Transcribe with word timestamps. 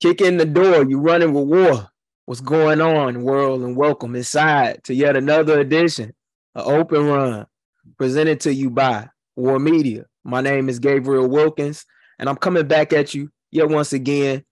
Kick 0.00 0.22
in 0.22 0.38
the 0.38 0.46
door, 0.46 0.82
you 0.88 0.98
running 0.98 1.34
with 1.34 1.46
war. 1.46 1.90
What's 2.24 2.40
going 2.40 2.80
on, 2.80 3.22
world, 3.22 3.60
and 3.60 3.76
welcome 3.76 4.16
inside 4.16 4.82
to 4.84 4.94
yet 4.94 5.14
another 5.14 5.60
edition 5.60 6.14
of 6.54 6.68
Open 6.68 7.06
Run, 7.06 7.46
presented 7.98 8.40
to 8.40 8.54
you 8.54 8.70
by 8.70 9.10
War 9.36 9.58
Media. 9.58 10.06
My 10.24 10.40
name 10.40 10.70
is 10.70 10.78
Gabriel 10.78 11.28
Wilkins, 11.28 11.84
and 12.18 12.30
I'm 12.30 12.36
coming 12.36 12.66
back 12.66 12.94
at 12.94 13.12
you 13.12 13.30
yet 13.50 13.68
once 13.68 13.92
again. 13.92 14.42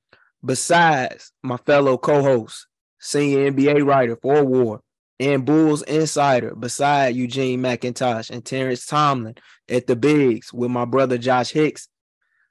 Besides 0.44 1.32
my 1.42 1.56
fellow 1.56 1.96
co-host, 1.96 2.66
senior 3.00 3.50
NBA 3.50 3.86
writer 3.86 4.18
for 4.20 4.44
War 4.44 4.82
and 5.18 5.46
Bulls 5.46 5.80
insider, 5.80 6.54
beside 6.56 7.16
Eugene 7.16 7.62
McIntosh 7.62 8.28
and 8.28 8.44
Terrence 8.44 8.84
Tomlin 8.84 9.36
at 9.66 9.86
the 9.86 9.96
Bigs 9.96 10.52
with 10.52 10.70
my 10.70 10.84
brother 10.84 11.16
Josh 11.16 11.52
Hicks. 11.52 11.88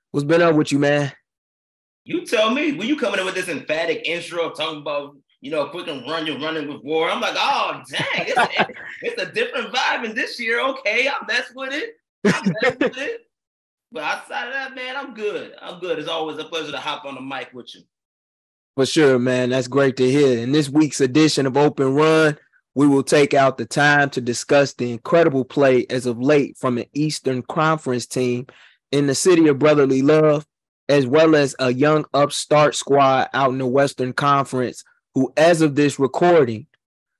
What's 0.09 0.25
been 0.25 0.41
up 0.41 0.55
with 0.55 0.71
you, 0.71 0.79
man? 0.79 1.11
You 2.07 2.25
tell 2.25 2.51
me 2.51 2.71
when 2.71 2.87
you 2.87 2.95
coming 2.95 3.19
in 3.19 3.25
with 3.25 3.35
this 3.35 3.49
emphatic 3.49 4.07
intro 4.07 4.49
talking 4.51 4.79
about 4.79 5.17
you 5.41 5.51
know 5.51 5.65
quick 5.65 5.89
and 5.89 6.09
run, 6.09 6.25
you're 6.25 6.39
running 6.39 6.69
with 6.69 6.81
war. 6.81 7.09
I'm 7.09 7.19
like, 7.19 7.35
oh 7.35 7.81
dang, 7.91 8.05
it's, 8.27 8.71
it's 9.01 9.21
a 9.21 9.29
different 9.33 9.73
vibe 9.73 10.05
in 10.05 10.15
this 10.15 10.39
year. 10.39 10.65
Okay, 10.65 11.09
I 11.09 11.15
mess 11.27 11.51
with 11.53 11.73
it. 11.73 11.95
I 12.25 12.53
mess 12.63 12.77
with 12.79 12.97
it. 12.97 13.21
But 13.91 14.03
outside 14.03 14.47
of 14.47 14.53
that, 14.53 14.73
man, 14.73 14.95
I'm 14.95 15.13
good. 15.13 15.51
I'm 15.61 15.81
good. 15.81 15.99
It's 15.99 16.07
always 16.07 16.37
a 16.37 16.45
pleasure 16.45 16.71
to 16.71 16.77
hop 16.77 17.03
on 17.03 17.15
the 17.15 17.21
mic 17.21 17.49
with 17.53 17.75
you. 17.75 17.81
For 18.77 18.85
sure, 18.85 19.19
man. 19.19 19.49
That's 19.49 19.67
great 19.67 19.97
to 19.97 20.09
hear. 20.09 20.39
In 20.39 20.53
this 20.53 20.69
week's 20.69 21.01
edition 21.01 21.45
of 21.45 21.57
Open 21.57 21.93
Run, 21.93 22.37
we 22.73 22.87
will 22.87 23.03
take 23.03 23.33
out 23.33 23.57
the 23.57 23.65
time 23.65 24.09
to 24.11 24.21
discuss 24.21 24.73
the 24.73 24.91
incredible 24.91 25.43
play 25.43 25.85
as 25.89 26.05
of 26.05 26.21
late 26.21 26.57
from 26.57 26.77
an 26.77 26.85
Eastern 26.93 27.41
Conference 27.41 28.05
team 28.05 28.47
in 28.93 29.07
the 29.07 29.15
city 29.15 29.47
of 29.49 29.59
brotherly 29.59 30.01
love 30.01 30.45
as 30.89 31.05
well 31.05 31.35
as 31.35 31.55
a 31.59 31.73
young 31.73 32.05
upstart 32.13 32.75
squad 32.75 33.29
out 33.33 33.51
in 33.51 33.57
the 33.57 33.67
Western 33.67 34.13
Conference 34.13 34.83
who, 35.13 35.33
as 35.35 35.61
of 35.61 35.75
this 35.75 35.99
recording, 35.99 36.67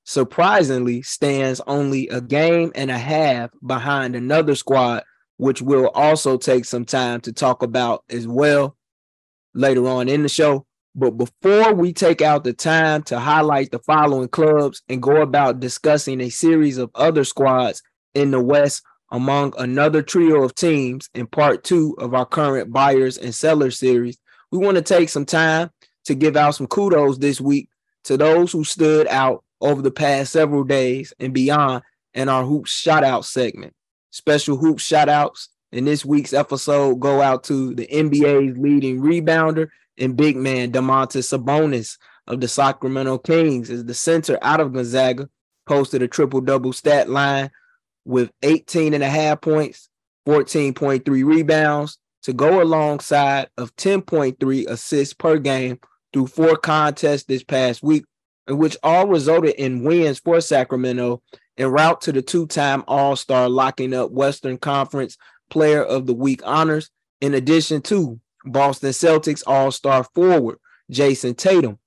surprisingly 0.06 1.02
stands 1.02 1.60
only 1.68 2.08
a 2.10 2.22
game 2.22 2.72
and 2.76 2.90
a 2.90 2.98
half 2.98 3.50
behind 3.66 4.16
another 4.16 4.56
squad, 4.56 5.04
which 5.38 5.62
we'll 5.62 5.90
also 5.90 6.38
take 6.38 6.64
some 6.64 6.86
time 6.86 7.20
to 7.22 7.34
talk 7.34 7.64
about 7.64 8.04
as 8.10 8.28
well 8.28 8.78
later 9.54 9.88
on 9.88 10.08
in 10.08 10.24
the 10.24 10.30
show. 10.30 10.66
But 10.96 11.12
before 11.12 11.74
we 11.74 11.92
take 11.92 12.22
out 12.22 12.44
the 12.44 12.54
time 12.54 13.04
to 13.04 13.20
highlight 13.20 13.72
the 13.72 13.80
following 13.80 14.30
clubs 14.30 14.82
and 14.88 15.02
go 15.02 15.22
about 15.22 15.60
discussing 15.60 16.22
a 16.22 16.30
series 16.30 16.78
of 16.78 16.90
other 16.96 17.24
squads 17.24 17.84
in 18.14 18.32
the 18.32 18.42
West 18.42 18.84
among 19.12 19.54
another 19.58 20.02
trio 20.02 20.44
of 20.44 20.56
teams 20.56 21.10
in 21.14 21.28
part 21.28 21.64
two 21.64 21.96
of 22.00 22.14
our 22.14 22.26
current 22.26 22.72
buyers 22.72 23.18
and 23.18 23.34
sellers 23.34 23.80
series, 23.80 24.18
we 24.52 24.58
want 24.58 24.76
to 24.76 24.82
take 24.82 25.10
some 25.10 25.26
time 25.26 25.70
to 26.06 26.16
give 26.16 26.36
out 26.36 26.56
some 26.56 26.68
kudos 26.68 27.18
this 27.18 27.42
week 27.42 27.70
to 28.04 28.18
those 28.18 28.52
who 28.52 28.64
stood 28.64 29.08
out 29.08 29.44
over 29.62 29.82
the 29.82 29.92
past 29.92 30.32
several 30.32 30.64
days 30.64 31.14
and 31.20 31.34
beyond 31.34 31.84
in 32.14 32.30
our 32.30 32.44
hoops 32.44 32.72
shout 32.72 33.04
out 33.04 33.26
segment. 33.26 33.74
Special 34.12 34.58
hoops 34.58 34.84
shout 34.84 35.10
outs 35.10 35.50
in 35.72 35.86
this 35.86 36.06
week's 36.06 36.34
episode 36.34 37.00
go 37.00 37.22
out 37.22 37.44
to 37.46 37.76
the 37.76 37.88
NBA's 37.88 38.58
leading 38.58 39.02
rebounder 39.02 39.68
and 39.98 40.16
big 40.16 40.36
man 40.36 40.72
Domantas 40.72 41.28
Sabonis 41.28 41.98
of 42.28 42.40
the 42.40 42.48
Sacramento 42.48 43.18
Kings 43.18 43.70
as 43.70 43.86
the 43.86 43.94
center 43.94 44.38
out 44.42 44.60
of 44.60 44.74
Gonzaga 44.74 45.30
posted 45.66 46.02
a 46.02 46.08
triple 46.08 46.42
double 46.42 46.74
stat 46.74 47.10
line 47.10 47.52
with 48.08 48.32
18 48.42 48.94
and 48.94 49.04
a 49.04 49.10
half 49.10 49.42
points, 49.42 49.90
14.3 50.28 51.04
rebounds 51.26 51.98
to 52.24 52.34
go 52.34 52.62
alongside 52.62 53.50
of 53.58 53.76
10.3 53.76 54.68
assists 54.68 55.14
per 55.14 55.38
game 55.38 55.80
through 56.14 56.28
four 56.28 56.56
contests 56.56 57.26
this 57.26 57.44
past 57.44 57.84
week, 57.84 58.06
which 58.48 58.78
all 58.82 59.08
resulted 59.08 59.56
in 59.56 59.84
wins 59.84 60.20
for 60.20 60.40
Sacramento 60.40 61.22
en 61.58 61.68
route 61.68 62.02
to 62.02 62.12
the 62.12 62.22
two-time 62.22 62.84
All-Star 62.88 63.50
locking 63.50 63.94
up 63.94 64.12
Western 64.12 64.58
Conference 64.58 65.18
Player 65.50 65.84
of 65.84 66.06
the 66.08 66.14
Week 66.14 66.42
honors, 66.46 66.90
in 67.20 67.34
addition 67.34 67.82
to 67.84 68.20
Boston 68.46 68.92
Celtics 68.92 69.44
All-Star 69.46 70.06
forward 70.16 70.60
Jayson 70.90 71.36
Tatum, 71.36 71.78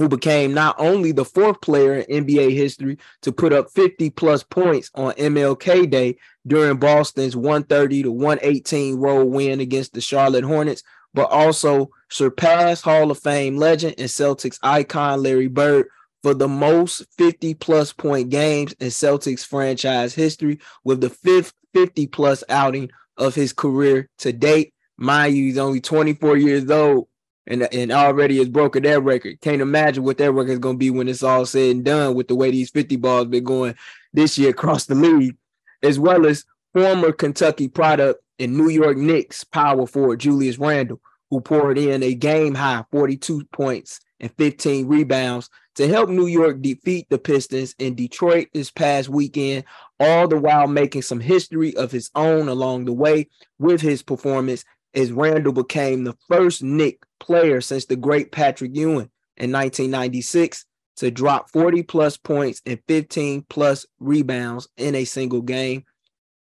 who 0.00 0.08
became 0.08 0.54
not 0.54 0.74
only 0.78 1.12
the 1.12 1.26
fourth 1.26 1.60
player 1.60 1.96
in 1.96 2.24
NBA 2.24 2.54
history 2.54 2.96
to 3.20 3.30
put 3.30 3.52
up 3.52 3.70
50 3.70 4.08
plus 4.08 4.42
points 4.42 4.90
on 4.94 5.12
MLK 5.12 5.90
Day 5.90 6.16
during 6.46 6.78
Boston's 6.78 7.36
130 7.36 8.04
to 8.04 8.10
118 8.10 8.94
road 8.96 9.24
win 9.26 9.60
against 9.60 9.92
the 9.92 10.00
Charlotte 10.00 10.42
Hornets, 10.42 10.82
but 11.12 11.30
also 11.30 11.90
surpassed 12.08 12.82
Hall 12.82 13.10
of 13.10 13.18
Fame 13.18 13.58
legend 13.58 13.96
and 13.98 14.08
Celtics 14.08 14.58
icon 14.62 15.22
Larry 15.22 15.48
Bird 15.48 15.86
for 16.22 16.32
the 16.32 16.48
most 16.48 17.04
50 17.18 17.52
plus 17.56 17.92
point 17.92 18.30
games 18.30 18.72
in 18.80 18.88
Celtics 18.88 19.44
franchise 19.44 20.14
history 20.14 20.60
with 20.82 21.02
the 21.02 21.10
fifth 21.10 21.52
50 21.74 22.06
plus 22.06 22.42
outing 22.48 22.88
of 23.18 23.34
his 23.34 23.52
career 23.52 24.08
to 24.20 24.32
date. 24.32 24.72
Mind 24.96 25.36
you, 25.36 25.44
he's 25.44 25.58
only 25.58 25.82
24 25.82 26.38
years 26.38 26.70
old 26.70 27.09
and 27.50 27.68
and 27.74 27.92
already 27.92 28.38
has 28.38 28.48
broken 28.48 28.84
that 28.84 29.02
record. 29.02 29.40
Can't 29.40 29.60
imagine 29.60 30.04
what 30.04 30.18
that 30.18 30.32
record 30.32 30.52
is 30.52 30.58
going 30.60 30.76
to 30.76 30.78
be 30.78 30.90
when 30.90 31.08
it's 31.08 31.22
all 31.22 31.44
said 31.44 31.70
and 31.70 31.84
done 31.84 32.14
with 32.14 32.28
the 32.28 32.36
way 32.36 32.50
these 32.50 32.70
50 32.70 32.96
balls 32.96 33.26
been 33.26 33.44
going 33.44 33.74
this 34.14 34.38
year 34.38 34.50
across 34.50 34.86
the 34.86 34.94
league, 34.94 35.36
as 35.82 35.98
well 35.98 36.26
as 36.26 36.44
former 36.72 37.12
Kentucky 37.12 37.68
product 37.68 38.22
and 38.38 38.56
New 38.56 38.68
York 38.68 38.96
Knicks 38.96 39.44
power 39.44 39.86
forward 39.86 40.20
Julius 40.20 40.58
Randle, 40.58 41.00
who 41.28 41.40
poured 41.40 41.76
in 41.76 42.02
a 42.02 42.14
game 42.14 42.54
high 42.54 42.84
42 42.92 43.44
points 43.52 44.00
and 44.20 44.32
15 44.38 44.86
rebounds 44.86 45.50
to 45.74 45.88
help 45.88 46.08
New 46.08 46.26
York 46.26 46.60
defeat 46.60 47.06
the 47.10 47.18
Pistons 47.18 47.74
in 47.78 47.94
Detroit 47.94 48.48
this 48.52 48.70
past 48.70 49.08
weekend, 49.08 49.64
all 49.98 50.28
the 50.28 50.38
while 50.38 50.66
making 50.66 51.02
some 51.02 51.20
history 51.20 51.74
of 51.76 51.90
his 51.90 52.10
own 52.14 52.48
along 52.48 52.84
the 52.84 52.92
way 52.92 53.28
with 53.58 53.80
his 53.80 54.02
performance 54.02 54.64
as 54.94 55.12
Randle 55.12 55.52
became 55.52 56.04
the 56.04 56.16
first 56.28 56.62
Knick 56.62 57.04
player 57.18 57.60
since 57.60 57.86
the 57.86 57.96
great 57.96 58.32
Patrick 58.32 58.74
Ewing 58.74 59.10
in 59.36 59.52
1996 59.52 60.64
to 60.96 61.10
drop 61.10 61.50
40 61.50 61.82
plus 61.84 62.16
points 62.16 62.60
and 62.66 62.78
15 62.86 63.46
plus 63.48 63.86
rebounds 63.98 64.68
in 64.76 64.94
a 64.94 65.04
single 65.04 65.42
game. 65.42 65.84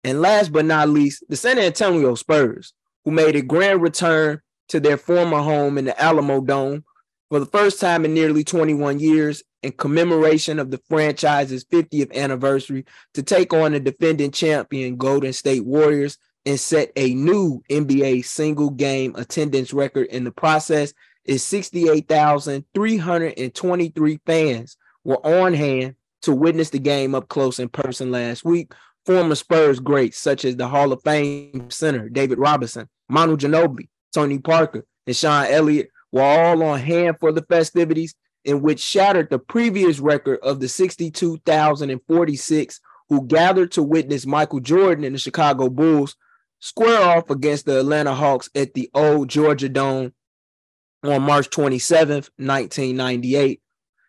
And 0.05 0.21
last 0.21 0.53
but 0.53 0.65
not 0.65 0.89
least, 0.89 1.25
the 1.29 1.37
San 1.37 1.59
Antonio 1.59 2.15
Spurs, 2.15 2.73
who 3.05 3.11
made 3.11 3.37
a 3.37 3.43
grand 3.43 3.83
return 3.83 4.41
to 4.69 4.81
their 4.81 4.97
former 4.97 5.41
home 5.41 5.79
in 5.79 5.87
the 5.87 5.93
Alamodome 5.93 6.85
for 7.31 7.41
the 7.41 7.47
first 7.47 7.81
time 7.81 8.05
in 8.05 8.15
nearly 8.15 8.45
21 8.45 9.01
years 9.01 9.43
in 9.63 9.73
commemoration 9.73 10.59
of 10.59 10.71
the 10.71 10.81
franchise's 10.89 11.65
50th 11.65 12.15
anniversary 12.15 12.85
to 13.15 13.23
take 13.23 13.53
on 13.53 13.73
the 13.73 13.81
defending 13.81 14.31
champion 14.31 14.97
Golden 14.97 15.33
State 15.33 15.65
Warriors 15.65 16.19
and 16.47 16.61
set 16.61 16.93
a 16.97 17.15
new 17.15 17.63
NBA 17.71 18.25
single 18.25 18.71
game 18.71 19.15
attendance 19.17 19.73
record 19.73 20.07
in 20.09 20.25
the 20.25 20.31
process 20.31 20.93
is 21.25 21.43
68,323 21.45 24.21
fans 24.27 24.77
were 25.05 25.27
on 25.27 25.55
hand 25.55 25.95
to 26.23 26.35
witness 26.35 26.71
the 26.71 26.79
game 26.79 27.15
up 27.15 27.29
close 27.29 27.59
in 27.59 27.69
person 27.69 28.11
last 28.11 28.45
week. 28.45 28.73
Former 29.07 29.35
Spurs 29.35 29.81
greats 29.81 30.19
such 30.19 30.45
as 30.45 30.57
the 30.57 30.69
Hall 30.69 30.93
of 30.93 31.03
Fame 31.03 31.71
center 31.71 32.09
David 32.09 32.39
Robinson, 32.39 32.89
Manu 33.09 33.37
Ginobili, 33.37 33.89
Tony 34.15 34.39
Parker, 34.39 34.85
and 35.07 35.17
Sean 35.17 35.47
Elliott 35.47 35.91
were 36.13 36.23
all 36.23 36.63
on 36.63 36.79
hand 36.79 37.17
for 37.21 37.33
the 37.33 37.43
festivities 37.43 38.15
in 38.45 38.63
which 38.63 38.81
shattered 38.81 39.29
the 39.31 39.39
previous 39.39 39.99
record 39.99 40.39
of 40.43 40.61
the 40.61 40.69
62,046 40.69 42.81
who 43.09 43.27
gathered 43.27 43.73
to 43.73 43.83
witness 43.83 44.27
Michael 44.27 44.61
Jordan 44.61 45.05
and 45.05 45.15
the 45.15 45.19
Chicago 45.19 45.69
Bulls 45.69 46.17
square 46.65 47.03
off 47.03 47.29
against 47.29 47.67
the 47.67 47.79
Atlanta 47.81 48.15
Hawks 48.15 48.49
at 48.55 48.73
the 48.73 48.89
old 48.95 49.29
Georgia 49.29 49.69
Dome 49.69 50.15
on 51.03 51.21
March 51.21 51.51
27th, 51.51 52.31
1998. 52.39 53.61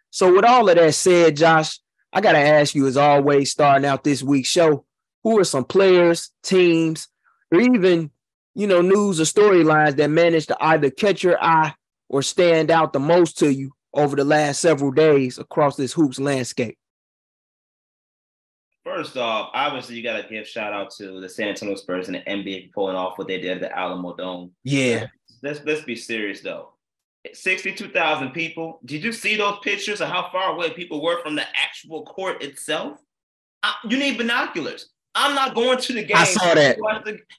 So, 0.10 0.34
with 0.34 0.46
all 0.46 0.70
of 0.70 0.76
that 0.78 0.94
said, 0.94 1.36
Josh, 1.36 1.82
I 2.14 2.22
got 2.22 2.32
to 2.32 2.40
ask 2.40 2.74
you, 2.74 2.88
as 2.88 2.96
always, 2.96 3.52
starting 3.52 3.86
out 3.86 4.06
this 4.06 4.24
week's 4.24 4.48
show, 4.48 4.86
who 5.24 5.38
are 5.38 5.44
some 5.44 5.66
players, 5.66 6.32
teams, 6.44 7.10
or 7.52 7.60
even, 7.60 8.10
you 8.54 8.68
know, 8.68 8.80
news 8.80 9.20
or 9.20 9.26
storylines 9.26 9.98
that 9.98 10.10
managed 10.10 10.48
to 10.48 10.58
either 10.62 10.90
catch 10.90 11.24
your 11.24 11.38
eye 11.44 11.74
or 12.08 12.22
stand 12.22 12.72
out 12.72 12.94
the 12.94 13.00
most 13.00 13.38
to 13.40 13.52
you 13.52 13.74
over 13.94 14.16
the 14.16 14.24
last 14.24 14.62
several 14.62 14.92
days 14.92 15.38
across 15.38 15.76
this 15.76 15.92
hoops 15.92 16.22
landscape? 16.22 16.78
First 18.86 19.18
off, 19.18 19.50
obviously 19.56 19.96
you 19.96 20.04
got 20.04 20.22
to 20.22 20.30
give 20.30 20.48
shout 20.48 20.72
out 20.72 20.92
to 20.98 21.20
the 21.20 21.28
San 21.28 21.48
Antonio 21.48 21.76
Spurs 21.76 22.08
and 22.08 22.16
the 22.16 22.22
NBA 22.22 22.68
for 22.68 22.74
pulling 22.74 22.96
off 22.96 23.18
what 23.18 23.28
they 23.28 23.42
did 23.42 23.62
at 23.62 23.62
the 23.62 23.76
Alamodome. 23.76 24.52
Yeah. 24.64 25.08
Let's 25.42 25.60
let's 25.66 25.82
be 25.82 25.96
serious 25.96 26.42
though. 26.42 26.74
62,000 27.34 28.30
people. 28.30 28.80
Did 28.86 29.04
you 29.04 29.12
see 29.12 29.36
those 29.36 29.58
pictures 29.64 30.02
of 30.02 30.10
how 30.10 30.30
far 30.32 30.54
away 30.54 30.70
people 30.70 31.02
were 31.02 31.20
from 31.24 31.36
the 31.36 31.46
actual 31.60 32.06
court 32.06 32.44
itself? 32.44 33.00
I, 33.64 33.74
you 33.90 33.98
need 33.98 34.20
binoculars. 34.20 34.90
I'm 35.16 35.34
not 35.34 35.56
going 35.56 35.80
to 35.80 35.94
the 35.94 36.04
game. 36.04 36.18
I 36.18 36.26
saw 36.26 36.54
that. 36.54 36.78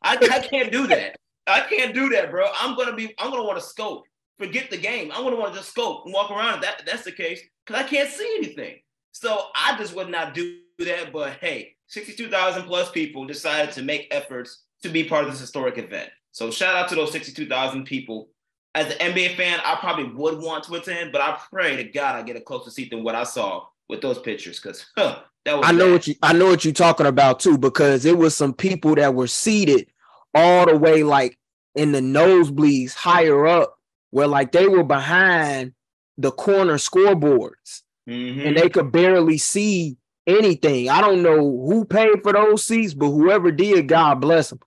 I, 0.02 0.16
I 0.20 0.40
can't 0.40 0.72
do 0.72 0.88
that. 0.88 1.16
I 1.46 1.60
can't 1.60 1.94
do 1.94 2.08
that, 2.08 2.32
bro. 2.32 2.48
I'm 2.58 2.76
gonna 2.76 2.96
be. 2.96 3.14
I'm 3.18 3.30
gonna 3.30 3.44
want 3.44 3.58
to 3.58 3.64
scope. 3.64 4.04
forget 4.38 4.70
the 4.70 4.78
game. 4.78 5.12
I'm 5.12 5.22
gonna 5.22 5.36
want 5.36 5.52
to 5.52 5.60
just 5.60 5.70
scope 5.70 6.04
and 6.04 6.12
walk 6.12 6.32
around. 6.32 6.62
That 6.62 6.82
that's 6.84 7.04
the 7.04 7.12
case 7.12 7.40
because 7.64 7.80
I 7.80 7.86
can't 7.86 8.10
see 8.10 8.34
anything. 8.38 8.80
So 9.12 9.44
I 9.54 9.76
just 9.78 9.94
would 9.94 10.08
not 10.08 10.34
do 10.34 10.58
that. 10.84 11.12
But 11.12 11.38
hey, 11.40 11.74
62,000 11.88 12.64
plus 12.64 12.90
people 12.90 13.26
decided 13.26 13.72
to 13.74 13.82
make 13.82 14.08
efforts 14.10 14.64
to 14.82 14.88
be 14.88 15.04
part 15.04 15.24
of 15.24 15.30
this 15.30 15.40
historic 15.40 15.78
event. 15.78 16.10
So 16.32 16.50
shout 16.50 16.76
out 16.76 16.88
to 16.90 16.94
those 16.94 17.12
62,000 17.12 17.84
people. 17.84 18.28
As 18.74 18.92
an 18.92 19.14
NBA 19.14 19.36
fan, 19.36 19.58
I 19.64 19.76
probably 19.76 20.04
would 20.04 20.38
want 20.38 20.64
to 20.64 20.74
attend, 20.74 21.10
but 21.10 21.22
I 21.22 21.38
pray 21.50 21.76
to 21.76 21.84
God 21.84 22.14
I 22.14 22.22
get 22.22 22.36
a 22.36 22.42
closer 22.42 22.70
seat 22.70 22.90
than 22.90 23.02
what 23.02 23.14
I 23.14 23.24
saw 23.24 23.66
with 23.88 24.02
those 24.02 24.18
pictures 24.18 24.60
because 24.60 24.84
huh, 24.96 25.20
that 25.44 25.56
was 25.56 25.66
I 25.66 25.72
know 25.72 25.86
bad. 25.86 25.92
what 25.92 26.06
you 26.08 26.14
I 26.22 26.32
know 26.32 26.46
what 26.46 26.64
you're 26.64 26.74
talking 26.74 27.06
about 27.06 27.40
too 27.40 27.56
because 27.56 28.04
it 28.04 28.18
was 28.18 28.36
some 28.36 28.52
people 28.52 28.94
that 28.96 29.14
were 29.14 29.28
seated 29.28 29.86
all 30.34 30.66
the 30.66 30.76
way 30.76 31.02
like 31.02 31.38
in 31.74 31.92
the 31.92 32.00
nosebleeds 32.00 32.94
higher 32.94 33.46
up 33.46 33.78
where 34.10 34.26
like 34.26 34.52
they 34.52 34.66
were 34.66 34.84
behind 34.84 35.72
the 36.18 36.32
corner 36.32 36.74
scoreboards 36.74 37.82
mm-hmm. 38.08 38.40
and 38.40 38.56
they 38.56 38.68
could 38.68 38.90
barely 38.90 39.38
see 39.38 39.96
anything. 40.26 40.88
I 40.88 41.00
don't 41.00 41.22
know 41.22 41.38
who 41.38 41.84
paid 41.84 42.22
for 42.22 42.32
those 42.32 42.64
seats, 42.64 42.94
but 42.94 43.10
whoever 43.10 43.50
did, 43.50 43.88
God 43.88 44.20
bless 44.20 44.50
them 44.50 44.60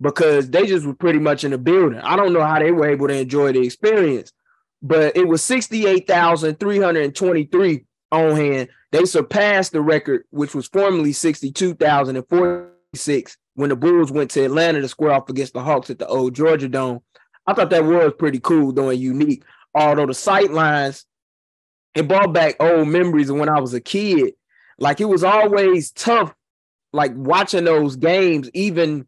because 0.00 0.48
they 0.50 0.66
just 0.66 0.86
were 0.86 0.94
pretty 0.94 1.18
much 1.18 1.44
in 1.44 1.50
the 1.52 1.58
building. 1.58 2.00
I 2.00 2.16
don't 2.16 2.32
know 2.32 2.44
how 2.44 2.58
they 2.58 2.72
were 2.72 2.88
able 2.88 3.08
to 3.08 3.14
enjoy 3.14 3.52
the 3.52 3.60
experience, 3.60 4.32
but 4.82 5.14
it 5.16 5.26
was 5.26 5.42
68,323 5.42 7.84
on 8.12 8.36
hand. 8.36 8.68
They 8.92 9.04
surpassed 9.04 9.72
the 9.72 9.80
record, 9.80 10.22
which 10.30 10.54
was 10.54 10.68
formerly 10.68 11.12
62,046 11.12 13.36
when 13.54 13.70
the 13.70 13.76
Bulls 13.76 14.12
went 14.12 14.30
to 14.32 14.44
Atlanta 14.44 14.80
to 14.80 14.88
square 14.88 15.12
off 15.12 15.28
against 15.28 15.54
the 15.54 15.62
Hawks 15.62 15.90
at 15.90 15.98
the 15.98 16.06
old 16.06 16.34
Georgia 16.34 16.68
Dome. 16.68 17.00
I 17.46 17.54
thought 17.54 17.70
that 17.70 17.84
was 17.84 18.12
pretty 18.18 18.40
cool, 18.40 18.72
though, 18.72 18.90
and 18.90 19.00
unique. 19.00 19.44
Although 19.74 20.06
the 20.06 20.14
sight 20.14 20.50
lines, 20.50 21.06
it 21.94 22.08
brought 22.08 22.32
back 22.32 22.56
old 22.60 22.88
memories 22.88 23.30
of 23.30 23.36
when 23.36 23.48
I 23.48 23.60
was 23.60 23.72
a 23.74 23.80
kid. 23.80 24.34
Like 24.78 25.00
it 25.00 25.06
was 25.06 25.24
always 25.24 25.90
tough, 25.92 26.34
like 26.92 27.12
watching 27.14 27.64
those 27.64 27.96
games, 27.96 28.50
even 28.54 29.06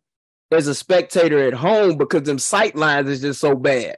as 0.50 0.66
a 0.66 0.74
spectator 0.74 1.46
at 1.46 1.54
home, 1.54 1.98
because 1.98 2.22
them 2.22 2.38
sight 2.38 2.74
lines 2.74 3.08
is 3.08 3.20
just 3.20 3.40
so 3.40 3.54
bad. 3.54 3.96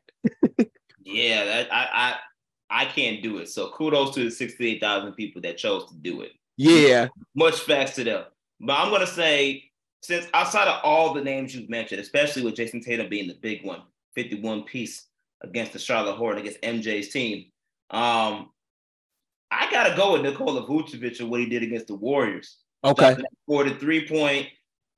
yeah, 1.04 1.44
that 1.44 1.72
I, 1.72 1.88
I 1.92 2.14
I 2.70 2.84
can't 2.84 3.22
do 3.22 3.38
it. 3.38 3.48
So 3.48 3.70
kudos 3.70 4.14
to 4.14 4.24
the 4.24 4.30
68,000 4.30 5.12
people 5.14 5.42
that 5.42 5.58
chose 5.58 5.86
to 5.86 5.94
do 5.96 6.22
it. 6.22 6.32
Yeah. 6.56 7.08
Much 7.34 7.60
facts 7.60 7.96
to 7.96 8.04
them. 8.04 8.24
But 8.60 8.74
I'm 8.74 8.90
going 8.90 9.00
to 9.00 9.06
say, 9.06 9.70
since 10.02 10.26
outside 10.32 10.68
of 10.68 10.80
all 10.84 11.12
the 11.12 11.24
names 11.24 11.54
you've 11.54 11.68
mentioned, 11.68 12.00
especially 12.00 12.44
with 12.44 12.54
Jayson 12.54 12.80
Tatum 12.80 13.08
being 13.08 13.26
the 13.26 13.38
big 13.40 13.64
one, 13.64 13.82
51 14.14 14.64
piece 14.64 15.06
against 15.42 15.72
the 15.72 15.78
Charlotte 15.78 16.16
Hornet, 16.16 16.42
against 16.42 16.62
MJ's 16.62 17.08
team, 17.08 17.46
um, 17.90 18.50
I 19.50 19.70
got 19.70 19.88
to 19.88 19.96
go 19.96 20.12
with 20.12 20.22
Nikola 20.22 20.66
Vucevic 20.66 21.20
and 21.20 21.30
what 21.30 21.40
he 21.40 21.46
did 21.46 21.62
against 21.62 21.88
the 21.88 21.94
Warriors. 21.94 22.58
Okay. 22.84 23.16
For 23.46 23.64
the 23.64 23.74
three 23.74 24.06
point, 24.06 24.46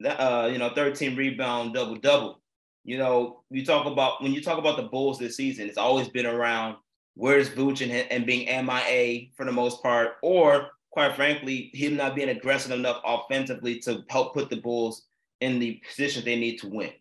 uh, 0.04 0.49
you 0.52 0.58
know, 0.58 0.70
13 0.75 1.16
rebound, 1.16 1.75
double 1.75 1.96
double. 1.96 2.40
You 2.84 2.99
know, 2.99 3.43
you 3.50 3.64
talk 3.64 3.87
about 3.87 4.22
when 4.22 4.32
you 4.32 4.43
talk 4.43 4.58
about 4.58 4.76
the 4.76 4.84
Bulls 4.84 5.19
this 5.19 5.37
season, 5.37 5.69
it's 5.69 5.78
always 5.78 6.08
been 6.08 6.26
around 6.26 6.76
where's 7.14 7.49
Vooch 7.50 7.82
and, 7.82 7.93
and 7.93 8.26
being 8.26 8.46
MIA 8.46 9.28
for 9.37 9.44
the 9.44 9.52
most 9.52 9.82
part, 9.82 10.16
or 10.22 10.70
quite 10.90 11.14
frankly, 11.14 11.70
him 11.75 11.96
not 11.96 12.14
being 12.14 12.28
aggressive 12.28 12.72
enough 12.72 13.00
offensively 13.04 13.78
to 13.81 14.04
help 14.08 14.34
put 14.34 14.50
the 14.50 14.56
Bulls 14.56 15.06
in 15.40 15.58
the 15.58 15.81
position 15.88 16.25
they 16.25 16.38
need 16.38 16.58
to 16.58 16.69
win. 16.69 16.93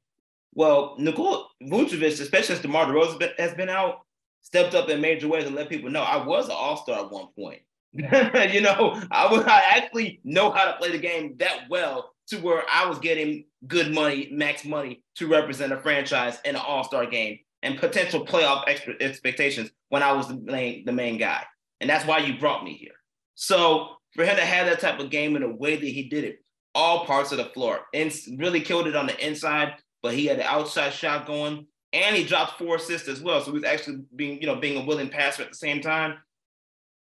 Well, 0.54 0.96
Nikola 0.98 1.48
Vucevic, 1.64 2.20
especially 2.20 2.56
since 2.56 2.62
DeMar 2.62 2.88
DeRozan 2.88 3.32
has 3.38 3.54
been 3.54 3.70
out, 3.70 4.02
stepped 4.42 4.76
up 4.76 4.90
in 4.90 5.02
major 5.02 5.28
ways 5.28 5.46
and 5.46 5.56
let 5.56 5.70
people 5.70 5.90
know 5.90 6.02
I 6.02 6.26
was 6.26 6.46
an 6.46 6.56
all-star 6.58 7.06
at 7.06 7.12
one 7.12 7.28
point. 7.38 7.62
you 7.94 8.62
know, 8.62 9.02
I 9.12 9.32
was 9.32 9.44
I 9.46 9.64
actually 9.70 10.22
know 10.24 10.52
how 10.52 10.66
to 10.66 10.78
play 10.78 10.92
the 10.92 10.98
game 10.98 11.36
that 11.40 11.64
well 11.70 12.14
to 12.28 12.38
where 12.38 12.64
I 12.72 12.88
was 12.88 13.00
getting 13.00 13.46
good 13.68 13.94
money, 13.94 14.30
max 14.32 14.64
money 14.64 15.04
to 15.16 15.28
represent 15.28 15.74
a 15.74 15.78
franchise 15.78 16.40
in 16.46 16.56
an 16.56 16.62
all-star 16.66 17.06
game 17.06 17.40
and 17.64 17.78
potential 17.78 18.26
playoff 18.26 18.68
expectations 18.68 19.72
when 19.90 20.04
I 20.04 20.14
was 20.14 20.30
the 20.30 20.36
main, 20.36 20.86
the 20.86 20.94
main 20.94 21.18
guy. 21.18 21.44
And 21.80 21.90
that's 21.90 22.06
why 22.06 22.20
you 22.20 22.40
brought 22.40 22.64
me 22.64 22.74
here. 22.74 22.94
So 23.36 23.90
for 24.14 24.24
him 24.24 24.36
to 24.36 24.46
have 24.46 24.68
that 24.68 24.80
type 24.80 25.00
of 25.00 25.10
game 25.10 25.36
in 25.36 25.42
the 25.42 25.50
way 25.50 25.76
that 25.76 25.86
he 25.86 26.10
did 26.10 26.24
it, 26.24 26.44
all 26.74 27.06
parts 27.06 27.32
of 27.32 27.38
the 27.38 27.46
floor, 27.46 27.82
and 27.94 28.14
really 28.38 28.62
killed 28.62 28.88
it 28.88 28.96
on 28.96 29.08
the 29.08 29.28
inside, 29.28 29.74
but 30.02 30.14
he 30.14 30.26
had 30.26 30.40
the 30.40 30.46
outside 30.46 30.94
shot 30.94 31.28
going, 31.28 31.68
and 31.94 32.16
he 32.16 32.24
dropped 32.24 32.58
four 32.58 32.76
assists 32.76 33.08
as 33.08 33.22
well. 33.22 33.42
So 33.42 33.52
he 33.52 33.58
was 33.58 33.64
actually 33.64 34.04
being, 34.16 34.42
you 34.42 34.48
know, 34.48 34.56
being 34.56 34.82
a 34.82 34.86
willing 34.86 35.10
passer 35.10 35.44
at 35.44 35.50
the 35.50 35.56
same 35.56 35.82
time. 35.82 36.18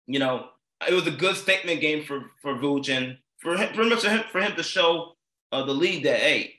You 0.05 0.19
know, 0.19 0.47
it 0.87 0.93
was 0.93 1.07
a 1.07 1.11
good 1.11 1.35
statement 1.35 1.81
game 1.81 2.03
for 2.03 2.31
for 2.41 2.55
Vooch 2.55 2.89
and 2.89 3.17
for 3.39 3.57
him, 3.57 3.73
pretty 3.73 3.89
much 3.89 4.03
for 4.03 4.09
him, 4.09 4.23
for 4.31 4.41
him 4.41 4.55
to 4.55 4.63
show 4.63 5.15
uh, 5.51 5.63
the 5.63 5.73
league 5.73 6.03
that 6.03 6.19
hey, 6.19 6.55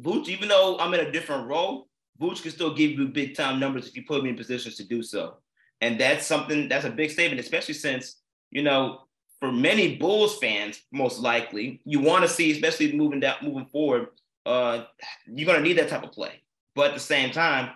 Vooch, 0.00 0.28
even 0.28 0.48
though 0.48 0.78
I'm 0.78 0.94
in 0.94 1.00
a 1.00 1.12
different 1.12 1.48
role, 1.48 1.88
Vooch 2.20 2.42
can 2.42 2.50
still 2.50 2.74
give 2.74 2.92
you 2.92 3.08
big 3.08 3.34
time 3.34 3.58
numbers 3.58 3.88
if 3.88 3.96
you 3.96 4.04
put 4.04 4.22
me 4.22 4.30
in 4.30 4.36
positions 4.36 4.76
to 4.76 4.84
do 4.84 5.02
so. 5.02 5.38
And 5.80 6.00
that's 6.00 6.26
something 6.26 6.68
that's 6.68 6.84
a 6.84 6.90
big 6.90 7.10
statement, 7.10 7.40
especially 7.40 7.74
since, 7.74 8.22
you 8.50 8.62
know, 8.62 9.02
for 9.40 9.52
many 9.52 9.96
Bulls 9.96 10.38
fans, 10.38 10.82
most 10.92 11.18
likely, 11.18 11.82
you 11.84 12.00
want 12.00 12.22
to 12.22 12.28
see, 12.28 12.50
especially 12.52 12.92
moving 12.92 13.20
down, 13.20 13.36
moving 13.42 13.66
forward, 13.66 14.08
uh, 14.46 14.84
you're 15.26 15.46
gonna 15.46 15.60
need 15.60 15.76
that 15.78 15.88
type 15.88 16.02
of 16.04 16.12
play. 16.12 16.40
But 16.76 16.88
at 16.88 16.94
the 16.94 17.00
same 17.00 17.32
time, 17.32 17.70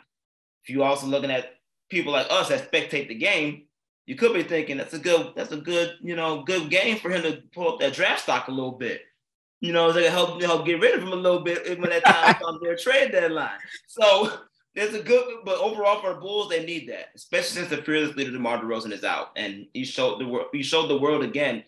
if 0.62 0.70
you're 0.70 0.85
also 0.85 1.06
looking 1.06 1.31
at 1.31 1.55
people 1.88 2.12
like 2.12 2.26
us 2.31 2.50
that 2.50 2.70
spectate 2.70 3.08
the 3.08 3.14
game, 3.14 3.64
you 4.06 4.14
could 4.14 4.35
be 4.35 4.43
thinking 4.43 4.76
that's 4.76 4.94
a 4.94 4.99
good, 4.99 5.32
that's 5.35 5.52
a 5.52 5.56
good, 5.56 5.94
you 6.02 6.14
know, 6.14 6.43
good 6.43 6.70
game 6.70 6.99
for 6.99 7.11
him 7.11 7.23
to 7.23 7.43
pull 7.52 7.73
up 7.73 7.81
that 7.81 7.94
draft 7.94 8.23
stock 8.23 8.49
a 8.49 8.52
little 8.52 8.73
bit. 8.73 9.02
You 9.61 9.73
know, 9.73 9.91
they 9.91 10.08
help 10.08 10.41
help 10.43 10.67
get 10.67 10.81
rid 10.81 10.94
of 10.94 11.02
him 11.02 11.12
a 11.12 11.17
little 11.17 11.41
bit 11.41 11.81
when 11.81 11.91
that 11.91 12.05
time 12.05 12.35
comes 12.43 12.61
their 12.61 12.76
trade 12.76 13.12
deadline. 13.12 13.58
So 13.88 14.32
there's 14.75 14.94
a 14.94 15.02
good, 15.02 15.38
but 15.44 15.58
overall 15.58 16.00
for 16.00 16.14
the 16.14 16.20
Bulls, 16.20 16.49
they 16.49 16.64
need 16.64 16.88
that, 16.88 17.08
especially 17.14 17.56
since 17.56 17.70
the 17.70 17.79
fearless 17.79 18.17
leader 18.17 18.31
DeMar 18.31 18.62
DeRozan 18.62 18.93
is 18.93 19.05
out, 19.05 19.31
and 19.37 19.67
he 19.75 19.85
showed 19.85 20.20
the 20.20 20.26
world, 20.26 20.49
he 20.52 20.62
showed 20.62 20.88
the 20.88 20.99
world 20.99 21.25
again 21.25 21.64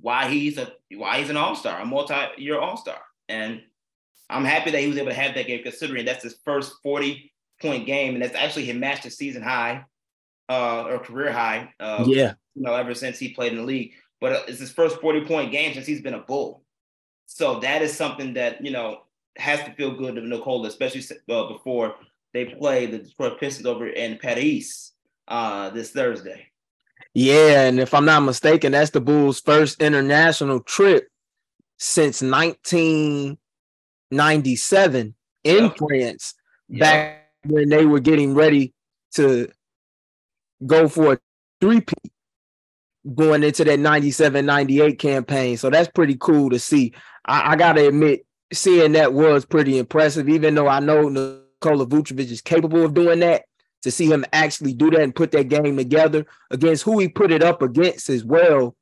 why 0.00 0.28
he's 0.28 0.58
a 0.58 0.72
why 0.94 1.18
he's 1.18 1.30
an 1.30 1.36
All 1.36 1.54
Star, 1.54 1.80
a 1.80 1.86
multi-year 1.86 2.58
All 2.58 2.76
Star, 2.76 3.00
and 3.28 3.62
I'm 4.30 4.44
happy 4.44 4.70
that 4.70 4.80
he 4.80 4.88
was 4.88 4.96
able 4.96 5.10
to 5.10 5.14
have 5.14 5.34
that 5.34 5.46
game, 5.46 5.62
considering 5.62 6.04
that's 6.04 6.24
his 6.24 6.38
first 6.44 6.74
40 6.82 7.32
point 7.60 7.86
game, 7.86 8.14
and 8.14 8.22
that's 8.22 8.34
actually 8.34 8.64
him 8.64 8.80
matched 8.80 9.04
his 9.04 9.16
season 9.16 9.42
high, 9.42 9.84
uh, 10.48 10.84
or 10.84 10.98
career 10.98 11.32
high. 11.32 11.72
Uh, 11.78 12.04
yeah, 12.06 12.34
you 12.54 12.62
know, 12.62 12.74
ever 12.74 12.94
since 12.94 13.18
he 13.18 13.34
played 13.34 13.52
in 13.52 13.58
the 13.58 13.64
league, 13.64 13.92
but 14.20 14.48
it's 14.48 14.60
his 14.60 14.72
first 14.72 15.00
40 15.00 15.26
point 15.26 15.52
game 15.52 15.74
since 15.74 15.86
he's 15.86 16.02
been 16.02 16.14
a 16.14 16.20
Bull. 16.20 16.62
So 17.26 17.60
that 17.60 17.82
is 17.82 17.96
something 17.96 18.34
that 18.34 18.64
you 18.64 18.70
know 18.70 19.02
has 19.36 19.62
to 19.64 19.72
feel 19.72 19.96
good 19.96 20.14
to 20.14 20.20
Nikola, 20.20 20.68
especially 20.68 21.02
uh, 21.28 21.48
before 21.48 21.96
they 22.32 22.46
play 22.46 22.86
the 22.86 22.98
Detroit 22.98 23.38
Pistons 23.38 23.66
over 23.66 23.88
in 23.88 24.18
Paris 24.18 24.92
uh, 25.28 25.70
this 25.70 25.90
Thursday. 25.90 26.48
Yeah, 27.14 27.62
and 27.62 27.78
if 27.78 27.94
I'm 27.94 28.04
not 28.04 28.20
mistaken, 28.20 28.72
that's 28.72 28.90
the 28.90 29.00
Bulls' 29.00 29.40
first 29.40 29.80
international 29.80 30.60
trip 30.60 31.08
since 31.78 32.22
1997 34.16 35.14
in 35.44 35.64
yep. 35.64 35.78
France, 35.78 36.34
yep. 36.68 36.80
back 36.80 37.30
when 37.44 37.68
they 37.68 37.84
were 37.84 38.00
getting 38.00 38.34
ready 38.34 38.72
to 39.14 39.48
go 40.66 40.88
for 40.88 41.14
a 41.14 41.18
three-peat 41.60 42.12
going 43.14 43.42
into 43.42 43.64
that 43.64 43.78
97 43.78 44.46
98 44.46 44.98
campaign. 44.98 45.56
So 45.56 45.70
that's 45.70 45.88
pretty 45.88 46.16
cool 46.18 46.50
to 46.50 46.58
see. 46.58 46.94
I, 47.24 47.52
I 47.52 47.56
got 47.56 47.74
to 47.74 47.88
admit, 47.88 48.26
seeing 48.52 48.92
that 48.92 49.12
was 49.12 49.44
pretty 49.44 49.78
impressive, 49.78 50.28
even 50.28 50.54
though 50.54 50.68
I 50.68 50.80
know 50.80 51.08
Nikola 51.08 51.86
Vucevic 51.86 52.30
is 52.30 52.40
capable 52.40 52.84
of 52.84 52.94
doing 52.94 53.20
that. 53.20 53.44
To 53.82 53.90
see 53.90 54.10
him 54.10 54.24
actually 54.32 54.72
do 54.72 54.90
that 54.92 55.02
and 55.02 55.14
put 55.14 55.30
that 55.32 55.50
game 55.50 55.76
together 55.76 56.24
against 56.50 56.84
who 56.84 56.98
he 57.00 57.08
put 57.08 57.30
it 57.30 57.42
up 57.42 57.60
against 57.60 58.08
as 58.08 58.24
well 58.24 58.74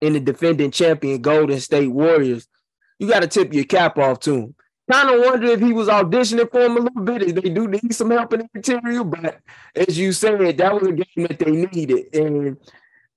in 0.00 0.14
the 0.14 0.20
defending 0.20 0.72
champion 0.72 1.22
Golden 1.22 1.60
State 1.60 1.92
Warriors, 1.92 2.48
you 2.98 3.06
got 3.06 3.20
to 3.20 3.28
tip 3.28 3.54
your 3.54 3.64
cap 3.64 3.98
off 3.98 4.18
to 4.20 4.34
him. 4.34 4.54
Kind 4.90 5.10
of 5.10 5.20
wonder 5.20 5.48
if 5.48 5.60
he 5.60 5.72
was 5.72 5.88
auditioning 5.88 6.50
for 6.50 6.60
him 6.60 6.76
a 6.78 6.80
little 6.80 7.02
bit. 7.02 7.34
They 7.34 7.50
do 7.50 7.68
need 7.68 7.94
some 7.94 8.10
help 8.10 8.32
in 8.32 8.40
the 8.40 8.48
material, 8.54 9.04
but 9.04 9.38
as 9.76 9.98
you 9.98 10.12
said, 10.12 10.56
that 10.56 10.74
was 10.74 10.88
a 10.88 10.92
game 10.92 11.26
that 11.26 11.38
they 11.38 11.50
needed. 11.50 12.14
And 12.14 12.56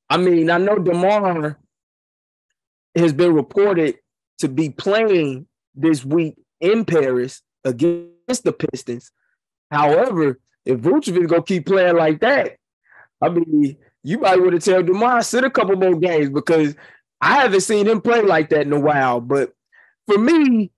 I 0.10 0.18
mean, 0.18 0.50
I 0.50 0.58
know 0.58 0.78
DeMar 0.78 1.58
has 2.96 3.14
been 3.14 3.34
reported 3.34 4.00
to 4.40 4.50
be 4.50 4.70
playing 4.70 5.48
this 5.74 6.04
week 6.04 6.36
in 6.60 6.84
Paris 6.84 7.42
against 7.64 8.44
the 8.44 8.52
Pistons. 8.52 9.12
However, 9.70 10.40
if 10.66 10.80
Vucevic 10.80 11.28
gonna 11.30 11.44
keep 11.44 11.68
playing 11.68 11.96
like 11.96 12.20
that, 12.20 12.58
I 13.22 13.30
mean, 13.30 13.78
you 14.04 14.20
might 14.20 14.42
want 14.42 14.52
to 14.52 14.60
tell 14.60 14.84
DeMar 14.84 15.22
sit 15.22 15.46
a 15.46 15.50
couple 15.50 15.78
more 15.78 15.96
games 15.96 16.30
because 16.30 16.76
I 17.22 17.36
haven't 17.36 17.62
seen 17.62 17.88
him 17.88 18.02
play 18.02 18.22
like 18.22 18.50
that 18.50 18.62
in 18.62 18.74
a 18.74 18.80
while. 18.80 19.22
But 19.22 19.54
for 20.08 20.18
me, 20.18 20.72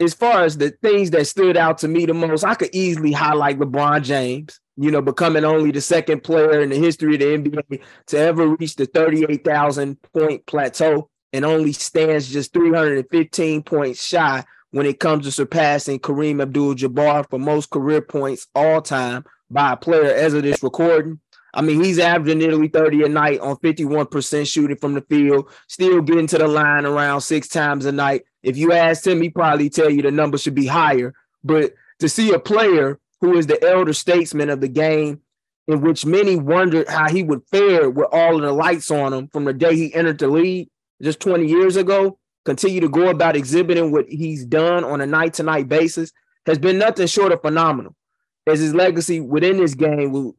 as 0.00 0.14
far 0.14 0.44
as 0.44 0.56
the 0.56 0.70
things 0.82 1.10
that 1.10 1.26
stood 1.26 1.56
out 1.56 1.78
to 1.78 1.88
me 1.88 2.06
the 2.06 2.14
most, 2.14 2.44
I 2.44 2.54
could 2.54 2.70
easily 2.72 3.12
highlight 3.12 3.58
LeBron 3.58 4.02
James, 4.02 4.58
you 4.76 4.90
know, 4.90 5.02
becoming 5.02 5.44
only 5.44 5.70
the 5.70 5.82
second 5.82 6.24
player 6.24 6.60
in 6.60 6.70
the 6.70 6.76
history 6.76 7.14
of 7.14 7.20
the 7.20 7.50
NBA 7.50 7.82
to 8.06 8.18
ever 8.18 8.48
reach 8.48 8.76
the 8.76 8.86
38,000 8.86 10.00
point 10.14 10.46
plateau 10.46 11.10
and 11.32 11.44
only 11.44 11.72
stands 11.72 12.32
just 12.32 12.52
315 12.54 13.62
points 13.62 14.02
shy 14.02 14.42
when 14.70 14.86
it 14.86 15.00
comes 15.00 15.26
to 15.26 15.32
surpassing 15.32 15.98
Kareem 15.98 16.40
Abdul 16.40 16.76
Jabbar 16.76 17.28
for 17.28 17.38
most 17.38 17.70
career 17.70 18.00
points 18.00 18.46
all 18.54 18.80
time 18.80 19.24
by 19.50 19.72
a 19.72 19.76
player 19.76 20.12
as 20.14 20.32
of 20.32 20.42
this 20.42 20.62
recording. 20.62 21.20
I 21.54 21.62
mean, 21.62 21.82
he's 21.82 21.98
averaging 21.98 22.38
nearly 22.38 22.68
30 22.68 23.04
a 23.04 23.08
night 23.08 23.40
on 23.40 23.56
51% 23.56 24.46
shooting 24.46 24.76
from 24.76 24.94
the 24.94 25.02
field, 25.02 25.50
still 25.66 26.00
getting 26.00 26.26
to 26.28 26.38
the 26.38 26.46
line 26.46 26.86
around 26.86 27.22
six 27.22 27.48
times 27.48 27.86
a 27.86 27.92
night. 27.92 28.24
If 28.42 28.56
you 28.56 28.72
asked 28.72 29.06
him, 29.06 29.20
he 29.20 29.30
probably 29.30 29.68
tell 29.68 29.90
you 29.90 30.02
the 30.02 30.10
number 30.10 30.38
should 30.38 30.54
be 30.54 30.66
higher. 30.66 31.14
But 31.42 31.74
to 31.98 32.08
see 32.08 32.32
a 32.32 32.38
player 32.38 32.98
who 33.20 33.36
is 33.36 33.46
the 33.46 33.62
elder 33.62 33.92
statesman 33.92 34.50
of 34.50 34.60
the 34.60 34.68
game, 34.68 35.20
in 35.66 35.80
which 35.82 36.06
many 36.06 36.36
wondered 36.36 36.88
how 36.88 37.08
he 37.08 37.22
would 37.22 37.42
fare 37.50 37.90
with 37.90 38.08
all 38.12 38.36
of 38.36 38.42
the 38.42 38.52
lights 38.52 38.90
on 38.90 39.12
him 39.12 39.28
from 39.28 39.44
the 39.44 39.52
day 39.52 39.76
he 39.76 39.94
entered 39.94 40.18
the 40.18 40.28
league 40.28 40.68
just 41.02 41.20
20 41.20 41.46
years 41.46 41.76
ago, 41.76 42.18
continue 42.44 42.80
to 42.80 42.88
go 42.88 43.08
about 43.08 43.36
exhibiting 43.36 43.92
what 43.92 44.06
he's 44.08 44.44
done 44.44 44.84
on 44.84 45.00
a 45.00 45.06
night 45.06 45.34
to 45.34 45.42
night 45.42 45.68
basis 45.68 46.12
has 46.46 46.58
been 46.58 46.78
nothing 46.78 47.06
short 47.06 47.32
of 47.32 47.40
phenomenal. 47.40 47.94
As 48.46 48.60
his 48.60 48.74
legacy 48.74 49.20
within 49.20 49.58
this 49.58 49.74
game 49.74 50.12
will 50.12 50.36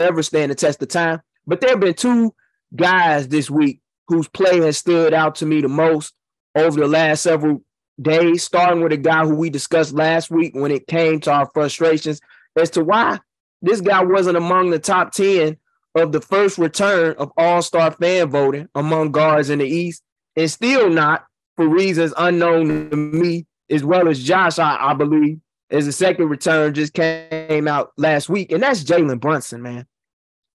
ever 0.00 0.22
stand 0.22 0.50
the 0.50 0.54
test 0.54 0.82
of 0.82 0.88
time. 0.88 1.20
But 1.46 1.60
there 1.60 1.70
have 1.70 1.80
been 1.80 1.94
two 1.94 2.34
guys 2.74 3.28
this 3.28 3.50
week 3.50 3.80
whose 4.08 4.28
play 4.28 4.60
has 4.60 4.78
stood 4.78 5.14
out 5.14 5.36
to 5.36 5.46
me 5.46 5.60
the 5.60 5.68
most 5.68 6.14
over 6.54 6.80
the 6.80 6.88
last 6.88 7.22
several 7.22 7.62
days, 8.00 8.42
starting 8.42 8.82
with 8.82 8.92
a 8.92 8.96
guy 8.96 9.24
who 9.24 9.34
we 9.34 9.50
discussed 9.50 9.92
last 9.92 10.30
week 10.30 10.54
when 10.54 10.70
it 10.70 10.86
came 10.86 11.20
to 11.20 11.32
our 11.32 11.48
frustrations 11.52 12.20
as 12.56 12.70
to 12.70 12.82
why 12.82 13.18
this 13.62 13.80
guy 13.80 14.02
wasn't 14.02 14.36
among 14.36 14.70
the 14.70 14.78
top 14.78 15.12
10 15.12 15.56
of 15.94 16.12
the 16.12 16.20
first 16.20 16.58
return 16.58 17.14
of 17.18 17.30
all-star 17.36 17.90
fan 17.92 18.30
voting 18.30 18.68
among 18.74 19.12
guards 19.12 19.50
in 19.50 19.58
the 19.58 19.66
East, 19.66 20.02
and 20.36 20.50
still 20.50 20.88
not 20.88 21.24
for 21.56 21.68
reasons 21.68 22.14
unknown 22.16 22.90
to 22.90 22.96
me, 22.96 23.46
as 23.68 23.84
well 23.84 24.08
as 24.08 24.22
Josh, 24.22 24.58
I, 24.58 24.76
I 24.80 24.94
believe, 24.94 25.40
as 25.70 25.86
the 25.86 25.92
second 25.92 26.28
return 26.28 26.74
just 26.74 26.94
came 26.94 27.68
out 27.68 27.92
last 27.96 28.28
week, 28.28 28.52
and 28.52 28.62
that's 28.62 28.82
Jalen 28.84 29.20
Brunson, 29.20 29.62
man. 29.62 29.86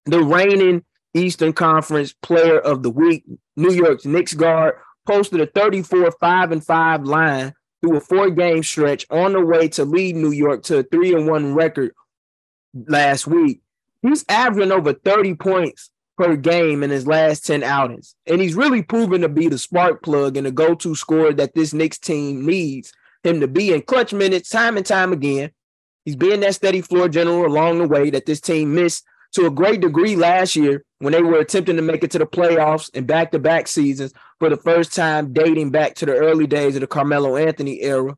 The 0.06 0.22
reigning 0.22 0.84
Eastern 1.14 1.52
Conference 1.52 2.12
Player 2.12 2.58
of 2.58 2.82
the 2.82 2.90
Week, 2.90 3.24
New 3.56 3.72
York's 3.72 4.04
Knicks 4.04 4.34
guard, 4.34 4.76
posted 5.06 5.40
a 5.40 5.46
34 5.46 6.12
5 6.12 6.52
and 6.52 6.64
5 6.64 7.02
line 7.04 7.54
through 7.80 7.96
a 7.96 8.00
four 8.00 8.30
game 8.30 8.62
stretch 8.62 9.06
on 9.10 9.32
the 9.32 9.44
way 9.44 9.68
to 9.68 9.84
lead 9.84 10.16
New 10.16 10.32
York 10.32 10.62
to 10.64 10.78
a 10.78 10.82
3 10.82 11.14
and 11.14 11.26
1 11.28 11.54
record 11.54 11.92
last 12.86 13.26
week. 13.26 13.60
He's 14.02 14.24
averaging 14.28 14.72
over 14.72 14.92
30 14.92 15.34
points 15.34 15.90
per 16.16 16.36
game 16.36 16.82
in 16.82 16.90
his 16.90 17.06
last 17.06 17.46
10 17.46 17.62
outings. 17.62 18.14
And 18.26 18.40
he's 18.40 18.54
really 18.54 18.82
proven 18.82 19.20
to 19.22 19.28
be 19.28 19.48
the 19.48 19.58
spark 19.58 20.02
plug 20.02 20.36
and 20.36 20.46
the 20.46 20.52
go 20.52 20.74
to 20.74 20.94
scorer 20.94 21.32
that 21.34 21.54
this 21.54 21.74
Knicks 21.74 21.98
team 21.98 22.46
needs 22.46 22.92
him 23.22 23.40
to 23.40 23.48
be 23.48 23.72
in 23.72 23.82
clutch 23.82 24.12
minutes 24.12 24.48
time 24.48 24.76
and 24.76 24.86
time 24.86 25.12
again. 25.12 25.50
He's 26.04 26.16
being 26.16 26.40
that 26.40 26.54
steady 26.54 26.80
floor 26.80 27.08
general 27.08 27.46
along 27.46 27.78
the 27.78 27.88
way 27.88 28.10
that 28.10 28.26
this 28.26 28.40
team 28.40 28.74
missed 28.74 29.04
to 29.36 29.46
a 29.46 29.50
great 29.50 29.82
degree 29.82 30.16
last 30.16 30.56
year 30.56 30.82
when 30.98 31.12
they 31.12 31.22
were 31.22 31.38
attempting 31.38 31.76
to 31.76 31.82
make 31.82 32.02
it 32.02 32.10
to 32.10 32.18
the 32.18 32.26
playoffs 32.26 32.88
in 32.94 33.04
back 33.04 33.30
to 33.30 33.38
back 33.38 33.68
seasons 33.68 34.14
for 34.38 34.48
the 34.48 34.56
first 34.56 34.94
time 34.94 35.34
dating 35.34 35.70
back 35.70 35.94
to 35.94 36.06
the 36.06 36.14
early 36.14 36.46
days 36.46 36.74
of 36.74 36.80
the 36.80 36.86
Carmelo 36.86 37.36
Anthony 37.36 37.82
era 37.82 38.16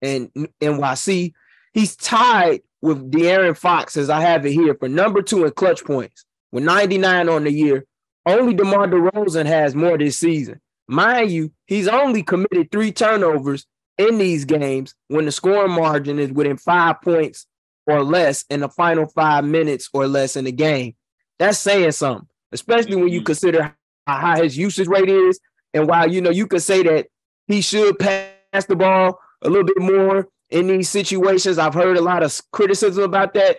and 0.00 0.30
NYC. 0.62 1.32
He's 1.74 1.96
tied 1.96 2.62
with 2.80 3.10
De'Aaron 3.10 3.56
Fox, 3.56 3.96
as 3.96 4.08
I 4.08 4.20
have 4.20 4.46
it 4.46 4.52
here, 4.52 4.76
for 4.76 4.88
number 4.88 5.22
two 5.22 5.44
in 5.44 5.50
clutch 5.50 5.84
points 5.84 6.24
with 6.52 6.62
99 6.62 7.28
on 7.28 7.44
the 7.44 7.52
year. 7.52 7.84
Only 8.24 8.54
DeMar 8.54 8.86
DeRozan 8.86 9.46
has 9.46 9.74
more 9.74 9.98
this 9.98 10.18
season. 10.18 10.60
Mind 10.86 11.32
you, 11.32 11.50
he's 11.66 11.88
only 11.88 12.22
committed 12.22 12.70
three 12.70 12.92
turnovers 12.92 13.66
in 13.98 14.18
these 14.18 14.44
games 14.44 14.94
when 15.08 15.24
the 15.24 15.32
scoring 15.32 15.72
margin 15.72 16.20
is 16.20 16.30
within 16.30 16.56
five 16.56 17.02
points 17.02 17.46
or 17.90 18.02
less 18.02 18.44
in 18.50 18.60
the 18.60 18.68
final 18.68 19.06
five 19.06 19.44
minutes 19.44 19.88
or 19.92 20.06
less 20.06 20.36
in 20.36 20.44
the 20.44 20.52
game. 20.52 20.94
That's 21.38 21.58
saying 21.58 21.92
something, 21.92 22.28
especially 22.52 22.96
when 22.96 23.08
you 23.08 23.20
mm-hmm. 23.20 23.26
consider 23.26 23.76
how 24.06 24.16
high 24.18 24.42
his 24.42 24.56
usage 24.56 24.88
rate 24.88 25.08
is. 25.08 25.40
And 25.72 25.88
while 25.88 26.10
you 26.10 26.20
know 26.20 26.30
you 26.30 26.46
could 26.46 26.62
say 26.62 26.82
that 26.82 27.06
he 27.46 27.60
should 27.60 27.98
pass 27.98 28.66
the 28.68 28.76
ball 28.76 29.18
a 29.42 29.48
little 29.48 29.64
bit 29.64 29.78
more 29.78 30.28
in 30.50 30.66
these 30.66 30.90
situations, 30.90 31.58
I've 31.58 31.74
heard 31.74 31.96
a 31.96 32.02
lot 32.02 32.22
of 32.22 32.38
criticism 32.52 33.04
about 33.04 33.34
that. 33.34 33.58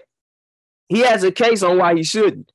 He 0.89 0.99
has 0.99 1.23
a 1.23 1.31
case 1.31 1.63
on 1.63 1.77
why 1.77 1.95
he 1.95 2.03
shouldn't. 2.03 2.51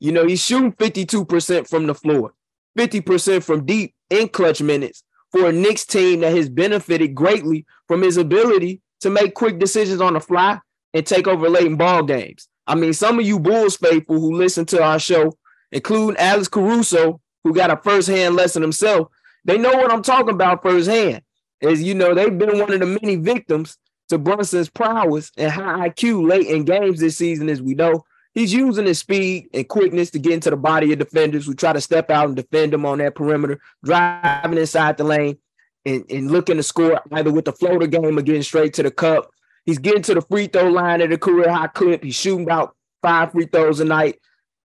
You 0.00 0.12
know, 0.12 0.26
he's 0.26 0.44
shooting 0.44 0.72
52% 0.72 1.68
from 1.68 1.86
the 1.86 1.94
floor, 1.94 2.34
50% 2.78 3.42
from 3.42 3.64
deep 3.64 3.94
in 4.10 4.28
clutch 4.28 4.62
minutes 4.62 5.02
for 5.32 5.48
a 5.48 5.52
Knicks 5.52 5.84
team 5.84 6.20
that 6.20 6.36
has 6.36 6.48
benefited 6.48 7.14
greatly 7.14 7.66
from 7.86 8.02
his 8.02 8.16
ability 8.16 8.80
to 9.00 9.10
make 9.10 9.34
quick 9.34 9.58
decisions 9.58 10.00
on 10.00 10.14
the 10.14 10.20
fly 10.20 10.58
and 10.98 11.06
take 11.06 11.28
over 11.28 11.48
late 11.48 11.66
in 11.66 11.76
ball 11.76 12.02
games. 12.02 12.48
I 12.66 12.74
mean, 12.74 12.92
some 12.92 13.20
of 13.20 13.24
you 13.24 13.38
Bulls 13.38 13.76
faithful 13.76 14.18
who 14.18 14.34
listen 14.34 14.66
to 14.66 14.82
our 14.82 14.98
show, 14.98 15.38
including 15.70 16.16
Alex 16.18 16.48
Caruso, 16.48 17.20
who 17.44 17.54
got 17.54 17.70
a 17.70 17.76
firsthand 17.76 18.34
lesson 18.34 18.62
himself, 18.62 19.08
they 19.44 19.56
know 19.58 19.72
what 19.72 19.92
I'm 19.92 20.02
talking 20.02 20.34
about 20.34 20.62
firsthand. 20.62 21.22
As 21.62 21.80
you 21.80 21.94
know, 21.94 22.14
they've 22.14 22.36
been 22.36 22.58
one 22.58 22.72
of 22.72 22.80
the 22.80 22.98
many 23.00 23.14
victims 23.14 23.78
to 24.08 24.18
Brunson's 24.18 24.68
prowess 24.68 25.30
and 25.36 25.52
high 25.52 25.88
IQ 25.88 26.28
late 26.28 26.48
in 26.48 26.64
games 26.64 26.98
this 26.98 27.16
season, 27.16 27.48
as 27.48 27.62
we 27.62 27.74
know. 27.74 28.04
He's 28.34 28.52
using 28.52 28.86
his 28.86 28.98
speed 28.98 29.48
and 29.54 29.68
quickness 29.68 30.10
to 30.10 30.18
get 30.18 30.32
into 30.32 30.50
the 30.50 30.56
body 30.56 30.92
of 30.92 30.98
defenders 30.98 31.46
who 31.46 31.54
try 31.54 31.72
to 31.72 31.80
step 31.80 32.10
out 32.10 32.26
and 32.26 32.36
defend 32.36 32.74
him 32.74 32.84
on 32.84 32.98
that 32.98 33.14
perimeter, 33.14 33.60
driving 33.84 34.58
inside 34.58 34.96
the 34.96 35.04
lane 35.04 35.38
and, 35.84 36.04
and 36.10 36.30
looking 36.30 36.56
to 36.56 36.62
score 36.62 37.00
either 37.12 37.32
with 37.32 37.44
the 37.44 37.52
floater 37.52 37.86
game 37.86 38.18
or 38.18 38.22
getting 38.22 38.42
straight 38.42 38.74
to 38.74 38.82
the 38.82 38.90
cup. 38.90 39.30
He's 39.68 39.76
getting 39.76 40.00
to 40.04 40.14
the 40.14 40.22
free 40.22 40.46
throw 40.46 40.70
line 40.70 41.02
at 41.02 41.12
a 41.12 41.18
career 41.18 41.52
high 41.52 41.66
clip. 41.66 42.02
He's 42.02 42.14
shooting 42.14 42.44
about 42.44 42.74
five 43.02 43.32
free 43.32 43.44
throws 43.44 43.80
a 43.80 43.84
night, 43.84 44.18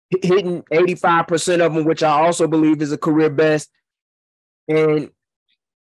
hitting 0.10 0.62
85% 0.72 1.60
of 1.60 1.74
them, 1.74 1.84
which 1.84 2.04
I 2.04 2.12
also 2.12 2.48
believe 2.48 2.82
is 2.82 2.94
a 2.94 2.98
career 2.98 3.30
best. 3.30 3.70
And 4.70 5.10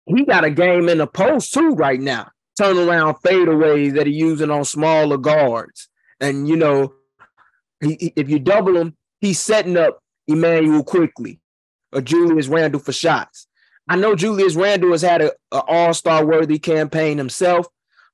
he 0.07 0.25
got 0.25 0.45
a 0.45 0.53
game 0.53 0.89
in 0.89 0.99
the 0.99 1.09
post 1.09 1.53
too 1.53 1.71
right 1.71 2.01
now. 2.01 2.31
Turnaround 2.61 3.21
fadeaways 3.23 3.95
that 3.95 4.07
he's 4.07 4.15
using 4.15 4.53
on 4.53 4.65
smaller 4.65 5.19
guards. 5.19 5.89
And, 6.21 6.49
you 6.49 6.55
know, 6.55 6.95
he, 7.81 8.13
if 8.15 8.31
you 8.31 8.39
double 8.39 8.77
him, 8.77 8.97
he's 9.21 9.41
setting 9.41 9.77
up 9.77 9.99
Immanuel 10.29 10.85
Quickley 10.85 11.41
or 11.93 12.03
Julius 12.03 12.47
Randle 12.47 12.81
for 12.81 12.93
shots. 12.93 13.49
I 13.89 13.97
know 13.97 14.15
Julius 14.15 14.55
Randle 14.55 14.93
has 14.93 15.03
had 15.03 15.23
an 15.23 15.33
all-star 15.51 16.25
worthy 16.25 16.61
campaign 16.61 17.19
himself, 17.19 17.67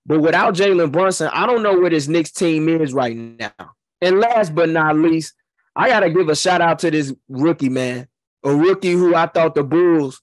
but 0.06 0.20
without 0.20 0.54
Jalen 0.54 0.92
Brunson, 0.92 1.30
I 1.32 1.46
don't 1.46 1.62
know 1.62 1.78
where 1.78 1.90
this 1.90 2.08
Knicks 2.08 2.30
team 2.30 2.68
is 2.68 2.92
right 2.92 3.16
now. 3.16 3.52
And 4.00 4.20
last 4.20 4.54
but 4.54 4.68
not 4.68 4.96
least, 4.96 5.34
I 5.76 5.88
gotta 5.88 6.11
give 6.11 6.28
a 6.28 6.37
shout 6.37 6.61
out 6.61 6.78
to 6.80 6.90
this 6.90 7.14
rookie 7.28 7.68
man, 7.68 8.08
a 8.44 8.54
rookie 8.54 8.92
who 8.92 9.14
I 9.14 9.26
thought 9.26 9.54
the 9.54 9.64
Bulls 9.64 10.20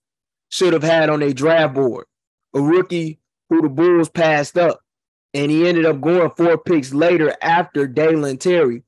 should 0.50 0.74
have 0.74 0.84
had 0.84 1.10
on 1.10 1.20
their 1.20 1.34
draft 1.34 1.74
board, 1.74 2.06
a 2.54 2.62
rookie 2.62 3.20
who 3.50 3.62
the 3.62 3.70
Bulls 3.70 4.10
passed 4.10 4.58
up, 4.58 4.82
and 5.34 5.50
he 5.50 5.68
ended 5.68 5.86
up 5.86 6.02
going 6.02 6.32
four 6.32 6.58
picks 6.58 6.94
later 6.94 7.36
after 7.42 7.88
Dalen 7.88 8.38
Terry 8.38 8.84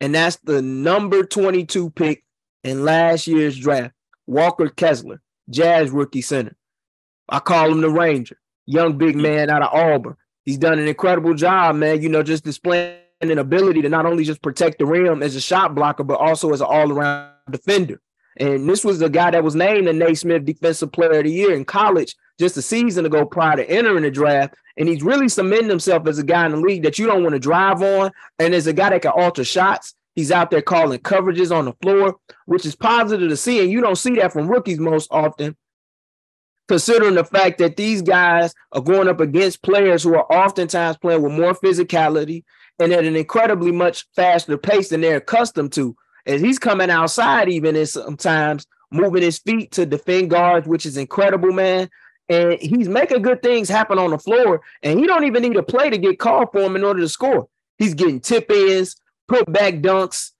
and 0.00 0.14
that's 0.14 0.36
the 0.36 0.60
number 0.62 1.24
22 1.24 1.90
pick 1.90 2.24
in 2.64 2.84
last 2.84 3.26
year's 3.26 3.58
draft, 3.58 3.94
Walker 4.26 4.68
Kessler, 4.68 5.20
Jazz 5.48 5.90
rookie 5.90 6.22
center. 6.22 6.56
I 7.28 7.40
call 7.40 7.72
him 7.72 7.80
the 7.80 7.90
Ranger, 7.90 8.38
young 8.66 8.98
big 8.98 9.16
man 9.16 9.50
out 9.50 9.62
of 9.62 9.72
Auburn. 9.72 10.16
He's 10.46 10.56
done 10.56 10.78
an 10.78 10.88
incredible 10.88 11.34
job, 11.34 11.76
man. 11.76 12.00
You 12.00 12.08
know, 12.08 12.22
just 12.22 12.44
displaying 12.44 12.96
an 13.20 13.38
ability 13.38 13.82
to 13.82 13.88
not 13.88 14.06
only 14.06 14.24
just 14.24 14.40
protect 14.40 14.78
the 14.78 14.86
rim 14.86 15.22
as 15.22 15.36
a 15.36 15.40
shot 15.40 15.74
blocker, 15.74 16.04
but 16.04 16.20
also 16.20 16.52
as 16.52 16.60
an 16.60 16.68
all-around 16.70 17.30
defender. 17.50 18.00
And 18.38 18.68
this 18.68 18.84
was 18.84 18.98
the 18.98 19.08
guy 19.08 19.30
that 19.30 19.42
was 19.42 19.54
named 19.54 19.86
the 19.86 19.92
Naismith 19.92 20.44
Defensive 20.44 20.92
Player 20.92 21.18
of 21.18 21.24
the 21.24 21.32
Year 21.32 21.54
in 21.54 21.64
college 21.64 22.14
just 22.38 22.56
a 22.56 22.62
season 22.62 23.06
ago 23.06 23.24
prior 23.24 23.56
to 23.56 23.68
entering 23.68 24.02
the 24.02 24.10
draft. 24.10 24.54
And 24.76 24.88
he's 24.88 25.02
really 25.02 25.28
cementing 25.28 25.70
himself 25.70 26.06
as 26.06 26.18
a 26.18 26.22
guy 26.22 26.44
in 26.44 26.52
the 26.52 26.58
league 26.58 26.82
that 26.82 26.98
you 26.98 27.06
don't 27.06 27.22
want 27.22 27.32
to 27.32 27.38
drive 27.38 27.82
on. 27.82 28.12
And 28.38 28.54
as 28.54 28.66
a 28.66 28.74
guy 28.74 28.90
that 28.90 29.02
can 29.02 29.12
alter 29.12 29.42
shots, 29.42 29.94
he's 30.14 30.30
out 30.30 30.50
there 30.50 30.60
calling 30.60 31.00
coverages 31.00 31.54
on 31.54 31.64
the 31.64 31.72
floor, 31.80 32.16
which 32.44 32.66
is 32.66 32.76
positive 32.76 33.30
to 33.30 33.36
see. 33.36 33.60
And 33.60 33.70
you 33.70 33.80
don't 33.80 33.96
see 33.96 34.16
that 34.16 34.34
from 34.34 34.48
rookies 34.48 34.78
most 34.78 35.08
often, 35.10 35.56
considering 36.68 37.14
the 37.14 37.24
fact 37.24 37.58
that 37.58 37.76
these 37.76 38.02
guys 38.02 38.52
are 38.72 38.80
going 38.80 39.08
up 39.08 39.20
against 39.20 39.62
players 39.62 40.02
who 40.02 40.14
are 40.14 40.32
oftentimes 40.32 40.96
playing 40.98 41.22
with 41.22 41.32
more 41.32 41.54
physicality 41.54 42.44
and 42.78 42.92
at 42.92 43.04
an 43.04 43.16
incredibly 43.16 43.72
much 43.72 44.06
faster 44.14 44.58
pace 44.58 44.88
than 44.88 45.00
they're 45.00 45.16
accustomed 45.18 45.72
to. 45.72 45.96
As 46.26 46.40
he's 46.40 46.58
coming 46.58 46.90
outside, 46.90 47.48
even 47.48 47.76
in 47.76 47.86
sometimes 47.86 48.66
moving 48.90 49.22
his 49.22 49.38
feet 49.38 49.72
to 49.72 49.86
defend 49.86 50.30
guards, 50.30 50.66
which 50.66 50.84
is 50.86 50.96
incredible, 50.96 51.52
man. 51.52 51.88
and 52.28 52.54
he's 52.60 52.88
making 52.88 53.22
good 53.22 53.42
things 53.42 53.68
happen 53.68 53.98
on 53.98 54.10
the 54.10 54.18
floor. 54.18 54.60
And 54.82 54.98
he 54.98 55.06
don't 55.06 55.24
even 55.24 55.42
need 55.42 55.56
a 55.56 55.62
play 55.62 55.90
to 55.90 55.98
get 55.98 56.18
called 56.18 56.48
for 56.52 56.62
him 56.62 56.76
in 56.76 56.84
order 56.84 57.00
to 57.00 57.08
score. 57.08 57.48
He's 57.78 57.94
getting 57.94 58.20
tip 58.20 58.50
ins, 58.50 58.96
put 59.28 59.50
back 59.52 59.74
dunks, 59.74 60.32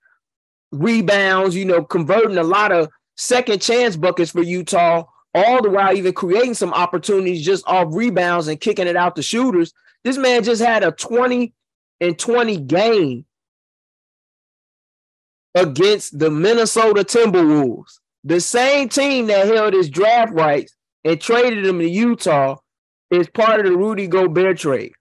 rebounds, 0.71 1.55
you 1.55 1.65
know, 1.65 1.83
converting 1.83 2.37
a 2.37 2.43
lot 2.43 2.71
of 2.71 2.89
second 3.15 3.61
chance 3.61 3.95
buckets 3.95 4.31
for 4.31 4.43
Utah, 4.43 5.05
all 5.37 5.61
the 5.61 5.69
while 5.69 5.95
even 5.95 6.13
creating 6.13 6.53
some 6.53 6.73
opportunities 6.73 7.45
just 7.45 7.67
off 7.67 7.87
rebounds 7.91 8.47
and 8.47 8.59
kicking 8.59 8.87
it 8.87 8.95
out 8.95 9.15
to 9.15 9.21
shooters. 9.21 9.73
This 10.03 10.17
man 10.17 10.43
just 10.43 10.61
had 10.61 10.83
a 10.83 10.91
20 10.91 11.53
and 12.01 12.17
20 12.17 12.57
game 12.57 13.25
against 15.55 16.17
the 16.17 16.29
Minnesota 16.29 17.03
Timberwolves, 17.03 17.99
the 18.23 18.39
same 18.39 18.89
team 18.89 19.27
that 19.27 19.47
held 19.47 19.73
his 19.73 19.89
draft 19.89 20.33
rights 20.33 20.75
and 21.03 21.19
traded 21.19 21.65
him 21.65 21.79
to 21.79 21.89
Utah 21.89 22.57
is 23.09 23.29
part 23.29 23.59
of 23.59 23.65
the 23.65 23.75
Rudy 23.75 24.07
Gobert 24.07 24.57
trade. 24.59 24.93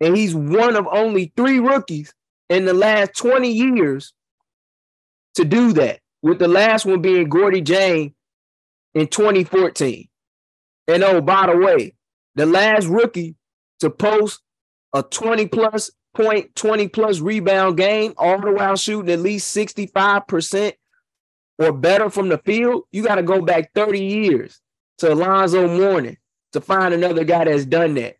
And 0.00 0.16
he's 0.16 0.34
one 0.34 0.76
of 0.76 0.86
only 0.90 1.32
three 1.36 1.60
rookies 1.60 2.12
in 2.48 2.64
the 2.64 2.74
last 2.74 3.16
20 3.16 3.50
years 3.50 4.12
to 5.34 5.44
do 5.44 5.72
that, 5.74 6.00
with 6.22 6.38
the 6.38 6.48
last 6.48 6.84
one 6.84 7.00
being 7.00 7.30
Gorgui 7.30 7.64
Dieng 7.64 8.14
in 8.94 9.06
2014. 9.06 10.08
And 10.88 11.04
oh, 11.04 11.20
by 11.20 11.46
the 11.46 11.56
way, 11.56 11.94
the 12.34 12.46
last 12.46 12.86
rookie 12.86 13.36
to 13.80 13.90
post 13.90 14.40
a 14.94 15.02
20 15.02 15.46
plus 15.46 15.90
point, 16.14 16.54
20 16.56 16.88
plus 16.88 17.20
rebound 17.20 17.76
game, 17.76 18.14
all 18.16 18.40
the 18.40 18.52
while 18.52 18.76
shooting 18.76 19.12
at 19.12 19.20
least 19.20 19.54
65% 19.56 20.72
or 21.58 21.72
better 21.72 22.10
from 22.10 22.28
the 22.28 22.38
field, 22.38 22.84
you 22.90 23.04
got 23.04 23.16
to 23.16 23.22
go 23.22 23.40
back 23.42 23.72
30 23.74 24.00
years 24.02 24.60
to 24.98 25.12
Alonzo 25.12 25.68
Mourning 25.68 26.16
to 26.52 26.60
find 26.60 26.92
another 26.92 27.24
guy 27.24 27.44
that's 27.44 27.64
done 27.64 27.94
that. 27.94 28.16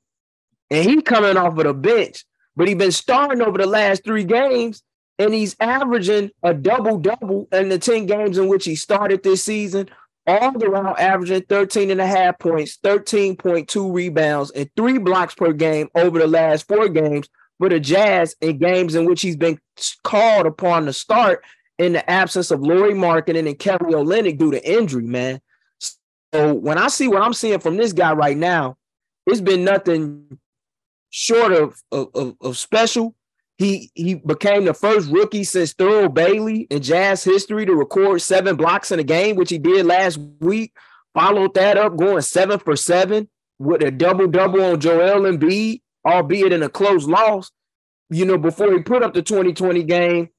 And 0.71 0.89
he 0.89 1.03
coming 1.03 1.37
off 1.37 1.59
of 1.59 1.65
the 1.65 1.75
bench, 1.75 2.25
but 2.55 2.69
he 2.69 2.75
been 2.75 2.93
starting 2.93 3.43
over 3.43 3.59
the 3.59 3.67
last 3.67 4.05
three 4.05 4.25
games, 4.25 4.83
and 5.19 5.35
he's 5.35 5.57
averaging 5.59 6.31
a 6.43 6.55
double 6.55 6.99
double 6.99 7.49
in 7.53 7.69
the 7.69 7.79
10 7.79 8.07
games 8.07 8.39
in 8.39 8.49
which 8.49 8.65
he 8.65 8.77
started 8.77 9.23
this 9.23 9.43
season, 9.43 9.89
all 10.27 10.53
while 10.53 10.97
averaging 10.99 11.43
13 11.43 11.91
and 11.91 12.01
a 12.01 12.07
half 12.07 12.39
points, 12.39 12.79
13.2 12.85 13.93
rebounds, 13.93 14.51
and 14.51 14.71
three 14.77 14.99
blocks 14.99 15.35
per 15.35 15.53
game 15.53 15.89
over 15.95 16.19
the 16.19 16.27
last 16.27 16.69
four 16.69 16.89
games 16.89 17.29
for 17.59 17.69
the 17.69 17.81
Jazz 17.81 18.35
in 18.41 18.59
games 18.59 18.95
in 18.95 19.05
which 19.05 19.23
he's 19.23 19.37
been 19.37 19.59
called 20.03 20.47
upon 20.47 20.87
to 20.87 20.93
start 20.93 21.45
in 21.79 21.93
the 21.93 22.11
absence 22.11 22.51
of 22.51 22.61
Lauri 22.61 22.93
Markkanen 22.93 23.49
and 23.49 23.59
Kelly 23.59 23.95
Olynyk 23.95 24.39
due 24.39 24.51
to 24.51 24.71
injury, 24.71 25.05
man. 25.07 25.41
So 26.33 26.55
when 26.55 26.79
I 26.79 26.89
see 26.89 27.09
what 27.09 27.23
I'm 27.23 27.35
seeing 27.35 27.59
from 27.59 27.77
this 27.77 27.93
guy 27.93 28.13
right 28.13 28.37
now, 28.37 28.77
it's 29.27 29.41
been 29.41 29.65
nothing 29.65 30.39
short 31.11 31.53
of, 31.53 31.83
of, 31.91 32.37
of 32.41 32.57
special. 32.57 33.15
He 33.61 33.91
he 33.95 34.15
became 34.15 34.65
the 34.65 34.73
first 34.73 35.11
rookie 35.11 35.45
since 35.45 35.75
Thurl 35.75 36.09
Bailey 36.09 36.63
in 36.71 36.81
Jazz 36.81 37.23
history 37.23 37.67
to 37.67 37.75
record 37.75 38.23
seven 38.23 38.57
blocks 38.57 38.91
in 38.91 38.99
a 38.99 39.05
game, 39.05 39.37
which 39.37 39.51
he 39.51 39.59
did 39.59 39.85
last 39.85 40.19
week. 40.41 40.73
Followed 41.13 41.53
that 41.57 41.77
up, 41.77 41.99
going 41.99 42.23
seven 42.23 42.59
for 42.59 42.75
seven 42.75 43.29
with 43.59 43.83
a 43.83 43.91
double 43.91 44.29
double 44.29 44.65
on 44.65 44.81
Joel 44.81 45.31
Embiid, 45.31 45.83
albeit 46.07 46.55
in 46.55 46.63
a 46.63 46.71
close 46.71 47.07
loss. 47.07 47.51
You 48.09 48.25
know, 48.25 48.39
before 48.39 48.73
he 48.73 48.81
put 48.81 49.03
up 49.03 49.13
the 49.13 49.21
2020 49.21 49.83
game, 49.83 50.31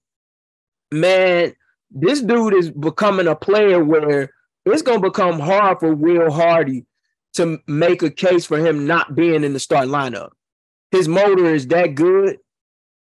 man, 0.92 1.54
this 1.92 2.22
dude 2.22 2.56
is 2.56 2.72
becoming 2.72 3.28
a 3.28 3.36
player 3.36 3.84
where 3.84 4.32
it's 4.66 4.82
going 4.82 5.00
to 5.00 5.10
become 5.10 5.40
hard 5.40 5.80
for 5.80 5.94
Will 5.94 6.32
Hardy 6.32 6.88
to 7.36 7.60
make 7.68 8.02
a 8.02 8.10
case 8.10 8.48
for 8.48 8.58
him 8.58 8.88
not 8.88 9.14
being 9.14 9.44
in 9.44 9.54
the 9.54 9.60
starting 9.60 9.92
lineup. 9.92 10.32
His 10.90 11.08
motor 11.08 11.54
is 11.54 11.68
that 11.68 11.94
good, 11.94 12.40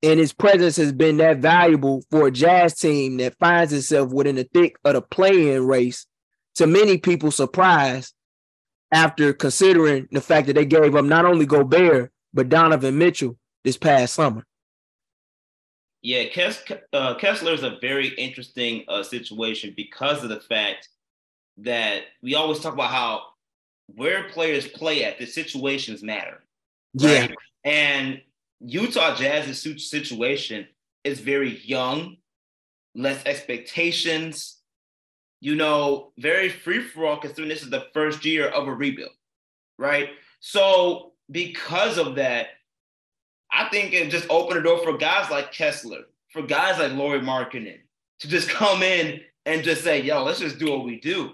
and 0.04 0.20
his 0.20 0.34
presence 0.34 0.76
has 0.76 0.92
been 0.92 1.18
that 1.18 1.38
valuable 1.38 2.04
for 2.12 2.28
a 2.28 2.32
Jazz 2.32 2.76
team 2.76 3.18
that 3.18 3.38
finds 3.40 3.72
itself 3.72 4.12
within 4.12 4.36
the 4.36 4.44
thick 4.44 4.76
of 4.84 4.94
the 4.94 5.02
playing 5.02 5.66
race. 5.66 6.06
To 6.58 6.68
many 6.68 7.00
people's 7.00 7.36
surprise, 7.36 8.14
after 8.92 9.34
considering 9.34 10.08
the 10.12 10.22
fact 10.22 10.46
that 10.48 10.54
they 10.54 10.66
gave 10.66 10.96
up 10.96 11.04
not 11.04 11.26
only 11.26 11.48
Gobert 11.48 12.12
but 12.32 12.50
Donovan 12.50 12.98
Mitchell 12.98 13.38
this 13.64 13.78
past 13.78 14.14
summer. 14.14 14.46
Yeah, 16.04 16.26
uh, 16.92 17.16
Kessler 17.16 17.54
is 17.54 17.64
a 17.64 17.78
very 17.82 18.10
interesting 18.10 18.84
uh, 18.88 19.04
situation 19.04 19.74
because 19.76 20.22
of 20.22 20.30
the 20.30 20.42
fact 20.42 20.90
that 21.58 22.04
we 22.22 22.36
always 22.36 22.60
talk 22.60 22.74
about 22.74 22.92
how 22.92 23.22
where 23.96 24.30
players 24.30 24.68
play 24.68 25.06
at, 25.06 25.18
the 25.18 25.26
situations 25.26 26.04
matter. 26.04 26.44
Right? 27.00 27.30
Yeah. 27.30 27.72
And 27.72 28.22
Utah 28.64 29.16
Jazz's 29.16 29.62
situation 29.90 30.68
is 31.04 31.20
very 31.20 31.58
young, 31.60 32.18
less 32.96 33.22
expectations, 33.26 34.60
you 35.42 35.56
know, 35.56 36.14
very 36.18 36.48
free 36.48 36.82
for 36.82 37.06
all 37.06 37.18
considering 37.18 37.50
this 37.50 37.64
is 37.64 37.70
the 37.70 37.88
first 37.94 38.24
year 38.24 38.48
of 38.48 38.68
a 38.68 38.74
rebuild, 38.74 39.12
right? 39.78 40.10
So, 40.40 41.12
because 41.30 41.98
of 41.98 42.16
that, 42.16 42.48
I 43.52 43.68
think 43.70 43.94
it 43.94 44.10
just 44.10 44.30
opened 44.30 44.60
the 44.60 44.64
door 44.64 44.82
for 44.84 44.98
guys 44.98 45.30
like 45.30 45.52
Kessler, 45.52 46.04
for 46.30 46.42
guys 46.42 46.80
like 46.80 46.94
Lauri 46.94 47.20
Markkanen 47.20 47.80
to 48.20 48.28
just 48.28 48.50
come 48.62 48.82
in 48.82 49.22
and 49.46 49.64
just 49.64 49.84
say, 49.84 50.02
yo, 50.02 50.24
let's 50.24 50.40
just 50.40 50.60
do 50.60 50.72
what 50.72 50.86
we 50.86 51.00
do. 51.00 51.34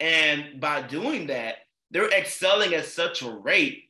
And 0.00 0.60
by 0.60 0.82
doing 0.82 1.28
that, 1.28 1.56
they're 1.90 2.10
excelling 2.10 2.74
at 2.74 2.86
such 2.86 3.22
a 3.22 3.30
rate 3.30 3.84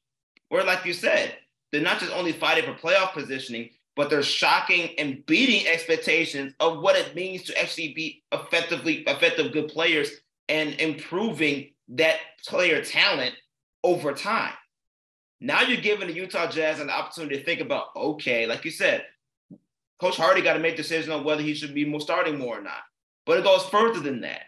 where, 0.50 0.64
like 0.64 0.84
you 0.84 0.92
said, 0.92 1.34
they're 1.72 1.82
not 1.82 2.00
just 2.00 2.12
only 2.12 2.32
fighting 2.32 2.64
for 2.64 2.78
playoff 2.78 3.12
positioning, 3.12 3.70
but 3.96 4.10
they're 4.10 4.22
shocking 4.22 4.90
and 4.98 5.24
beating 5.26 5.66
expectations 5.66 6.54
of 6.60 6.80
what 6.80 6.96
it 6.96 7.14
means 7.14 7.42
to 7.44 7.60
actually 7.60 7.92
be 7.94 8.22
effectively 8.32 9.02
effective 9.06 9.52
good 9.52 9.68
players 9.68 10.10
and 10.48 10.74
improving 10.80 11.70
that 11.88 12.16
player 12.46 12.82
talent 12.82 13.34
over 13.84 14.12
time. 14.12 14.52
Now 15.40 15.62
you're 15.62 15.80
giving 15.80 16.08
the 16.08 16.14
Utah 16.14 16.50
Jazz 16.50 16.80
an 16.80 16.90
opportunity 16.90 17.38
to 17.38 17.44
think 17.44 17.60
about, 17.60 17.88
okay, 17.94 18.46
like 18.46 18.64
you 18.64 18.70
said, 18.70 19.04
Coach 20.00 20.16
Hardy 20.16 20.42
got 20.42 20.54
to 20.54 20.60
make 20.60 20.76
decisions 20.76 21.10
on 21.10 21.24
whether 21.24 21.42
he 21.42 21.54
should 21.54 21.74
be 21.74 21.84
more 21.84 22.00
starting 22.00 22.38
more 22.38 22.58
or 22.58 22.62
not. 22.62 22.82
But 23.26 23.38
it 23.38 23.44
goes 23.44 23.64
further 23.66 24.00
than 24.00 24.20
that 24.22 24.42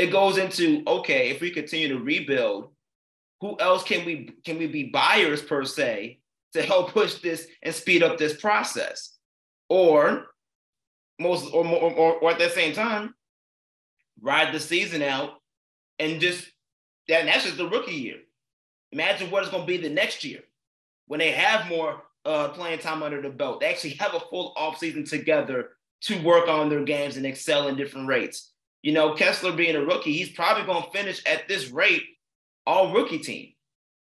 it 0.00 0.10
goes 0.10 0.38
into 0.38 0.82
okay, 0.86 1.28
if 1.28 1.40
we 1.40 1.50
continue 1.50 1.88
to 1.88 1.98
rebuild, 1.98 2.70
who 3.40 3.56
else 3.60 3.84
can 3.84 4.04
we 4.06 4.30
can 4.44 4.58
we 4.58 4.66
be 4.66 4.84
buyers 4.84 5.42
per 5.42 5.64
se 5.64 6.19
to 6.52 6.62
help 6.62 6.92
push 6.92 7.14
this 7.14 7.46
and 7.62 7.74
speed 7.74 8.02
up 8.02 8.18
this 8.18 8.40
process? 8.40 9.16
Or 9.68 10.26
most 11.18 11.52
or, 11.52 11.64
or, 11.66 12.14
or, 12.14 12.30
at 12.30 12.38
the 12.38 12.48
same 12.48 12.72
time, 12.72 13.14
ride 14.20 14.52
the 14.52 14.60
season 14.60 15.02
out 15.02 15.34
and 15.98 16.20
just 16.20 16.50
that, 17.08 17.26
that's 17.26 17.44
just 17.44 17.56
the 17.56 17.68
rookie 17.68 17.94
year. 17.94 18.16
Imagine 18.92 19.30
what 19.30 19.42
it's 19.42 19.52
going 19.52 19.62
to 19.62 19.66
be 19.66 19.76
the 19.76 19.88
next 19.88 20.24
year 20.24 20.40
when 21.06 21.20
they 21.20 21.30
have 21.30 21.68
more 21.68 22.02
uh, 22.24 22.48
playing 22.48 22.80
time 22.80 23.02
under 23.02 23.22
the 23.22 23.30
belt. 23.30 23.60
They 23.60 23.66
actually 23.66 23.94
have 23.94 24.14
a 24.14 24.20
full 24.20 24.54
offseason 24.56 25.08
together 25.08 25.70
to 26.02 26.20
work 26.22 26.48
on 26.48 26.68
their 26.68 26.84
games 26.84 27.16
and 27.16 27.26
excel 27.26 27.68
in 27.68 27.76
different 27.76 28.08
rates 28.08 28.50
you 28.82 28.92
know, 28.92 29.14
Kessler 29.14 29.52
being 29.52 29.76
a 29.76 29.84
rookie, 29.84 30.12
he's 30.12 30.30
probably 30.30 30.64
going 30.64 30.82
to 30.82 30.90
finish 30.90 31.22
at 31.26 31.46
this 31.48 31.68
rate 31.70 32.02
all 32.66 32.92
rookie 32.92 33.18
team. 33.18 33.52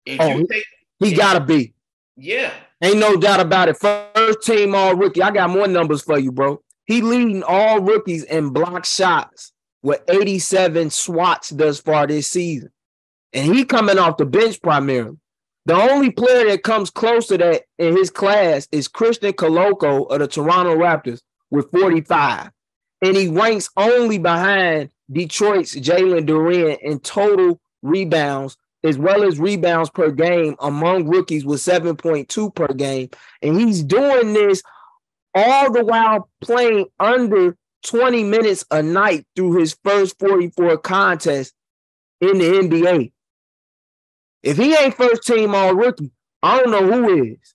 If 0.07 0.21
oh, 0.21 0.37
you 0.37 0.47
take, 0.47 0.65
he 1.01 1.15
got 1.15 1.35
to 1.35 1.41
be. 1.41 1.75
Yeah. 2.17 2.53
Ain't 2.83 2.99
no 2.99 3.17
doubt 3.17 3.41
about 3.41 3.69
it. 3.69 3.77
First 3.77 4.43
team 4.43 4.75
all 4.75 4.95
rookie. 4.95 5.23
I 5.23 5.31
got 5.31 5.51
more 5.51 5.67
numbers 5.67 6.03
for 6.03 6.19
you, 6.19 6.33
bro. 6.33 6.61
He 6.87 7.01
leading 7.01 7.43
all 7.43 7.81
rookies 7.81 8.25
in 8.25 8.51
block 8.51 8.85
shots 8.85 9.53
with 9.83 10.03
87 10.09 10.91
swats 10.91 11.51
thus 11.51 11.81
far 11.81 12.07
this 12.07 12.29
season. 12.31 12.71
And 13.33 13.55
he 13.55 13.65
coming 13.65 13.99
off 13.99 14.17
the 14.17 14.27
bench 14.27 14.61
primarily. 14.63 15.17
The 15.67 15.75
only 15.75 16.11
player 16.11 16.47
that 16.49 16.63
comes 16.63 16.91
close 16.91 17.27
to 17.29 17.39
that 17.39 17.63
in 17.79 17.97
his 17.97 18.11
class 18.11 18.69
is 18.71 18.87
Christian 18.87 19.33
Koloko 19.33 20.11
of 20.11 20.19
the 20.19 20.29
Toronto 20.29 20.77
Raptors 20.77 21.21
with 21.51 21.71
45 21.71 22.51
and 23.05 23.17
he 23.17 23.29
ranks 23.29 23.69
only 23.77 24.19
behind 24.19 24.91
Detroit's 25.13 25.77
Jalen 25.77 26.27
Duren 26.27 26.79
in 26.81 26.99
total 27.01 27.61
rebounds 27.83 28.57
as 28.85 28.99
well 28.99 29.25
as 29.25 29.41
rebounds 29.41 29.91
per 29.91 30.11
game 30.11 30.55
among 30.61 31.09
rookies 31.09 31.45
with 31.45 31.61
7.2 31.61 32.55
per 32.55 32.69
game. 32.69 33.09
And 33.43 33.59
he's 33.59 33.83
doing 33.83 34.35
this 34.35 34.63
all 35.35 35.73
the 35.73 35.85
while 35.85 36.29
playing 36.41 36.87
under 37.01 37.57
20 37.85 38.25
minutes 38.25 38.65
a 38.71 38.83
night 38.83 39.27
through 39.35 39.59
his 39.59 39.77
first 39.83 40.19
44 40.19 40.79
contests 40.79 41.53
in 42.21 42.39
the 42.39 42.45
NBA. 42.45 43.13
If 44.43 44.59
he 44.59 44.77
ain't 44.77 44.95
first 44.95 45.23
team 45.23 45.55
all 45.55 45.75
rookie, 45.75 46.13
I 46.43 46.61
don't 46.61 46.71
know 46.71 46.87
who 46.87 47.25
is. 47.25 47.54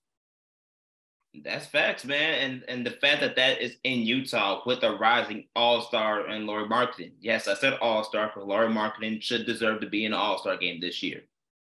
That's 1.44 1.66
facts, 1.66 2.06
man. 2.06 2.34
And 2.36 2.64
and 2.68 2.86
the 2.86 2.92
fact 2.92 3.22
that 3.22 3.36
that 3.36 3.62
is 3.62 3.78
in 3.84 4.00
Utah 4.00 4.62
with 4.66 4.84
a 4.84 4.96
rising 4.96 5.46
All 5.56 5.82
Star 5.82 6.28
and 6.28 6.46
Lauri 6.46 6.68
Markkanen. 6.68 7.12
Yes, 7.20 7.48
I 7.48 7.54
said 7.54 7.78
All 7.82 8.04
Star 8.04 8.28
because 8.28 8.48
Lauri 8.48 8.68
Markkanen 8.68 9.22
should 9.22 9.46
deserve 9.46 9.82
to 9.82 9.90
be 9.90 10.06
in 10.06 10.12
the 10.12 10.18
All 10.18 10.38
Star 10.38 10.58
game 10.58 10.80
this 10.80 11.02
year. 11.04 11.22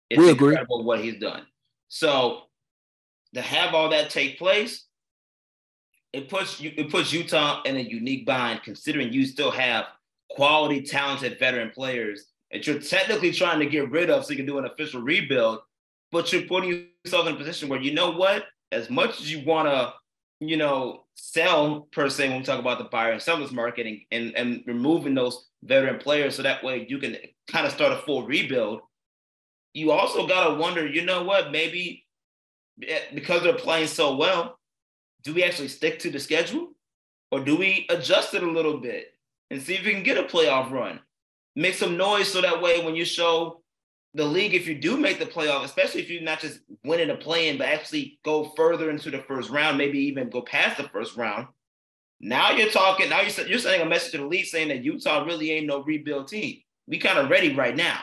It's 0.08 0.18
we 0.18 0.30
agree. 0.30 0.50
incredible 0.50 0.84
what 0.84 1.00
he's 1.00 1.18
done. 1.18 1.46
So 1.88 2.42
to 3.34 3.42
have 3.42 3.74
all 3.74 3.90
that 3.90 4.10
take 4.10 4.38
place, 4.38 4.86
it 6.12 6.28
puts 6.28 6.60
you 6.60 6.72
it 6.76 6.90
puts 6.90 7.12
Utah 7.12 7.62
in 7.64 7.76
a 7.76 7.80
unique 7.80 8.26
bind, 8.26 8.62
considering 8.62 9.12
you 9.12 9.26
still 9.26 9.50
have 9.50 9.86
quality, 10.30 10.82
talented 10.82 11.38
veteran 11.38 11.70
players 11.70 12.26
that 12.50 12.66
you're 12.66 12.80
technically 12.80 13.32
trying 13.32 13.60
to 13.60 13.66
get 13.66 13.90
rid 13.90 14.10
of 14.10 14.24
so 14.24 14.30
you 14.30 14.36
can 14.36 14.46
do 14.46 14.58
an 14.58 14.64
official 14.64 15.02
rebuild, 15.02 15.60
but 16.10 16.32
you're 16.32 16.42
putting 16.42 16.88
yourself 17.04 17.26
in 17.26 17.34
a 17.34 17.38
position 17.38 17.68
where 17.68 17.80
you 17.80 17.94
know 17.94 18.10
what, 18.10 18.44
as 18.72 18.90
much 18.90 19.20
as 19.20 19.30
you 19.30 19.44
want 19.44 19.68
to, 19.68 19.92
you 20.40 20.56
know, 20.56 21.04
sell 21.14 21.88
per 21.92 22.08
se 22.08 22.28
when 22.28 22.38
we 22.38 22.44
talk 22.44 22.58
about 22.58 22.78
the 22.78 22.84
buyer 22.84 23.12
and 23.12 23.22
sellers 23.22 23.52
marketing 23.52 24.02
and, 24.10 24.34
and 24.36 24.62
removing 24.66 25.14
those 25.14 25.48
veteran 25.62 25.98
players 25.98 26.36
so 26.36 26.42
that 26.42 26.64
way 26.64 26.86
you 26.88 26.98
can 26.98 27.16
kind 27.48 27.66
of 27.66 27.72
start 27.72 27.92
a 27.92 27.96
full 27.96 28.26
rebuild. 28.26 28.80
You 29.74 29.92
also 29.92 30.26
got 30.26 30.48
to 30.48 30.54
wonder, 30.54 30.86
you 30.86 31.04
know 31.04 31.22
what, 31.22 31.52
maybe 31.52 32.06
eh, 32.86 33.00
because 33.14 33.42
they're 33.42 33.52
playing 33.52 33.88
so 33.88 34.16
well, 34.16 34.58
do 35.22 35.34
we 35.34 35.44
actually 35.44 35.68
stick 35.68 35.98
to 36.00 36.10
the 36.10 36.18
schedule 36.18 36.72
or 37.30 37.40
do 37.40 37.56
we 37.56 37.86
adjust 37.90 38.34
it 38.34 38.42
a 38.42 38.50
little 38.50 38.78
bit 38.78 39.12
and 39.50 39.60
see 39.60 39.74
if 39.74 39.84
we 39.84 39.92
can 39.92 40.02
get 40.02 40.18
a 40.18 40.22
playoff 40.22 40.70
run? 40.70 41.00
Make 41.54 41.74
some 41.74 41.96
noise 41.96 42.32
so 42.32 42.40
that 42.40 42.62
way 42.62 42.84
when 42.84 42.96
you 42.96 43.04
show 43.04 43.62
the 44.14 44.24
league, 44.24 44.54
if 44.54 44.66
you 44.66 44.74
do 44.74 44.96
make 44.96 45.18
the 45.18 45.26
playoff, 45.26 45.64
especially 45.64 46.00
if 46.00 46.10
you're 46.10 46.22
not 46.22 46.40
just 46.40 46.60
winning 46.84 47.10
a 47.10 47.16
play-in, 47.16 47.58
but 47.58 47.68
actually 47.68 48.18
go 48.24 48.52
further 48.56 48.90
into 48.90 49.10
the 49.10 49.22
first 49.28 49.50
round, 49.50 49.78
maybe 49.78 49.98
even 50.00 50.30
go 50.30 50.42
past 50.42 50.76
the 50.76 50.88
first 50.88 51.16
round. 51.16 51.46
Now 52.20 52.50
you're 52.50 52.70
talking. 52.70 53.08
Now 53.08 53.20
you're, 53.20 53.46
you're 53.46 53.58
sending 53.58 53.80
a 53.80 53.88
message 53.88 54.12
to 54.12 54.18
the 54.18 54.26
league 54.26 54.46
saying 54.46 54.68
that 54.68 54.84
Utah 54.84 55.24
really 55.24 55.52
ain't 55.52 55.66
no 55.66 55.82
rebuild 55.82 56.28
team. 56.28 56.58
We 56.86 56.98
kind 56.98 57.18
of 57.18 57.30
ready 57.30 57.54
right 57.54 57.74
now. 57.74 58.00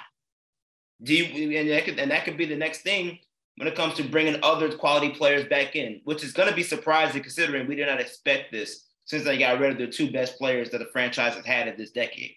Do 1.04 1.14
you, 1.14 1.58
and 1.58 1.70
that 1.70 1.86
could 1.86 2.00
and 2.00 2.10
that 2.10 2.26
could 2.26 2.38
be 2.38 2.46
the 2.46 2.56
next 2.56 2.82
thing 2.82 3.20
when 3.58 3.68
it 3.68 3.76
comes 3.76 3.96
to 3.96 4.04
bringing 4.04 4.40
other 4.42 4.72
quality 4.76 5.10
players 5.10 5.48
back 5.50 5.76
in, 5.76 6.02
which 6.06 6.24
is 6.24 6.34
going 6.34 6.50
to 6.50 6.56
be 6.56 6.64
surprising 6.64 7.22
considering 7.22 7.68
we 7.68 7.76
did 7.76 7.88
not 7.88 8.02
expect 8.02 8.52
this 8.52 8.86
since 9.06 9.24
they 9.24 9.38
got 9.38 9.60
rid 9.60 9.72
of 9.72 9.78
the 9.78 9.88
two 9.88 10.12
best 10.12 10.38
players 10.38 10.72
that 10.72 10.80
the 10.80 10.90
franchise 10.92 11.36
has 11.36 11.46
had 11.46 11.68
in 11.68 11.78
this 11.78 11.92
decade. 11.92 12.37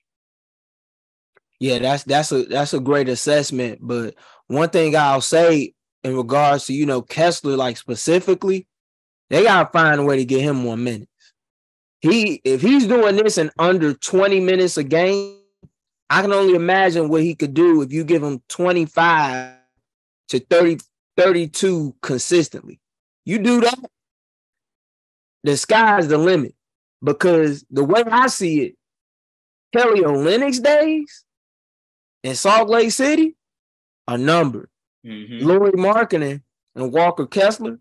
Yeah, 1.61 1.79
that's 1.79 2.05
that's 2.05 2.33
a 2.33 2.45
that's 2.45 2.73
a 2.73 2.81
great 2.81 3.09
assessment. 3.09 3.79
But 3.83 4.15
one 4.47 4.71
thing 4.71 4.97
I'll 4.97 5.21
say 5.21 5.75
in 6.03 6.17
regards 6.17 6.67
to 6.67 6.73
you 6.73 6.87
know 6.87 7.03
Kessler, 7.03 7.57
like 7.57 7.77
specifically, 7.77 8.67
they 9.29 9.45
gotta 9.45 9.71
find 9.71 10.01
a 10.01 10.05
way 10.05 10.17
to 10.17 10.25
get 10.25 10.41
him 10.41 10.57
more 10.57 10.79
minutes. 10.79 11.11
He 12.01 12.41
if 12.45 12.63
he's 12.63 12.87
doing 12.87 13.17
this 13.17 13.37
in 13.37 13.51
under 13.59 13.93
20 13.93 14.41
minutes 14.41 14.79
a 14.79 14.85
game, 14.85 15.37
I 16.09 16.23
can 16.23 16.33
only 16.33 16.55
imagine 16.55 17.11
what 17.11 17.23
he 17.23 17.35
could 17.35 17.53
do 17.53 17.83
if 17.83 17.93
you 17.93 18.05
give 18.05 18.23
him 18.23 18.43
25 18.49 19.55
to 20.29 20.41
30 20.41 20.79
32 21.19 21.95
consistently. 22.01 22.81
You 23.27 23.39
do 23.39 23.61
that, 23.61 23.79
the 25.45 25.59
sky's 25.59 26.09
the 26.09 26.17
limit. 26.17 26.55
Because 27.03 27.65
the 27.71 27.85
way 27.85 28.03
I 28.03 28.27
see 28.27 28.61
it, 28.63 28.75
Kelly 29.75 30.01
Olynyk's 30.01 30.61
days 30.61 31.25
in 32.23 32.35
Salt 32.35 32.69
Lake 32.69 32.91
City 32.91 33.37
are 34.07 34.19
numbered. 34.19 34.69
Mm-hmm. 35.07 35.47
Lauri 35.47 35.73
Markkanen 35.73 36.43
and 36.75 36.93
Walker 36.93 37.27
Kessler, 37.27 37.79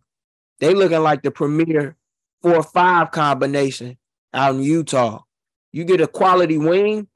they 0.60 0.74
looking 0.74 1.02
like 1.02 1.22
the 1.22 1.32
premier 1.32 1.98
four 2.42 2.56
or 2.56 2.64
five 2.64 3.12
combination 3.12 3.98
out 4.34 4.56
in 4.56 4.62
Utah. 4.62 5.24
You 5.72 5.84
get 5.84 6.02
a 6.02 6.08
quality 6.08 6.58
wing 6.58 7.08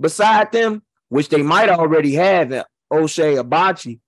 beside 0.00 0.52
them, 0.52 0.82
which 1.08 1.28
they 1.28 1.42
might 1.42 1.68
already 1.68 2.14
have 2.14 2.52
at 2.52 2.66
Ochai 2.92 3.42
Agbaji 3.42 4.00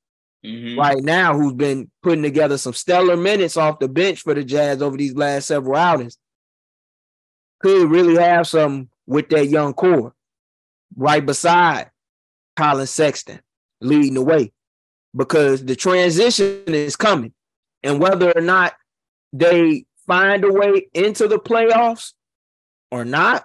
mm-hmm. 0.45 0.79
right 0.79 1.03
now, 1.03 1.35
who's 1.37 1.53
been 1.53 1.91
putting 2.03 2.23
together 2.23 2.59
some 2.59 2.73
stellar 2.73 3.17
minutes 3.17 3.57
off 3.57 3.79
the 3.79 3.89
bench 3.89 4.23
for 4.23 4.35
the 4.35 4.45
Jazz 4.45 4.83
over 4.83 4.97
these 4.97 5.15
last 5.15 5.47
several 5.47 5.77
outings. 5.77 6.19
Could 7.61 7.91
really 7.91 8.21
have 8.21 8.47
some 8.47 8.91
with 9.07 9.29
that 9.31 9.47
young 9.49 9.73
core 9.73 10.15
right 10.97 11.25
beside 11.25 11.91
Collin 12.57 12.87
Sexton 12.87 13.41
leading 13.81 14.15
the 14.15 14.23
way 14.23 14.53
because 15.15 15.65
the 15.65 15.77
transition 15.77 16.63
is 16.67 16.97
coming. 16.97 17.33
And 17.83 18.01
whether 18.01 18.33
or 18.33 18.41
not 18.41 18.75
they 19.33 19.85
find 20.07 20.45
a 20.45 20.53
way 20.53 20.89
into 20.95 21.29
the 21.29 21.39
playoffs 21.39 22.13
or 22.91 23.05
not, 23.05 23.45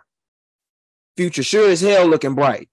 future 1.17 1.43
sure 1.43 1.69
as 1.69 1.82
hell 1.82 2.08
looking 2.08 2.36
bright. 2.36 2.69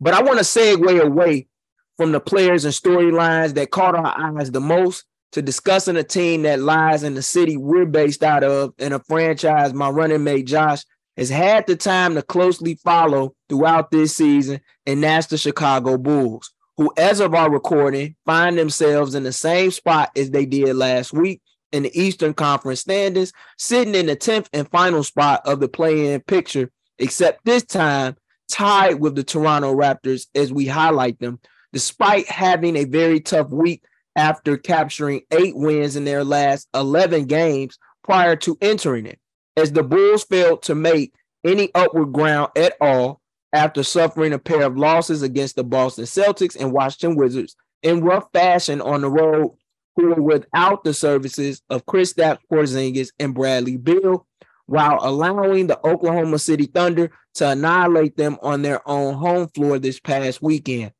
But 0.00 0.14
I 0.14 0.22
want 0.22 0.38
to 0.38 0.44
segue 0.44 1.00
away 1.00 1.48
from 1.96 2.12
the 2.12 2.20
players 2.20 2.64
and 2.64 2.72
storylines 2.72 3.54
that 3.54 3.70
caught 3.70 3.94
our 3.94 4.38
eyes 4.38 4.50
the 4.50 4.60
most 4.60 5.04
to 5.32 5.42
discussing 5.42 5.96
a 5.96 6.02
team 6.02 6.42
that 6.42 6.60
lies 6.60 7.02
in 7.02 7.14
the 7.14 7.22
city 7.22 7.56
we're 7.56 7.86
based 7.86 8.22
out 8.22 8.42
of 8.42 8.72
and 8.78 8.94
a 8.94 8.98
franchise 9.00 9.72
my 9.72 9.88
running 9.88 10.24
mate 10.24 10.46
Josh 10.46 10.82
has 11.20 11.28
had 11.28 11.66
the 11.66 11.76
time 11.76 12.14
to 12.14 12.22
closely 12.22 12.76
follow 12.76 13.34
throughout 13.50 13.90
this 13.90 14.16
season, 14.16 14.58
and 14.86 15.02
that's 15.02 15.26
the 15.26 15.36
Chicago 15.36 15.98
Bulls, 15.98 16.50
who, 16.78 16.90
as 16.96 17.20
of 17.20 17.34
our 17.34 17.50
recording, 17.50 18.16
find 18.24 18.56
themselves 18.56 19.14
in 19.14 19.22
the 19.24 19.32
same 19.32 19.70
spot 19.70 20.10
as 20.16 20.30
they 20.30 20.46
did 20.46 20.74
last 20.74 21.12
week 21.12 21.42
in 21.72 21.82
the 21.82 22.00
Eastern 22.00 22.32
Conference 22.32 22.80
standings, 22.80 23.34
sitting 23.58 23.94
in 23.94 24.06
the 24.06 24.16
10th 24.16 24.48
and 24.54 24.70
final 24.70 25.04
spot 25.04 25.42
of 25.44 25.60
the 25.60 25.68
play 25.68 26.14
in 26.14 26.22
picture, 26.22 26.70
except 26.98 27.44
this 27.44 27.64
time 27.64 28.16
tied 28.50 28.98
with 28.98 29.14
the 29.14 29.22
Toronto 29.22 29.74
Raptors 29.74 30.26
as 30.34 30.50
we 30.50 30.66
highlight 30.66 31.18
them, 31.18 31.38
despite 31.74 32.30
having 32.30 32.76
a 32.76 32.84
very 32.84 33.20
tough 33.20 33.50
week 33.50 33.84
after 34.16 34.56
capturing 34.56 35.20
eight 35.32 35.54
wins 35.54 35.96
in 35.96 36.06
their 36.06 36.24
last 36.24 36.66
11 36.72 37.26
games 37.26 37.78
prior 38.02 38.36
to 38.36 38.56
entering 38.62 39.04
it 39.04 39.18
as 39.56 39.72
the 39.72 39.82
Bulls 39.82 40.24
failed 40.24 40.62
to 40.62 40.74
make 40.74 41.12
any 41.44 41.70
upward 41.74 42.12
ground 42.12 42.50
at 42.56 42.74
all 42.80 43.20
after 43.52 43.82
suffering 43.82 44.32
a 44.32 44.38
pair 44.38 44.62
of 44.62 44.76
losses 44.76 45.22
against 45.22 45.56
the 45.56 45.64
Boston 45.64 46.04
Celtics 46.04 46.56
and 46.58 46.72
Washington 46.72 47.16
Wizards 47.16 47.56
in 47.82 48.02
rough 48.02 48.26
fashion 48.32 48.80
on 48.80 49.00
the 49.00 49.10
road, 49.10 49.56
who 49.96 50.08
were 50.08 50.22
without 50.22 50.84
the 50.84 50.94
services 50.94 51.62
of 51.70 51.86
Kristaps 51.86 52.38
Porzingis 52.50 53.10
and 53.18 53.34
Bradley 53.34 53.76
Beal, 53.76 54.26
while 54.66 54.98
allowing 55.00 55.66
the 55.66 55.84
Oklahoma 55.84 56.38
City 56.38 56.66
Thunder 56.66 57.10
to 57.34 57.48
annihilate 57.48 58.16
them 58.16 58.38
on 58.42 58.62
their 58.62 58.86
own 58.88 59.14
home 59.14 59.48
floor 59.48 59.78
this 59.78 59.98
past 59.98 60.40
weekend. 60.40 60.92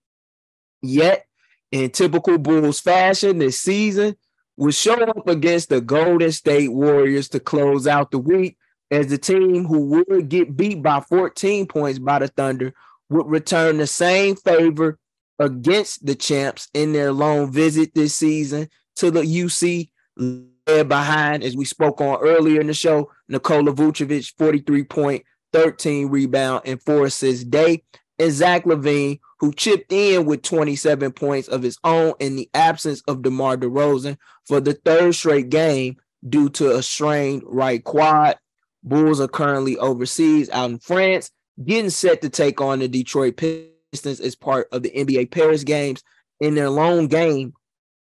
Yet, 0.82 1.24
in 1.70 1.90
typical 1.90 2.38
Bulls 2.38 2.80
fashion 2.80 3.38
this 3.38 3.60
season, 3.60 4.16
would 4.60 4.74
show 4.74 4.92
up 4.92 5.26
against 5.26 5.70
the 5.70 5.80
Golden 5.80 6.30
State 6.30 6.70
Warriors 6.70 7.30
to 7.30 7.40
close 7.40 7.86
out 7.86 8.10
the 8.10 8.18
week 8.18 8.58
as 8.90 9.06
the 9.06 9.16
team 9.16 9.64
who 9.64 9.86
would 9.86 10.28
get 10.28 10.54
beat 10.54 10.82
by 10.82 11.00
14 11.00 11.66
points 11.66 11.98
by 11.98 12.18
the 12.18 12.28
Thunder 12.28 12.74
would 13.08 13.26
return 13.26 13.78
the 13.78 13.86
same 13.86 14.36
favor 14.36 14.98
against 15.38 16.04
the 16.04 16.14
champs 16.14 16.68
in 16.74 16.92
their 16.92 17.10
lone 17.10 17.50
visit 17.50 17.94
this 17.94 18.14
season 18.14 18.68
to 18.96 19.10
the 19.10 19.22
UC 19.22 19.88
led 20.18 20.88
behind, 20.90 21.42
as 21.42 21.56
we 21.56 21.64
spoke 21.64 22.02
on 22.02 22.20
earlier 22.20 22.60
in 22.60 22.66
the 22.66 22.74
show, 22.74 23.10
Nikola 23.28 23.72
Vucevic, 23.72 24.34
43 24.36 24.84
point, 24.84 25.22
13 25.54 26.08
rebound, 26.08 26.62
and 26.66 26.82
four 26.82 27.06
assists 27.06 27.44
day, 27.44 27.82
and 28.20 28.32
Zach 28.32 28.64
LaVine, 28.64 29.18
who 29.38 29.52
chipped 29.52 29.92
in 29.92 30.26
with 30.26 30.42
27 30.42 31.12
points 31.12 31.48
of 31.48 31.62
his 31.62 31.78
own 31.82 32.12
in 32.20 32.36
the 32.36 32.50
absence 32.52 33.02
of 33.08 33.22
DeMar 33.22 33.56
DeRozan 33.56 34.18
for 34.46 34.60
the 34.60 34.74
third 34.74 35.14
straight 35.14 35.48
game 35.48 35.96
due 36.28 36.50
to 36.50 36.76
a 36.76 36.82
strained 36.82 37.42
right 37.46 37.82
quad. 37.82 38.38
Bulls 38.82 39.20
are 39.20 39.28
currently 39.28 39.78
overseas 39.78 40.50
out 40.50 40.70
in 40.70 40.78
France, 40.78 41.30
getting 41.64 41.90
set 41.90 42.20
to 42.20 42.28
take 42.28 42.60
on 42.60 42.80
the 42.80 42.88
Detroit 42.88 43.38
Pistons 43.38 44.20
as 44.20 44.36
part 44.36 44.68
of 44.70 44.82
the 44.82 44.90
NBA 44.90 45.30
Paris 45.30 45.64
games 45.64 46.02
in 46.40 46.54
their 46.54 46.70
lone 46.70 47.06
game 47.06 47.54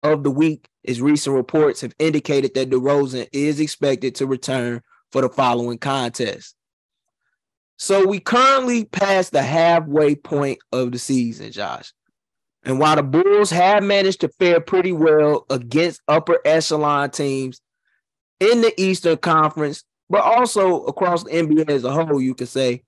of 0.03 0.23
the 0.23 0.31
week. 0.31 0.67
As 0.87 1.01
recent 1.01 1.35
reports 1.35 1.81
have 1.81 1.95
indicated 1.97 2.53
that 2.53 2.69
DeRozan 2.69 3.27
is 3.31 3.59
expected 3.59 4.15
to 4.15 4.27
return 4.27 4.81
for 5.11 5.21
the 5.21 5.29
following 5.29 5.77
contest. 5.77 6.55
So 7.83 8.07
we 8.07 8.21
currently 8.21 8.85
passed 8.85 9.33
the 9.33 9.41
halfway 9.43 10.15
point 10.15 10.59
of 10.71 10.93
the 10.93 10.97
season, 10.97 11.51
Josh. 11.51 11.91
And 12.63 12.79
while 12.79 12.95
the 12.95 13.03
Bulls 13.03 13.49
have 13.49 13.83
managed 13.83 14.21
to 14.21 14.29
fare 14.29 14.61
pretty 14.61 14.93
well 14.93 15.45
against 15.49 15.99
upper 16.07 16.39
echelon 16.45 17.11
teams 17.11 17.59
in 18.39 18.61
the 18.61 18.73
Eastern 18.81 19.17
Conference, 19.17 19.83
but 20.09 20.21
also 20.21 20.85
across 20.85 21.25
the 21.25 21.31
NBA 21.31 21.69
as 21.69 21.83
a 21.83 21.91
whole, 21.91 22.21
you 22.21 22.33
could 22.33 22.47
say, 22.47 22.83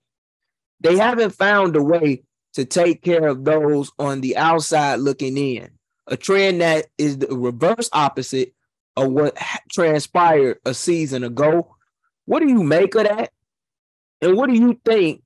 they 0.80 0.96
haven't 0.96 1.34
found 1.34 1.76
a 1.76 1.82
way 1.82 2.22
to 2.54 2.64
take 2.64 3.02
care 3.02 3.26
of 3.26 3.44
those 3.44 3.92
on 3.98 4.22
the 4.22 4.38
outside 4.38 5.00
looking 5.00 5.36
in. 5.36 5.72
A 6.06 6.16
trend 6.16 6.62
that 6.62 6.86
is 6.96 7.18
the 7.18 7.36
reverse 7.36 7.90
opposite 7.92 8.54
of 8.96 9.12
what 9.12 9.36
transpired 9.70 10.56
a 10.64 10.72
season 10.72 11.22
ago. 11.22 11.76
What 12.24 12.40
do 12.40 12.48
you 12.48 12.62
make 12.62 12.94
of 12.94 13.04
that? 13.04 13.30
And 14.20 14.36
what 14.36 14.48
do 14.48 14.56
you 14.56 14.80
think 14.84 15.22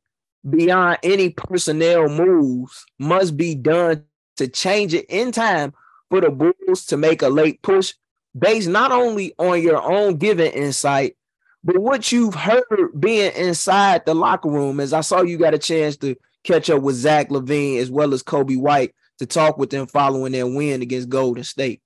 beyond 0.48 0.98
any 1.03 1.31
personnel 1.31 2.09
moves 2.09 2.85
must 2.98 3.37
be 3.37 3.55
done 3.55 4.05
to 4.37 4.48
change 4.48 4.94
it 4.94 5.07
in 5.09 5.33
time 5.33 5.72
for 6.09 6.20
the 6.20 6.31
Bulls 6.31 6.87
to 6.87 6.96
make 6.96 7.22
a 7.22 7.29
late 7.29 7.62
push 7.62 7.94
based 8.38 8.68
not 8.68 8.92
only 8.92 9.35
on 9.38 9.62
your 9.62 9.83
own 9.83 10.16
given 10.16 10.53
insight, 10.53 11.16
but 11.62 11.79
what 11.79 12.11
you've 12.11 12.35
heard 12.35 12.64
being 12.98 13.33
inside 13.35 14.07
the 14.07 14.14
locker 14.14 14.48
room. 14.48 14.81
As 14.81 14.92
I 14.92 15.03
saw 15.03 15.22
you 15.22 15.37
got 15.37 15.55
a 15.55 15.59
chance 15.59 15.96
to 15.98 16.16
catch 16.42 16.70
up 16.70 16.83
with 16.83 16.96
Zach 16.96 17.29
LaVine 17.29 17.79
as 17.79 17.90
well 17.90 18.14
as 18.14 18.22
Coby 18.22 18.59
White 18.59 18.94
to 19.18 19.26
talk 19.26 19.59
with 19.59 19.70
them 19.70 19.87
following 19.87 20.33
their 20.33 20.46
win 20.46 20.81
against 20.81 21.11
Golden 21.11 21.44
State. 21.44 21.83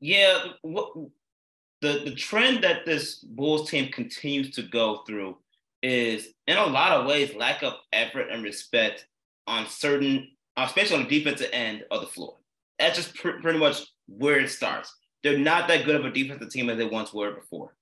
Yeah, 0.00 0.38
the 1.84 2.00
the 2.04 2.14
trend 2.14 2.64
that 2.64 2.86
this 2.86 3.16
Bulls 3.16 3.70
team 3.70 3.92
continues 3.92 4.50
to 4.52 4.62
go 4.62 5.02
through 5.06 5.36
is, 5.82 6.28
in 6.46 6.56
a 6.56 6.64
lot 6.64 6.92
of 6.92 7.06
ways, 7.06 7.34
lack 7.36 7.62
of 7.62 7.74
effort 7.92 8.28
and 8.30 8.42
respect 8.42 9.06
on 9.46 9.66
certain, 9.68 10.30
especially 10.56 10.96
on 10.96 11.02
the 11.04 11.18
defensive 11.18 11.50
end 11.52 11.84
of 11.90 12.00
the 12.00 12.06
floor. 12.06 12.36
That's 12.78 12.96
just 12.96 13.14
pr- 13.14 13.40
pretty 13.42 13.58
much 13.58 13.82
where 14.08 14.40
it 14.40 14.48
starts. 14.48 14.96
They're 15.22 15.38
not 15.38 15.68
that 15.68 15.84
good 15.84 15.96
of 15.96 16.06
a 16.06 16.10
defensive 16.10 16.50
team 16.50 16.70
as 16.70 16.78
they 16.78 16.86
once 16.86 17.12
were 17.12 17.32
before. 17.32 17.74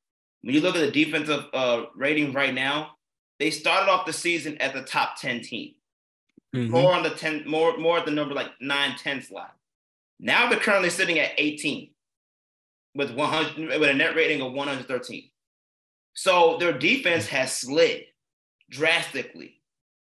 When 0.43 0.55
you 0.55 0.61
look 0.61 0.75
at 0.75 0.81
the 0.81 1.05
defensive 1.05 1.45
uh, 1.55 1.85
rating 1.95 2.33
right 2.33 2.53
now, 2.53 2.97
they 3.39 3.51
started 3.51 3.91
off 3.91 4.07
the 4.07 4.13
season 4.13 4.59
at 4.59 4.75
the 4.75 4.83
top 4.83 5.21
10 5.21 5.43
team. 5.43 5.75
Mm-hmm. 6.55 6.73
More 6.73 6.93
on 6.93 7.05
the 7.05 7.11
10, 7.11 7.49
more, 7.49 7.77
more 7.79 7.99
at 7.99 8.05
the 8.05 8.11
number 8.11 8.35
like 8.35 8.51
9, 8.61 8.97
10 8.97 9.23
slot. 9.23 9.55
Now 10.19 10.51
they're 10.51 10.59
currently 10.59 10.91
sitting 10.91 11.19
at 11.21 11.33
18 11.39 11.91
with 12.95 13.13
100 13.13 13.81
with 13.81 13.91
a 13.91 13.95
net 13.95 14.17
rating 14.17 14.43
of 14.43 14.53
113. 14.53 15.31
So 16.15 16.57
their 16.59 16.77
defense 16.79 17.27
has 17.29 17.57
slid 17.57 18.05
drastically. 18.71 19.61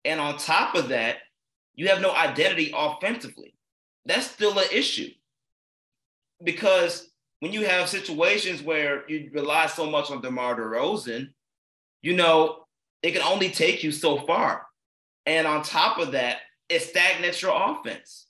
And 0.06 0.20
on 0.20 0.38
top 0.38 0.76
of 0.76 0.90
that, 0.90 1.18
you 1.76 1.88
have 1.90 2.02
no 2.02 2.14
identity 2.14 2.74
offensively. 2.76 3.54
That's 4.06 4.30
still 4.30 4.58
an 4.58 4.66
issue. 4.72 5.10
Because 6.44 7.10
when 7.40 7.52
you 7.52 7.66
have 7.66 7.90
situations 7.90 8.62
where 8.62 9.10
you 9.10 9.30
rely 9.34 9.68
so 9.68 9.90
much 9.90 10.10
on 10.12 10.22
DeMar 10.22 10.56
DeRozan, 10.56 11.30
you 12.02 12.16
know, 12.16 12.66
it 13.04 13.12
can 13.12 13.22
only 13.22 13.50
take 13.50 13.84
you 13.84 13.92
so 13.92 14.18
far. 14.20 14.66
And 15.26 15.46
on 15.46 15.62
top 15.62 16.00
of 16.00 16.14
that, 16.14 16.38
it 16.70 16.82
stagnates 16.82 17.42
your 17.42 17.54
offense. 17.56 18.28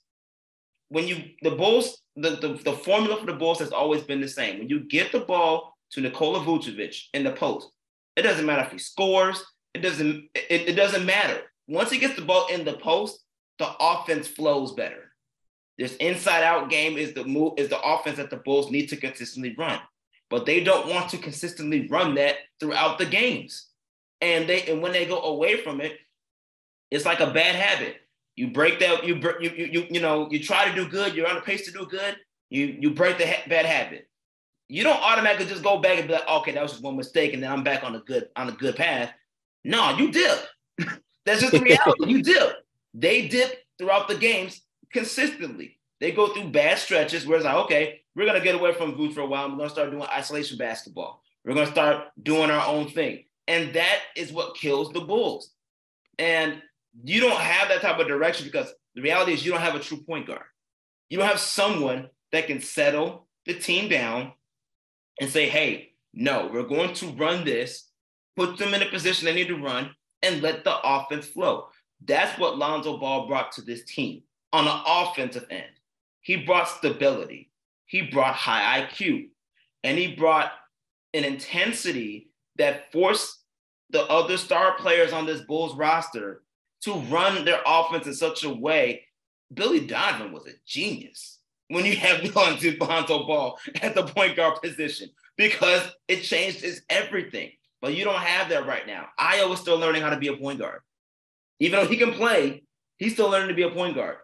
When 0.88 1.06
you 1.06 1.24
the 1.42 1.52
Bulls, 1.52 2.02
the, 2.20 2.30
the, 2.30 2.60
the 2.64 2.72
formula 2.72 3.18
for 3.18 3.26
the 3.26 3.32
Bulls 3.32 3.58
has 3.60 3.72
always 3.72 4.02
been 4.02 4.20
the 4.20 4.28
same. 4.28 4.58
When 4.58 4.68
you 4.68 4.80
get 4.80 5.12
the 5.12 5.20
ball 5.20 5.76
to 5.92 6.00
Nikola 6.00 6.40
Vucevic 6.40 7.04
in 7.14 7.24
the 7.24 7.32
post, 7.32 7.70
it 8.16 8.22
doesn't 8.22 8.46
matter 8.46 8.62
if 8.62 8.72
he 8.72 8.78
scores, 8.78 9.44
it 9.74 9.80
doesn't, 9.80 10.28
it, 10.34 10.68
it 10.68 10.76
doesn't 10.76 11.06
matter. 11.06 11.40
Once 11.68 11.90
he 11.90 11.98
gets 11.98 12.16
the 12.16 12.22
ball 12.22 12.46
in 12.48 12.64
the 12.64 12.74
post, 12.74 13.22
the 13.58 13.68
offense 13.80 14.26
flows 14.26 14.72
better. 14.72 15.12
This 15.78 15.94
inside 15.96 16.42
out 16.42 16.70
game 16.70 16.96
is 16.96 17.12
the 17.12 17.24
move 17.24 17.52
is 17.56 17.68
the 17.68 17.80
offense 17.80 18.16
that 18.16 18.30
the 18.30 18.36
Bulls 18.36 18.70
need 18.70 18.88
to 18.88 18.96
consistently 18.96 19.54
run. 19.56 19.78
But 20.28 20.44
they 20.44 20.62
don't 20.62 20.88
want 20.88 21.10
to 21.10 21.18
consistently 21.18 21.86
run 21.88 22.16
that 22.16 22.36
throughout 22.58 22.98
the 22.98 23.06
games. 23.06 23.68
And 24.20 24.48
they 24.48 24.62
and 24.62 24.82
when 24.82 24.92
they 24.92 25.06
go 25.06 25.22
away 25.22 25.62
from 25.62 25.80
it, 25.80 25.96
it's 26.90 27.04
like 27.04 27.20
a 27.20 27.30
bad 27.30 27.54
habit. 27.54 27.96
You 28.38 28.46
break 28.46 28.78
that 28.78 29.04
you 29.04 29.16
you 29.40 29.50
you 29.50 29.86
you 29.90 30.00
know, 30.00 30.28
you 30.30 30.40
try 30.40 30.68
to 30.68 30.72
do 30.72 30.88
good, 30.88 31.16
you're 31.16 31.26
on 31.26 31.34
the 31.34 31.40
pace 31.40 31.66
to 31.66 31.72
do 31.72 31.84
good, 31.86 32.16
you 32.50 32.66
you 32.78 32.94
break 32.94 33.18
the 33.18 33.26
ha- 33.26 33.42
bad 33.48 33.66
habit. 33.66 34.08
You 34.68 34.84
don't 34.84 35.02
automatically 35.02 35.46
just 35.46 35.64
go 35.64 35.78
back 35.78 35.98
and 35.98 36.06
be 36.06 36.14
like, 36.14 36.28
okay, 36.28 36.52
that 36.52 36.62
was 36.62 36.70
just 36.70 36.84
one 36.84 36.96
mistake, 36.96 37.34
and 37.34 37.42
then 37.42 37.50
I'm 37.50 37.64
back 37.64 37.82
on 37.82 37.96
a 37.96 37.98
good 37.98 38.28
on 38.36 38.48
a 38.48 38.52
good 38.52 38.76
path. 38.76 39.10
No, 39.64 39.96
you 39.96 40.12
dip. 40.12 40.38
That's 41.26 41.40
just 41.40 41.52
the 41.52 41.58
reality. 41.58 42.06
you 42.06 42.22
dip. 42.22 42.64
They 42.94 43.26
dip 43.26 43.64
throughout 43.76 44.06
the 44.06 44.14
games 44.14 44.62
consistently. 44.92 45.80
They 45.98 46.12
go 46.12 46.28
through 46.32 46.52
bad 46.52 46.78
stretches 46.78 47.26
where 47.26 47.38
it's 47.38 47.44
like, 47.44 47.56
okay, 47.64 48.02
we're 48.14 48.26
gonna 48.26 48.40
get 48.40 48.54
away 48.54 48.72
from 48.72 48.94
Vooch 48.94 49.14
for 49.14 49.22
a 49.22 49.26
while. 49.26 49.50
We're 49.50 49.56
gonna 49.56 49.70
start 49.70 49.90
doing 49.90 50.04
isolation 50.04 50.58
basketball. 50.58 51.24
We're 51.44 51.54
gonna 51.54 51.72
start 51.72 52.04
doing 52.22 52.52
our 52.52 52.64
own 52.68 52.88
thing, 52.88 53.24
and 53.48 53.74
that 53.74 53.98
is 54.16 54.30
what 54.30 54.54
kills 54.54 54.92
the 54.92 55.00
Bulls. 55.00 55.50
And 56.20 56.62
you 57.04 57.20
don't 57.20 57.40
have 57.40 57.68
that 57.68 57.82
type 57.82 57.98
of 57.98 58.08
direction 58.08 58.46
because 58.46 58.72
the 58.94 59.02
reality 59.02 59.32
is 59.32 59.44
you 59.44 59.52
don't 59.52 59.60
have 59.60 59.74
a 59.74 59.80
true 59.80 59.98
point 59.98 60.26
guard. 60.26 60.42
You 61.10 61.18
don't 61.18 61.28
have 61.28 61.38
someone 61.38 62.08
that 62.32 62.46
can 62.46 62.60
settle 62.60 63.26
the 63.46 63.54
team 63.54 63.88
down 63.88 64.32
and 65.20 65.30
say, 65.30 65.48
hey, 65.48 65.92
no, 66.12 66.50
we're 66.52 66.62
going 66.64 66.94
to 66.94 67.08
run 67.08 67.44
this, 67.44 67.90
put 68.36 68.58
them 68.58 68.74
in 68.74 68.82
a 68.82 68.90
position 68.90 69.24
they 69.24 69.34
need 69.34 69.48
to 69.48 69.62
run, 69.62 69.90
and 70.22 70.42
let 70.42 70.64
the 70.64 70.76
offense 70.82 71.26
flow. 71.26 71.68
That's 72.04 72.38
what 72.38 72.58
Lonzo 72.58 72.98
Ball 72.98 73.26
brought 73.26 73.52
to 73.52 73.62
this 73.62 73.84
team 73.84 74.22
on 74.52 74.64
the 74.64 74.80
offensive 74.86 75.46
end. 75.50 75.66
He 76.20 76.36
brought 76.36 76.68
stability, 76.68 77.50
he 77.86 78.02
brought 78.02 78.34
high 78.34 78.82
IQ, 78.82 79.28
and 79.84 79.96
he 79.96 80.14
brought 80.14 80.52
an 81.14 81.24
intensity 81.24 82.30
that 82.56 82.92
forced 82.92 83.38
the 83.90 84.02
other 84.04 84.36
star 84.36 84.76
players 84.76 85.12
on 85.12 85.24
this 85.24 85.40
Bulls 85.42 85.74
roster 85.76 86.42
to 86.82 86.94
run 86.94 87.44
their 87.44 87.60
offense 87.66 88.06
in 88.06 88.14
such 88.14 88.44
a 88.44 88.50
way. 88.50 89.04
Billy 89.52 89.86
Donovan 89.86 90.32
was 90.32 90.46
a 90.46 90.52
genius 90.66 91.38
when 91.68 91.84
you 91.84 91.96
have 91.96 92.22
Lonzo 92.80 93.26
Ball 93.26 93.58
at 93.82 93.94
the 93.94 94.04
point 94.04 94.36
guard 94.36 94.60
position 94.62 95.08
because 95.36 95.82
it 96.08 96.22
changed 96.22 96.60
his 96.60 96.82
everything. 96.90 97.52
But 97.80 97.94
you 97.94 98.04
don't 98.04 98.16
have 98.16 98.48
that 98.48 98.66
right 98.66 98.86
now. 98.86 99.06
Is 99.52 99.60
still 99.60 99.78
learning 99.78 100.02
how 100.02 100.10
to 100.10 100.16
be 100.16 100.28
a 100.28 100.36
point 100.36 100.58
guard. 100.58 100.80
Even 101.60 101.80
though 101.80 101.86
he 101.86 101.96
can 101.96 102.12
play, 102.12 102.64
he's 102.98 103.12
still 103.12 103.30
learning 103.30 103.48
to 103.48 103.54
be 103.54 103.62
a 103.62 103.70
point 103.70 103.94
guard. 103.94 104.16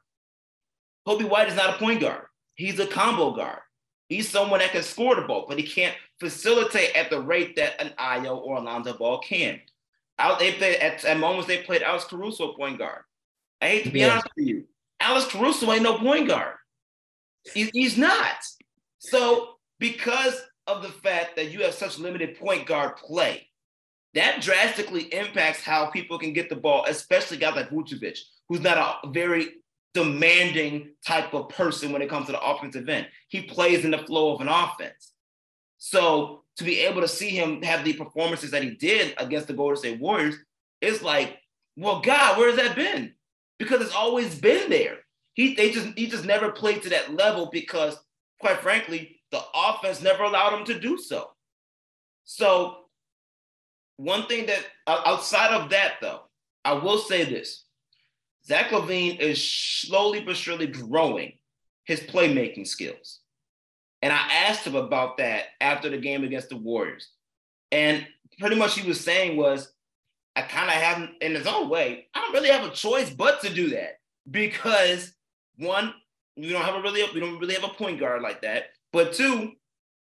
Coby 1.06 1.28
White 1.28 1.48
is 1.48 1.56
not 1.56 1.76
a 1.76 1.78
point 1.78 2.00
guard. 2.00 2.26
He's 2.54 2.78
a 2.80 2.86
combo 2.86 3.34
guard. 3.34 3.60
He's 4.08 4.28
someone 4.28 4.60
that 4.60 4.72
can 4.72 4.82
score 4.82 5.14
the 5.14 5.22
ball, 5.22 5.46
but 5.48 5.58
he 5.58 5.66
can't 5.66 5.94
facilitate 6.20 6.94
at 6.94 7.10
the 7.10 7.20
rate 7.20 7.56
that 7.56 7.80
an 7.80 7.92
Ayo 7.98 8.36
or 8.36 8.56
Alonzo 8.56 8.96
Ball 8.96 9.18
can. 9.18 9.60
Out 10.18 10.38
they 10.38 10.78
at, 10.78 11.04
at 11.04 11.18
moments 11.18 11.48
they 11.48 11.58
played 11.58 11.82
Alex 11.82 12.04
Caruso 12.04 12.54
point 12.54 12.78
guard. 12.78 13.02
I 13.60 13.68
hate 13.68 13.84
to 13.84 13.90
be 13.90 14.00
yeah. 14.00 14.10
honest 14.10 14.28
with 14.36 14.46
you. 14.46 14.64
Alex 15.00 15.26
Caruso 15.26 15.70
ain't 15.72 15.82
no 15.82 15.98
point 15.98 16.28
guard. 16.28 16.54
He, 17.52 17.70
he's 17.72 17.98
not. 17.98 18.36
So 18.98 19.56
because 19.78 20.40
of 20.66 20.82
the 20.82 20.88
fact 20.88 21.36
that 21.36 21.50
you 21.50 21.62
have 21.62 21.74
such 21.74 21.98
limited 21.98 22.38
point 22.38 22.66
guard 22.66 22.96
play, 22.96 23.48
that 24.14 24.40
drastically 24.40 25.02
impacts 25.12 25.60
how 25.60 25.86
people 25.86 26.18
can 26.18 26.32
get 26.32 26.48
the 26.48 26.56
ball, 26.56 26.84
especially 26.88 27.36
guys 27.36 27.56
like 27.56 27.70
Vucevic, 27.70 28.18
who's 28.48 28.60
not 28.60 29.00
a 29.02 29.10
very 29.10 29.48
demanding 29.92 30.90
type 31.06 31.34
of 31.34 31.48
person 31.48 31.92
when 31.92 32.02
it 32.02 32.08
comes 32.08 32.26
to 32.26 32.32
the 32.32 32.40
offensive 32.40 32.88
end. 32.88 33.08
He 33.28 33.42
plays 33.42 33.84
in 33.84 33.90
the 33.90 33.98
flow 33.98 34.34
of 34.34 34.40
an 34.40 34.48
offense. 34.48 35.12
So 35.78 36.43
to 36.56 36.64
be 36.64 36.80
able 36.80 37.00
to 37.00 37.08
see 37.08 37.30
him 37.30 37.62
have 37.62 37.84
the 37.84 37.94
performances 37.94 38.50
that 38.52 38.62
he 38.62 38.70
did 38.70 39.14
against 39.18 39.48
the 39.48 39.54
Golden 39.54 39.76
State 39.76 40.00
Warriors, 40.00 40.36
it's 40.80 41.02
like, 41.02 41.38
well, 41.76 42.00
God, 42.00 42.38
where 42.38 42.48
has 42.48 42.56
that 42.56 42.76
been? 42.76 43.14
Because 43.58 43.80
it's 43.80 43.94
always 43.94 44.38
been 44.38 44.70
there. 44.70 44.98
He 45.34 45.54
they 45.54 45.70
just 45.70 45.88
he 45.96 46.06
just 46.06 46.24
never 46.24 46.52
played 46.52 46.82
to 46.82 46.90
that 46.90 47.14
level 47.14 47.48
because, 47.52 47.96
quite 48.40 48.60
frankly, 48.60 49.20
the 49.32 49.40
offense 49.54 50.00
never 50.00 50.22
allowed 50.22 50.56
him 50.56 50.64
to 50.66 50.78
do 50.78 50.96
so. 50.96 51.30
So, 52.24 52.84
one 53.96 54.26
thing 54.26 54.46
that 54.46 54.64
outside 54.86 55.52
of 55.52 55.70
that, 55.70 55.94
though, 56.00 56.20
I 56.64 56.74
will 56.74 56.98
say 56.98 57.24
this: 57.24 57.64
Zach 58.46 58.70
LaVine 58.70 59.18
is 59.18 59.50
slowly 59.50 60.20
but 60.20 60.36
surely 60.36 60.68
growing 60.68 61.32
his 61.84 62.00
playmaking 62.00 62.68
skills. 62.68 63.20
And 64.04 64.12
I 64.12 64.18
asked 64.46 64.66
him 64.66 64.76
about 64.76 65.16
that 65.16 65.44
after 65.62 65.88
the 65.88 65.96
game 65.96 66.24
against 66.24 66.50
the 66.50 66.58
Warriors. 66.58 67.08
And 67.72 68.06
pretty 68.38 68.54
much 68.54 68.78
he 68.78 68.86
was 68.86 69.00
saying 69.00 69.38
was, 69.38 69.72
I 70.36 70.42
kind 70.42 70.68
of 70.68 70.74
have 70.74 71.08
in 71.22 71.34
his 71.34 71.46
own 71.46 71.70
way, 71.70 72.08
I 72.14 72.20
don't 72.20 72.34
really 72.34 72.50
have 72.50 72.70
a 72.70 72.74
choice 72.74 73.08
but 73.08 73.40
to 73.40 73.48
do 73.48 73.70
that 73.70 74.00
because 74.30 75.14
one, 75.56 75.94
we 76.36 76.50
don't 76.50 76.60
have 76.60 76.74
a 76.74 76.82
really 76.82 77.02
we 77.14 77.20
don't 77.20 77.38
really 77.38 77.54
have 77.54 77.64
a 77.64 77.68
point 77.68 77.98
guard 77.98 78.20
like 78.20 78.42
that. 78.42 78.64
But 78.92 79.14
two, 79.14 79.52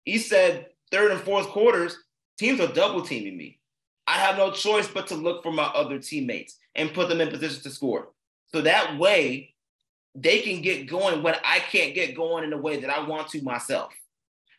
he 0.07 0.17
said 0.17 0.69
third 0.91 1.11
and 1.11 1.21
fourth 1.21 1.49
quarters, 1.49 1.99
teams 2.39 2.61
are 2.61 2.73
double 2.73 3.03
teaming 3.03 3.37
me. 3.37 3.61
I 4.07 4.15
have 4.15 4.39
no 4.39 4.51
choice 4.51 4.89
but 4.89 5.09
to 5.09 5.15
look 5.15 5.43
for 5.43 5.53
my 5.53 5.65
other 5.65 5.99
teammates 5.99 6.59
and 6.75 6.95
put 6.95 7.11
them 7.11 7.21
in 7.21 7.29
position 7.29 7.63
to 7.65 7.71
score. 7.71 8.13
So 8.47 8.63
that 8.63 8.99
way 8.99 9.54
they 10.15 10.41
can 10.41 10.63
get 10.63 10.87
going 10.87 11.23
when 11.23 11.35
I 11.45 11.59
can't 11.59 11.95
get 11.95 12.15
going 12.15 12.45
in 12.45 12.51
the 12.51 12.57
way 12.57 12.81
that 12.81 12.91
I 12.91 13.07
want 13.07 13.29
to 13.31 13.43
myself. 13.43 13.93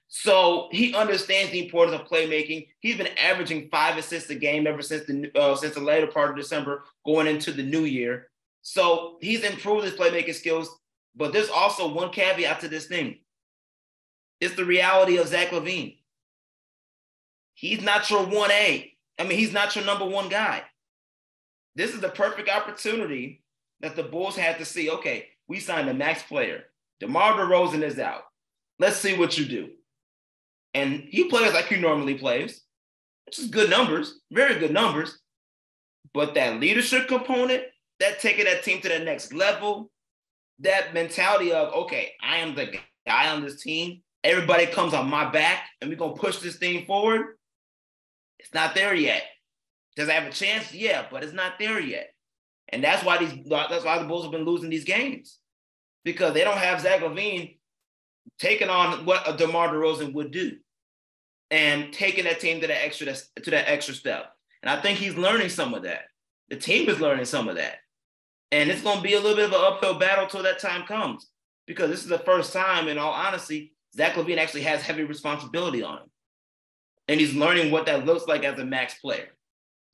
So 0.08 0.70
he 0.72 0.94
understands 0.94 1.52
the 1.52 1.64
importance 1.64 2.00
of 2.00 2.08
playmaking. 2.08 2.68
He's 2.80 2.98
been 2.98 3.18
averaging 3.18 3.70
five 3.70 3.98
assists 3.98 4.30
a 4.30 4.36
game 4.36 4.68
ever 4.68 4.82
since 4.82 5.06
the 5.06 5.32
uh, 5.36 5.56
since 5.56 5.76
the 5.76 5.82
later 5.82 6.08
part 6.08 6.30
of 6.30 6.38
December, 6.38 6.84
going 7.06 7.28
into 7.28 7.52
the 7.52 7.64
new 7.64 7.84
year. 7.84 8.30
So 8.62 9.18
he's 9.22 9.44
improved 9.44 9.86
his 9.86 9.96
playmaking 9.96 10.36
skills. 10.36 10.70
But 11.16 11.32
there's 11.32 11.50
also 11.50 11.94
one 11.94 12.12
caveat 12.12 12.60
to 12.62 12.68
this 12.68 12.88
thing. 12.88 13.20
It's 14.42 14.56
the 14.56 14.66
reality 14.66 15.18
of 15.18 15.28
Zach 15.28 15.50
LaVine. 15.50 15.98
He's 17.54 17.82
not 17.82 18.10
your 18.10 18.26
1A. 18.26 18.92
I 19.18 19.24
mean, 19.24 19.38
he's 19.38 19.54
not 19.54 19.76
your 19.76 19.86
number 19.86 20.06
one 20.06 20.28
guy. 20.28 20.64
This 21.76 21.94
is 21.94 22.02
the 22.02 22.10
perfect 22.10 22.50
opportunity 22.50 23.44
that 23.80 23.96
the 23.96 24.04
Bulls 24.04 24.36
had 24.36 24.58
to 24.60 24.66
see, 24.66 24.90
okay, 24.90 25.30
we 25.48 25.60
signed 25.60 25.88
the 25.88 25.94
max 25.94 26.24
player. 26.24 26.64
DeMar 27.00 27.34
DeRozan 27.34 27.84
is 27.84 28.00
out. 28.00 28.24
Let's 28.80 28.98
see 28.98 29.18
what 29.18 29.38
you 29.38 29.46
do. 29.46 29.70
And 30.74 31.06
he 31.10 31.30
plays 31.30 31.54
like 31.54 31.66
he 31.66 31.78
normally 31.78 32.16
plays, 32.16 32.62
which 33.26 33.40
is 33.40 33.48
good 33.48 33.70
numbers, 33.70 34.20
very 34.32 34.60
good 34.60 34.72
numbers. 34.72 35.20
But 36.14 36.34
that 36.36 36.60
leadership 36.60 37.08
component, 37.08 37.64
that 38.00 38.20
taking 38.20 38.46
that 38.46 38.64
team 38.64 38.82
to 38.82 38.90
the 38.90 39.00
next 39.00 39.34
level, 39.34 39.90
that 40.60 40.94
mentality 40.94 41.52
of, 41.52 41.74
okay, 41.74 42.14
I 42.22 42.38
am 42.38 42.56
the 42.56 42.78
guy 43.06 43.30
on 43.30 43.42
this 43.42 43.62
team. 43.62 44.02
Everybody 44.24 44.66
comes 44.66 44.94
on 44.94 45.10
my 45.10 45.30
back 45.30 45.68
and 45.80 45.90
we're 45.90 45.98
going 45.98 46.16
to 46.16 46.20
push 46.20 46.40
this 46.40 46.58
thing 46.58 46.86
forward. 46.86 47.38
It's 48.40 48.54
not 48.54 48.76
there 48.76 48.94
yet. 48.94 49.24
Does 49.96 50.10
I 50.10 50.14
have 50.14 50.28
a 50.28 50.32
chance? 50.32 50.74
Yeah, 50.74 51.06
but 51.10 51.24
it's 51.24 51.34
not 51.34 51.54
there 51.60 51.80
yet. 51.80 52.10
And 52.70 52.84
that's 52.84 53.04
why 53.04 53.18
these 53.18 53.34
that's 53.48 53.86
why 53.86 54.00
the 54.00 54.06
Bulls 54.06 54.24
have 54.24 54.32
been 54.32 54.46
losing 54.46 54.70
these 54.70 54.86
games. 54.86 55.40
Because 56.04 56.34
they 56.34 56.44
don't 56.44 56.58
have 56.58 56.82
Zach 56.82 57.02
LaVine 57.02 57.58
taking 58.40 58.70
on 58.70 59.06
what 59.06 59.28
a 59.28 59.38
DeMar 59.38 59.70
DeRozan 59.70 60.14
would 60.14 60.32
do 60.32 60.58
and 61.52 61.94
taking 61.94 62.26
that 62.26 62.40
team 62.40 62.62
to 62.62 62.68
that 62.68 62.84
extra 62.84 63.08
to 63.14 63.52
that 63.52 63.70
extra 63.70 63.94
step. 63.94 64.32
And 64.62 64.70
I 64.70 64.82
think 64.82 64.98
he's 64.98 65.16
learning 65.16 65.50
some 65.50 65.74
of 65.74 65.84
that. 65.84 66.06
The 66.50 66.58
team 66.58 66.90
is 66.90 67.00
learning 67.00 67.26
some 67.26 67.48
of 67.48 67.56
that. 67.56 67.78
And 68.52 68.70
it's 68.70 68.82
going 68.82 68.98
to 68.98 69.04
be 69.04 69.14
a 69.14 69.20
little 69.20 69.36
bit 69.36 69.46
of 69.46 69.54
an 69.54 69.62
uphill 69.62 70.00
battle 70.00 70.28
till 70.28 70.44
that 70.44 70.60
time 70.60 70.86
comes. 70.86 71.30
Because 71.68 71.90
this 71.90 72.04
is 72.04 72.08
the 72.08 72.20
first 72.20 72.54
time, 72.54 72.88
in 72.88 72.98
all 72.98 73.12
honesty, 73.12 73.74
Zach 73.96 74.14
LaVine 74.14 74.38
actually 74.38 74.62
has 74.62 74.82
heavy 74.82 75.04
responsibility 75.04 75.82
on 75.82 76.00
him. 76.00 76.10
And 77.08 77.20
he's 77.20 77.36
learning 77.36 77.72
what 77.72 77.86
that 77.88 78.06
looks 78.06 78.28
like 78.28 78.44
as 78.44 78.60
a 78.60 78.66
max 78.66 78.96
player. 78.96 79.30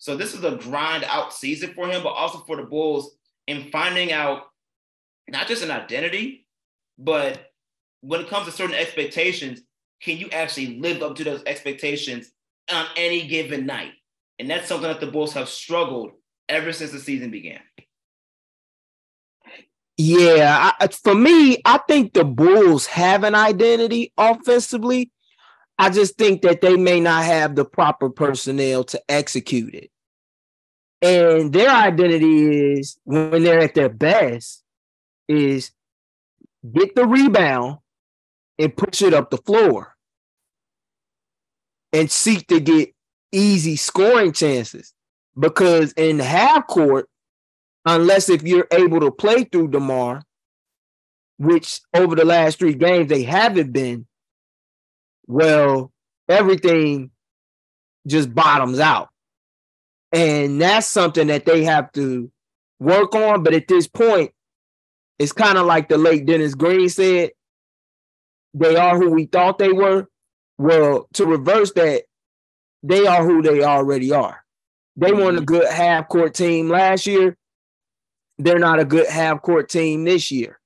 So 0.01 0.17
this 0.17 0.33
is 0.33 0.43
a 0.43 0.55
grind 0.55 1.03
out 1.03 1.31
season 1.31 1.75
for 1.75 1.87
him, 1.87 2.01
but 2.01 2.09
also 2.09 2.39
for 2.39 2.55
the 2.55 2.63
Bulls 2.63 3.15
in 3.45 3.69
finding 3.71 4.11
out 4.11 4.45
not 5.29 5.47
just 5.47 5.63
an 5.63 5.69
identity, 5.69 6.47
but 6.97 7.51
when 8.01 8.21
it 8.21 8.27
comes 8.27 8.47
to 8.47 8.51
certain 8.51 8.75
expectations, 8.75 9.61
can 10.01 10.17
you 10.17 10.27
actually 10.31 10.79
live 10.79 11.03
up 11.03 11.15
to 11.17 11.23
those 11.23 11.43
expectations 11.45 12.31
on 12.73 12.87
any 12.97 13.27
given 13.27 13.67
night? 13.67 13.91
And 14.39 14.49
that's 14.49 14.67
something 14.67 14.87
that 14.87 15.01
the 15.01 15.11
Bulls 15.11 15.33
have 15.33 15.47
struggled 15.47 16.13
ever 16.49 16.73
since 16.73 16.91
the 16.91 16.99
season 16.99 17.29
began. 17.29 17.59
Yeah, 19.97 20.71
I, 20.79 20.87
for 20.87 21.13
me, 21.13 21.61
I 21.63 21.77
think 21.87 22.13
the 22.13 22.25
Bulls 22.25 22.87
have 22.87 23.23
an 23.23 23.35
identity 23.35 24.11
offensively. 24.17 25.11
I 25.81 25.89
just 25.89 26.15
think 26.15 26.43
that 26.43 26.61
they 26.61 26.77
may 26.77 26.99
not 26.99 27.23
have 27.23 27.55
the 27.55 27.65
proper 27.65 28.11
personnel 28.11 28.83
to 28.83 29.01
execute 29.09 29.73
it. 29.73 29.89
And 31.01 31.51
their 31.51 31.71
identity 31.71 32.73
is 32.73 32.99
when 33.03 33.41
they're 33.41 33.61
at 33.61 33.73
their 33.73 33.89
best 33.89 34.63
is 35.27 35.71
get 36.71 36.93
the 36.93 37.07
rebound 37.07 37.79
and 38.59 38.77
push 38.77 39.01
it 39.01 39.15
up 39.15 39.31
the 39.31 39.39
floor 39.39 39.95
and 41.91 42.11
seek 42.11 42.45
to 42.49 42.59
get 42.59 42.93
easy 43.31 43.75
scoring 43.75 44.33
chances. 44.33 44.93
Because 45.35 45.93
in 45.93 46.19
half 46.19 46.67
court, 46.67 47.09
unless 47.85 48.29
if 48.29 48.43
you're 48.43 48.67
able 48.71 48.99
to 48.99 49.09
play 49.09 49.45
through 49.45 49.69
DeMar, 49.69 50.21
which 51.39 51.81
over 51.95 52.15
the 52.15 52.25
last 52.25 52.59
three 52.59 52.75
games 52.75 53.09
they 53.09 53.23
haven't 53.23 53.71
been, 53.71 54.05
well, 55.31 55.93
everything 56.27 57.09
just 58.05 58.35
bottoms 58.35 58.79
out. 58.79 59.07
And 60.11 60.59
that's 60.59 60.87
something 60.87 61.27
that 61.27 61.45
they 61.45 61.63
have 61.63 61.89
to 61.93 62.29
work 62.81 63.15
on. 63.15 63.41
But 63.41 63.53
at 63.53 63.69
this 63.69 63.87
point, 63.87 64.31
it's 65.19 65.31
kind 65.31 65.57
of 65.57 65.65
like 65.65 65.87
the 65.87 65.97
late 65.97 66.25
Dennis 66.25 66.53
Green 66.53 66.89
said 66.89 67.31
they 68.53 68.75
are 68.75 68.97
who 68.97 69.11
we 69.11 69.25
thought 69.25 69.57
they 69.57 69.71
were. 69.71 70.07
Well, 70.57 71.07
to 71.13 71.25
reverse 71.25 71.71
that, 71.73 72.03
they 72.83 73.07
are 73.07 73.23
who 73.23 73.41
they 73.41 73.63
already 73.63 74.11
are. 74.11 74.43
They 74.97 75.13
won 75.13 75.21
a 75.21 75.37
mm-hmm. 75.37 75.45
good 75.45 75.67
half 75.69 76.09
court 76.09 76.33
team 76.33 76.67
last 76.67 77.07
year. 77.07 77.37
They're 78.37 78.59
not 78.59 78.81
a 78.81 78.85
good 78.85 79.07
half 79.07 79.41
court 79.41 79.69
team 79.69 80.03
this 80.03 80.29
year. 80.29 80.59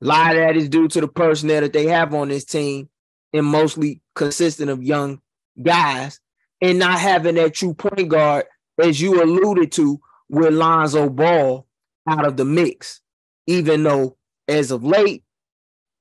A 0.00 0.04
lot 0.04 0.36
of 0.36 0.42
that 0.42 0.56
is 0.56 0.68
due 0.68 0.86
to 0.86 1.00
the 1.00 1.08
personnel 1.08 1.62
that 1.62 1.72
they 1.72 1.86
have 1.86 2.14
on 2.14 2.28
this 2.28 2.44
team 2.44 2.88
and 3.32 3.46
mostly 3.46 4.00
consistent 4.14 4.70
of 4.70 4.82
young 4.82 5.20
guys 5.62 6.20
and 6.60 6.78
not 6.78 6.98
having 6.98 7.34
that 7.36 7.54
true 7.54 7.74
point 7.74 8.08
guard, 8.08 8.46
as 8.82 9.00
you 9.00 9.22
alluded 9.22 9.72
to, 9.72 10.00
with 10.28 10.52
Lonzo 10.52 11.08
Ball 11.08 11.66
out 12.08 12.26
of 12.26 12.36
the 12.36 12.44
mix. 12.44 13.00
Even 13.46 13.82
though 13.82 14.16
as 14.48 14.70
of 14.70 14.84
late, 14.84 15.22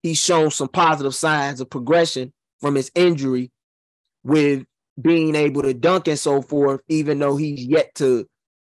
he's 0.01 0.17
shown 0.17 0.51
some 0.51 0.67
positive 0.67 1.15
signs 1.15 1.61
of 1.61 1.69
progression 1.69 2.33
from 2.59 2.75
his 2.75 2.91
injury 2.95 3.51
with 4.23 4.65
being 4.99 5.35
able 5.35 5.61
to 5.61 5.73
dunk 5.73 6.07
and 6.07 6.17
so 6.19 6.41
forth, 6.41 6.81
even 6.87 7.19
though 7.19 7.35
he's 7.35 7.65
yet 7.65 7.93
to 7.95 8.27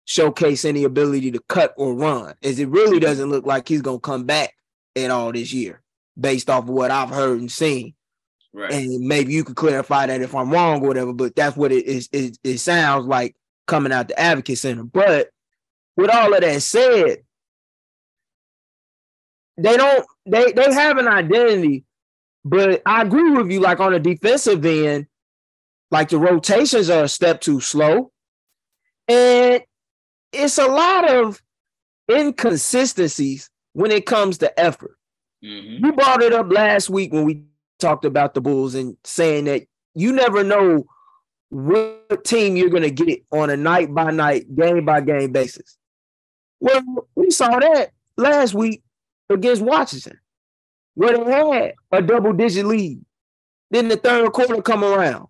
showcase 0.06 0.66
any 0.66 0.84
ability 0.84 1.32
to 1.32 1.40
cut 1.50 1.74
or 1.78 1.94
run, 1.94 2.34
as 2.44 2.60
it 2.60 2.70
really 2.70 3.00
doesn't 3.00 3.30
look 3.30 3.46
like 3.46 3.68
he's 3.68 3.82
gonna 3.82 4.00
come 4.00 4.26
back 4.26 4.54
at 4.96 5.12
all 5.12 5.32
this 5.32 5.54
year, 5.54 5.82
based 6.20 6.50
off 6.50 6.64
of 6.64 6.70
what 6.70 6.92
I've 6.92 7.10
heard 7.10 7.40
and 7.40 7.52
seen. 7.52 7.94
Right. 8.54 8.72
And 8.72 9.08
maybe 9.08 9.34
you 9.34 9.44
could 9.44 9.56
clarify 9.56 10.06
that 10.06 10.22
if 10.22 10.36
I'm 10.36 10.52
wrong 10.52 10.84
or 10.84 10.88
whatever, 10.88 11.12
but 11.12 11.36
that's 11.36 11.58
what 11.58 11.72
it 11.72 11.86
is. 11.86 12.08
It, 12.12 12.38
it 12.44 12.60
sounds 12.60 13.08
like 13.08 13.36
coming 13.66 13.92
out 13.92 14.08
the 14.08 14.20
advocate 14.20 14.60
center. 14.60 14.84
But 14.84 15.30
with 15.98 16.12
all 16.12 16.34
of 16.34 16.42
that 16.42 16.62
said, 16.62 17.24
they 19.58 19.78
don't 19.78 20.06
they 20.26 20.52
they 20.52 20.74
have 20.74 20.98
an 20.98 21.08
identity, 21.08 21.84
but 22.46 22.82
I 22.86 23.02
agree 23.02 23.32
with 23.32 23.52
you. 23.52 23.60
Like 23.60 23.80
on 23.80 23.94
the 23.94 24.00
defensive 24.00 24.66
end, 24.66 25.08
like 25.92 26.10
the 26.10 26.18
rotations 26.18 26.90
are 26.90 27.04
a 27.04 27.08
step 27.08 27.42
too 27.42 27.60
slow, 27.60 28.12
and 29.08 29.62
it's 30.32 30.58
a 30.58 30.66
lot 30.66 31.10
of 31.10 31.42
inconsistencies 32.12 33.50
when 33.74 33.92
it 33.92 34.06
comes 34.06 34.40
to 34.40 34.60
effort. 34.60 34.98
Mm-hmm. 35.44 35.86
You 35.86 35.92
brought 35.94 36.24
it 36.24 36.34
up 36.34 36.52
last 36.52 36.90
week 36.90 37.14
when 37.14 37.26
we 37.26 37.44
talked 37.80 38.06
about 38.06 38.34
the 38.34 38.42
Bulls 38.42 38.76
and 38.76 38.98
saying 39.04 39.46
that 39.46 39.64
you 39.96 40.12
never 40.12 40.44
know 40.44 40.86
what 41.50 42.24
team 42.26 42.56
you're 42.56 42.70
going 42.70 42.84
to 42.84 42.92
get 42.92 43.24
on 43.32 43.50
a 43.50 43.58
night 43.58 43.94
by 43.94 44.12
night, 44.12 44.54
game 44.56 44.86
by 44.86 45.02
game 45.02 45.32
basis. 45.32 45.78
Well, 46.60 46.82
we 47.16 47.30
saw 47.30 47.60
that 47.60 47.92
last 48.18 48.54
week 48.54 48.82
against 49.30 49.62
Washington, 49.62 50.20
where 50.96 51.18
they 51.18 51.32
had 51.32 51.74
a 51.92 52.02
double 52.02 52.34
digit 52.34 52.66
lead. 52.66 53.04
Then 53.70 53.88
the 53.88 53.98
third 53.98 54.32
quarter 54.34 54.62
come 54.62 54.84
around. 54.84 55.28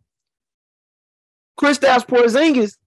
Kristaps 1.59 2.05
Porzingis 2.05 2.77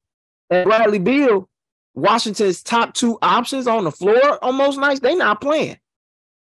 and 0.50 0.66
Bradley 0.66 0.98
Beal, 0.98 1.48
Washington's 1.94 2.62
top 2.62 2.94
two 2.94 3.18
options 3.22 3.66
on 3.66 3.84
the 3.84 3.92
floor 3.92 4.42
on 4.44 4.54
most 4.54 4.78
nights, 4.78 5.00
they 5.00 5.14
not 5.14 5.40
playing. 5.40 5.78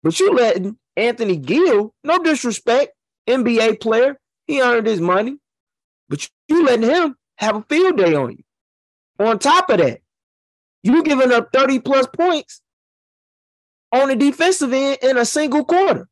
But 0.02 0.18
you 0.18 0.32
letting 0.32 0.76
Anthony 0.96 1.36
Gill, 1.36 1.94
no 2.04 2.18
disrespect, 2.18 2.92
NBA 3.30 3.80
player. 3.80 4.18
He 4.46 4.60
earned 4.60 4.86
his 4.86 5.00
money, 5.00 5.36
but 6.08 6.28
you 6.48 6.64
letting 6.64 6.88
him 6.88 7.16
have 7.36 7.56
a 7.56 7.62
field 7.68 7.96
day 7.96 8.14
on 8.14 8.32
you. 8.32 9.24
On 9.24 9.38
top 9.38 9.70
of 9.70 9.78
that, 9.78 10.00
you 10.82 11.02
giving 11.02 11.32
up 11.32 11.50
30 11.52 11.80
plus 11.80 12.06
points 12.06 12.60
on 13.92 14.08
the 14.08 14.16
defensive 14.16 14.72
end 14.72 14.98
in 15.02 15.18
a 15.18 15.24
single 15.24 15.64
quarter. 15.64 16.08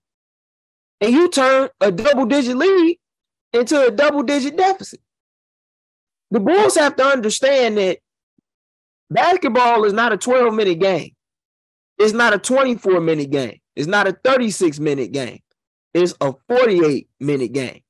And 1.01 1.13
you 1.13 1.29
turn 1.31 1.69
a 1.81 1.91
double 1.91 2.27
digit 2.27 2.57
lead 2.57 2.99
into 3.53 3.87
a 3.87 3.91
double 3.91 4.23
digit 4.23 4.57
deficit. 4.57 5.01
The 6.31 6.41
Bulls 6.41 6.77
have 6.77 6.97
to 6.97 7.05
understand 7.05 7.79
that 7.79 7.99
basketball 9.11 9.85
is 9.85 9.93
not 9.93 10.13
a 10.13 10.17
12 10.17 10.53
minute 10.55 10.81
game. 10.81 11.13
It's 11.99 12.13
not 12.13 12.35
a 12.35 12.39
24 12.39 13.01
minute 13.01 13.31
game. 13.31 13.59
It's 13.75 13.87
not 13.87 14.07
a 14.07 14.13
36 14.13 14.79
minute 14.81 15.13
game 15.13 15.41
is 15.99 16.15
a 16.21 16.33
48 16.49 17.09
minute 17.21 17.53
game. 17.53 17.83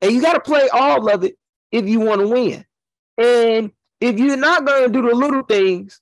And 0.00 0.12
you 0.12 0.20
got 0.20 0.34
to 0.34 0.40
play 0.40 0.68
all 0.72 1.08
of 1.10 1.24
it 1.24 1.36
if 1.72 1.86
you 1.88 2.00
want 2.00 2.20
to 2.20 2.28
win. 2.28 2.64
And 3.18 3.72
if 4.00 4.18
you're 4.18 4.36
not 4.36 4.64
going 4.64 4.84
to 4.84 4.88
do 4.88 5.08
the 5.08 5.14
little 5.14 5.42
things 5.42 6.00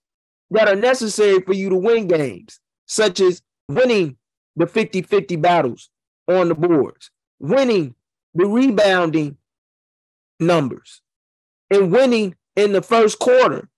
that 0.51 0.69
are 0.69 0.77
necessary 0.77 1.41
for 1.41 1.53
you 1.53 1.71
to 1.71 1.77
win 1.77 2.09
games, 2.09 2.61
such 2.87 3.21
as 3.21 3.43
winning 3.69 4.17
the 4.57 4.67
50 4.67 5.03
50 5.03 5.37
battles 5.37 5.91
on 6.29 6.49
the 6.49 6.55
boards, 6.55 7.11
winning 7.41 7.95
the 8.35 8.47
rebounding 8.47 9.37
numbers, 10.41 11.01
and 11.71 11.93
winning 11.93 12.35
in 12.57 12.73
the 12.73 12.83
first 12.83 13.19
quarter, 13.19 13.69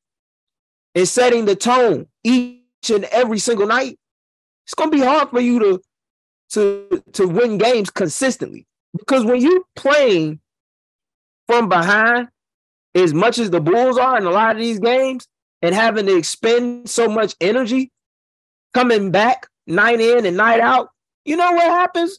and 0.95 1.07
setting 1.07 1.45
the 1.45 1.57
tone 1.57 2.07
each 2.25 2.91
and 2.91 3.05
every 3.05 3.39
single 3.39 3.67
night, 3.67 3.99
it's 4.65 4.75
going 4.75 4.91
to 4.91 4.97
be 4.97 5.05
hard 5.05 5.31
for 5.31 5.41
you 5.41 5.59
to 5.61 5.81
to 6.51 7.03
to 7.13 7.27
win 7.27 7.59
games 7.59 7.91
consistently. 7.91 8.67
Because 8.97 9.25
when 9.25 9.41
you 9.41 9.67
playing 9.75 10.41
from 11.47 11.69
behind, 11.69 12.29
as 12.95 13.13
much 13.13 13.39
as 13.39 13.51
the 13.51 13.61
Bulls 13.61 13.99
are 13.99 14.17
in 14.17 14.25
a 14.25 14.31
lot 14.31 14.57
of 14.57 14.63
these 14.63 14.79
games, 14.79 15.29
and 15.63 15.75
having 15.75 16.07
to 16.07 16.17
expend 16.17 16.89
so 16.89 17.09
much 17.09 17.35
energy 17.41 17.91
coming 18.75 19.11
back 19.11 19.49
night 19.67 20.01
in 20.01 20.27
and 20.27 20.37
night 20.37 20.61
out, 20.61 20.91
you 21.25 21.37
know 21.37 21.53
what 21.53 21.65
happens 21.65 22.19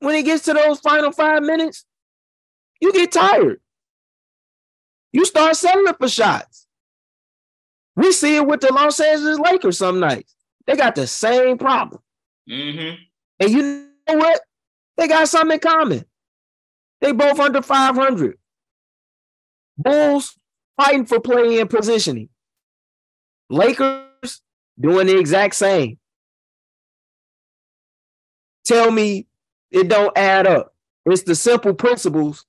when 0.00 0.14
it 0.14 0.24
gets 0.24 0.44
to 0.44 0.52
those 0.52 0.80
final 0.80 1.12
five 1.12 1.42
minutes? 1.42 1.84
You 2.80 2.92
get 2.92 3.12
tired. 3.12 3.60
You 5.12 5.24
start 5.24 5.56
settling 5.56 5.94
for 5.98 6.08
shots. 6.08 6.66
We 7.94 8.12
see 8.12 8.36
it 8.36 8.46
with 8.46 8.60
the 8.60 8.72
Los 8.72 8.98
Angeles 8.98 9.38
Lakers 9.38 9.78
some 9.78 10.00
nights. 10.00 10.34
They 10.66 10.76
got 10.76 10.94
the 10.94 11.06
same 11.06 11.58
problem. 11.58 12.00
Mm-hmm. 12.48 13.02
And 13.42 13.50
you 13.50 13.62
know 14.08 14.18
what? 14.18 14.40
They 14.96 15.08
got 15.08 15.26
something 15.26 15.54
in 15.54 15.58
common. 15.60 16.04
They 17.00 17.10
both 17.10 17.40
under 17.40 17.60
500. 17.60 18.38
Bulls 19.76 20.36
fighting 20.76 21.06
for 21.06 21.18
play 21.18 21.58
and 21.58 21.68
positioning. 21.68 22.28
Lakers 23.50 24.42
doing 24.80 25.08
the 25.08 25.18
exact 25.18 25.56
same. 25.56 25.98
Tell 28.64 28.92
me 28.92 29.26
it 29.72 29.88
don't 29.88 30.16
add 30.16 30.46
up. 30.46 30.72
It's 31.04 31.24
the 31.24 31.34
simple 31.34 31.74
principles 31.74 32.46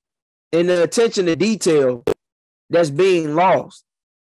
and 0.52 0.70
the 0.70 0.84
attention 0.84 1.26
to 1.26 1.36
detail 1.36 2.04
that's 2.70 2.92
being 2.92 3.34
lost. 3.34 3.84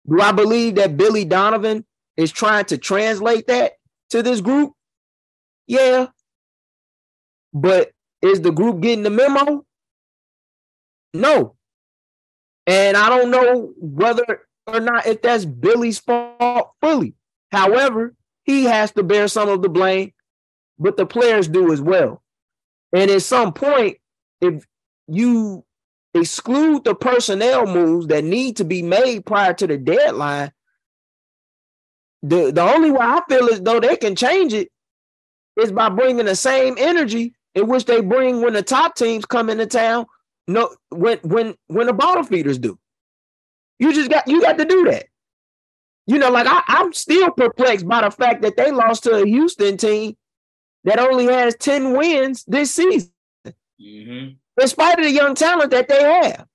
Do 0.07 0.21
I 0.21 0.33
believe 0.33 0.75
that 0.75 0.99
Billy 0.99 1.25
Donovan 1.25 1.87
is 2.19 2.31
trying 2.31 2.67
to 2.67 2.77
translate 2.77 3.47
that 3.47 3.73
to 4.11 4.23
this 4.23 4.43
group? 4.43 4.75
Yeah. 5.67 6.09
But 7.53 7.93
is 8.23 8.41
the 8.41 8.53
group 8.53 8.81
getting 8.81 9.03
the 9.03 9.11
memo? 9.11 9.65
No. 11.15 11.57
And 12.67 12.97
I 12.97 13.09
don't 13.09 13.31
know 13.31 13.73
whether 13.79 14.47
or 14.67 14.81
not 14.81 15.07
if 15.07 15.23
that's 15.23 15.45
Billy's 15.45 15.99
fault 15.99 16.73
fully. 16.81 17.15
However, 17.51 18.15
he 18.45 18.65
has 18.65 18.93
to 18.93 19.03
bear 19.03 19.29
some 19.29 19.49
of 19.49 19.63
the 19.63 19.69
blame, 19.69 20.13
but 20.79 20.97
the 20.97 21.07
players 21.07 21.49
do 21.49 21.73
as 21.73 21.81
well. 21.81 22.23
And 22.93 23.11
at 23.11 23.23
some 23.23 23.53
point, 23.53 23.99
if 24.41 24.67
you 25.09 25.65
exclude 26.15 26.85
the 26.85 26.95
personnel 26.95 27.67
moves 27.67 28.07
that 28.09 28.25
need 28.25 28.57
to 28.57 28.65
be 28.65 28.83
made 28.83 29.27
prior 29.27 29.55
to 29.55 29.67
the 29.67 29.79
deadline, 29.79 30.53
the, 32.23 32.53
the 32.53 32.63
only 32.63 32.91
way 32.91 33.01
I 33.01 33.23
feel 33.29 33.49
as 33.49 33.61
though 33.61 33.81
they 33.81 33.97
can 33.97 34.15
change 34.15 34.53
it 34.53 34.71
is 35.57 35.73
by 35.73 35.89
bringing 35.89 36.27
the 36.27 36.37
same 36.37 36.77
energy 36.79 37.35
in 37.61 37.69
which 37.69 37.85
they 37.85 38.01
bring 38.01 38.41
when 38.41 38.55
the 38.55 38.63
top 38.63 38.97
teams 38.97 39.25
come 39.25 39.51
into 39.51 39.67
town. 39.67 40.07
No, 40.49 40.75
when 40.89 41.19
when 41.19 41.55
when 41.69 41.87
the 41.87 41.93
bottom 41.93 42.25
feeders 42.25 42.59
do, 42.59 42.79
you 43.79 43.93
just 43.93 44.11
got 44.11 44.27
you 44.27 44.41
got 44.41 44.59
to 44.59 44.65
do 44.65 44.85
that. 44.87 45.07
You 46.07 46.19
know, 46.19 46.31
like 46.31 46.47
I, 46.49 46.63
I'm 46.67 46.93
still 46.93 47.31
perplexed 47.31 47.87
by 47.87 48.01
the 48.01 48.11
fact 48.11 48.43
that 48.43 48.57
they 48.57 48.73
lost 48.73 49.05
to 49.05 49.23
a 49.23 49.27
Houston 49.27 49.77
team 49.77 50.17
that 50.85 50.99
only 50.99 51.27
has 51.27 51.55
10 51.57 51.97
wins 51.97 52.45
this 52.49 52.75
season. 52.75 53.13
Mm-hmm. 53.47 54.31
In 54.61 54.69
spite 54.69 54.99
of 54.99 55.05
the 55.05 55.11
young 55.11 55.35
talent 55.35 55.71
that 55.71 55.89
they 55.89 56.03
have, 56.03 56.47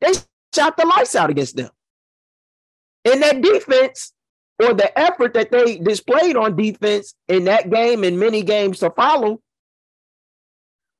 they 0.00 0.12
shot 0.54 0.76
the 0.76 0.86
lights 0.86 1.14
out 1.14 1.30
against 1.30 1.56
them. 1.56 1.70
And 3.04 3.22
that 3.22 3.40
defense 3.40 4.12
or 4.58 4.74
the 4.74 4.98
effort 4.98 5.34
that 5.34 5.50
they 5.50 5.78
displayed 5.78 6.36
on 6.36 6.56
defense 6.56 7.14
in 7.28 7.44
that 7.44 7.70
game 7.70 8.04
and 8.04 8.18
many 8.18 8.42
games 8.42 8.80
to 8.80 8.90
follow, 8.90 9.40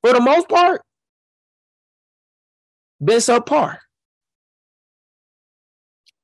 for 0.01 0.13
the 0.13 0.21
most 0.21 0.47
part, 0.49 0.81
been 3.03 3.17
subpar. 3.17 3.77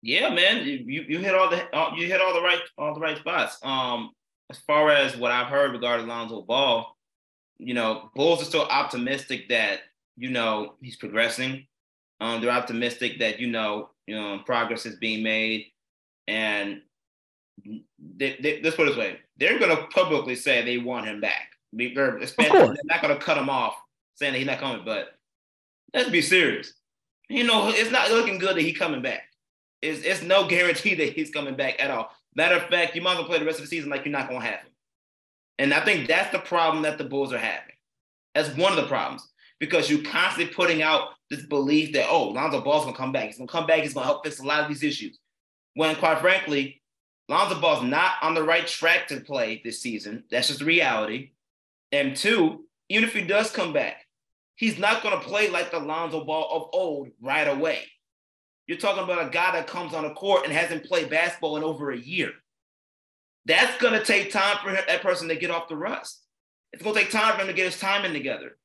Yeah, 0.01 0.29
man, 0.29 0.65
you 0.65 1.05
you 1.07 1.19
hit 1.19 1.33
all 1.33 1.49
the 1.49 1.63
you 1.95 2.07
hit 2.07 2.19
all 2.19 2.33
the 2.33 2.41
right 2.41 2.59
all 2.77 2.93
the 2.93 2.99
right 2.99 3.17
spots. 3.17 3.57
Um, 3.63 4.11
as 4.49 4.57
far 4.59 4.89
as 4.89 5.15
what 5.15 5.31
I've 5.31 5.47
heard 5.47 5.71
regarding 5.71 6.07
Lonzo 6.07 6.41
Ball, 6.41 6.93
you 7.57 7.73
know, 7.73 8.09
Bulls 8.13 8.41
are 8.41 8.45
still 8.45 8.65
optimistic 8.65 9.47
that 9.49 9.79
you 10.17 10.29
know 10.29 10.75
he's 10.81 10.97
progressing. 10.97 11.65
Um, 12.19 12.41
they're 12.41 12.51
optimistic 12.51 13.19
that 13.19 13.39
you 13.39 13.47
know 13.47 13.91
you 14.05 14.15
know 14.15 14.39
progress 14.45 14.85
is 14.85 14.97
being 14.97 15.23
made, 15.23 15.67
and 16.27 16.81
they, 17.65 18.37
they, 18.41 18.61
let's 18.61 18.75
put 18.75 18.87
it 18.87 18.91
this 18.91 18.97
way: 18.97 19.19
they're 19.37 19.57
going 19.57 19.75
to 19.75 19.87
publicly 19.87 20.35
say 20.35 20.63
they 20.63 20.79
want 20.79 21.07
him 21.07 21.21
back. 21.21 21.52
They're, 21.75 21.93
they're 21.93 22.75
not 22.85 23.01
going 23.01 23.17
to 23.17 23.23
cut 23.23 23.37
him 23.37 23.49
off 23.49 23.75
saying 24.15 24.33
that 24.33 24.37
he's 24.37 24.47
not 24.47 24.59
coming, 24.59 24.83
but 24.85 25.15
let's 25.93 26.09
be 26.09 26.21
serious. 26.21 26.73
You 27.29 27.43
know, 27.43 27.69
it's 27.69 27.91
not 27.91 28.11
looking 28.11 28.37
good 28.37 28.55
that 28.55 28.61
he's 28.61 28.77
coming 28.77 29.01
back. 29.01 29.23
It's, 29.81 30.01
it's 30.03 30.21
no 30.21 30.47
guarantee 30.47 30.95
that 30.95 31.13
he's 31.13 31.31
coming 31.31 31.55
back 31.55 31.81
at 31.81 31.91
all. 31.91 32.09
Matter 32.35 32.55
of 32.55 32.69
fact, 32.69 32.95
you 32.95 33.01
might 33.01 33.13
as 33.13 33.19
well 33.19 33.27
play 33.27 33.39
the 33.39 33.45
rest 33.45 33.59
of 33.59 33.65
the 33.65 33.69
season 33.69 33.89
like 33.89 34.05
you're 34.05 34.11
not 34.11 34.29
going 34.29 34.41
to 34.41 34.45
have 34.47 34.59
him. 34.59 34.71
And 35.59 35.73
I 35.73 35.83
think 35.83 36.07
that's 36.07 36.31
the 36.31 36.39
problem 36.39 36.83
that 36.83 36.97
the 36.97 37.03
Bulls 37.03 37.33
are 37.33 37.37
having. 37.37 37.75
That's 38.33 38.55
one 38.57 38.71
of 38.71 38.77
the 38.77 38.87
problems 38.87 39.27
because 39.59 39.89
you're 39.89 40.03
constantly 40.03 40.53
putting 40.53 40.81
out 40.81 41.09
this 41.29 41.45
belief 41.45 41.93
that, 41.93 42.07
oh, 42.09 42.29
Lonzo 42.29 42.61
Ball's 42.61 42.83
going 42.83 42.95
to 42.95 42.99
come 42.99 43.11
back. 43.11 43.27
He's 43.27 43.37
going 43.37 43.47
to 43.47 43.51
come 43.51 43.67
back. 43.67 43.81
He's 43.81 43.93
going 43.93 44.03
to 44.03 44.11
help 44.11 44.25
fix 44.25 44.39
a 44.39 44.43
lot 44.43 44.61
of 44.61 44.67
these 44.67 44.83
issues. 44.83 45.19
When, 45.75 45.95
quite 45.95 46.19
frankly, 46.19 46.81
Lonzo 47.29 47.59
Ball's 47.59 47.83
not 47.83 48.13
on 48.21 48.33
the 48.33 48.43
right 48.43 48.65
track 48.65 49.07
to 49.07 49.19
play 49.19 49.61
this 49.63 49.81
season. 49.81 50.23
That's 50.31 50.47
just 50.47 50.59
the 50.59 50.65
reality. 50.65 51.32
And 51.93 52.17
two, 52.17 52.65
even 52.89 53.07
if 53.07 53.13
he 53.13 53.21
does 53.21 53.51
come 53.51 53.71
back, 53.71 54.05
he's 54.55 54.79
not 54.79 55.03
going 55.03 55.17
to 55.17 55.25
play 55.25 55.49
like 55.49 55.71
the 55.71 55.79
Lonzo 55.79 56.25
Ball 56.25 56.49
of 56.51 56.69
old 56.73 57.09
right 57.21 57.47
away. 57.47 57.83
You're 58.65 58.79
talking 58.79 59.03
about 59.03 59.27
a 59.27 59.29
guy 59.29 59.51
that 59.53 59.67
comes 59.67 59.93
on 59.93 60.03
the 60.03 60.13
court 60.15 60.43
and 60.43 60.51
hasn't 60.51 60.85
played 60.85 61.11
basketball 61.11 61.55
in 61.57 61.63
over 61.63 61.91
a 61.91 61.97
year. 61.97 62.31
That's 63.45 63.77
going 63.77 63.93
to 63.93 64.03
take 64.03 64.31
time 64.31 64.57
for 64.63 64.71
that 64.71 65.01
person 65.03 65.27
to 65.27 65.35
get 65.35 65.51
off 65.51 65.69
the 65.69 65.75
rust. 65.75 66.23
It's 66.71 66.81
going 66.81 66.95
to 66.95 67.01
take 67.01 67.11
time 67.11 67.35
for 67.35 67.41
him 67.41 67.47
to 67.47 67.53
get 67.53 67.65
his 67.65 67.79
timing 67.79 68.13
together. 68.13 68.57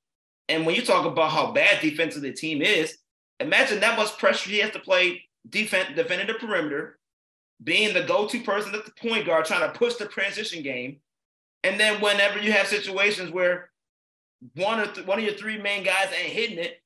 And 0.49 0.65
when 0.65 0.75
you 0.75 0.83
talk 0.83 1.05
about 1.05 1.31
how 1.31 1.53
bad 1.53 1.83
defensive 1.83 2.23
the 2.23 2.33
team 2.33 2.63
is, 2.63 2.97
imagine 3.41 3.81
that 3.81 3.99
much 3.99 4.17
pressure 4.17 4.49
he 4.49 4.61
has 4.61 4.71
to 4.71 4.79
play 4.79 5.25
defense, 5.47 5.91
defending 5.95 6.29
the 6.29 6.35
perimeter, 6.35 6.99
being 7.63 7.93
the 7.93 8.05
go-to 8.05 8.41
person 8.41 8.75
at 8.75 8.87
the 8.87 8.93
point 8.93 9.27
guard, 9.27 9.45
trying 9.45 9.71
to 9.71 9.79
push 9.79 9.97
the 9.97 10.07
transition 10.07 10.63
game. 10.63 11.01
And 11.65 11.79
then 11.79 12.01
whenever 12.01 12.39
you 12.39 12.53
have 12.53 12.67
situations 12.67 13.31
where 13.31 13.71
one 14.55 14.81
or 14.81 14.87
th- 14.87 15.07
one 15.07 15.19
of 15.19 15.25
your 15.25 15.35
three 15.35 15.59
main 15.59 15.85
guys 15.85 16.09
ain't 16.13 16.33
hitting 16.33 16.59
it, 16.59 16.81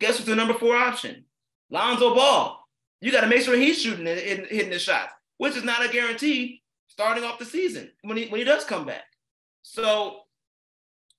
guess 0.00 0.14
what's 0.14 0.24
the 0.24 0.36
number 0.36 0.54
four 0.54 0.76
option? 0.76 1.24
Lonzo 1.70 2.14
Ball. 2.14 2.58
You 3.00 3.10
got 3.10 3.22
to 3.22 3.26
make 3.26 3.42
sure 3.42 3.56
he's 3.56 3.80
shooting 3.80 4.06
and 4.06 4.46
hitting 4.46 4.70
the 4.70 4.78
shots, 4.78 5.12
which 5.38 5.56
is 5.56 5.64
not 5.64 5.84
a 5.84 5.88
guarantee 5.88 6.62
starting 6.86 7.24
off 7.24 7.38
the 7.38 7.44
season 7.44 7.90
when 8.02 8.16
he 8.16 8.26
when 8.26 8.38
he 8.38 8.44
does 8.44 8.64
come 8.64 8.86
back. 8.86 9.04
So 9.62 10.20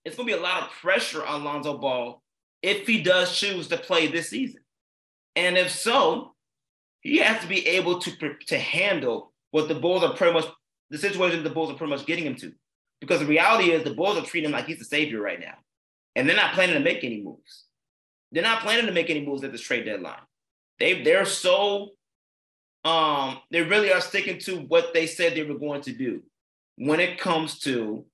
it's 0.06 0.16
going 0.16 0.28
to 0.28 0.34
be 0.34 0.39
a 0.39 0.43
lot 0.43 0.64
of 0.64 0.70
pressure 0.70 1.26
on 1.26 1.43
Lonzo 1.43 1.78
Ball 1.78 2.22
if 2.62 2.88
he 2.88 3.01
does 3.01 3.38
choose 3.38 3.68
to 3.68 3.78
play 3.78 4.08
this 4.08 4.30
season. 4.30 4.62
And 5.36 5.58
if 5.58 5.72
so, 5.72 6.36
he 7.01 7.18
has 7.18 7.41
to 7.41 7.47
be 7.47 7.68
able 7.68 7.99
to, 7.99 8.34
to 8.47 8.58
handle 8.58 9.34
what 9.51 9.68
the 9.68 9.76
Bulls 9.76 10.04
are 10.04 10.14
pretty 10.14 10.34
much, 10.34 10.45
the 10.89 10.97
situation 10.97 11.43
the 11.43 11.49
Bulls 11.49 11.72
are 11.72 11.76
pretty 11.76 11.91
much 11.91 12.06
getting 12.06 12.26
him 12.26 12.36
to. 12.36 12.54
Because 13.04 13.20
the 13.20 13.26
reality 13.26 13.72
is 13.72 13.84
the 13.84 13.93
Bulls 13.93 14.18
are 14.18 14.26
treating 14.26 14.49
him 14.49 14.54
like 14.54 14.66
he's 14.66 14.80
the 14.80 14.86
savior 14.86 15.20
right 15.20 15.39
now. 15.39 15.56
And 16.16 16.28
they're 16.28 16.38
not 16.38 16.54
planning 16.54 16.76
to 16.76 16.80
make 16.80 17.04
any 17.04 17.22
moves. 17.22 17.66
They're 18.32 18.43
not 18.43 18.62
planning 18.62 18.86
to 18.86 18.93
make 18.93 19.10
any 19.10 19.26
moves 19.26 19.43
at 19.43 19.51
this 19.51 19.60
trade 19.60 19.84
deadline. 19.84 20.22
They 20.80 21.04
they're 21.04 21.26
so 21.26 21.89
um 22.86 23.39
they 23.51 23.62
really 23.62 23.91
are 23.91 23.99
sticking 23.99 24.39
to 24.39 24.58
what 24.58 24.93
they 24.93 25.06
said 25.06 25.36
they 25.36 25.43
were 25.43 25.60
going 25.60 25.82
to 25.82 25.91
do 25.91 26.24
when 26.78 27.01
it 27.01 27.20
comes 27.20 27.60
to 27.60 28.06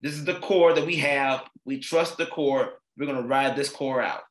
this 0.00 0.14
is 0.14 0.24
the 0.24 0.40
core 0.40 0.74
that 0.74 0.84
we 0.84 0.96
have. 0.96 1.44
We 1.64 1.78
trust 1.78 2.16
the 2.18 2.26
core. 2.26 2.80
We're 2.96 3.06
gonna 3.06 3.22
ride 3.22 3.54
this 3.54 3.70
core 3.70 4.02
out. 4.02 4.22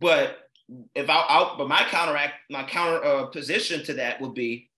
But 0.00 0.38
if 0.94 1.08
I 1.10 1.24
out, 1.28 1.58
but 1.58 1.68
my 1.68 1.82
counteract, 1.84 2.34
my 2.50 2.64
counter 2.64 3.04
uh, 3.04 3.26
position 3.26 3.84
to 3.84 3.94
that 3.94 4.20
would 4.20 4.34
be, 4.34 4.70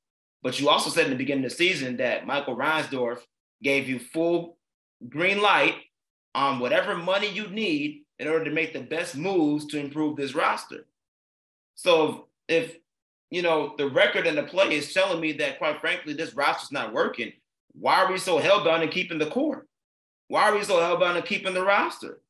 but 0.42 0.60
you 0.60 0.68
also 0.68 0.90
said 0.90 1.04
in 1.04 1.10
the 1.10 1.16
beginning 1.16 1.44
of 1.44 1.50
the 1.50 1.56
season 1.56 1.96
that 1.96 2.26
Michael 2.26 2.56
Reinsdorf 2.56 3.20
gave 3.62 3.88
you 3.88 3.98
full 3.98 4.56
green 5.08 5.40
light 5.40 5.74
on 6.34 6.60
whatever 6.60 6.96
money 6.96 7.28
you 7.28 7.48
need 7.48 8.04
in 8.18 8.28
order 8.28 8.44
to 8.44 8.50
make 8.50 8.72
the 8.72 8.80
best 8.80 9.16
moves 9.16 9.66
to 9.66 9.78
improve 9.78 10.16
this 10.16 10.34
roster. 10.34 10.86
So 11.74 12.28
if 12.48 12.76
you 13.30 13.42
know 13.42 13.74
the 13.76 13.88
record 13.88 14.26
and 14.26 14.38
the 14.38 14.44
play 14.44 14.74
is 14.74 14.92
telling 14.92 15.20
me 15.20 15.32
that, 15.32 15.58
quite 15.58 15.80
frankly, 15.80 16.12
this 16.12 16.34
roster's 16.34 16.72
not 16.72 16.92
working, 16.92 17.32
why 17.72 18.02
are 18.02 18.10
we 18.10 18.18
so 18.18 18.40
hellbound 18.40 18.82
in 18.82 18.88
keeping 18.88 19.18
the 19.18 19.26
core? 19.26 19.66
Why 20.28 20.42
are 20.42 20.54
we 20.54 20.64
so 20.64 20.76
hellbound 20.76 21.16
in 21.16 21.22
keeping 21.22 21.54
the 21.54 21.64
roster? 21.64 22.20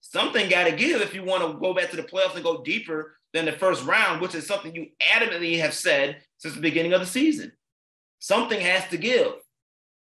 Something 0.00 0.48
got 0.48 0.64
to 0.64 0.72
give 0.72 1.00
if 1.00 1.14
you 1.14 1.22
want 1.22 1.42
to 1.42 1.58
go 1.58 1.74
back 1.74 1.90
to 1.90 1.96
the 1.96 2.02
playoffs 2.02 2.34
and 2.34 2.44
go 2.44 2.62
deeper 2.62 3.16
than 3.32 3.44
the 3.44 3.52
first 3.52 3.84
round, 3.84 4.20
which 4.20 4.34
is 4.34 4.46
something 4.46 4.74
you 4.74 4.88
adamantly 5.14 5.58
have 5.58 5.74
said 5.74 6.22
since 6.38 6.54
the 6.54 6.60
beginning 6.60 6.92
of 6.92 7.00
the 7.00 7.06
season. 7.06 7.52
Something 8.18 8.60
has 8.60 8.86
to 8.88 8.96
give. 8.96 9.32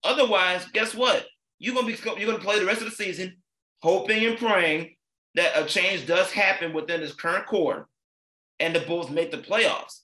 Otherwise, 0.03 0.67
guess 0.73 0.95
what? 0.95 1.27
You're 1.59 1.75
gonna 1.75 1.87
be 1.87 1.97
you're 2.19 2.31
gonna 2.31 2.39
play 2.39 2.59
the 2.59 2.67
rest 2.67 2.83
of 2.83 2.91
the 2.91 2.97
season 2.97 3.37
hoping 3.83 4.25
and 4.25 4.39
praying 4.39 4.95
that 5.35 5.53
a 5.57 5.67
change 5.67 6.07
does 6.07 6.31
happen 6.33 6.73
within 6.73 7.01
this 7.01 7.15
current 7.15 7.47
core 7.47 7.89
and 8.61 8.75
the 8.75 8.81
Bulls 8.81 9.11
make 9.11 9.31
the 9.31 9.39
playoffs. 9.39 10.01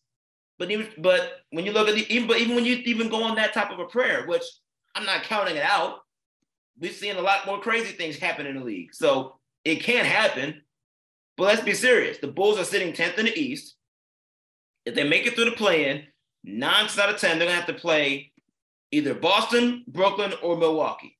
But 0.58 0.70
even 0.70 0.88
but 0.98 1.40
when 1.50 1.64
you 1.64 1.72
look 1.72 1.88
at 1.88 1.94
the 1.94 2.14
even 2.14 2.28
but 2.28 2.38
even 2.38 2.54
when 2.54 2.66
you 2.66 2.76
even 2.84 3.08
go 3.08 3.22
on 3.22 3.36
that 3.36 3.54
type 3.54 3.70
of 3.70 3.78
a 3.78 3.86
prayer, 3.86 4.26
which 4.26 4.42
I'm 4.94 5.04
not 5.04 5.22
counting 5.22 5.56
it 5.56 5.62
out. 5.62 6.00
We've 6.78 6.92
seen 6.92 7.16
a 7.16 7.20
lot 7.20 7.46
more 7.46 7.60
crazy 7.60 7.92
things 7.92 8.16
happen 8.16 8.46
in 8.46 8.58
the 8.58 8.64
league. 8.64 8.94
So 8.94 9.38
it 9.64 9.82
can 9.82 10.04
happen. 10.04 10.62
But 11.40 11.46
let's 11.46 11.62
be 11.62 11.72
serious. 11.72 12.18
The 12.18 12.26
Bulls 12.26 12.58
are 12.58 12.64
sitting 12.64 12.92
10th 12.92 13.16
in 13.16 13.24
the 13.24 13.34
East. 13.34 13.76
If 14.84 14.94
they 14.94 15.08
make 15.08 15.26
it 15.26 15.34
through 15.34 15.46
the 15.46 15.52
play-in, 15.52 16.02
nine 16.44 16.84
out 16.84 17.08
of 17.08 17.16
10, 17.16 17.38
they're 17.38 17.48
gonna 17.48 17.58
have 17.58 17.74
to 17.74 17.80
play 17.80 18.30
either 18.92 19.14
Boston, 19.14 19.82
Brooklyn, 19.88 20.34
or 20.42 20.58
Milwaukee. 20.58 21.16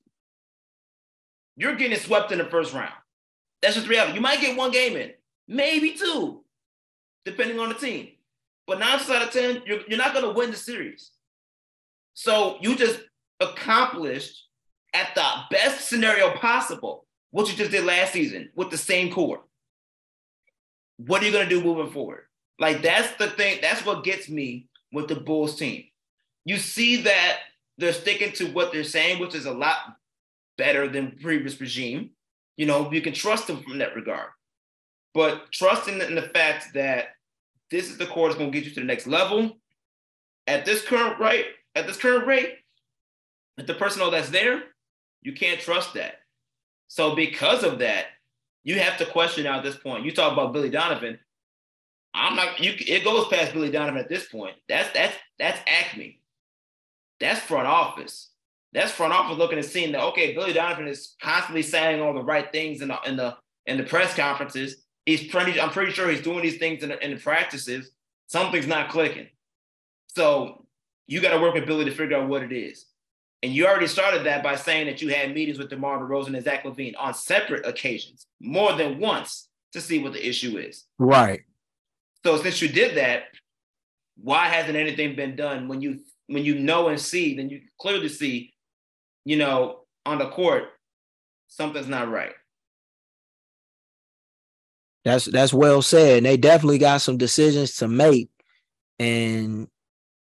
You're 1.56 1.74
getting 1.74 1.96
swept 1.96 2.32
in 2.32 2.38
the 2.38 2.44
first 2.44 2.74
round. 2.74 2.92
That's 3.62 3.76
just 3.76 3.88
reality. 3.88 4.12
You 4.12 4.20
might 4.20 4.42
get 4.42 4.58
one 4.58 4.72
game 4.72 4.94
in, 4.94 5.12
maybe 5.48 5.92
two, 5.92 6.44
depending 7.24 7.58
on 7.58 7.70
the 7.70 7.74
team. 7.76 8.10
But 8.66 8.78
nine 8.78 9.00
out 9.00 9.22
of 9.22 9.30
10, 9.30 9.62
you're, 9.64 9.80
you're 9.88 9.96
not 9.96 10.12
gonna 10.12 10.34
win 10.34 10.50
the 10.50 10.56
series. 10.58 11.12
So 12.12 12.58
you 12.60 12.76
just 12.76 13.00
accomplished 13.40 14.48
at 14.92 15.14
the 15.14 15.26
best 15.50 15.88
scenario 15.88 16.30
possible 16.32 17.06
what 17.30 17.50
you 17.50 17.56
just 17.56 17.70
did 17.70 17.86
last 17.86 18.12
season 18.12 18.50
with 18.54 18.68
the 18.68 18.76
same 18.76 19.10
core. 19.10 19.44
What 21.06 21.22
are 21.22 21.26
you 21.26 21.32
going 21.32 21.48
to 21.48 21.54
do 21.54 21.62
moving 21.62 21.92
forward? 21.92 22.24
Like 22.58 22.82
that's 22.82 23.16
the 23.16 23.28
thing. 23.30 23.58
That's 23.62 23.84
what 23.86 24.04
gets 24.04 24.28
me 24.28 24.68
with 24.92 25.08
the 25.08 25.16
Bulls 25.16 25.56
team. 25.56 25.84
You 26.44 26.58
see 26.58 27.02
that 27.02 27.38
they're 27.78 27.92
sticking 27.92 28.32
to 28.32 28.46
what 28.52 28.72
they're 28.72 28.84
saying, 28.84 29.20
which 29.20 29.34
is 29.34 29.46
a 29.46 29.52
lot 29.52 29.76
better 30.58 30.88
than 30.88 31.16
previous 31.22 31.60
regime. 31.60 32.10
You 32.56 32.66
know, 32.66 32.92
you 32.92 33.00
can 33.00 33.14
trust 33.14 33.46
them 33.46 33.62
from 33.62 33.78
that 33.78 33.96
regard. 33.96 34.28
But 35.14 35.50
trusting 35.52 36.00
in 36.00 36.14
the 36.14 36.22
fact 36.22 36.74
that 36.74 37.08
this 37.70 37.88
is 37.88 37.96
the 37.96 38.06
core 38.06 38.28
that's 38.28 38.38
going 38.38 38.52
to 38.52 38.58
get 38.58 38.66
you 38.68 38.74
to 38.74 38.80
the 38.80 38.86
next 38.86 39.06
level 39.06 39.58
at 40.46 40.64
this 40.64 40.82
current 40.82 41.18
rate, 41.18 41.46
at 41.74 41.86
this 41.86 41.96
current 41.96 42.26
rate, 42.26 42.56
with 43.56 43.66
the 43.66 43.74
personnel 43.74 44.10
that's 44.10 44.30
there, 44.30 44.62
you 45.22 45.32
can't 45.32 45.60
trust 45.60 45.94
that. 45.94 46.14
So 46.88 47.14
because 47.14 47.62
of 47.62 47.78
that, 47.78 48.06
you 48.64 48.78
have 48.78 48.98
to 48.98 49.06
question 49.06 49.44
now 49.44 49.58
at 49.58 49.64
this 49.64 49.76
point. 49.76 50.04
You 50.04 50.12
talk 50.12 50.32
about 50.32 50.52
Billy 50.52 50.70
Donovan. 50.70 51.18
I'm 52.14 52.36
not. 52.36 52.60
You. 52.60 52.74
It 52.76 53.04
goes 53.04 53.28
past 53.28 53.52
Billy 53.52 53.70
Donovan 53.70 54.00
at 54.00 54.08
this 54.08 54.26
point. 54.26 54.56
That's 54.68 54.90
that's 54.92 55.14
that's 55.38 55.58
AKME. 55.60 56.18
That's 57.20 57.40
front 57.40 57.66
office. 57.66 58.30
That's 58.72 58.92
front 58.92 59.12
office 59.12 59.38
looking 59.38 59.58
and 59.58 59.66
seeing 59.66 59.92
that 59.92 60.02
okay, 60.08 60.34
Billy 60.34 60.52
Donovan 60.52 60.88
is 60.88 61.16
constantly 61.22 61.62
saying 61.62 62.00
all 62.00 62.14
the 62.14 62.22
right 62.22 62.50
things 62.50 62.82
in 62.82 62.88
the 62.88 62.98
in 63.06 63.16
the 63.16 63.36
in 63.66 63.76
the 63.76 63.84
press 63.84 64.14
conferences. 64.14 64.84
He's 65.06 65.28
pretty. 65.28 65.60
I'm 65.60 65.70
pretty 65.70 65.92
sure 65.92 66.10
he's 66.10 66.22
doing 66.22 66.42
these 66.42 66.58
things 66.58 66.82
in 66.82 66.90
the, 66.90 67.04
in 67.04 67.14
the 67.14 67.20
practices. 67.20 67.90
Something's 68.26 68.66
not 68.66 68.90
clicking. 68.90 69.28
So 70.08 70.66
you 71.06 71.20
got 71.20 71.30
to 71.34 71.40
work 71.40 71.54
with 71.54 71.66
Billy 71.66 71.84
to 71.84 71.90
figure 71.90 72.16
out 72.16 72.28
what 72.28 72.42
it 72.42 72.52
is. 72.52 72.86
And 73.42 73.54
you 73.54 73.66
already 73.66 73.86
started 73.86 74.24
that 74.26 74.42
by 74.42 74.54
saying 74.56 74.86
that 74.86 75.00
you 75.00 75.08
had 75.08 75.34
meetings 75.34 75.58
with 75.58 75.70
DeMar 75.70 76.00
DeRozan 76.00 76.34
and 76.34 76.44
Zach 76.44 76.64
LaVine 76.64 76.94
on 76.98 77.14
separate 77.14 77.66
occasions, 77.66 78.26
more 78.40 78.74
than 78.74 78.98
once, 78.98 79.48
to 79.72 79.80
see 79.80 79.98
what 79.98 80.12
the 80.12 80.28
issue 80.28 80.58
is. 80.58 80.84
Right. 80.98 81.40
So 82.24 82.36
since 82.42 82.60
you 82.60 82.68
did 82.68 82.96
that, 82.96 83.24
why 84.22 84.46
hasn't 84.46 84.76
anything 84.76 85.16
been 85.16 85.36
done 85.36 85.68
when 85.68 85.80
you 85.80 86.00
when 86.26 86.44
you 86.44 86.58
know 86.58 86.88
and 86.88 87.00
see, 87.00 87.34
then 87.36 87.48
you 87.48 87.62
clearly 87.80 88.08
see, 88.08 88.52
you 89.24 89.36
know, 89.36 89.80
on 90.04 90.18
the 90.18 90.28
court, 90.28 90.64
something's 91.48 91.88
not 91.88 92.10
right. 92.10 92.32
That's 95.04 95.24
that's 95.24 95.54
well 95.54 95.80
said. 95.80 96.24
They 96.24 96.36
definitely 96.36 96.78
got 96.78 97.00
some 97.00 97.16
decisions 97.16 97.76
to 97.76 97.88
make. 97.88 98.28
And 98.98 99.68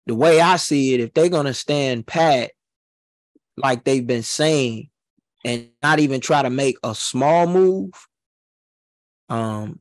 the 0.05 0.15
way 0.15 0.39
I 0.39 0.55
see 0.55 0.93
it, 0.93 1.01
if 1.01 1.13
they're 1.13 1.27
gonna 1.27 1.53
stand 1.53 2.07
pat 2.07 2.51
like 3.57 3.83
they've 3.83 4.05
been 4.05 4.23
saying 4.23 4.89
and 5.45 5.69
not 5.81 5.99
even 5.99 6.21
try 6.21 6.41
to 6.41 6.49
make 6.49 6.77
a 6.83 6.95
small 6.95 7.47
move. 7.47 7.91
Um, 9.29 9.79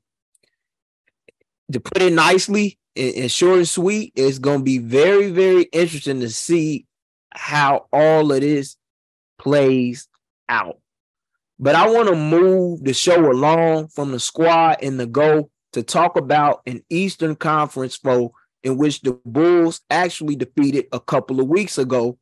to 1.72 1.80
put 1.80 2.02
it 2.02 2.12
nicely 2.12 2.78
and, 2.96 3.30
short 3.30 3.58
and 3.58 3.68
sweet, 3.68 4.12
it's 4.16 4.38
going 4.38 4.58
to 4.58 4.64
be 4.64 4.78
very, 4.78 5.30
very 5.30 5.64
interesting 5.64 6.20
to 6.20 6.30
see 6.30 6.86
how 7.34 7.86
all 7.92 8.30
of 8.30 8.40
this 8.40 8.76
plays 9.38 10.08
out. 10.48 10.78
But 11.58 11.74
I 11.74 11.88
want 11.88 12.08
to 12.08 12.16
move 12.16 12.84
the 12.84 12.92
show 12.92 13.30
along 13.30 13.88
from 13.88 14.12
the 14.12 14.20
squad 14.20 14.78
and 14.82 14.98
the 14.98 15.06
go 15.06 15.50
to 15.72 15.82
talk 15.82 16.16
about 16.16 16.60
an 16.66 16.82
Eastern 16.90 17.36
Conference 17.36 17.96
foe 17.96 18.34
in 18.62 18.76
which 18.76 19.00
the 19.00 19.12
Bulls 19.24 19.80
actually 19.90 20.36
defeated 20.36 20.86
a 20.92 21.00
couple 21.00 21.40
of 21.40 21.48
weeks 21.48 21.78
ago 21.78 22.18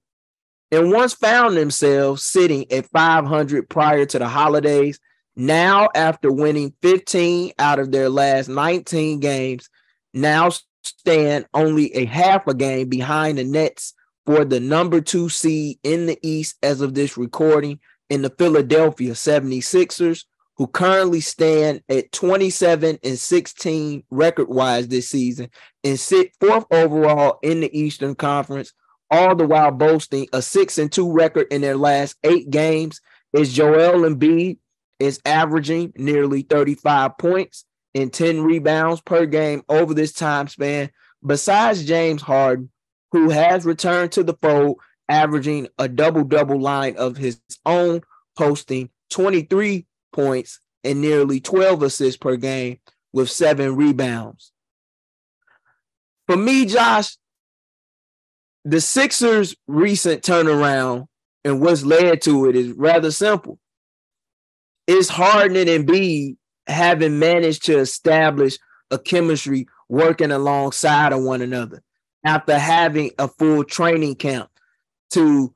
and 0.73 0.93
once 0.93 1.15
found 1.15 1.57
themselves 1.57 2.23
sitting 2.23 2.71
at 2.71 2.91
500 2.91 3.69
prior 3.69 4.07
to 4.07 4.19
the 4.19 4.29
holidays. 4.29 5.01
Now, 5.37 5.89
after 5.95 6.31
winning 6.31 6.75
15 6.83 7.53
out 7.59 7.79
of 7.79 7.91
their 7.93 8.09
last 8.09 8.49
19 8.49 9.21
games, 9.21 9.69
now 10.13 10.51
stand 10.83 11.47
only 11.55 11.95
a 11.95 12.05
half 12.05 12.47
a 12.47 12.55
game 12.55 12.89
behind 12.89 13.39
the 13.39 13.45
Nets 13.45 13.95
for 14.27 14.45
the 14.45 14.61
number 14.61 15.01
two 15.01 15.29
seed 15.29 15.79
in 15.83 16.07
the 16.07 16.19
East 16.23 16.57
as 16.63 16.81
of 16.81 16.95
this 16.95 17.17
recording 17.17 17.81
in 18.11 18.23
the 18.23 18.31
Philadelphia 18.31 19.13
76ers, 19.13 20.25
who 20.57 20.67
currently 20.67 21.21
stand 21.21 21.83
at 21.89 22.13
27 22.13 22.99
and 23.03 23.19
16 23.19 24.05
record 24.11 24.49
wise 24.49 24.89
this 24.89 25.09
season 25.09 25.49
and 25.85 25.99
sit 25.99 26.33
fourth 26.39 26.67
overall 26.71 27.39
in 27.43 27.61
the 27.61 27.79
Eastern 27.79 28.15
Conference 28.15 28.73
all 29.11 29.35
the 29.35 29.47
while 29.47 29.71
boasting 29.71 30.29
a 30.33 30.43
six 30.43 30.79
and 30.79 30.91
two 30.91 31.11
record 31.11 31.47
in 31.51 31.61
their 31.61 31.77
last 31.77 32.17
eight 32.25 32.51
games. 32.51 33.01
Is 33.33 33.53
Joel 33.53 34.09
Embiid 34.09 34.59
is 34.99 35.21
averaging 35.25 35.93
nearly 35.97 36.43
35 36.43 37.17
points 37.17 37.65
and 37.95 38.13
10 38.13 38.43
rebounds 38.43 39.01
per 39.01 39.27
game 39.27 39.63
over 39.69 39.95
this 39.95 40.13
time 40.13 40.49
span. 40.49 40.91
Besides 41.25 41.85
James 41.85 42.23
Harden, 42.23 42.71
who 43.13 43.31
has 43.31 43.65
returned 43.65 44.13
to 44.13 44.23
the 44.23 44.35
fold, 44.35 44.79
averaging 45.09 45.69
a 45.79 45.89
double 45.89 46.25
double 46.25 46.61
line 46.61 46.97
of 46.97 47.17
his 47.17 47.41
own, 47.67 48.03
posting 48.37 48.91
23 49.11 49.87
points 50.13 50.61
and 50.85 51.01
nearly 51.01 51.41
12 51.41 51.83
assists 51.83 52.17
per 52.17 52.37
game 52.37 52.79
with 53.13 53.31
seven 53.31 53.77
rebounds. 53.77 54.53
For 56.27 56.37
me, 56.37 56.65
Josh, 56.65 57.17
the 58.65 58.81
Sixers' 58.81 59.57
recent 59.67 60.23
turnaround 60.23 61.07
and 61.45 61.61
what's 61.61 61.85
led 61.85 62.23
to 62.23 62.49
it 62.49 62.57
is 62.57 62.73
rather 62.73 63.11
simple. 63.11 63.59
It's 64.87 65.09
Harden 65.09 65.57
and 65.57 65.87
Embiid 65.87 66.37
having 66.67 67.19
managed 67.19 67.65
to 67.67 67.79
establish 67.79 68.59
a 68.91 68.99
chemistry 68.99 69.67
working 69.89 70.31
alongside 70.31 71.13
of 71.13 71.23
one 71.23 71.43
another 71.43 71.83
after 72.25 72.59
having 72.59 73.11
a 73.19 73.29
full 73.29 73.65
training 73.65 74.15
camp 74.15 74.51
to 75.11 75.53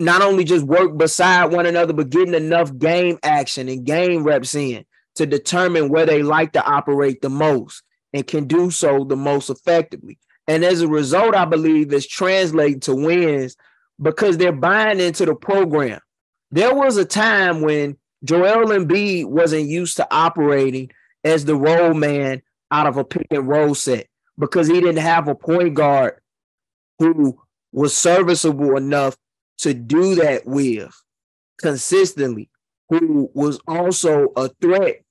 not 0.00 0.22
only 0.22 0.44
just 0.44 0.66
work 0.66 0.96
beside 0.96 1.52
one 1.52 1.66
another, 1.66 1.92
but 1.92 2.10
getting 2.10 2.34
enough 2.34 2.76
game 2.78 3.18
action 3.22 3.68
and 3.68 3.84
game 3.84 4.24
reps 4.24 4.54
in 4.54 4.84
to 5.14 5.26
determine 5.26 5.88
where 5.88 6.06
they 6.06 6.22
like 6.22 6.52
to 6.52 6.64
operate 6.64 7.22
the 7.22 7.28
most 7.28 7.82
and 8.12 8.26
can 8.26 8.46
do 8.46 8.70
so 8.70 9.04
the 9.04 9.16
most 9.16 9.50
effectively. 9.50 10.18
And 10.46 10.64
as 10.64 10.82
a 10.82 10.88
result, 10.88 11.34
I 11.34 11.44
believe 11.44 11.92
it's 11.92 12.06
translating 12.06 12.80
to 12.80 12.94
wins 12.94 13.56
because 14.00 14.36
they're 14.36 14.52
buying 14.52 15.00
into 15.00 15.24
the 15.24 15.34
program. 15.34 16.00
There 16.50 16.74
was 16.74 16.96
a 16.96 17.04
time 17.04 17.62
when 17.62 17.96
Joel 18.24 18.66
Embiid 18.66 19.26
wasn't 19.26 19.68
used 19.68 19.96
to 19.96 20.06
operating 20.10 20.90
as 21.24 21.44
the 21.44 21.56
role 21.56 21.94
man 21.94 22.42
out 22.70 22.86
of 22.86 22.96
a 22.96 23.04
pick 23.04 23.26
and 23.30 23.48
roll 23.48 23.74
set 23.74 24.06
because 24.38 24.66
he 24.66 24.74
didn't 24.74 24.96
have 24.96 25.28
a 25.28 25.34
point 25.34 25.74
guard 25.74 26.20
who 26.98 27.40
was 27.72 27.96
serviceable 27.96 28.76
enough 28.76 29.16
to 29.58 29.74
do 29.74 30.14
that 30.16 30.46
with 30.46 30.94
consistently, 31.58 32.50
who 32.88 33.30
was 33.34 33.60
also 33.66 34.32
a 34.36 34.48
threat 34.60 35.02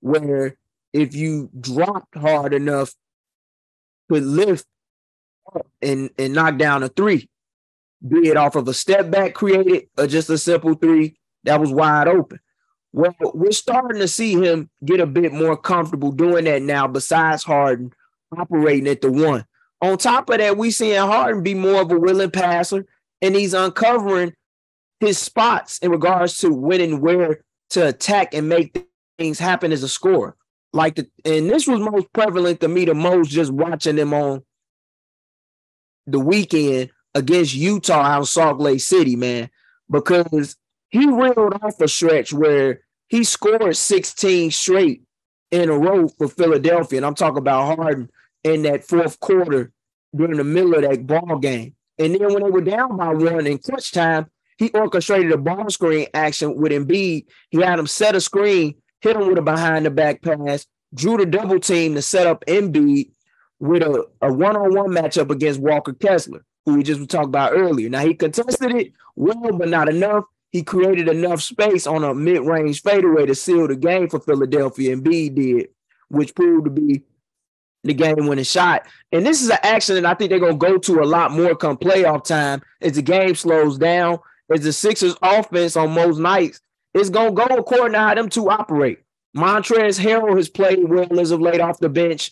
where 0.00 0.56
if 0.92 1.14
you 1.14 1.50
dropped 1.58 2.16
hard 2.16 2.52
enough 2.52 2.94
could 4.12 4.24
lift 4.24 4.66
and 5.80 6.10
and 6.18 6.34
knock 6.34 6.58
down 6.58 6.82
a 6.82 6.88
three, 6.88 7.28
be 8.06 8.28
it 8.28 8.36
off 8.36 8.56
of 8.56 8.68
a 8.68 8.74
step 8.74 9.10
back 9.10 9.34
created 9.34 9.88
or 9.96 10.06
just 10.06 10.30
a 10.30 10.38
simple 10.38 10.74
three 10.74 11.16
that 11.44 11.60
was 11.60 11.72
wide 11.72 12.08
open. 12.08 12.38
Well, 12.92 13.14
we're 13.34 13.52
starting 13.52 14.00
to 14.00 14.08
see 14.08 14.34
him 14.34 14.68
get 14.84 15.00
a 15.00 15.06
bit 15.06 15.32
more 15.32 15.56
comfortable 15.56 16.12
doing 16.12 16.44
that 16.44 16.60
now, 16.60 16.86
besides 16.86 17.42
Harden 17.42 17.92
operating 18.36 18.86
at 18.86 19.00
the 19.00 19.10
one. 19.10 19.46
On 19.80 19.96
top 19.96 20.28
of 20.28 20.38
that, 20.38 20.58
we 20.58 20.70
seeing 20.70 20.98
Harden 20.98 21.42
be 21.42 21.54
more 21.54 21.80
of 21.80 21.90
a 21.90 21.98
willing 21.98 22.30
passer, 22.30 22.86
and 23.22 23.34
he's 23.34 23.54
uncovering 23.54 24.34
his 25.00 25.18
spots 25.18 25.78
in 25.78 25.90
regards 25.90 26.36
to 26.38 26.52
when 26.52 26.82
and 26.82 27.00
where 27.00 27.42
to 27.70 27.88
attack 27.88 28.34
and 28.34 28.48
make 28.48 28.86
things 29.18 29.38
happen 29.38 29.72
as 29.72 29.82
a 29.82 29.88
scorer. 29.88 30.36
Like 30.72 30.94
the 30.94 31.06
and 31.24 31.50
this 31.50 31.66
was 31.66 31.80
most 31.80 32.12
prevalent 32.12 32.60
to 32.60 32.68
me 32.68 32.84
the 32.84 32.94
most 32.94 33.30
just 33.30 33.52
watching 33.52 33.96
them 33.96 34.14
on 34.14 34.42
the 36.06 36.18
weekend 36.18 36.90
against 37.14 37.54
Utah 37.54 38.02
out 38.02 38.22
of 38.22 38.28
Salt 38.28 38.58
Lake 38.58 38.80
City, 38.80 39.16
man, 39.16 39.50
because 39.90 40.56
he 40.90 41.06
reeled 41.06 41.58
off 41.62 41.80
a 41.80 41.88
stretch 41.88 42.32
where 42.32 42.80
he 43.08 43.24
scored 43.24 43.76
16 43.76 44.50
straight 44.50 45.02
in 45.50 45.68
a 45.68 45.78
row 45.78 46.08
for 46.08 46.28
Philadelphia. 46.28 46.98
And 46.98 47.06
I'm 47.06 47.14
talking 47.14 47.38
about 47.38 47.76
Harden 47.76 48.10
in 48.42 48.62
that 48.62 48.84
fourth 48.84 49.20
quarter 49.20 49.72
during 50.14 50.38
the 50.38 50.44
middle 50.44 50.74
of 50.74 50.82
that 50.82 51.06
ball 51.06 51.38
game. 51.38 51.74
And 51.98 52.14
then 52.14 52.32
when 52.32 52.42
they 52.42 52.50
were 52.50 52.62
down 52.62 52.96
by 52.96 53.08
one 53.08 53.46
in 53.46 53.58
clutch 53.58 53.92
time, 53.92 54.26
he 54.58 54.70
orchestrated 54.70 55.32
a 55.32 55.38
ball 55.38 55.68
screen 55.70 56.06
action 56.14 56.56
with 56.56 56.72
Embiid. 56.72 57.26
He 57.50 57.60
had 57.60 57.78
him 57.78 57.86
set 57.86 58.14
a 58.14 58.20
screen, 58.20 58.74
hit 59.02 59.16
him 59.16 59.26
with 59.26 59.38
a 59.38 59.42
behind 59.42 59.84
the 59.84 59.90
back 59.90 60.22
pass, 60.22 60.66
drew 60.94 61.16
the 61.16 61.26
double 61.26 61.58
team 61.58 61.94
to 61.94 62.02
set 62.02 62.26
up 62.26 62.44
Embiid 62.46 63.10
with 63.58 63.82
a, 63.82 64.06
a 64.20 64.32
one-on-one 64.32 64.90
matchup 64.90 65.30
against 65.30 65.60
Walker 65.60 65.92
Kessler, 65.92 66.44
who 66.64 66.76
we 66.76 66.82
just 66.82 67.08
talked 67.08 67.26
about 67.26 67.52
earlier. 67.52 67.88
Now 67.88 68.00
he 68.00 68.14
contested 68.14 68.74
it 68.74 68.92
well, 69.16 69.52
but 69.52 69.68
not 69.68 69.88
enough. 69.88 70.24
He 70.50 70.62
created 70.62 71.08
enough 71.08 71.40
space 71.40 71.86
on 71.86 72.04
a 72.04 72.14
mid-range 72.14 72.82
fadeaway 72.82 73.26
to 73.26 73.34
seal 73.34 73.68
the 73.68 73.76
game 73.76 74.08
for 74.08 74.20
Philadelphia, 74.20 74.96
Embiid 74.96 75.34
did, 75.34 75.68
which 76.08 76.34
proved 76.34 76.66
to 76.66 76.70
be 76.70 77.04
the 77.84 77.94
game-winning 77.94 78.44
shot. 78.44 78.86
And 79.10 79.24
this 79.24 79.42
is 79.42 79.48
an 79.48 79.58
action 79.62 79.96
that 79.96 80.06
I 80.06 80.14
think 80.14 80.30
they're 80.30 80.38
gonna 80.38 80.54
go 80.54 80.78
to 80.78 81.00
a 81.00 81.04
lot 81.04 81.32
more 81.32 81.56
come 81.56 81.76
playoff 81.76 82.24
time 82.24 82.62
as 82.80 82.92
the 82.92 83.02
game 83.02 83.34
slows 83.34 83.78
down. 83.78 84.18
As 84.52 84.60
the 84.60 84.72
Sixers 84.72 85.16
offense 85.22 85.76
on 85.76 85.92
most 85.92 86.18
nights 86.18 86.60
is 86.94 87.10
gonna 87.10 87.32
go 87.32 87.44
according 87.44 87.92
to 87.92 87.98
how 87.98 88.14
them 88.14 88.28
two 88.28 88.50
operate. 88.50 88.98
Montrezl 89.36 90.00
Harrell 90.00 90.36
has 90.36 90.48
played 90.48 90.88
well 90.88 91.18
as 91.18 91.30
of 91.30 91.40
late 91.40 91.60
off 91.60 91.78
the 91.78 91.88
bench. 91.88 92.30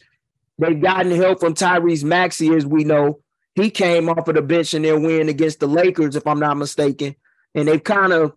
They've 0.59 0.81
gotten 0.81 1.13
help 1.13 1.41
from 1.41 1.55
Tyrese 1.55 2.05
Maxey, 2.05 2.55
as 2.55 2.67
we 2.67 2.85
know. 2.85 3.21
He 3.55 3.71
came 3.71 4.09
off 4.09 4.29
of 4.29 4.35
the 4.35 4.43
bench 4.43 4.75
in 4.75 4.83
their 4.83 4.99
win 4.99 5.29
against 5.29 5.61
the 5.61 5.67
Lakers, 5.67 6.17
if 6.17 6.27
I'm 6.27 6.39
not 6.39 6.57
mistaken. 6.57 7.17
And 7.55 7.67
they've 7.67 7.83
kind 7.83 8.13
of 8.13 8.35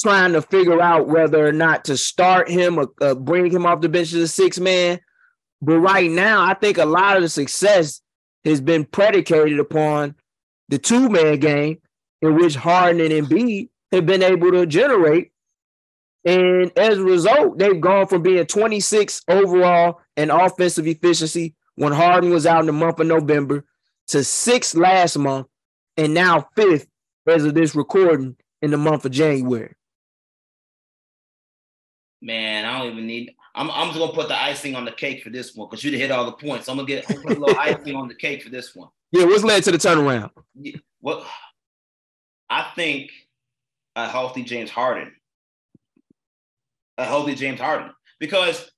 trying 0.00 0.34
to 0.34 0.42
figure 0.42 0.80
out 0.80 1.08
whether 1.08 1.46
or 1.46 1.52
not 1.52 1.86
to 1.86 1.96
start 1.96 2.50
him 2.50 2.78
or 2.78 2.88
uh, 3.00 3.14
bring 3.14 3.50
him 3.50 3.64
off 3.64 3.80
the 3.80 3.88
bench 3.88 4.12
as 4.12 4.20
a 4.20 4.28
six 4.28 4.60
man. 4.60 5.00
But 5.62 5.78
right 5.78 6.10
now, 6.10 6.44
I 6.44 6.54
think 6.54 6.76
a 6.76 6.84
lot 6.84 7.16
of 7.16 7.22
the 7.22 7.28
success 7.30 8.02
has 8.44 8.60
been 8.60 8.84
predicated 8.84 9.58
upon 9.58 10.14
the 10.68 10.78
two 10.78 11.08
man 11.08 11.38
game 11.40 11.78
in 12.20 12.36
which 12.36 12.54
Harden 12.54 13.00
and 13.00 13.26
Embiid 13.26 13.70
have 13.92 14.06
been 14.06 14.22
able 14.22 14.52
to 14.52 14.66
generate 14.66 15.32
and 16.26 16.76
as 16.76 16.98
a 16.98 17.04
result, 17.04 17.56
they've 17.56 17.80
gone 17.80 18.08
from 18.08 18.22
being 18.22 18.44
26 18.44 19.22
overall 19.28 20.00
in 20.16 20.30
offensive 20.30 20.88
efficiency 20.88 21.54
when 21.76 21.92
Harden 21.92 22.30
was 22.30 22.46
out 22.46 22.60
in 22.60 22.66
the 22.66 22.72
month 22.72 22.98
of 22.98 23.06
November 23.06 23.64
to 24.08 24.24
sixth 24.24 24.74
last 24.74 25.16
month, 25.16 25.46
and 25.96 26.14
now 26.14 26.48
fifth 26.56 26.88
as 27.28 27.44
of 27.44 27.54
this 27.54 27.76
recording 27.76 28.36
in 28.60 28.72
the 28.72 28.76
month 28.76 29.04
of 29.04 29.12
January. 29.12 29.72
Man, 32.20 32.64
I 32.64 32.78
don't 32.78 32.92
even 32.92 33.06
need. 33.06 33.32
I'm, 33.54 33.70
I'm 33.70 33.88
just 33.88 34.00
gonna 34.00 34.12
put 34.12 34.26
the 34.26 34.40
icing 34.40 34.74
on 34.74 34.84
the 34.84 34.92
cake 34.92 35.22
for 35.22 35.30
this 35.30 35.54
one 35.54 35.68
because 35.68 35.84
you 35.84 35.96
hit 35.96 36.10
all 36.10 36.24
the 36.24 36.32
points. 36.32 36.68
I'm 36.68 36.76
gonna 36.76 36.88
get 36.88 37.08
I'm 37.08 37.16
gonna 37.16 37.28
put 37.28 37.36
a 37.36 37.40
little 37.40 37.60
icing 37.60 37.94
on 37.94 38.08
the 38.08 38.14
cake 38.14 38.42
for 38.42 38.50
this 38.50 38.74
one. 38.74 38.88
Yeah, 39.12 39.26
what's 39.26 39.44
led 39.44 39.62
to 39.64 39.70
the 39.70 39.78
turnaround? 39.78 40.30
Yeah, 40.54 40.76
well, 41.00 41.24
I 42.50 42.72
think 42.74 43.10
a 43.96 44.08
healthy 44.08 44.44
James 44.44 44.70
Harden 44.70 45.12
a 46.98 47.04
healthy 47.04 47.34
James 47.34 47.60
Harden 47.60 47.90
because, 48.18 48.70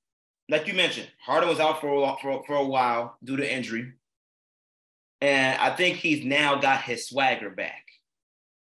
like 0.48 0.66
you 0.66 0.74
mentioned, 0.74 1.08
Harden 1.24 1.48
was 1.48 1.60
out 1.60 1.80
for 1.80 1.88
a, 1.88 2.16
for, 2.20 2.42
for 2.46 2.56
a 2.56 2.64
while 2.64 3.16
due 3.22 3.36
to 3.36 3.54
injury, 3.54 3.92
and 5.20 5.60
I 5.60 5.74
think 5.74 5.96
he's 5.96 6.24
now 6.24 6.56
got 6.56 6.82
his 6.82 7.06
swagger 7.06 7.50
back. 7.50 7.84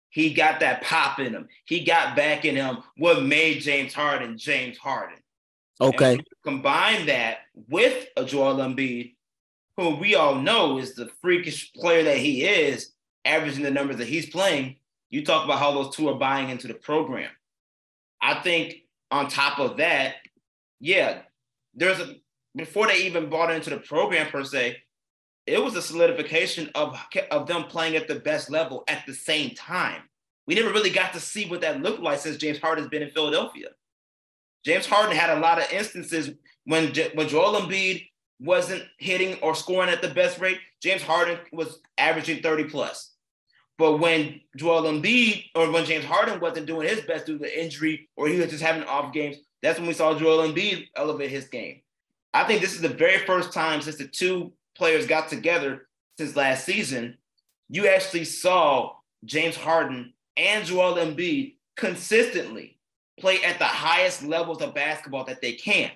He 0.09 0.33
got 0.33 0.61
that 0.61 0.81
pop 0.81 1.19
in 1.19 1.33
him. 1.33 1.47
He 1.65 1.83
got 1.83 2.15
back 2.15 2.45
in 2.45 2.55
him 2.55 2.77
what 2.97 3.23
made 3.23 3.61
James 3.61 3.93
Harden 3.93 4.37
James 4.37 4.77
Harden. 4.77 5.17
Okay. 5.81 6.19
Combine 6.45 7.07
that 7.07 7.39
with 7.67 8.07
a 8.15 8.23
Joel 8.23 8.55
Embiid, 8.55 9.15
who 9.75 9.95
we 9.97 10.15
all 10.15 10.35
know 10.35 10.77
is 10.77 10.95
the 10.95 11.09
freakish 11.21 11.73
player 11.73 12.03
that 12.03 12.17
he 12.17 12.45
is, 12.45 12.93
averaging 13.25 13.63
the 13.63 13.71
numbers 13.71 13.97
that 13.97 14.07
he's 14.07 14.29
playing. 14.29 14.77
You 15.15 15.23
talk 15.23 15.45
about 15.45 15.59
how 15.59 15.71
those 15.71 15.95
two 15.95 16.09
are 16.09 16.15
buying 16.15 16.49
into 16.49 16.67
the 16.67 16.73
program. 16.73 17.31
I 18.21 18.41
think 18.41 18.75
on 19.09 19.29
top 19.29 19.59
of 19.59 19.77
that, 19.77 20.15
yeah, 20.81 21.21
there's 21.73 22.01
a 22.01 22.15
before 22.53 22.87
they 22.87 23.05
even 23.05 23.29
bought 23.29 23.49
into 23.49 23.69
the 23.69 23.77
program 23.77 24.27
per 24.27 24.43
se, 24.43 24.75
it 25.47 25.63
was 25.63 25.73
a 25.77 25.81
solidification 25.81 26.69
of, 26.75 26.99
of 27.31 27.47
them 27.47 27.63
playing 27.63 27.95
at 27.95 28.09
the 28.09 28.15
best 28.15 28.51
level 28.51 28.83
at 28.89 29.05
the 29.07 29.13
same 29.13 29.51
time. 29.51 30.01
We 30.47 30.55
never 30.55 30.73
really 30.73 30.89
got 30.89 31.13
to 31.13 31.21
see 31.21 31.45
what 31.45 31.61
that 31.61 31.81
looked 31.81 32.01
like 32.01 32.19
since 32.19 32.35
James 32.35 32.59
Harden's 32.59 32.89
been 32.89 33.01
in 33.01 33.11
Philadelphia. 33.11 33.69
James 34.65 34.85
Harden 34.85 35.15
had 35.15 35.37
a 35.37 35.39
lot 35.39 35.59
of 35.59 35.71
instances 35.71 36.31
when, 36.65 36.93
when 37.13 37.29
Joel 37.29 37.61
Embiid 37.61 38.05
wasn't 38.41 38.83
hitting 38.99 39.39
or 39.41 39.55
scoring 39.55 39.89
at 39.89 40.01
the 40.01 40.09
best 40.09 40.39
rate. 40.41 40.59
James 40.81 41.01
Harden 41.01 41.39
was 41.53 41.79
averaging 41.97 42.41
30 42.41 42.65
plus. 42.65 43.14
But 43.77 43.99
when 43.99 44.41
Joel 44.55 44.83
Embiid 44.83 45.49
or 45.53 45.71
when 45.71 45.85
James 45.85 46.05
Harden 46.05 46.39
wasn't 46.39 46.67
doing 46.67 46.87
his 46.87 47.01
best 47.01 47.25
due 47.25 47.37
to 47.37 47.63
injury 47.63 48.09
or 48.15 48.27
he 48.27 48.37
was 48.37 48.49
just 48.49 48.63
having 48.63 48.83
off 48.83 49.13
games, 49.13 49.37
that's 49.61 49.79
when 49.79 49.87
we 49.87 49.93
saw 49.93 50.17
Joel 50.17 50.47
Embiid 50.47 50.87
elevate 50.95 51.29
his 51.29 51.47
game. 51.47 51.81
I 52.33 52.43
think 52.43 52.61
this 52.61 52.73
is 52.73 52.81
the 52.81 52.89
very 52.89 53.19
first 53.19 53.53
time 53.53 53.81
since 53.81 53.97
the 53.97 54.07
two 54.07 54.53
players 54.77 55.07
got 55.07 55.29
together 55.29 55.87
since 56.17 56.35
last 56.35 56.65
season, 56.65 57.17
you 57.69 57.87
actually 57.87 58.25
saw 58.25 58.93
James 59.25 59.55
Harden 59.55 60.13
and 60.37 60.65
Joel 60.65 60.95
Embiid 60.95 61.55
consistently 61.75 62.79
play 63.19 63.41
at 63.43 63.59
the 63.59 63.65
highest 63.65 64.23
levels 64.23 64.61
of 64.61 64.75
basketball 64.75 65.25
that 65.25 65.41
they 65.41 65.53
can. 65.53 65.91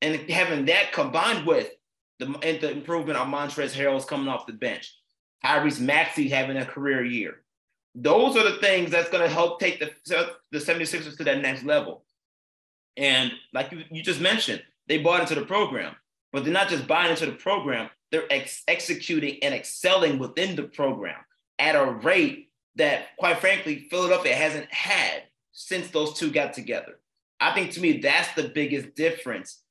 And 0.00 0.28
having 0.30 0.64
that 0.66 0.92
combined 0.92 1.46
with 1.46 1.70
the, 2.18 2.26
the 2.60 2.70
improvement 2.70 3.18
on 3.18 3.30
Montrezl 3.30 3.76
Harrell's 3.76 4.04
coming 4.04 4.28
off 4.28 4.46
the 4.46 4.52
bench, 4.52 4.96
Tyrese 5.44 5.80
Maxey 5.80 6.28
having 6.28 6.56
a 6.56 6.64
career 6.64 7.04
year. 7.04 7.40
Those 7.94 8.36
are 8.36 8.50
the 8.50 8.58
things 8.58 8.90
that's 8.90 9.10
going 9.10 9.22
to 9.22 9.32
help 9.32 9.60
take 9.60 9.78
the, 9.78 9.90
the 10.50 10.58
76ers 10.58 11.16
to 11.16 11.24
that 11.24 11.42
next 11.42 11.64
level. 11.64 12.04
And 12.96 13.32
like 13.52 13.72
you, 13.72 13.84
you 13.90 14.02
just 14.02 14.20
mentioned, 14.20 14.62
they 14.88 14.98
bought 14.98 15.20
into 15.20 15.34
the 15.34 15.44
program, 15.44 15.94
but 16.32 16.44
they're 16.44 16.52
not 16.52 16.68
just 16.68 16.86
buying 16.86 17.10
into 17.10 17.26
the 17.26 17.32
program, 17.32 17.90
they're 18.10 18.30
ex- 18.30 18.62
executing 18.68 19.42
and 19.42 19.54
excelling 19.54 20.18
within 20.18 20.56
the 20.56 20.64
program 20.64 21.20
at 21.58 21.74
a 21.74 21.84
rate 21.84 22.50
that, 22.76 23.16
quite 23.18 23.38
frankly, 23.38 23.86
Philadelphia 23.90 24.34
hasn't 24.34 24.72
had 24.72 25.24
since 25.52 25.88
those 25.90 26.14
two 26.14 26.30
got 26.30 26.54
together. 26.54 26.98
I 27.40 27.52
think 27.52 27.72
to 27.72 27.80
me, 27.80 27.98
that's 27.98 28.32
the 28.34 28.48
biggest 28.48 28.94
difference 28.94 29.62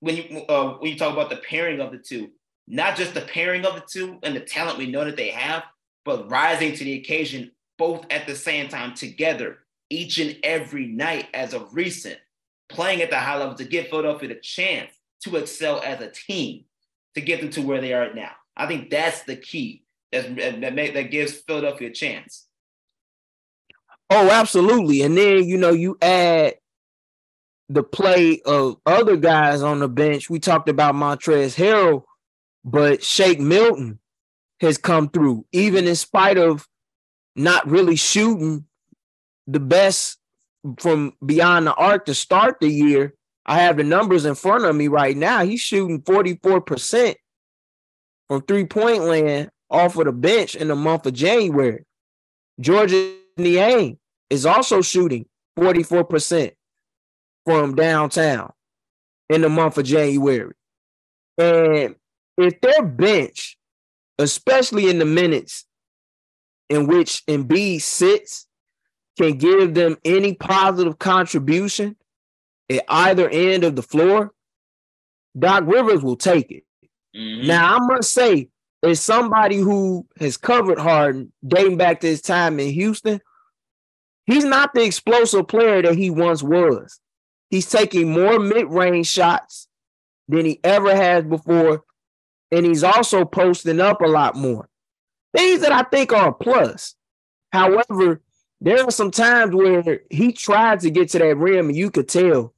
when 0.00 0.16
you 0.16 0.40
uh, 0.48 0.74
when 0.78 0.92
you 0.92 0.98
talk 0.98 1.12
about 1.12 1.30
the 1.30 1.36
pairing 1.36 1.80
of 1.80 1.92
the 1.92 1.98
two 1.98 2.30
not 2.70 2.96
just 2.96 3.14
the 3.14 3.20
pairing 3.20 3.66
of 3.66 3.74
the 3.74 3.82
two 3.86 4.18
and 4.22 4.34
the 4.34 4.40
talent 4.40 4.78
we 4.78 4.86
know 4.86 5.04
that 5.04 5.16
they 5.16 5.30
have, 5.30 5.64
but 6.04 6.30
rising 6.30 6.72
to 6.74 6.84
the 6.84 6.94
occasion 6.94 7.50
both 7.76 8.06
at 8.10 8.26
the 8.26 8.36
same 8.36 8.68
time 8.68 8.94
together 8.94 9.58
each 9.88 10.18
and 10.18 10.36
every 10.44 10.86
night 10.86 11.26
as 11.34 11.52
of 11.52 11.74
recent, 11.74 12.18
playing 12.68 13.02
at 13.02 13.10
the 13.10 13.18
high 13.18 13.36
level 13.36 13.56
to 13.56 13.64
give 13.64 13.88
Philadelphia 13.88 14.28
the 14.28 14.34
chance 14.36 14.92
to 15.24 15.36
excel 15.36 15.82
as 15.84 16.00
a 16.00 16.10
team 16.10 16.64
to 17.14 17.20
get 17.20 17.40
them 17.40 17.50
to 17.50 17.62
where 17.62 17.80
they 17.80 17.92
are 17.92 18.14
now. 18.14 18.30
I 18.56 18.66
think 18.66 18.90
that's 18.90 19.24
the 19.24 19.36
key 19.36 19.82
that, 20.12 20.36
that 20.36 21.10
gives 21.10 21.32
Philadelphia 21.32 21.88
a 21.88 21.92
chance. 21.92 22.46
Oh, 24.10 24.30
absolutely. 24.30 25.02
And 25.02 25.16
then, 25.16 25.44
you 25.44 25.56
know, 25.56 25.70
you 25.70 25.96
add 26.00 26.54
the 27.68 27.82
play 27.82 28.40
of 28.44 28.76
other 28.84 29.16
guys 29.16 29.62
on 29.62 29.80
the 29.80 29.88
bench. 29.88 30.28
We 30.28 30.38
talked 30.38 30.68
about 30.68 30.94
Montrezl 30.94 31.56
Harrell 31.56 32.04
but 32.64 33.02
Shake 33.02 33.40
Milton 33.40 33.98
has 34.60 34.78
come 34.78 35.08
through, 35.08 35.46
even 35.52 35.86
in 35.86 35.96
spite 35.96 36.38
of 36.38 36.66
not 37.34 37.68
really 37.68 37.96
shooting 37.96 38.66
the 39.46 39.60
best 39.60 40.18
from 40.78 41.12
beyond 41.24 41.66
the 41.66 41.74
arc 41.74 42.06
to 42.06 42.14
start 42.14 42.56
the 42.60 42.68
year. 42.68 43.14
I 43.46 43.60
have 43.60 43.78
the 43.78 43.84
numbers 43.84 44.26
in 44.26 44.34
front 44.34 44.64
of 44.64 44.76
me 44.76 44.88
right 44.88 45.16
now. 45.16 45.44
He's 45.44 45.60
shooting 45.60 46.02
44% 46.02 47.14
from 48.28 48.42
three 48.42 48.66
point 48.66 49.02
land 49.04 49.50
off 49.70 49.96
of 49.96 50.04
the 50.04 50.12
bench 50.12 50.54
in 50.54 50.68
the 50.68 50.76
month 50.76 51.06
of 51.06 51.14
January. 51.14 51.84
Georges 52.60 53.14
Niang 53.38 53.98
is 54.28 54.44
also 54.44 54.82
shooting 54.82 55.26
44% 55.58 56.52
from 57.46 57.74
downtown 57.74 58.52
in 59.28 59.40
the 59.40 59.48
month 59.48 59.78
of 59.78 59.84
January. 59.84 60.52
And 61.38 61.96
if 62.42 62.60
their 62.60 62.82
bench, 62.82 63.56
especially 64.18 64.88
in 64.88 64.98
the 64.98 65.04
minutes 65.04 65.64
in 66.68 66.86
which 66.86 67.24
Embiid 67.26 67.82
sits, 67.82 68.46
can 69.18 69.36
give 69.38 69.74
them 69.74 69.96
any 70.04 70.34
positive 70.34 70.98
contribution 70.98 71.96
at 72.70 72.84
either 72.88 73.28
end 73.28 73.64
of 73.64 73.76
the 73.76 73.82
floor, 73.82 74.32
Doc 75.38 75.64
Rivers 75.66 76.02
will 76.02 76.16
take 76.16 76.50
it. 76.50 76.64
Mm-hmm. 77.16 77.48
Now, 77.48 77.76
I 77.76 77.78
must 77.80 78.12
say, 78.12 78.48
is 78.82 79.00
somebody 79.00 79.56
who 79.56 80.06
has 80.18 80.36
covered 80.36 80.78
Harden 80.78 81.32
dating 81.46 81.76
back 81.76 82.00
to 82.00 82.06
his 82.06 82.22
time 82.22 82.58
in 82.58 82.72
Houston. 82.72 83.20
He's 84.24 84.44
not 84.44 84.72
the 84.72 84.84
explosive 84.84 85.48
player 85.48 85.82
that 85.82 85.96
he 85.96 86.08
once 86.08 86.42
was. 86.42 86.98
He's 87.50 87.68
taking 87.68 88.12
more 88.12 88.38
mid-range 88.38 89.08
shots 89.08 89.68
than 90.28 90.46
he 90.46 90.60
ever 90.62 90.94
has 90.94 91.24
before. 91.24 91.82
And 92.52 92.66
he's 92.66 92.82
also 92.82 93.24
posting 93.24 93.80
up 93.80 94.00
a 94.00 94.06
lot 94.06 94.34
more. 94.36 94.68
Things 95.36 95.60
that 95.60 95.72
I 95.72 95.82
think 95.82 96.12
are 96.12 96.28
a 96.28 96.32
plus. 96.32 96.96
However, 97.52 98.22
there 98.60 98.84
are 98.84 98.90
some 98.90 99.10
times 99.10 99.54
where 99.54 100.00
he 100.10 100.32
tried 100.32 100.80
to 100.80 100.90
get 100.90 101.10
to 101.10 101.18
that 101.18 101.36
rim 101.36 101.68
and 101.68 101.76
you 101.76 101.90
could 101.90 102.08
tell 102.08 102.52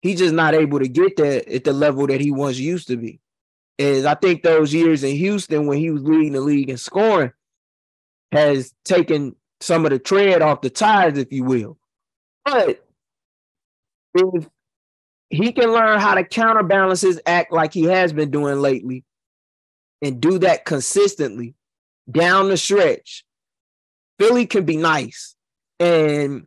he's 0.00 0.18
just 0.18 0.34
not 0.34 0.54
able 0.54 0.78
to 0.78 0.88
get 0.88 1.16
there 1.16 1.42
at 1.48 1.64
the 1.64 1.72
level 1.72 2.06
that 2.06 2.20
he 2.20 2.30
once 2.30 2.58
used 2.58 2.88
to 2.88 2.96
be. 2.96 3.20
Is 3.78 4.06
I 4.06 4.14
think 4.14 4.42
those 4.42 4.72
years 4.72 5.04
in 5.04 5.14
Houston 5.16 5.66
when 5.66 5.78
he 5.78 5.90
was 5.90 6.02
leading 6.02 6.32
the 6.32 6.40
league 6.40 6.70
in 6.70 6.78
scoring 6.78 7.32
has 8.32 8.74
taken 8.84 9.36
some 9.60 9.84
of 9.84 9.90
the 9.90 9.98
tread 9.98 10.42
off 10.42 10.62
the 10.62 10.70
tires, 10.70 11.18
if 11.18 11.32
you 11.32 11.44
will. 11.44 11.78
But 12.44 12.82
if 14.14 14.48
he 15.28 15.52
can 15.52 15.72
learn 15.72 16.00
how 16.00 16.14
to 16.14 16.24
counterbalance 16.24 17.02
his 17.02 17.20
act 17.26 17.52
like 17.52 17.74
he 17.74 17.84
has 17.84 18.12
been 18.12 18.30
doing 18.30 18.60
lately 18.60 19.04
and 20.02 20.20
do 20.20 20.38
that 20.40 20.64
consistently 20.64 21.54
down 22.10 22.48
the 22.48 22.56
stretch, 22.56 23.24
Philly 24.18 24.46
can 24.46 24.64
be 24.64 24.76
nice. 24.76 25.34
And 25.80 26.46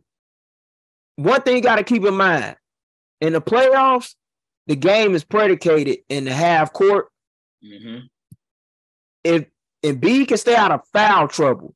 one 1.16 1.42
thing 1.42 1.56
you 1.56 1.62
got 1.62 1.76
to 1.76 1.84
keep 1.84 2.04
in 2.04 2.16
mind 2.16 2.56
in 3.20 3.32
the 3.34 3.40
playoffs, 3.40 4.14
the 4.66 4.76
game 4.76 5.14
is 5.14 5.24
predicated 5.24 5.98
in 6.08 6.24
the 6.24 6.32
half 6.32 6.72
court. 6.72 7.08
Mm-hmm. 7.64 8.06
If 9.24 9.46
Embiid 9.82 10.28
can 10.28 10.36
stay 10.36 10.56
out 10.56 10.72
of 10.72 10.86
foul 10.92 11.28
trouble 11.28 11.74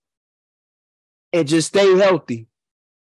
and 1.33 1.47
just 1.47 1.69
stay 1.69 1.97
healthy, 1.97 2.47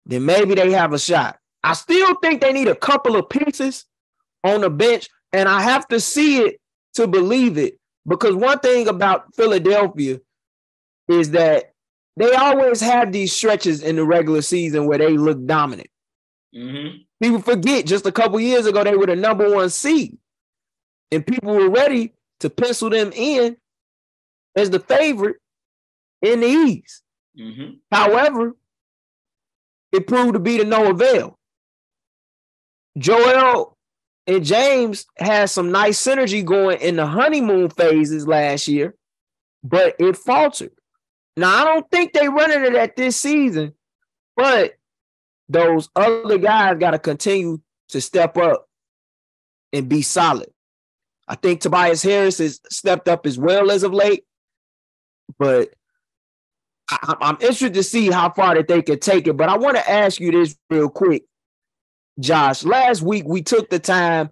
then 0.05 0.25
maybe 0.25 0.55
they 0.55 0.71
have 0.71 0.93
a 0.93 0.99
shot. 0.99 1.37
I 1.63 1.73
still 1.73 2.15
think 2.21 2.41
they 2.41 2.53
need 2.53 2.67
a 2.67 2.75
couple 2.75 3.15
of 3.15 3.29
pieces 3.29 3.85
on 4.43 4.61
the 4.61 4.69
bench, 4.69 5.09
and 5.33 5.49
I 5.49 5.61
have 5.61 5.87
to 5.89 5.99
see 5.99 6.39
it 6.39 6.59
to 6.93 7.07
believe 7.07 7.57
it. 7.57 7.79
Because 8.07 8.35
one 8.35 8.59
thing 8.59 8.87
about 8.87 9.35
Philadelphia 9.35 10.19
is 11.09 11.31
that 11.31 11.73
they 12.15 12.33
always 12.33 12.79
have 12.81 13.11
these 13.11 13.33
stretches 13.33 13.83
in 13.83 13.95
the 13.95 14.03
regular 14.03 14.41
season 14.41 14.87
where 14.87 14.97
they 14.97 15.17
look 15.17 15.45
dominant. 15.45 15.89
Mm-hmm. 16.55 16.97
People 17.21 17.41
forget 17.41 17.85
just 17.85 18.05
a 18.05 18.11
couple 18.11 18.39
years 18.39 18.65
ago 18.65 18.83
they 18.83 18.95
were 18.95 19.05
the 19.05 19.15
number 19.15 19.53
one 19.53 19.69
seed, 19.69 20.17
and 21.11 21.25
people 21.25 21.53
were 21.53 21.69
ready 21.69 22.13
to 22.39 22.49
pencil 22.49 22.89
them 22.89 23.11
in 23.13 23.57
as 24.55 24.69
the 24.69 24.79
favorite 24.79 25.37
in 26.21 26.39
the 26.39 26.47
East. 26.47 27.03
Mm-hmm. 27.39 27.75
However, 27.91 28.55
it 29.91 30.07
proved 30.07 30.33
to 30.33 30.39
be 30.39 30.57
to 30.57 30.63
no 30.63 30.89
avail. 30.89 31.37
Joel 32.97 33.76
and 34.27 34.43
James 34.43 35.05
had 35.17 35.49
some 35.49 35.71
nice 35.71 36.01
synergy 36.05 36.43
going 36.43 36.81
in 36.81 36.97
the 36.97 37.07
honeymoon 37.07 37.69
phases 37.69 38.27
last 38.27 38.67
year, 38.67 38.93
but 39.63 39.95
it 39.99 40.17
faltered. 40.17 40.73
Now, 41.37 41.61
I 41.61 41.65
don't 41.65 41.89
think 41.89 42.11
they 42.11 42.27
running 42.27 42.65
it 42.65 42.75
at 42.75 42.95
this 42.97 43.15
season, 43.15 43.73
but 44.35 44.73
those 45.47 45.89
other 45.95 46.37
guys 46.37 46.77
got 46.77 46.91
to 46.91 46.99
continue 46.99 47.61
to 47.89 48.01
step 48.01 48.37
up 48.37 48.67
and 49.71 49.87
be 49.87 50.01
solid. 50.01 50.49
I 51.27 51.35
think 51.35 51.61
Tobias 51.61 52.03
Harris 52.03 52.39
has 52.39 52.59
stepped 52.69 53.07
up 53.07 53.25
as 53.25 53.37
well 53.37 53.71
as 53.71 53.83
of 53.83 53.93
late, 53.93 54.25
but 55.37 55.69
I, 56.89 57.15
am 57.21 57.35
interested 57.35 57.73
to 57.75 57.83
see 57.83 58.09
how 58.09 58.29
far 58.31 58.55
that 58.55 58.67
they 58.67 58.81
could 58.81 59.01
take 59.01 59.27
it. 59.27 59.37
But 59.37 59.49
I 59.49 59.57
want 59.57 59.77
to 59.77 59.89
ask 59.89 60.19
you 60.19 60.31
this 60.31 60.55
real 60.69 60.89
quick, 60.89 61.23
Josh. 62.19 62.63
Last 62.63 63.01
week 63.01 63.25
we 63.25 63.41
took 63.41 63.69
the 63.69 63.79
time 63.79 64.29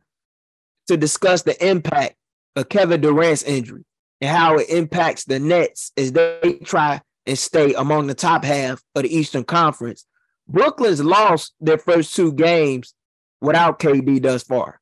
to 0.88 0.97
discuss 0.97 1.43
the 1.43 1.67
impact 1.67 2.15
of 2.55 2.69
Kevin 2.69 3.01
Durant's 3.01 3.43
injury 3.43 3.83
and 4.21 4.36
how 4.36 4.57
it 4.57 4.69
impacts 4.69 5.25
the 5.25 5.39
Nets 5.39 5.91
as 5.97 6.11
they 6.11 6.59
try 6.63 7.01
and 7.25 7.38
stay 7.38 7.73
among 7.73 8.07
the 8.07 8.13
top 8.13 8.43
half 8.43 8.81
of 8.95 9.03
the 9.03 9.15
Eastern 9.15 9.43
Conference. 9.43 10.05
Brooklyn's 10.47 11.03
lost 11.03 11.53
their 11.59 11.77
first 11.77 12.15
two 12.15 12.31
games 12.33 12.93
without 13.41 13.79
KD 13.79 14.21
thus 14.21 14.43
far. 14.43 14.79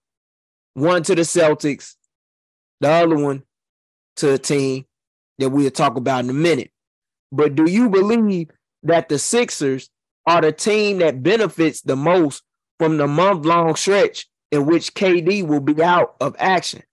One 0.74 1.04
to 1.04 1.16
the 1.16 1.22
Celtics, 1.22 1.96
the 2.80 2.90
other 2.90 3.18
one 3.18 3.44
to 4.18 4.34
a 4.34 4.38
team 4.38 4.86
that 5.40 5.50
we'll 5.50 5.72
talk 5.72 5.96
about 5.96 6.24
in 6.24 6.30
a 6.30 6.34
minute. 6.34 6.72
But 7.32 7.56
do 7.56 7.70
you 7.70 7.90
believe 7.90 8.50
that 8.84 9.10
the 9.10 9.18
Sixers 9.18 9.90
are 10.28 10.42
the 10.42 10.52
team 10.52 11.00
that 11.00 11.24
benefits 11.24 11.82
the 11.82 11.96
most 11.96 12.44
from 12.84 12.98
the 12.98 13.08
month 13.08 13.46
long 13.46 13.78
stretch 13.78 14.28
in 14.52 14.66
which 14.66 14.94
KD 14.94 15.48
will 15.48 15.62
be 15.62 15.82
out 15.82 16.18
of 16.20 16.36
action? 16.38 16.84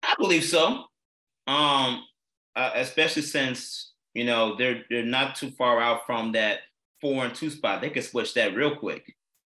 I 0.00 0.14
believe 0.16 0.44
so. 0.44 0.84
Um, 1.48 2.04
uh, 2.54 2.70
especially 2.76 3.22
since 3.22 3.94
you 4.14 4.26
know 4.26 4.54
they're 4.54 4.84
they're 4.88 5.04
not 5.04 5.34
too 5.34 5.50
far 5.50 5.80
out 5.80 6.06
from 6.06 6.30
that 6.32 6.60
four 7.00 7.24
and 7.24 7.34
two 7.34 7.50
spot. 7.50 7.80
They 7.80 7.90
could 7.90 8.04
switch 8.04 8.34
that 8.34 8.54
real 8.54 8.76
quick. 8.76 9.12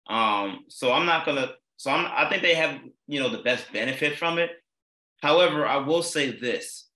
Um, 0.08 0.66
so 0.68 0.92
I'm 0.92 1.06
not 1.06 1.24
gonna. 1.24 1.52
So 1.76 1.92
I'm. 1.92 2.12
I 2.12 2.28
think 2.28 2.42
they 2.42 2.56
have 2.56 2.80
you 3.08 3.20
know 3.20 3.30
the 3.30 3.44
best 3.44 3.72
benefit 3.72 4.18
from 4.18 4.40
it. 4.40 4.50
However, 5.22 5.68
I 5.68 5.78
will 5.78 6.02
say 6.02 6.32
this. 6.32 6.87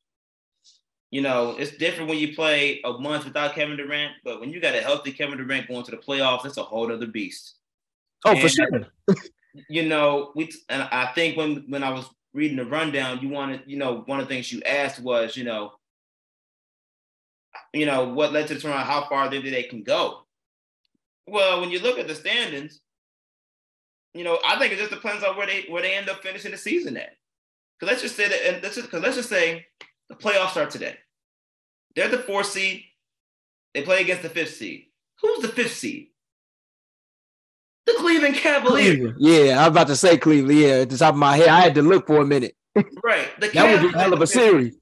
You 1.11 1.21
know, 1.21 1.55
it's 1.59 1.75
different 1.75 2.09
when 2.09 2.19
you 2.19 2.33
play 2.33 2.79
a 2.85 2.93
month 2.93 3.25
without 3.25 3.53
Kevin 3.53 3.75
Durant, 3.75 4.13
but 4.23 4.39
when 4.39 4.49
you 4.49 4.61
got 4.61 4.75
a 4.75 4.81
healthy 4.81 5.11
Kevin 5.11 5.37
Durant 5.37 5.67
going 5.67 5.83
to 5.83 5.91
the 5.91 5.97
playoffs, 5.97 6.43
that's 6.43 6.57
a 6.57 6.63
whole 6.63 6.91
other 6.91 7.05
beast. 7.05 7.55
Oh, 8.23 8.31
and, 8.31 8.39
for 8.39 8.47
sure. 8.47 8.87
you 9.69 9.87
know, 9.87 10.31
we 10.35 10.49
and 10.69 10.83
I 10.83 11.11
think 11.13 11.35
when 11.35 11.65
when 11.67 11.83
I 11.83 11.89
was 11.91 12.09
reading 12.33 12.55
the 12.55 12.65
rundown, 12.65 13.19
you 13.21 13.27
wanted, 13.27 13.63
you 13.65 13.77
know, 13.77 14.03
one 14.05 14.21
of 14.21 14.27
the 14.27 14.33
things 14.33 14.53
you 14.53 14.61
asked 14.63 15.01
was, 15.01 15.35
you 15.35 15.43
know, 15.43 15.73
you 17.73 17.85
know, 17.85 18.05
what 18.07 18.31
led 18.31 18.47
to 18.47 18.55
determine 18.55 18.79
how 18.79 19.05
far 19.09 19.29
they, 19.29 19.41
they 19.41 19.63
can 19.63 19.83
go. 19.83 20.25
Well, 21.27 21.59
when 21.59 21.71
you 21.71 21.79
look 21.79 21.99
at 21.99 22.07
the 22.07 22.15
standings, 22.15 22.79
you 24.13 24.23
know, 24.23 24.39
I 24.45 24.57
think 24.57 24.71
it 24.73 24.79
just 24.79 24.91
depends 24.91 25.25
on 25.25 25.35
where 25.35 25.47
they 25.47 25.65
where 25.67 25.81
they 25.81 25.93
end 25.93 26.09
up 26.09 26.23
finishing 26.23 26.51
the 26.51 26.57
season 26.57 26.95
at. 26.95 27.15
Because 27.77 27.91
let's 27.91 28.01
just 28.01 28.15
say 28.15 28.29
that, 28.29 28.47
and 28.47 28.63
let's 28.63 28.75
just, 28.75 28.89
cause 28.91 29.01
let's 29.01 29.15
just 29.15 29.29
say 29.29 29.65
the 30.11 30.17
playoffs 30.17 30.51
start 30.51 30.69
today. 30.69 30.97
They're 31.95 32.09
the 32.09 32.19
fourth 32.19 32.47
seed. 32.47 32.83
They 33.73 33.81
play 33.81 34.01
against 34.01 34.23
the 34.23 34.29
fifth 34.29 34.55
seed. 34.55 34.87
Who's 35.21 35.41
the 35.41 35.47
fifth 35.47 35.73
seed? 35.73 36.09
The 37.85 37.93
Cleveland 37.97 38.35
Cavaliers. 38.35 38.95
Cleveland. 38.97 39.15
Yeah, 39.19 39.59
I 39.59 39.67
was 39.67 39.69
about 39.69 39.87
to 39.87 39.95
say 39.95 40.17
Cleveland. 40.17 40.59
Yeah, 40.59 40.73
at 40.81 40.89
the 40.89 40.97
top 40.97 41.13
of 41.13 41.19
my 41.19 41.37
head, 41.37 41.47
I 41.47 41.61
had 41.61 41.75
to 41.75 41.81
look 41.81 42.07
for 42.07 42.21
a 42.21 42.25
minute. 42.25 42.55
Right. 43.03 43.29
The 43.39 43.47
that 43.49 43.81
would 43.81 43.91
be 43.91 43.97
a 43.97 44.01
hell 44.01 44.13
of 44.13 44.21
a 44.21 44.27
series. 44.27 44.77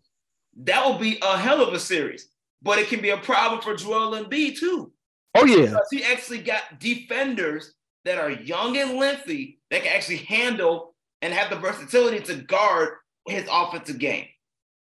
That 0.64 0.86
would 0.88 1.00
be 1.00 1.20
a 1.22 1.38
hell 1.38 1.62
of 1.62 1.74
a 1.74 1.80
series, 1.80 2.28
but 2.62 2.80
it 2.80 2.88
can 2.88 3.02
be 3.02 3.12
a 3.12 3.18
problem 3.18 3.62
for 3.62 3.76
Joel 3.76 4.22
Embiid 4.22 4.58
too. 4.58 4.92
Oh 5.36 5.46
yeah, 5.46 5.68
because 5.68 5.88
he 5.92 6.04
actually 6.04 6.40
got 6.40 6.80
defenders 6.80 7.74
that 8.06 8.18
are 8.18 8.32
young 8.32 8.78
and 8.78 8.98
lengthy 8.98 9.60
that 9.70 9.84
can 9.84 9.94
actually 9.94 10.18
handle 10.18 10.96
and 11.22 11.34
have 11.34 11.50
the 11.50 11.56
versatility 11.56 12.20
to 12.22 12.36
guard 12.36 12.96
his 13.28 13.48
offensive 13.52 14.00
game. 14.00 14.26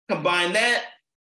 Combine 0.08 0.52
that 0.52 0.84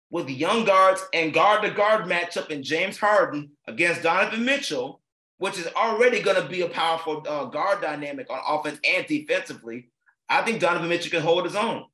with 0.10 0.28
the 0.28 0.34
young 0.34 0.66
guards 0.66 1.04
and 1.14 1.34
guard 1.34 1.64
to 1.64 1.72
guard 1.72 2.06
matchup 2.06 2.50
in 2.50 2.64
James 2.64 2.98
Harden 2.98 3.52
against 3.68 4.04
Donovan 4.04 4.46
Mitchell 4.46 5.02
which 5.38 5.58
is 5.58 5.68
already 5.76 6.22
going 6.22 6.42
to 6.42 6.48
be 6.48 6.62
a 6.62 6.70
powerful 6.70 7.24
uh, 7.28 7.46
guard 7.46 7.82
dynamic 7.82 8.30
on 8.30 8.40
offense 8.48 8.80
and 8.84 9.06
defensively. 9.08 9.90
I 10.30 10.42
think 10.42 10.60
Donovan 10.60 10.90
Mitchell 10.90 11.12
can 11.12 11.22
hold 11.22 11.46
his 11.46 11.56
own. 11.56 11.86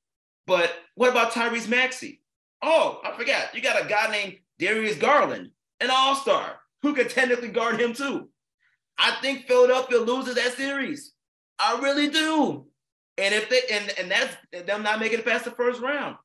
But 0.47 0.73
what 0.95 1.11
about 1.11 1.31
Tyrese 1.31 1.67
Maxey? 1.67 2.21
Oh, 2.61 2.99
I 3.03 3.15
forgot. 3.17 3.53
You 3.53 3.61
got 3.61 3.83
a 3.83 3.87
guy 3.87 4.11
named 4.11 4.37
Darius 4.59 4.97
Garland, 4.97 5.51
an 5.79 5.89
all 5.91 6.15
star, 6.15 6.59
who 6.81 6.93
could 6.93 7.09
technically 7.09 7.49
guard 7.49 7.79
him 7.79 7.93
too. 7.93 8.29
I 8.97 9.11
think 9.21 9.47
Philadelphia 9.47 9.99
loses 9.99 10.35
that 10.35 10.53
series. 10.53 11.13
I 11.59 11.79
really 11.81 12.09
do. 12.09 12.65
And 13.17 13.33
if 13.33 13.49
they 13.49 13.61
and 13.71 13.93
and 13.99 14.11
that's 14.11 14.35
them 14.65 14.83
not 14.83 14.99
making 14.99 15.19
it 15.19 15.25
past 15.25 15.45
the 15.45 15.51
first 15.51 15.81
round. 15.81 16.15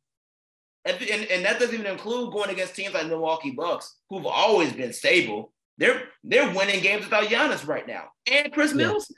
And, 0.89 1.03
and, 1.03 1.24
and 1.30 1.45
that 1.45 1.61
doesn't 1.61 1.74
even 1.74 1.86
include 1.86 2.32
going 2.32 2.49
against 2.49 2.74
teams 2.74 2.95
like 2.95 3.07
Milwaukee 3.07 3.51
Bucks, 3.51 3.97
who've 4.09 4.24
always 4.24 4.72
been 4.72 4.93
stable. 4.93 5.53
They're 5.76 6.05
they're 6.24 6.53
winning 6.55 6.82
games 6.82 7.05
without 7.05 7.24
Giannis 7.24 7.66
right 7.66 7.86
now 7.86 8.05
and 8.30 8.53
Chris 8.53 8.70
yeah. 8.70 8.78
Mills. 8.78 9.12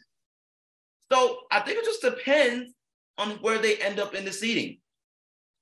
So 1.10 1.38
I 1.50 1.60
think 1.60 1.78
it 1.78 1.84
just 1.84 2.02
depends 2.02 2.72
on 3.18 3.30
where 3.42 3.58
they 3.58 3.76
end 3.76 4.00
up 4.00 4.14
in 4.14 4.24
the 4.24 4.32
seeding. 4.32 4.78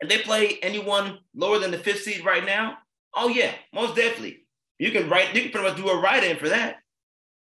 If 0.01 0.09
they 0.09 0.19
play 0.19 0.59
anyone 0.63 1.19
lower 1.35 1.59
than 1.59 1.71
the 1.71 1.79
fifth 1.79 2.03
seed 2.03 2.25
right 2.25 2.45
now, 2.45 2.79
oh 3.15 3.29
yeah, 3.29 3.53
most 3.75 3.97
definitely. 3.97 4.47
You 4.79 4.93
can 4.93 5.09
write, 5.09 5.35
you 5.35 5.43
can 5.43 5.51
pretty 5.51 5.69
much 5.69 5.77
do 5.77 5.89
a 5.89 6.01
write-in 6.01 6.37
for 6.37 6.49
that. 6.49 6.77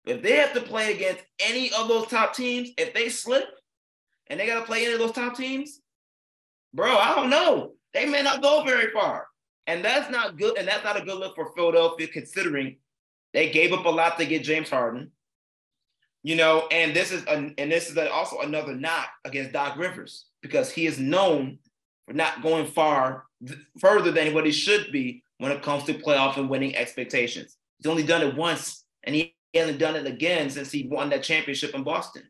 If 0.05 0.23
they 0.23 0.37
have 0.37 0.53
to 0.55 0.61
play 0.61 0.95
against 0.95 1.23
any 1.39 1.71
of 1.73 1.89
those 1.89 2.09
top 2.09 2.35
teams, 2.35 2.71
if 2.77 2.93
they 2.93 3.09
slip 3.09 3.45
and 4.27 4.39
they 4.39 4.47
gotta 4.47 4.67
play 4.67 4.85
any 4.85 4.95
of 4.95 4.99
those 4.99 5.13
top 5.13 5.37
teams, 5.37 5.81
bro, 6.75 6.97
I 6.97 7.15
don't 7.15 7.31
know. 7.31 7.75
They 7.95 8.07
may 8.07 8.23
not 8.23 8.43
go 8.43 8.63
very 8.65 8.91
far. 8.93 9.27
And 9.67 9.85
that's 9.85 10.11
not 10.11 10.39
good. 10.39 10.59
And 10.59 10.67
that's 10.67 10.85
not 10.85 11.01
a 11.01 11.05
good 11.05 11.19
look 11.19 11.35
for 11.35 11.53
Philadelphia, 11.55 12.09
considering 12.09 12.77
they 13.33 13.51
gave 13.51 13.73
up 13.73 13.85
a 13.85 13.89
lot 13.89 14.19
to 14.19 14.27
get 14.27 14.43
James 14.43 14.71
Harden. 14.71 15.13
You 16.23 16.37
know, 16.37 16.67
and 16.71 16.95
this 16.95 17.13
is 17.13 17.25
and 17.25 17.55
this 17.57 17.91
is 17.91 17.97
a, 17.97 18.11
also 18.11 18.41
another 18.41 18.75
knock 18.75 19.09
against 19.25 19.53
Doc 19.53 19.79
Rivers 19.79 20.27
because 20.43 20.71
he 20.71 20.87
is 20.87 20.99
known 20.99 21.59
for 22.07 22.13
not 22.13 22.43
going 22.43 22.67
far 22.67 23.25
further 23.79 24.11
than 24.11 24.35
what 24.35 24.45
he 24.45 24.53
should 24.53 24.93
be 24.93 25.23
when 25.39 25.53
it 25.53 25.63
comes 25.63 25.85
to 25.85 25.95
playoff 25.95 26.37
and 26.37 26.51
winning 26.51 26.77
expectations. 26.77 27.57
He's 27.79 27.91
only 27.91 28.03
done 28.03 28.21
it 28.23 28.37
once, 28.37 28.85
and 29.05 29.15
he 29.15 29.35
hasn't 29.55 29.79
done 29.79 29.97
it 29.97 30.07
again 30.07 30.51
since 30.51 30.71
he 30.71 30.87
won 30.87 31.09
that 31.11 31.23
championship 31.23 31.75
in 31.75 31.85
Boston. 31.85 32.25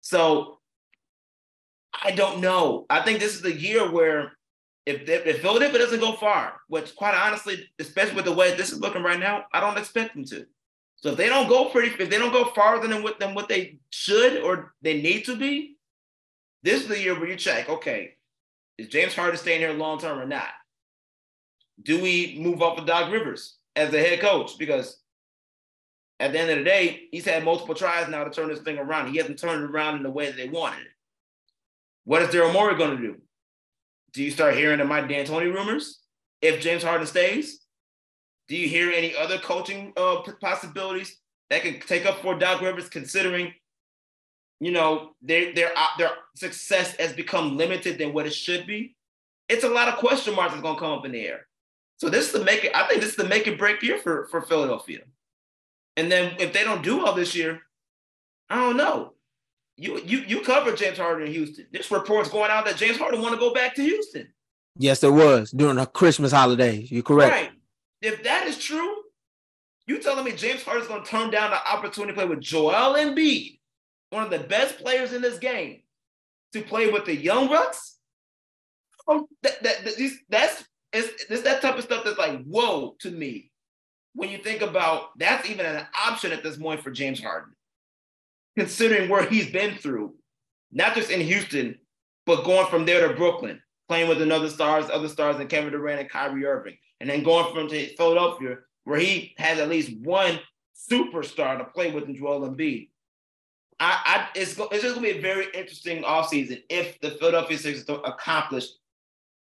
So 0.00 0.58
I 2.02 2.12
don't 2.12 2.40
know. 2.40 2.86
I 2.88 3.02
think 3.02 3.20
this 3.20 3.34
is 3.34 3.42
the 3.42 3.52
year 3.52 3.90
where 3.90 4.32
if, 4.86 5.06
they, 5.06 5.14
if 5.14 5.40
Philadelphia 5.40 5.78
doesn't 5.78 6.00
go 6.00 6.12
far, 6.12 6.60
which 6.68 6.94
quite 6.94 7.14
honestly, 7.14 7.68
especially 7.78 8.16
with 8.16 8.26
the 8.26 8.32
way 8.32 8.54
this 8.54 8.70
is 8.70 8.80
looking 8.80 9.02
right 9.02 9.18
now, 9.18 9.44
I 9.52 9.60
don't 9.60 9.78
expect 9.78 10.14
them 10.14 10.24
to. 10.26 10.46
So 10.96 11.10
if 11.10 11.16
they 11.16 11.28
don't 11.28 11.48
go 11.48 11.66
pretty, 11.66 12.02
if 12.02 12.10
they 12.10 12.18
don't 12.18 12.32
go 12.32 12.46
farther 12.46 12.86
than 12.88 13.02
what 13.02 13.18
than 13.20 13.34
what 13.34 13.48
they 13.48 13.78
should 13.90 14.42
or 14.42 14.74
they 14.80 15.02
need 15.02 15.24
to 15.26 15.36
be, 15.36 15.76
this 16.62 16.82
is 16.82 16.88
the 16.88 17.00
year 17.00 17.18
where 17.18 17.28
you 17.28 17.36
check. 17.36 17.68
Okay, 17.68 18.16
is 18.78 18.88
James 18.88 19.14
Harden 19.14 19.36
staying 19.36 19.60
here 19.60 19.72
long 19.72 19.98
term 19.98 20.18
or 20.18 20.26
not? 20.26 20.48
Do 21.82 22.00
we 22.00 22.38
move 22.40 22.62
up 22.62 22.76
with 22.76 22.86
Doc 22.86 23.12
Rivers 23.12 23.56
as 23.76 23.90
the 23.90 23.98
head 23.98 24.20
coach? 24.20 24.56
Because 24.58 24.98
at 26.20 26.32
the 26.32 26.40
end 26.40 26.50
of 26.50 26.58
the 26.58 26.64
day, 26.64 27.08
he's 27.10 27.24
had 27.24 27.44
multiple 27.44 27.74
tries 27.74 28.08
now 28.08 28.24
to 28.24 28.30
turn 28.30 28.48
this 28.48 28.60
thing 28.60 28.78
around. 28.78 29.10
He 29.10 29.18
hasn't 29.18 29.38
turned 29.38 29.64
it 29.64 29.70
around 29.70 29.96
in 29.96 30.02
the 30.02 30.10
way 30.10 30.26
that 30.26 30.36
they 30.36 30.48
wanted 30.48 30.82
it. 30.82 30.92
What 32.04 32.22
is 32.22 32.28
Daryl 32.28 32.52
Morey 32.52 32.76
going 32.76 32.96
to 32.96 33.02
do? 33.02 33.16
Do 34.14 34.22
you 34.22 34.30
start 34.30 34.54
hearing 34.54 34.78
the 34.78 34.84
Mike 34.84 35.08
D'Antoni 35.08 35.52
rumors 35.52 36.00
if 36.40 36.60
James 36.60 36.84
Harden 36.84 37.06
stays? 37.06 37.66
Do 38.48 38.56
you 38.56 38.68
hear 38.68 38.90
any 38.90 39.14
other 39.16 39.38
coaching 39.38 39.92
uh, 39.96 40.22
possibilities 40.40 41.16
that 41.50 41.62
can 41.62 41.80
take 41.80 42.06
up 42.06 42.20
for 42.20 42.38
Doc 42.38 42.60
Rivers, 42.60 42.88
considering, 42.88 43.52
you 44.60 44.70
know, 44.70 45.10
their 45.20 45.52
their 45.52 45.70
uh, 45.76 45.86
their 45.98 46.10
success 46.36 46.94
has 46.96 47.12
become 47.12 47.56
limited 47.56 47.98
than 47.98 48.12
what 48.12 48.26
it 48.26 48.34
should 48.34 48.66
be? 48.66 48.94
It's 49.48 49.64
a 49.64 49.68
lot 49.68 49.88
of 49.88 49.96
question 49.96 50.34
marks 50.36 50.52
that's 50.52 50.62
going 50.62 50.76
to 50.76 50.80
come 50.80 50.92
up 50.92 51.04
in 51.04 51.12
the 51.12 51.26
air. 51.26 51.46
So 51.96 52.08
this 52.08 52.26
is 52.26 52.32
the 52.32 52.44
make 52.44 52.64
it. 52.64 52.74
I 52.74 52.86
think 52.86 53.00
this 53.00 53.10
is 53.10 53.16
the 53.16 53.28
make 53.28 53.48
it 53.48 53.58
break 53.58 53.82
year 53.82 53.98
for 53.98 54.28
for 54.30 54.42
Philadelphia. 54.42 55.00
And 55.96 56.10
then 56.10 56.36
if 56.38 56.52
they 56.52 56.62
don't 56.62 56.82
do 56.82 56.98
well 56.98 57.14
this 57.14 57.34
year, 57.34 57.62
I 58.48 58.56
don't 58.56 58.76
know. 58.76 59.13
You 59.76 60.00
you 60.04 60.18
you 60.20 60.40
covered 60.42 60.76
James 60.76 60.98
Harden 60.98 61.26
in 61.26 61.32
Houston. 61.32 61.66
This 61.72 61.90
report's 61.90 62.30
going 62.30 62.50
out 62.50 62.64
that 62.66 62.76
James 62.76 62.96
Harden 62.96 63.20
want 63.20 63.34
to 63.34 63.40
go 63.40 63.52
back 63.52 63.74
to 63.74 63.82
Houston. 63.82 64.32
Yes, 64.76 65.00
there 65.00 65.12
was 65.12 65.50
during 65.50 65.76
the 65.76 65.86
Christmas 65.86 66.32
holidays. 66.32 66.90
You're 66.90 67.02
correct. 67.02 67.32
Right. 67.32 67.50
If 68.02 68.22
that 68.24 68.46
is 68.46 68.58
true, 68.58 68.96
you 69.86 69.98
telling 69.98 70.24
me 70.24 70.32
James 70.32 70.62
Harden's 70.62 70.88
going 70.88 71.02
to 71.02 71.10
turn 71.10 71.30
down 71.30 71.50
the 71.50 71.68
opportunity 71.68 72.12
to 72.12 72.14
play 72.14 72.26
with 72.26 72.40
Joel 72.40 72.94
Embiid, 72.94 73.58
one 74.10 74.24
of 74.24 74.30
the 74.30 74.38
best 74.38 74.78
players 74.78 75.12
in 75.12 75.22
this 75.22 75.38
game, 75.38 75.82
to 76.52 76.62
play 76.62 76.90
with 76.90 77.04
the 77.04 77.14
Young 77.14 77.48
Bucks? 77.48 77.96
Oh, 79.06 79.28
that, 79.42 79.62
that, 79.62 79.84
that 79.84 80.10
that's 80.28 80.64
it's, 80.92 81.24
it's 81.28 81.42
that 81.42 81.60
type 81.60 81.76
of 81.76 81.84
stuff 81.84 82.04
that's 82.04 82.18
like 82.18 82.42
whoa 82.44 82.94
to 83.00 83.10
me 83.10 83.50
when 84.14 84.30
you 84.30 84.38
think 84.38 84.62
about 84.62 85.18
that's 85.18 85.48
even 85.50 85.66
an 85.66 85.86
option 86.06 86.32
at 86.32 86.42
this 86.42 86.56
point 86.56 86.82
for 86.82 86.90
James 86.90 87.20
Harden 87.20 87.54
considering 88.56 89.08
where 89.08 89.24
he's 89.24 89.50
been 89.50 89.76
through, 89.76 90.14
not 90.72 90.94
just 90.94 91.10
in 91.10 91.20
Houston, 91.20 91.78
but 92.26 92.44
going 92.44 92.66
from 92.68 92.84
there 92.84 93.06
to 93.06 93.14
Brooklyn, 93.14 93.60
playing 93.88 94.08
with 94.08 94.22
another 94.22 94.48
stars, 94.48 94.86
other 94.90 95.08
stars, 95.08 95.36
and 95.36 95.48
Kevin 95.48 95.72
Durant 95.72 96.00
and 96.00 96.10
Kyrie 96.10 96.46
Irving, 96.46 96.76
and 97.00 97.08
then 97.08 97.22
going 97.22 97.52
from 97.52 97.68
to 97.68 97.96
Philadelphia, 97.96 98.58
where 98.84 98.98
he 98.98 99.34
has 99.38 99.58
at 99.58 99.68
least 99.68 99.96
one 99.98 100.38
superstar 100.90 101.58
to 101.58 101.64
play 101.64 101.90
with 101.90 102.04
in 102.04 102.16
Joel 102.16 102.48
Embiid. 102.48 102.88
I, 103.80 104.28
I 104.34 104.38
it's, 104.38 104.56
it's 104.58 104.82
just 104.82 104.94
gonna 104.94 105.00
be 105.06 105.18
a 105.18 105.20
very 105.20 105.46
interesting 105.52 106.04
offseason 106.04 106.62
if 106.70 107.00
the 107.00 107.10
Philadelphia 107.10 107.58
Sixers 107.58 107.84
don't 107.84 108.06
accomplish 108.06 108.66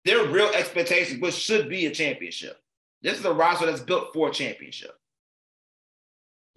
their 0.06 0.26
real 0.28 0.50
expectations, 0.50 1.22
which 1.22 1.34
should 1.34 1.70
be 1.70 1.86
a 1.86 1.92
championship. 1.92 2.58
This 3.02 3.20
is 3.20 3.26
a 3.26 3.34
roster 3.34 3.66
that's 3.66 3.82
built 3.82 4.14
for 4.14 4.30
a 4.30 4.34
championship 4.34 4.92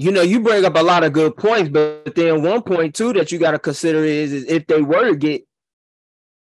you 0.01 0.11
know, 0.11 0.22
you 0.22 0.40
bring 0.40 0.64
up 0.64 0.76
a 0.76 0.82
lot 0.82 1.05
of 1.05 1.12
good 1.12 1.36
points, 1.36 1.68
but 1.68 2.14
then 2.14 2.42
one 2.42 2.62
point 2.62 2.94
too 2.94 3.12
that 3.12 3.30
you 3.30 3.38
got 3.38 3.51
to 3.51 3.59
consider 3.59 4.03
is, 4.03 4.32
is 4.32 4.44
if 4.46 4.66
they 4.66 4.80
were 4.80 5.11
to 5.11 5.14
get 5.14 5.46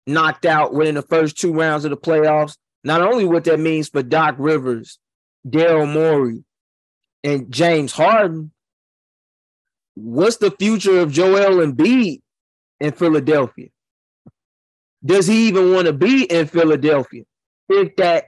knocked 0.06 0.46
out 0.46 0.72
within 0.72 0.94
the 0.94 1.02
first 1.02 1.36
two 1.36 1.52
rounds 1.52 1.84
of 1.84 1.90
the 1.90 1.96
playoffs, 1.96 2.56
not 2.84 3.00
only 3.00 3.24
what 3.24 3.42
that 3.44 3.58
means 3.58 3.88
for 3.88 4.04
Doc 4.04 4.36
Rivers, 4.38 5.00
Daryl 5.44 5.92
Morey, 5.92 6.44
and 7.24 7.52
James 7.52 7.90
Harden, 7.90 8.52
what's 9.96 10.36
the 10.36 10.52
future 10.52 11.00
of 11.00 11.10
Joel 11.10 11.66
Embiid 11.66 12.20
in 12.78 12.92
Philadelphia? 12.92 13.70
Does 15.04 15.26
he 15.26 15.48
even 15.48 15.72
want 15.72 15.88
to 15.88 15.92
be 15.92 16.30
in 16.30 16.46
Philadelphia 16.46 17.24
if 17.68 17.96
that 17.96 18.26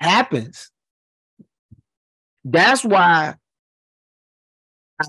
happens? 0.00 0.72
That's 2.44 2.84
why 2.84 3.36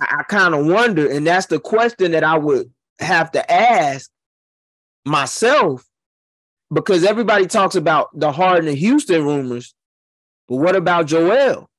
I, 0.01 0.19
I 0.19 0.23
kind 0.23 0.53
of 0.53 0.65
wonder, 0.65 1.09
and 1.09 1.25
that's 1.25 1.47
the 1.47 1.59
question 1.59 2.11
that 2.11 2.23
I 2.23 2.37
would 2.37 2.71
have 2.99 3.31
to 3.31 3.51
ask 3.51 4.09
myself 5.05 5.85
because 6.73 7.03
everybody 7.03 7.45
talks 7.45 7.75
about 7.75 8.17
the 8.17 8.31
Harden 8.31 8.67
and 8.67 8.77
Houston 8.77 9.23
rumors, 9.23 9.73
but 10.47 10.57
what 10.57 10.75
about 10.75 11.07
Joel? 11.07 11.69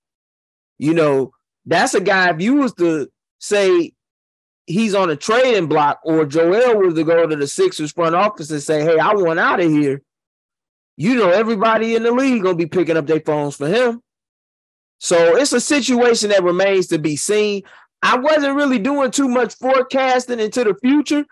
You 0.79 0.95
know, 0.95 1.33
that's 1.65 1.95
a 1.95 2.01
guy. 2.01 2.31
If 2.31 2.41
you 2.41 2.57
was 2.57 2.73
to 2.75 3.09
say 3.39 3.93
he's 4.67 4.95
on 4.95 5.11
a 5.11 5.17
trading 5.17 5.69
block, 5.69 6.01
or 6.05 6.25
Joel 6.27 6.79
was 6.79 6.95
to 6.95 7.05
go 7.05 7.27
to 7.27 7.37
the 7.37 7.47
Sixers 7.47 7.93
front 7.93 8.15
office 8.15 8.51
and 8.51 8.63
say, 8.63 8.83
"Hey, 8.83 8.99
I 8.99 9.15
want 9.15 9.39
out 9.39 9.61
of 9.61 9.71
here," 9.71 10.03
you 10.97 11.15
know, 11.17 11.31
everybody 11.31 11.95
in 11.95 12.03
the 12.03 12.13
league 12.13 12.43
gonna 12.43 12.57
be 12.57 12.67
picking 12.67 12.97
up 12.97 13.07
their 13.07 13.21
phones 13.21 13.57
for 13.57 13.69
him. 13.69 14.03
So 14.99 15.37
it's 15.37 15.53
a 15.53 15.61
situation 15.61 16.31
that 16.31 16.43
remains 16.43 16.87
to 16.89 16.99
be 16.99 17.17
seen. 17.17 17.63
I 18.03 18.19
wasn't 18.19 18.57
really 18.57 18.79
doing 18.79 19.11
too 19.11 19.29
much 19.29 19.55
forecasting 19.55 20.41
into 20.41 20.65
the 20.65 20.75
future, 20.83 21.25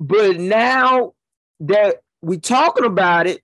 but 0.00 0.38
now 0.38 1.12
that 1.60 1.96
we're 2.22 2.40
talking 2.40 2.84
about 2.84 3.26
it, 3.26 3.42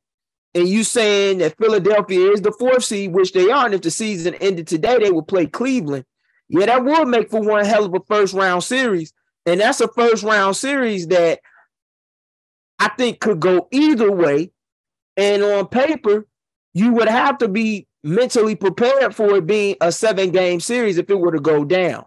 and 0.55 0.68
you 0.68 0.85
saying 0.85 1.39
that 1.39 1.57
Philadelphia 1.59 2.31
is 2.31 2.41
the 2.41 2.53
fourth 2.53 2.85
seed, 2.85 3.12
which 3.12 3.33
they 3.33 3.51
are, 3.51 3.64
and 3.64 3.75
if 3.75 3.83
the 3.83 3.91
season 3.91 4.35
ended 4.35 4.68
today, 4.68 4.99
they 4.99 5.11
would 5.11 5.27
play 5.27 5.47
Cleveland. 5.47 6.05
Yeah, 6.49 6.66
that 6.66 6.85
would 6.85 7.09
make 7.09 7.31
for 7.31 7.41
one 7.41 7.64
hell 7.64 7.85
of 7.85 7.95
a 7.95 8.01
first 8.07 8.35
round 8.35 8.62
series. 8.62 9.12
And 9.47 9.61
that's 9.61 9.81
a 9.81 9.89
first 9.89 10.22
round 10.22 10.57
series 10.57 11.09
that 11.09 11.41
I 12.79 12.89
think 12.91 13.20
could 13.20 13.41
go 13.41 13.68
either 13.72 14.12
way. 14.12 14.51
And 15.16 15.43
on 15.43 15.68
paper, 15.68 16.27
you 16.72 16.93
would 16.93 17.09
have 17.09 17.39
to 17.39 17.49
be 17.49 17.87
mentally 18.03 18.55
prepared 18.55 19.14
for 19.14 19.37
it 19.37 19.47
being 19.47 19.77
a 19.81 19.91
seven 19.91 20.31
game 20.31 20.61
series 20.61 20.99
if 20.99 21.09
it 21.09 21.18
were 21.18 21.33
to 21.33 21.41
go 21.41 21.64
down. 21.64 22.05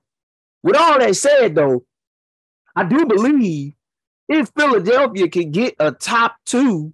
With 0.68 0.76
all 0.76 1.00
that 1.00 1.16
said, 1.16 1.56
though, 1.56 1.86
I 2.76 2.84
do 2.84 3.06
believe 3.06 3.72
if 4.28 4.52
Philadelphia 4.54 5.30
can 5.30 5.50
get 5.52 5.76
a 5.80 5.94
top 5.94 6.36
two 6.46 6.94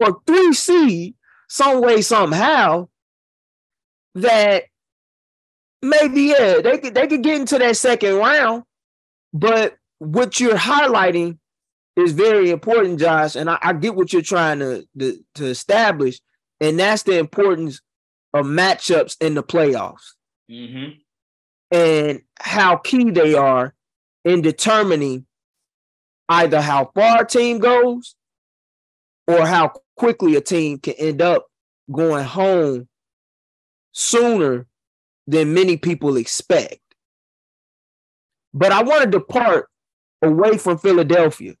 or 0.00 0.20
three 0.26 0.52
seed 0.52 1.14
some 1.48 1.80
way, 1.80 2.02
somehow, 2.02 2.88
that 4.16 4.64
maybe, 5.80 6.22
yeah, 6.22 6.60
they 6.60 6.78
could 6.78 6.92
they 6.92 7.06
could 7.06 7.22
get 7.22 7.40
into 7.40 7.56
that 7.58 7.76
second 7.76 8.16
round. 8.16 8.64
But 9.32 9.76
what 9.98 10.40
you're 10.40 10.56
highlighting 10.56 11.38
is 11.94 12.10
very 12.10 12.50
important, 12.50 12.98
Josh. 12.98 13.36
And 13.36 13.48
I, 13.48 13.58
I 13.62 13.74
get 13.74 13.94
what 13.94 14.12
you're 14.12 14.22
trying 14.22 14.58
to, 14.58 14.84
to, 14.98 15.24
to 15.36 15.46
establish, 15.46 16.18
and 16.60 16.80
that's 16.80 17.04
the 17.04 17.16
importance 17.16 17.80
of 18.34 18.44
matchups 18.44 19.16
in 19.20 19.34
the 19.34 19.44
playoffs. 19.44 20.14
Mm-hmm 20.50 21.02
and 21.70 22.22
how 22.38 22.76
key 22.76 23.10
they 23.10 23.34
are 23.34 23.74
in 24.24 24.40
determining 24.40 25.26
either 26.28 26.60
how 26.60 26.90
far 26.94 27.22
a 27.22 27.26
team 27.26 27.58
goes 27.58 28.14
or 29.26 29.46
how 29.46 29.72
quickly 29.96 30.36
a 30.36 30.40
team 30.40 30.78
can 30.78 30.94
end 30.94 31.22
up 31.22 31.46
going 31.90 32.24
home 32.24 32.88
sooner 33.92 34.66
than 35.26 35.54
many 35.54 35.76
people 35.76 36.16
expect. 36.16 36.80
But 38.52 38.72
I 38.72 38.82
want 38.82 39.04
to 39.04 39.10
depart 39.10 39.68
away 40.22 40.58
from 40.58 40.78
Philadelphia 40.78 41.54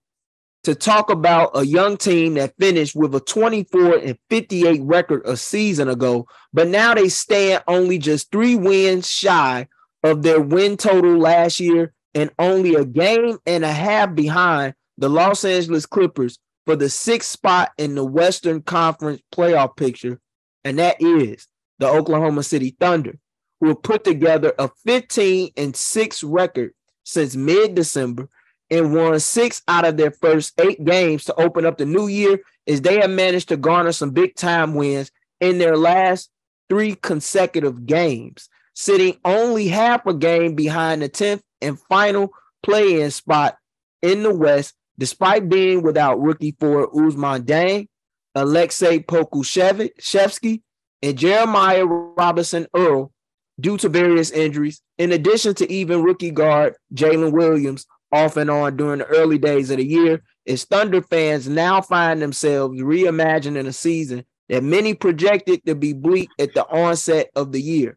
to 0.64 0.74
talk 0.74 1.10
about 1.10 1.50
a 1.54 1.64
young 1.64 1.96
team 1.96 2.34
that 2.34 2.54
finished 2.58 2.96
with 2.96 3.14
a 3.14 3.20
24 3.20 3.98
and 3.98 4.18
58 4.30 4.82
record 4.82 5.22
a 5.24 5.36
season 5.36 5.88
ago, 5.88 6.26
but 6.52 6.66
now 6.66 6.94
they 6.94 7.08
stand 7.08 7.62
only 7.68 7.98
just 7.98 8.32
three 8.32 8.56
wins 8.56 9.08
shy 9.08 9.68
of 10.10 10.22
their 10.22 10.40
win 10.40 10.76
total 10.76 11.18
last 11.18 11.60
year 11.60 11.92
and 12.14 12.30
only 12.38 12.74
a 12.74 12.84
game 12.84 13.38
and 13.46 13.64
a 13.64 13.72
half 13.72 14.14
behind 14.14 14.74
the 14.98 15.08
Los 15.08 15.44
Angeles 15.44 15.84
Clippers, 15.84 16.38
for 16.66 16.76
the 16.76 16.90
sixth 16.90 17.30
spot 17.30 17.70
in 17.78 17.94
the 17.94 18.04
Western 18.04 18.60
Conference 18.60 19.22
playoff 19.32 19.76
picture, 19.76 20.18
and 20.64 20.78
that 20.78 20.96
is 21.00 21.46
the 21.78 21.86
Oklahoma 21.86 22.42
City 22.42 22.76
Thunder, 22.80 23.18
who 23.60 23.68
have 23.68 23.82
put 23.82 24.02
together 24.02 24.52
a 24.58 24.68
15 24.84 25.52
and 25.56 25.76
6 25.76 26.22
record 26.24 26.72
since 27.04 27.36
mid 27.36 27.76
December 27.76 28.28
and 28.68 28.92
won 28.92 29.18
six 29.20 29.62
out 29.68 29.84
of 29.84 29.96
their 29.96 30.10
first 30.10 30.60
eight 30.60 30.84
games 30.84 31.24
to 31.24 31.40
open 31.40 31.64
up 31.64 31.78
the 31.78 31.86
new 31.86 32.08
year, 32.08 32.40
as 32.66 32.80
they 32.80 33.00
have 33.00 33.10
managed 33.10 33.48
to 33.48 33.56
garner 33.56 33.92
some 33.92 34.10
big 34.10 34.34
time 34.34 34.74
wins 34.74 35.12
in 35.40 35.58
their 35.58 35.76
last 35.76 36.30
three 36.68 36.96
consecutive 36.96 37.86
games, 37.86 38.48
sitting 38.76 39.16
only 39.24 39.66
half 39.66 40.06
a 40.06 40.14
game 40.14 40.54
behind 40.54 41.00
the 41.02 41.08
10th 41.08 41.40
and 41.62 41.80
final 41.88 42.30
play 42.62 43.00
in 43.00 43.10
spot 43.10 43.56
in 44.02 44.22
the 44.22 44.32
West, 44.32 44.74
despite 44.98 45.48
being 45.48 45.82
without 45.82 46.20
rookie 46.20 46.54
forward 46.60 46.90
Ousmane 46.90 47.44
Dieng, 47.44 47.88
Aleksej 48.36 49.06
Pokusevski, 49.06 50.62
and 51.02 51.18
Jeremiah 51.18 51.86
Robinson 51.86 52.66
Earl 52.76 53.12
due 53.58 53.78
to 53.78 53.88
various 53.88 54.30
injuries, 54.30 54.82
in 54.98 55.10
addition 55.10 55.54
to 55.54 55.72
even 55.72 56.02
rookie 56.02 56.30
guard 56.30 56.74
Jalen 56.94 57.32
Williams 57.32 57.86
off 58.12 58.36
and 58.36 58.50
on 58.50 58.76
during 58.76 58.98
the 58.98 59.06
early 59.06 59.38
days 59.38 59.70
of 59.70 59.78
the 59.78 59.86
year, 59.86 60.22
as 60.46 60.64
Thunder 60.64 61.00
fans 61.00 61.48
now 61.48 61.80
find 61.80 62.20
themselves 62.20 62.80
reimagining 62.80 63.66
a 63.66 63.72
season 63.72 64.24
that 64.50 64.62
many 64.62 64.92
projected 64.92 65.64
to 65.64 65.74
be 65.74 65.94
bleak 65.94 66.28
at 66.38 66.52
the 66.54 66.66
onset 66.66 67.30
of 67.34 67.52
the 67.52 67.60
year. 67.60 67.96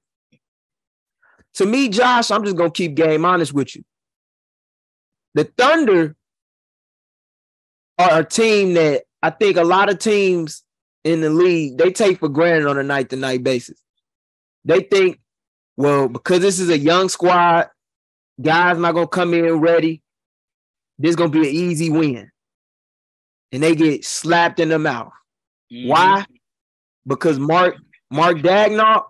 To 1.59 1.65
me, 1.65 1.89
Josh, 1.89 2.31
I'm 2.31 2.45
just 2.45 2.55
gonna 2.55 2.71
keep 2.71 2.95
game 2.95 3.25
honest 3.25 3.51
with 3.51 3.75
you. 3.75 3.83
The 5.33 5.43
Thunder 5.43 6.15
are 7.97 8.21
a 8.21 8.23
team 8.23 8.75
that 8.75 9.03
I 9.21 9.29
think 9.29 9.57
a 9.57 9.65
lot 9.65 9.89
of 9.89 9.99
teams 9.99 10.63
in 11.03 11.19
the 11.19 11.29
league 11.29 11.77
they 11.77 11.91
take 11.91 12.19
for 12.19 12.29
granted 12.29 12.69
on 12.69 12.77
a 12.77 12.83
night 12.83 13.09
to 13.09 13.17
night 13.17 13.43
basis. 13.43 13.83
They 14.63 14.83
think, 14.83 15.19
well, 15.75 16.07
because 16.07 16.39
this 16.39 16.61
is 16.61 16.69
a 16.69 16.77
young 16.77 17.09
squad, 17.09 17.67
guys 18.41 18.77
not 18.77 18.93
gonna 18.93 19.05
come 19.05 19.33
in 19.33 19.55
ready. 19.55 20.01
This 20.97 21.09
is 21.09 21.15
gonna 21.17 21.29
be 21.29 21.39
an 21.39 21.53
easy 21.53 21.89
win, 21.89 22.31
and 23.51 23.61
they 23.61 23.75
get 23.75 24.05
slapped 24.05 24.61
in 24.61 24.69
the 24.69 24.79
mouth. 24.79 25.11
Mm-hmm. 25.73 25.89
Why? 25.89 26.25
Because 27.05 27.37
Mark 27.37 27.75
Mark 28.09 28.37
Daigneault, 28.37 29.03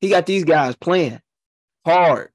he 0.00 0.08
got 0.08 0.26
these 0.26 0.44
guys 0.44 0.76
playing 0.76 1.20
hard, 1.84 2.30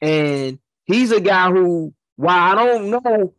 and 0.00 0.58
he's 0.84 1.12
a 1.12 1.20
guy 1.20 1.50
who, 1.50 1.94
while 2.16 2.52
I 2.52 2.54
don't 2.54 2.90
know 2.90 3.34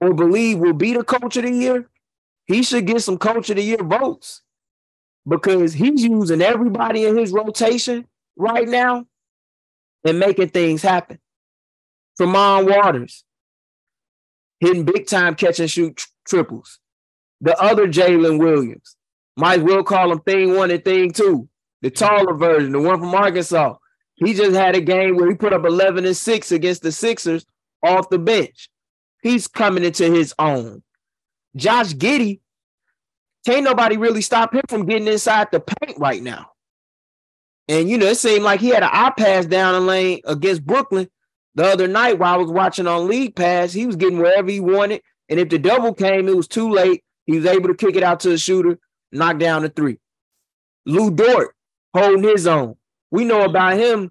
or 0.00 0.14
believe 0.14 0.58
will 0.58 0.72
be 0.72 0.92
the 0.92 1.04
coach 1.04 1.36
of 1.36 1.44
the 1.44 1.50
year, 1.50 1.88
he 2.46 2.62
should 2.62 2.86
get 2.86 3.02
some 3.02 3.18
coach 3.18 3.50
of 3.50 3.56
the 3.56 3.62
year 3.62 3.82
votes 3.82 4.42
because 5.28 5.72
he's 5.72 6.04
using 6.04 6.42
everybody 6.42 7.04
in 7.04 7.16
his 7.16 7.32
rotation 7.32 8.06
right 8.36 8.68
now 8.68 9.06
and 10.04 10.18
making 10.18 10.50
things 10.50 10.82
happen. 10.82 11.18
Tremont 12.16 12.68
Waters 12.68 13.24
hitting 14.60 14.84
big 14.84 15.06
time 15.06 15.34
catch 15.34 15.60
and 15.60 15.70
shoot 15.70 16.06
triples. 16.26 16.78
The 17.40 17.58
other 17.60 17.86
Jaylin 17.86 18.38
Williams, 18.38 18.96
might 19.36 19.58
as 19.58 19.64
well 19.64 19.82
call 19.82 20.12
him 20.12 20.20
thing 20.20 20.56
one 20.56 20.70
and 20.70 20.84
thing 20.84 21.12
two, 21.12 21.48
the 21.82 21.90
taller 21.90 22.34
version, 22.34 22.72
the 22.72 22.80
one 22.80 22.98
from 22.98 23.14
Arkansas. 23.14 23.76
He 24.14 24.32
just 24.32 24.56
had 24.56 24.74
a 24.74 24.80
game 24.80 25.16
where 25.16 25.28
he 25.28 25.34
put 25.34 25.52
up 25.52 25.64
11 25.64 26.06
and 26.06 26.16
6 26.16 26.52
against 26.52 26.82
the 26.82 26.90
Sixers 26.90 27.44
off 27.82 28.08
the 28.08 28.18
bench. 28.18 28.70
He's 29.22 29.46
coming 29.46 29.84
into 29.84 30.10
his 30.10 30.34
own. 30.38 30.82
Josh 31.54 31.92
Giddey, 31.94 32.40
can't 33.44 33.64
nobody 33.64 33.96
really 33.96 34.22
stop 34.22 34.54
him 34.54 34.62
from 34.68 34.86
getting 34.86 35.08
inside 35.08 35.48
the 35.52 35.60
paint 35.60 35.98
right 35.98 36.22
now. 36.22 36.50
And 37.68 37.88
you 37.88 37.98
know, 37.98 38.06
it 38.06 38.16
seemed 38.16 38.44
like 38.44 38.60
he 38.60 38.68
had 38.68 38.82
an 38.82 38.90
eye 38.92 39.12
pass 39.16 39.46
down 39.46 39.74
the 39.74 39.80
lane 39.80 40.20
against 40.24 40.64
Brooklyn 40.64 41.08
the 41.54 41.64
other 41.64 41.88
night 41.88 42.18
while 42.18 42.34
I 42.34 42.36
was 42.36 42.50
watching 42.50 42.86
on 42.86 43.08
League 43.08 43.34
Pass. 43.34 43.72
He 43.72 43.86
was 43.86 43.96
getting 43.96 44.18
wherever 44.18 44.50
he 44.50 44.60
wanted. 44.60 45.02
And 45.28 45.40
if 45.40 45.48
the 45.48 45.58
double 45.58 45.92
came, 45.92 46.28
it 46.28 46.36
was 46.36 46.46
too 46.46 46.70
late. 46.70 47.02
He 47.24 47.36
was 47.36 47.46
able 47.46 47.68
to 47.68 47.74
kick 47.74 47.96
it 47.96 48.04
out 48.04 48.20
to 48.20 48.28
the 48.28 48.38
shooter, 48.38 48.78
knock 49.10 49.38
down 49.38 49.62
the 49.62 49.68
three. 49.68 49.98
Lu 50.84 51.10
Dort 51.10 51.55
holding 51.96 52.22
his 52.22 52.46
own. 52.46 52.76
We 53.10 53.24
know 53.24 53.40
mm-hmm. 53.40 53.50
about 53.50 53.78
him 53.78 54.10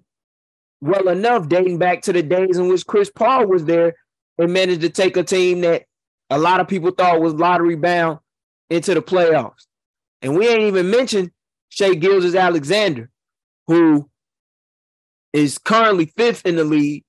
well 0.80 1.08
enough 1.08 1.48
dating 1.48 1.78
back 1.78 2.02
to 2.02 2.12
the 2.12 2.22
days 2.22 2.58
in 2.58 2.68
which 2.68 2.86
Chris 2.86 3.10
Paul 3.10 3.46
was 3.46 3.64
there 3.64 3.94
and 4.38 4.52
managed 4.52 4.82
to 4.82 4.90
take 4.90 5.16
a 5.16 5.22
team 5.22 5.62
that 5.62 5.84
a 6.30 6.38
lot 6.38 6.60
of 6.60 6.68
people 6.68 6.90
thought 6.90 7.20
was 7.20 7.34
lottery 7.34 7.76
bound 7.76 8.18
into 8.68 8.94
the 8.94 9.02
playoffs. 9.02 9.66
And 10.22 10.36
we 10.36 10.48
ain't 10.48 10.62
even 10.62 10.90
mentioned 10.90 11.30
Shai 11.68 11.94
Gilgeous-Alexander, 11.94 13.10
who 13.66 14.10
is 15.32 15.58
currently 15.58 16.06
fifth 16.16 16.44
in 16.46 16.56
the 16.56 16.64
league 16.64 17.04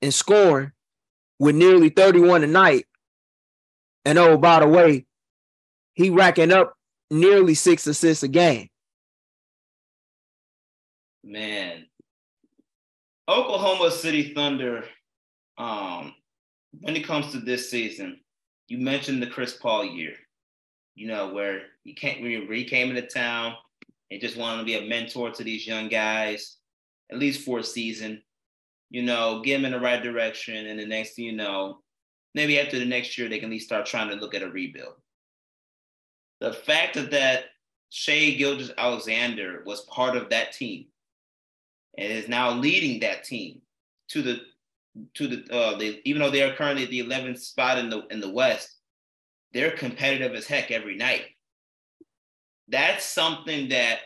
in 0.00 0.12
scoring 0.12 0.72
with 1.38 1.56
nearly 1.56 1.88
31 1.88 2.44
a 2.44 2.46
night. 2.46 2.86
And 4.04 4.18
oh, 4.18 4.36
by 4.36 4.60
the 4.60 4.68
way, 4.68 5.06
he 5.94 6.10
racking 6.10 6.52
up 6.52 6.74
nearly 7.10 7.54
six 7.54 7.86
assists 7.86 8.22
a 8.22 8.28
game. 8.28 8.68
Man, 11.24 11.86
Oklahoma 13.28 13.90
City 13.90 14.34
Thunder, 14.34 14.84
um, 15.56 16.14
when 16.80 16.96
it 16.96 17.06
comes 17.06 17.30
to 17.32 17.38
this 17.38 17.70
season, 17.70 18.20
you 18.68 18.78
mentioned 18.78 19.22
the 19.22 19.28
Chris 19.28 19.56
Paul 19.56 19.84
year, 19.84 20.14
you 20.94 21.06
know, 21.06 21.32
where 21.32 21.62
he 21.84 21.94
where 22.46 22.56
he 22.56 22.64
came 22.64 22.90
into 22.90 23.02
town 23.02 23.54
and 24.10 24.20
just 24.20 24.36
wanted 24.36 24.58
to 24.58 24.64
be 24.64 24.76
a 24.76 24.88
mentor 24.88 25.30
to 25.30 25.44
these 25.44 25.66
young 25.66 25.88
guys, 25.88 26.56
at 27.10 27.18
least 27.18 27.44
for 27.44 27.60
a 27.60 27.64
season, 27.64 28.22
you 28.90 29.02
know, 29.02 29.40
get 29.42 29.56
them 29.56 29.64
in 29.64 29.72
the 29.72 29.80
right 29.80 30.02
direction. 30.02 30.66
And 30.66 30.78
the 30.78 30.86
next 30.86 31.14
thing 31.14 31.26
you 31.26 31.32
know, 31.32 31.78
maybe 32.34 32.58
after 32.58 32.78
the 32.78 32.84
next 32.84 33.16
year, 33.16 33.28
they 33.28 33.38
can 33.38 33.50
at 33.50 33.52
least 33.52 33.66
start 33.66 33.86
trying 33.86 34.08
to 34.10 34.16
look 34.16 34.34
at 34.34 34.42
a 34.42 34.50
rebuild. 34.50 34.94
The 36.40 36.52
fact 36.52 36.94
that, 36.94 37.10
that 37.12 37.44
Shai 37.90 38.30
Gilgeous-Alexander 38.30 39.62
was 39.64 39.82
part 39.82 40.16
of 40.16 40.30
that 40.30 40.52
team 40.52 40.86
and 41.98 42.12
is 42.12 42.28
now 42.28 42.50
leading 42.50 43.00
that 43.00 43.24
team 43.24 43.60
to 44.08 44.22
the 44.22 44.40
to 45.14 45.26
the 45.26 45.44
uh 45.54 45.76
they 45.78 46.00
even 46.04 46.20
though 46.20 46.30
they 46.30 46.42
are 46.42 46.54
currently 46.54 46.84
at 46.84 46.90
the 46.90 47.00
11th 47.00 47.38
spot 47.38 47.78
in 47.78 47.88
the 47.88 48.06
in 48.10 48.20
the 48.20 48.30
West, 48.30 48.76
they're 49.52 49.72
competitive 49.72 50.34
as 50.34 50.46
heck 50.46 50.70
every 50.70 50.96
night. 50.96 51.24
That's 52.68 53.04
something 53.04 53.68
that 53.70 53.98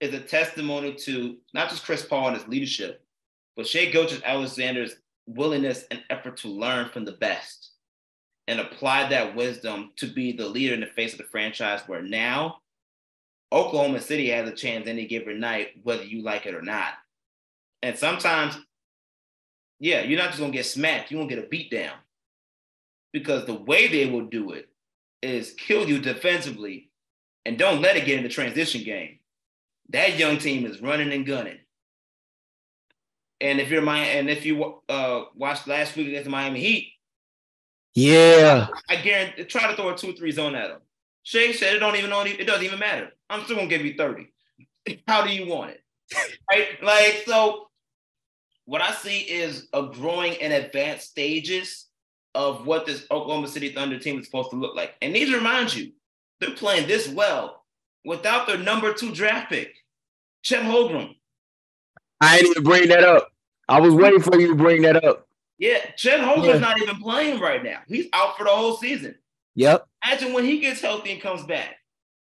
is 0.00 0.14
a 0.14 0.20
testimony 0.20 0.94
to 0.94 1.36
not 1.54 1.70
just 1.70 1.84
Chris 1.84 2.04
Paul 2.04 2.28
and 2.28 2.36
his 2.36 2.48
leadership, 2.48 3.04
but 3.56 3.66
Shai 3.66 3.86
Gilgeous-Alexander's 3.86 4.94
willingness 5.26 5.84
and 5.90 6.02
effort 6.10 6.36
to 6.38 6.48
learn 6.48 6.88
from 6.88 7.04
the 7.04 7.12
best 7.12 7.72
and 8.46 8.60
apply 8.60 9.08
that 9.08 9.34
wisdom 9.36 9.90
to 9.96 10.06
be 10.06 10.32
the 10.32 10.46
leader 10.46 10.74
in 10.74 10.80
the 10.80 10.86
face 10.86 11.12
of 11.12 11.18
the 11.18 11.24
franchise 11.24 11.82
where 11.86 12.02
now 12.02 12.58
Oklahoma 13.52 14.00
City 14.00 14.28
has 14.28 14.48
a 14.48 14.52
chance 14.52 14.86
any 14.86 15.06
given 15.06 15.40
night, 15.40 15.68
whether 15.82 16.04
you 16.04 16.22
like 16.22 16.46
it 16.46 16.54
or 16.54 16.62
not. 16.62 16.92
And 17.82 17.96
sometimes, 17.96 18.58
yeah, 19.80 20.02
you're 20.02 20.18
not 20.18 20.28
just 20.28 20.40
gonna 20.40 20.52
get 20.52 20.66
smacked, 20.66 21.10
you're 21.10 21.20
gonna 21.20 21.34
get 21.34 21.44
a 21.44 21.48
beat 21.48 21.70
down. 21.70 21.96
Because 23.12 23.46
the 23.46 23.54
way 23.54 23.88
they 23.88 24.06
will 24.06 24.26
do 24.26 24.52
it 24.52 24.68
is 25.22 25.54
kill 25.54 25.88
you 25.88 25.98
defensively 25.98 26.90
and 27.46 27.58
don't 27.58 27.80
let 27.80 27.96
it 27.96 28.04
get 28.04 28.18
in 28.18 28.22
the 28.22 28.28
transition 28.28 28.84
game. 28.84 29.18
That 29.90 30.18
young 30.18 30.36
team 30.36 30.66
is 30.66 30.82
running 30.82 31.12
and 31.12 31.24
gunning. 31.24 31.58
And 33.40 33.60
if 33.60 33.70
you're 33.70 33.82
my 33.82 34.00
and 34.00 34.28
if 34.28 34.44
you 34.44 34.82
uh 34.88 35.24
watched 35.34 35.66
last 35.66 35.96
week 35.96 36.08
against 36.08 36.24
the 36.24 36.30
Miami 36.30 36.60
Heat, 36.60 36.92
yeah, 37.94 38.68
I 38.88 38.96
guarantee 38.96 39.44
try 39.44 39.70
to 39.70 39.76
throw 39.76 39.90
a 39.90 39.96
two 39.96 40.12
three 40.12 40.32
zone 40.32 40.54
at 40.54 40.68
them. 40.68 40.80
Shai 41.28 41.52
said 41.52 41.74
it 41.74 41.78
don't 41.80 41.94
even 41.96 42.08
know 42.08 42.22
it 42.22 42.46
doesn't 42.46 42.64
even 42.64 42.78
matter. 42.78 43.10
I'm 43.28 43.44
still 43.44 43.56
gonna 43.56 43.68
give 43.68 43.84
you 43.84 43.92
30. 43.98 44.32
How 45.06 45.22
do 45.22 45.30
you 45.30 45.46
want 45.46 45.72
it? 45.72 45.82
right? 46.50 46.82
Like, 46.82 47.24
so 47.26 47.68
what 48.64 48.80
I 48.80 48.92
see 48.92 49.18
is 49.18 49.68
a 49.74 49.82
growing 49.82 50.36
and 50.40 50.54
advanced 50.54 51.10
stages 51.10 51.88
of 52.34 52.66
what 52.66 52.86
this 52.86 53.04
Oklahoma 53.10 53.46
City 53.46 53.74
Thunder 53.74 53.98
team 53.98 54.18
is 54.18 54.24
supposed 54.24 54.48
to 54.52 54.56
look 54.56 54.74
like. 54.74 54.94
And 55.02 55.12
need 55.12 55.26
to 55.26 55.36
remind 55.36 55.76
you, 55.76 55.92
they're 56.40 56.52
playing 56.52 56.88
this 56.88 57.06
well 57.08 57.62
without 58.06 58.46
their 58.46 58.56
number 58.56 58.94
two 58.94 59.14
draft 59.14 59.50
pick, 59.50 59.74
Chet 60.40 60.62
Holmgren. 60.62 61.14
I 62.22 62.38
didn't 62.38 62.52
even 62.52 62.64
bring 62.64 62.88
that 62.88 63.04
up. 63.04 63.28
I 63.68 63.80
was 63.80 63.92
waiting 63.92 64.22
for 64.22 64.40
you 64.40 64.46
to 64.48 64.54
bring 64.54 64.80
that 64.80 65.04
up. 65.04 65.28
Yeah, 65.58 65.90
Chet 65.94 66.20
Holmgren's 66.20 66.46
yeah. 66.46 66.58
not 66.58 66.80
even 66.80 66.96
playing 66.96 67.38
right 67.38 67.62
now. 67.62 67.80
He's 67.86 68.06
out 68.14 68.38
for 68.38 68.44
the 68.44 68.50
whole 68.50 68.78
season. 68.78 69.14
Yep. 69.58 69.88
Imagine 70.04 70.32
when 70.34 70.44
he 70.44 70.60
gets 70.60 70.80
healthy 70.80 71.10
and 71.10 71.20
comes 71.20 71.42
back 71.42 71.74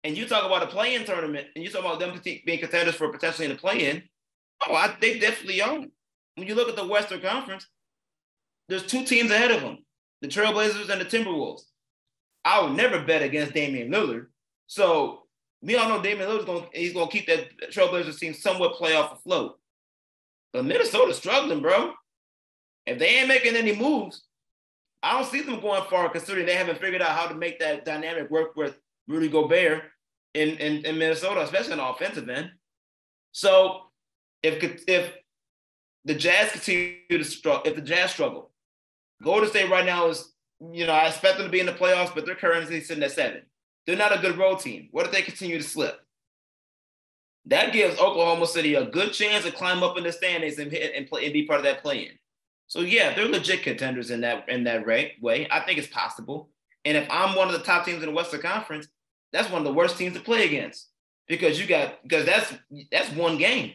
and 0.05 0.17
you 0.17 0.29
talk 0.29 0.47
about 0.47 0.63
a 0.63 0.69
play-in 0.69 1.05
tournament, 1.05 1.49
and 1.57 1.65
you 1.65 1.69
talk 1.69 1.81
about 1.81 1.99
them 1.99 2.21
being 2.23 2.61
contenders 2.61 2.95
for 2.95 3.11
potentially 3.11 3.47
in 3.47 3.53
the 3.53 3.59
play-in, 3.59 4.01
oh, 4.65 4.73
I, 4.73 4.97
they 5.01 5.19
definitely 5.19 5.61
own. 5.61 5.91
When 6.37 6.47
you 6.47 6.55
look 6.55 6.69
at 6.69 6.77
the 6.77 6.87
Western 6.87 7.21
Conference, 7.21 7.67
there's 8.69 8.87
two 8.87 9.05
teams 9.05 9.33
ahead 9.33 9.51
of 9.51 9.61
them: 9.61 9.79
the 10.23 10.29
Trailblazers 10.29 10.89
and 10.89 11.01
the 11.01 11.05
Timberwolves. 11.05 11.63
I 12.45 12.63
would 12.63 12.77
never 12.77 13.03
bet 13.03 13.23
against 13.23 13.55
Damian 13.55 13.91
Lillard. 13.91 14.27
So 14.69 15.23
we 15.63 15.75
all 15.75 15.89
know 15.89 16.01
Damian 16.01 16.29
Lillard's 16.29 16.45
going 16.45 16.67
he's 16.75 16.93
going 16.93 17.09
to 17.09 17.13
keep 17.13 17.27
that 17.27 17.73
Trailblazers 17.73 18.21
team 18.21 18.35
somewhat 18.35 18.77
playoff 18.77 19.15
afloat. 19.15 19.59
But 20.53 20.65
Minnesota's 20.65 21.17
struggling, 21.17 21.61
bro. 21.61 21.93
If 22.87 23.01
they 23.01 23.09
ain't 23.09 23.27
making 23.27 23.57
any 23.57 23.75
moves, 23.75 24.23
I 25.07 25.13
don't 25.13 25.31
see 25.31 25.41
them 25.41 25.61
going 25.61 25.85
far 25.89 26.09
considering 26.09 26.47
they 26.47 26.57
haven't 26.57 26.81
figured 26.81 27.01
out 27.01 27.17
how 27.17 27.29
to 27.29 27.35
make 27.37 27.61
that 27.61 27.85
dynamic 27.85 28.29
work 28.29 28.57
with 28.57 28.77
Rudy 29.07 29.29
Gobert 29.29 29.85
in, 30.35 30.57
in, 30.57 30.85
in 30.85 30.99
Minnesota, 30.99 31.43
especially 31.43 31.73
on 31.73 31.79
the 31.79 31.87
offensive 31.87 32.29
end. 32.29 32.51
So 33.31 33.83
if 34.43 34.83
if 34.89 35.13
the 36.05 36.15
Jazz 36.15 36.51
continue 36.51 36.97
to 37.09 37.23
struggle, 37.23 37.63
if 37.65 37.77
the 37.77 37.83
Jazz 37.83 38.11
struggle, 38.11 38.51
Golden 39.23 39.49
State 39.49 39.71
right 39.71 39.87
now 39.87 40.09
is, 40.09 40.33
you 40.73 40.87
know, 40.87 40.93
I 40.93 41.07
expect 41.07 41.39
them 41.39 41.47
to 41.47 41.53
be 41.53 41.61
in 41.61 41.67
the 41.67 41.73
playoffs, 41.73 42.13
but 42.13 42.27
they're 42.27 42.35
currently 42.35 42.81
sitting 42.81 43.05
at 43.05 43.13
seven. 43.13 43.43
They're 43.87 43.97
not 43.97 44.17
a 44.17 44.21
good 44.21 44.37
road 44.37 44.59
team. 44.59 44.89
What 44.91 45.07
if 45.07 45.13
they 45.13 45.23
continue 45.23 45.59
to 45.59 45.65
slip? 45.65 46.01
That 47.45 47.73
gives 47.73 48.01
Oklahoma 48.01 48.49
City 48.49 48.75
a 48.75 48.87
good 48.87 49.13
chance 49.13 49.45
to 49.45 49.53
climb 49.53 49.85
up 49.85 49.97
in 49.99 50.03
the 50.03 50.11
standings 50.11 50.59
and 50.59 50.73
and 50.75 51.07
play 51.07 51.27
and 51.27 51.33
be 51.33 51.47
part 51.47 51.61
of 51.61 51.65
that 51.65 51.83
play-in. 51.83 52.19
So 52.69 52.81
yeah, 52.81 53.15
they're 53.15 53.29
legit 53.29 53.63
contenders 53.63 54.11
in 54.11 54.23
that 54.23 54.49
in 54.49 54.65
that 54.65 54.87
way. 54.87 55.49
I 55.51 55.61
think 55.61 55.79
it's 55.79 55.87
possible. 55.89 56.51
And 56.85 56.97
if 56.97 57.07
I'm 57.11 57.37
one 57.37 57.49
of 57.49 57.55
the 57.55 57.65
top 57.65 57.85
teams 57.85 58.03
in 58.03 58.09
the 58.09 58.15
Western 58.15 58.41
Conference, 58.41 58.89
that's 59.33 59.51
one 59.51 59.61
of 59.61 59.65
the 59.65 59.73
worst 59.73 59.99
teams 59.99 60.15
to 60.15 60.21
play 60.21 60.47
against 60.47 60.89
because 61.29 61.61
you 61.61 61.67
got 61.67 62.03
because 62.03 62.27
that's 62.27 62.55
that's 62.91 63.11
one 63.13 63.39
game, 63.39 63.73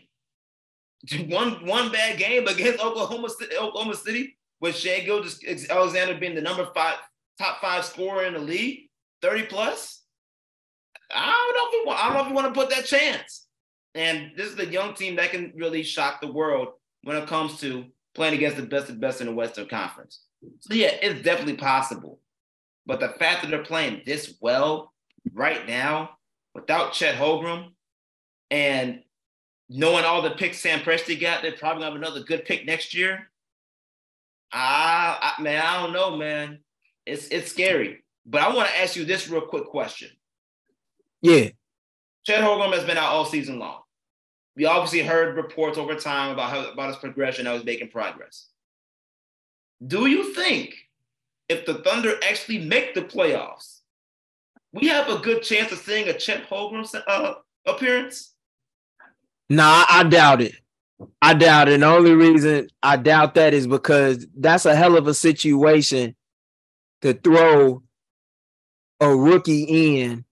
one 1.28 1.66
one 1.66 1.92
bad 1.92 2.18
game 2.18 2.48
against 2.48 2.84
Oklahoma 2.84 3.30
City, 3.30 3.56
Oklahoma 3.58 3.96
City 3.96 4.38
with 4.60 4.76
Shai 4.76 5.00
Gilgeous-Alexander 5.00 6.20
being 6.20 6.36
the 6.36 6.42
number 6.42 6.68
five 6.76 6.98
top 7.40 7.60
five 7.62 7.84
scorer 7.86 8.26
in 8.26 8.34
the 8.34 8.40
league, 8.40 8.90
thirty 9.22 9.44
plus. 9.44 10.04
I 11.14 11.26
don't 11.26 11.56
know 11.56 11.68
if 11.68 11.84
we 11.84 11.88
want, 11.88 12.00
I 12.00 12.08
don't 12.08 12.14
know 12.16 12.24
if 12.24 12.30
you 12.30 12.36
want 12.36 12.54
to 12.54 12.60
put 12.60 12.70
that 12.70 12.86
chance. 12.86 13.48
And 13.94 14.32
this 14.38 14.48
is 14.48 14.60
a 14.60 14.66
young 14.66 14.94
team 14.94 15.18
that 15.18 15.32
can 15.32 15.52
really 15.56 15.84
shock 15.84 16.22
the 16.22 16.32
world 16.32 16.70
when 17.04 17.18
it 17.18 17.28
comes 17.28 17.60
to 17.60 17.86
playing 18.14 18.34
against 18.34 18.58
the 18.58 18.64
best 18.64 18.90
of 18.90 18.96
the 18.96 19.02
best 19.02 19.22
in 19.22 19.28
the 19.28 19.34
Western 19.34 19.68
Conference. 19.68 20.22
So 20.60 20.74
yeah, 20.74 20.92
it's 21.02 21.22
definitely 21.22 21.56
possible. 21.56 22.20
But 22.86 23.00
the 23.00 23.10
fact 23.10 23.42
that 23.42 23.52
they're 23.52 23.64
playing 23.64 24.02
this 24.06 24.36
well 24.42 24.94
right 25.34 25.68
now 25.68 26.12
without 26.54 26.94
Chet 26.94 27.16
Holmgren 27.16 27.70
and 28.50 29.02
knowing 29.70 30.04
all 30.04 30.22
the 30.22 30.32
picks 30.32 30.60
Sam 30.60 30.80
Presti 30.80 31.20
got, 31.20 31.42
they're 31.42 31.52
probably 31.54 31.84
gonna 31.84 31.94
have 31.94 32.02
another 32.02 32.24
good 32.24 32.46
pick 32.46 32.66
next 32.66 32.94
year. 32.94 33.30
Ah, 34.52 35.36
I, 35.38 35.42
man, 35.42 35.64
I 35.64 35.82
don't 35.82 35.94
know, 35.94 36.18
man. 36.18 36.60
It's 37.06 37.28
it's 37.28 37.52
scary. 37.52 38.04
But 38.26 38.42
I 38.42 38.54
want 38.54 38.70
to 38.70 38.80
ask 38.80 38.96
you 38.96 39.06
this 39.06 39.30
real 39.30 39.42
quick 39.42 39.66
question. 39.66 40.10
Yeah. 41.22 41.50
Chet 42.24 42.44
Holmgren 42.44 42.74
has 42.74 42.84
been 42.84 42.98
out 42.98 43.14
all 43.14 43.26
season 43.26 43.58
long 43.60 43.82
we 44.56 44.66
obviously 44.66 45.02
heard 45.02 45.36
reports 45.36 45.78
over 45.78 45.96
time 45.96 46.32
about 46.32 46.50
how 46.50 46.72
about 46.72 46.90
his 46.90 46.98
progression, 46.98 47.46
how 47.46 47.56
he's 47.56 47.66
making 47.66 47.90
progress. 47.90 48.48
Do 49.86 50.08
you 50.08 50.34
think 50.34 50.76
if 51.50 51.66
the 51.66 51.76
Thunder 51.76 52.16
actually 52.24 52.60
make 52.60 52.94
the 52.94 53.02
playoffs, 53.02 53.80
we 54.74 54.88
have 54.88 55.10
a 55.10 55.20
good 55.20 55.42
chance 55.44 55.72
of 55.72 55.80
seeing 55.80 56.08
a 56.08 56.14
Chet 56.14 56.50
Holmgren 56.50 57.02
uh, 57.08 57.34
appearance? 57.66 58.34
Nah, 59.50 59.86
I 59.90 60.04
doubt 60.04 60.42
it. 60.42 60.56
I 61.22 61.34
doubt 61.34 61.68
it. 61.68 61.76
And 61.76 61.84
the 61.84 61.88
only 61.88 62.14
reason 62.14 62.70
I 62.84 62.98
doubt 62.98 63.36
that 63.36 63.54
is 63.54 63.68
because 63.68 64.28
that's 64.38 64.66
a 64.66 64.76
hell 64.76 64.96
of 64.96 65.08
a 65.08 65.14
situation 65.14 66.16
to 67.02 67.14
throw 67.14 67.84
a 69.00 69.16
rookie 69.16 69.64
in 70.00 70.24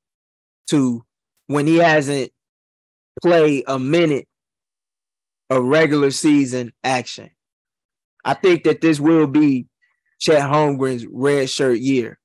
to 0.67 1.03
when 1.47 1.65
he 1.65 1.78
hasn't 1.78 2.32
play 3.22 3.63
a 3.67 3.80
minute 3.80 4.28
of 5.49 5.63
regular 5.63 6.11
season 6.11 6.74
action. 6.84 7.30
I 8.24 8.34
think 8.34 8.63
that 8.63 8.82
this 8.82 8.99
will 8.99 9.28
be 9.28 9.67
Chet 10.20 10.41
Holmgren's 10.41 11.05
red 11.09 11.49
shirt 11.49 11.80
year, 11.80 12.20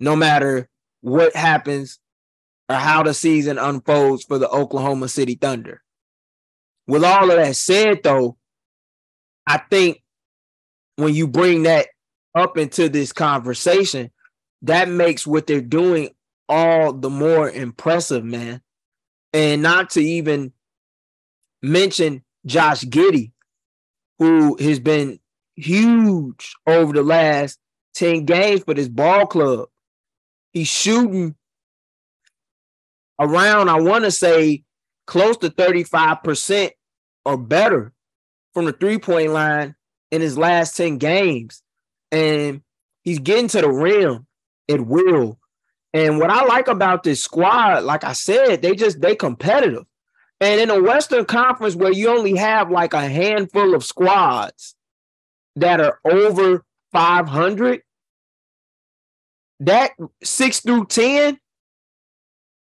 no 0.00 0.16
matter 0.16 0.68
what 1.02 1.36
happens 1.36 1.98
or 2.68 2.76
how 2.76 3.02
the 3.02 3.12
season 3.12 3.58
unfolds 3.58 4.24
for 4.24 4.38
the 4.38 4.48
Oklahoma 4.48 5.08
City 5.08 5.34
Thunder. 5.34 5.82
With 6.86 7.04
all 7.04 7.30
of 7.30 7.36
that 7.36 7.56
said, 7.56 8.02
though, 8.02 8.36
I 9.46 9.58
think 9.70 10.02
when 10.96 11.14
you 11.14 11.28
bring 11.28 11.64
that 11.64 11.88
up 12.34 12.56
into 12.56 12.88
this 12.88 13.12
conversation, 13.12 14.10
that 14.62 14.88
makes 14.88 15.26
what 15.26 15.46
they're 15.46 15.60
doing 15.60 16.10
all 16.48 16.92
the 16.92 17.10
more 17.10 17.50
impressive, 17.50 18.24
man. 18.24 18.60
And 19.34 19.62
not 19.62 19.90
to 19.90 20.00
even 20.00 20.52
mention 21.60 22.22
Josh 22.46 22.84
Giddey, 22.84 23.32
who 24.18 24.56
has 24.56 24.78
been 24.78 25.18
huge 25.56 26.54
over 26.66 26.92
the 26.92 27.02
last 27.02 27.58
10 27.94 28.24
games 28.24 28.62
for 28.62 28.74
this 28.74 28.88
ball 28.88 29.26
club. 29.26 29.68
He's 30.52 30.68
shooting 30.68 31.34
around, 33.18 33.68
I 33.68 33.80
want 33.80 34.04
to 34.04 34.10
say, 34.10 34.62
close 35.06 35.36
to 35.38 35.50
35% 35.50 36.70
or 37.24 37.36
better 37.36 37.92
from 38.52 38.66
the 38.66 38.72
three 38.72 38.98
point 38.98 39.32
line 39.32 39.74
in 40.10 40.20
his 40.20 40.38
last 40.38 40.76
10 40.76 40.98
games. 40.98 41.62
And 42.12 42.62
he's 43.02 43.18
getting 43.18 43.48
to 43.48 43.60
the 43.60 43.70
rim 43.70 44.26
at 44.70 44.80
will. 44.80 45.38
And 45.94 46.18
what 46.18 46.28
I 46.28 46.44
like 46.44 46.66
about 46.66 47.04
this 47.04 47.22
squad, 47.22 47.84
like 47.84 48.02
I 48.02 48.14
said, 48.14 48.60
they 48.60 48.74
just 48.74 49.00
they 49.00 49.14
competitive. 49.14 49.84
And 50.40 50.60
in 50.60 50.68
a 50.68 50.82
Western 50.82 51.24
Conference 51.24 51.76
where 51.76 51.92
you 51.92 52.08
only 52.08 52.34
have 52.34 52.68
like 52.68 52.92
a 52.92 53.08
handful 53.08 53.74
of 53.74 53.84
squads 53.84 54.74
that 55.54 55.80
are 55.80 56.00
over 56.04 56.64
500, 56.90 57.82
that 59.60 59.92
six 60.24 60.60
through 60.60 60.86
10 60.86 61.38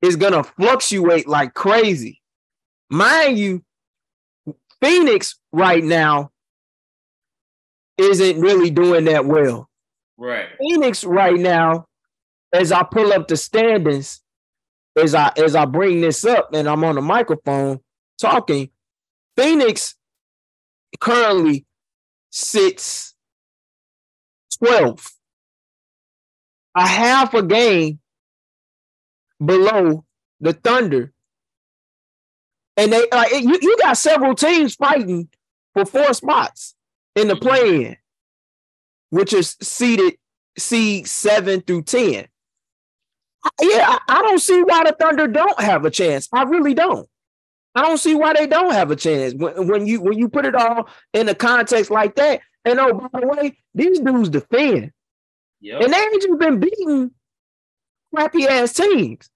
is 0.03 0.17
going 0.17 0.35
to 0.35 0.45
fluctuate 0.45 1.27
like 1.27 1.55
crazy. 1.55 2.21
Mind 2.91 3.39
you, 3.39 3.65
Phoenix 4.83 5.41
right 5.53 5.83
now 5.83 6.31
isn't 7.97 8.39
really 8.39 8.69
doing 8.69 9.07
that 9.07 9.25
well. 9.25 9.71
Right. 10.19 10.49
Phoenix 10.61 11.03
right 11.03 11.41
now 11.41 11.87
as 12.53 12.73
I 12.73 12.83
pull 12.83 13.13
up 13.13 13.29
the 13.29 13.37
standings, 13.37 14.23
as 14.97 15.15
I 15.15 15.33
as 15.37 15.55
I 15.55 15.65
bring 15.65 16.01
this 16.01 16.25
up 16.25 16.51
and 16.55 16.69
I'm 16.69 16.85
on 16.85 16.95
the 16.95 17.03
microphone 17.03 17.81
talking, 18.21 18.71
Phoenix 19.37 19.95
currently 21.01 21.67
sits 22.31 23.15
12th, 24.63 25.13
a 26.75 26.87
half 26.87 27.35
a 27.35 27.43
game 27.43 28.01
below 29.45 30.05
the 30.41 30.55
Thunder. 30.55 31.13
And 32.79 32.93
they 32.93 33.09
uh, 33.11 33.17
like 33.17 33.33
you, 33.33 33.59
you 33.61 33.77
got 33.81 33.97
several 33.97 34.35
teams 34.35 34.75
fighting 34.75 35.29
for 35.75 35.85
four 35.85 36.13
spots 36.15 36.75
in 37.15 37.29
the 37.29 37.37
play-in, 37.37 37.97
which 39.11 39.33
is 39.33 39.57
seated 39.63 40.17
seed 40.59 41.07
seven 41.07 41.61
through 41.61 41.83
ten 41.83 42.27
yeah, 43.61 43.99
I, 44.09 44.23
don't 44.23 44.39
see 44.39 44.63
why 44.63 44.85
the 44.85 44.97
Thunder 44.99 45.27
don't 45.27 45.61
have 45.61 45.85
a 45.85 45.91
chance. 45.91 46.29
I 46.33 46.43
really 46.45 46.75
don't. 46.75 47.09
I 47.75 47.83
don't 47.83 47.99
see 47.99 48.15
why 48.15 48.33
they 48.33 48.47
don't 48.47 48.73
have 48.73 48.91
a 48.91 48.97
chance 48.97 49.35
when, 49.35 49.69
when 49.69 49.87
you 49.87 50.01
when 50.01 50.17
you 50.17 50.29
put 50.29 50.47
it 50.47 50.55
all 50.55 50.89
in 51.13 51.29
a 51.29 51.35
context 51.35 51.91
like 51.91 52.17
that. 52.17 52.41
And 52.65 52.81
oh, 52.81 53.09
by 53.13 53.21
the 53.21 53.27
way, 53.27 53.59
these 53.75 54.01
dudes 54.01 54.31
defend. 54.31 54.93
Yep. 55.61 55.83
And 55.83 55.93
they 55.93 55.99
ain't 55.99 56.23
just 56.23 56.39
been 56.39 56.61
beating 56.61 57.11
crappy 58.15 58.47
ass 58.47 58.73
teams. 58.73 59.29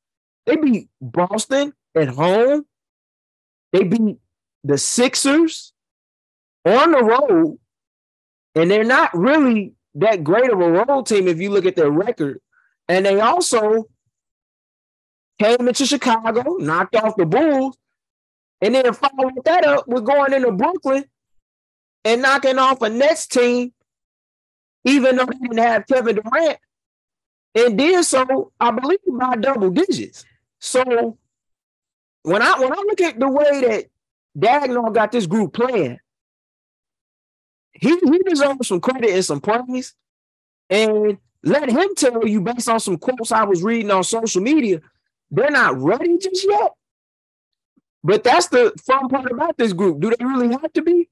They 0.47 0.57
beat 0.57 0.89
Boston 1.01 1.73
at 1.95 2.09
home. 2.09 2.65
They 3.73 3.85
beat 3.85 4.17
the 4.65 4.79
Sixers 4.79 5.73
on 6.65 6.93
the 6.93 7.03
road. 7.03 7.59
And 8.55 8.71
they're 8.71 8.85
not 8.85 9.17
really 9.17 9.75
that 9.95 10.25
great 10.25 10.51
of 10.51 10.61
a 10.61 10.71
road 10.71 11.07
team 11.07 11.29
if 11.29 11.41
you 11.41 11.51
look 11.51 11.67
at 11.67 11.77
their 11.77 11.91
record. 11.91 12.41
And 12.89 13.07
they 13.07 13.21
also 13.21 13.89
came 15.41 15.69
into 15.69 15.87
Chicago, 15.87 16.57
knocked 16.59 16.95
off 16.97 17.17
the 17.17 17.25
Bulls, 17.25 17.77
and 18.61 18.75
then 18.75 18.93
followed 18.93 19.43
that 19.45 19.65
up 19.65 19.89
with 19.89 20.05
going 20.05 20.35
into 20.35 20.53
Brooklyn 20.53 21.05
and 22.05 22.21
knocking 22.21 22.59
off 22.59 22.83
a 22.83 22.91
Nets 22.91 23.27
team, 23.27 23.73
even 24.85 25.17
though 25.17 25.25
they 25.25 25.39
didn't 25.39 25.59
have 25.59 25.87
Kevin 25.87 26.17
Durant, 26.17 26.59
and 27.55 27.79
did 27.79 28.05
so, 28.05 28.53
I 28.61 28.71
believe, 28.71 28.99
by 29.07 29.37
double 29.37 29.71
digits. 29.71 30.25
So 30.61 31.17
when 32.23 32.43
I 32.43 32.59
when 32.59 32.73
I 32.73 32.77
look 32.77 33.01
at 33.01 33.19
the 33.19 33.29
way 33.29 33.61
that 33.63 33.87
Daigneault 34.39 34.95
got 34.95 35.11
this 35.11 35.27
group 35.27 35.55
playing, 35.55 35.99
he, 37.73 37.99
he 37.99 38.19
deserves 38.27 38.69
some 38.69 38.81
credit 38.81 39.11
and 39.11 39.25
some 39.25 39.41
praise. 39.41 39.95
And 40.69 41.19
let 41.43 41.71
him 41.71 41.95
tell 41.97 42.27
you 42.27 42.43
based 42.43 42.69
on 42.69 42.79
some 42.79 42.99
quotes 42.99 43.33
I 43.33 43.45
was 43.45 43.63
reading 43.63 43.91
on 43.91 44.05
social 44.05 44.43
media, 44.43 44.83
they're 45.31 45.51
not 45.51 45.81
ready 45.81 46.19
just 46.19 46.47
yet. 46.49 46.73
But 48.03 48.25
that's 48.25 48.49
the 48.49 48.73
fun 48.85 49.09
part 49.09 49.31
about 49.31 49.59
this 49.59 49.73
group. 49.73 50.01
Do 50.01 50.11
they 50.11 50.25
really 50.25 50.49
have 50.49 50.73
to 50.73 50.83
be? 50.83 51.09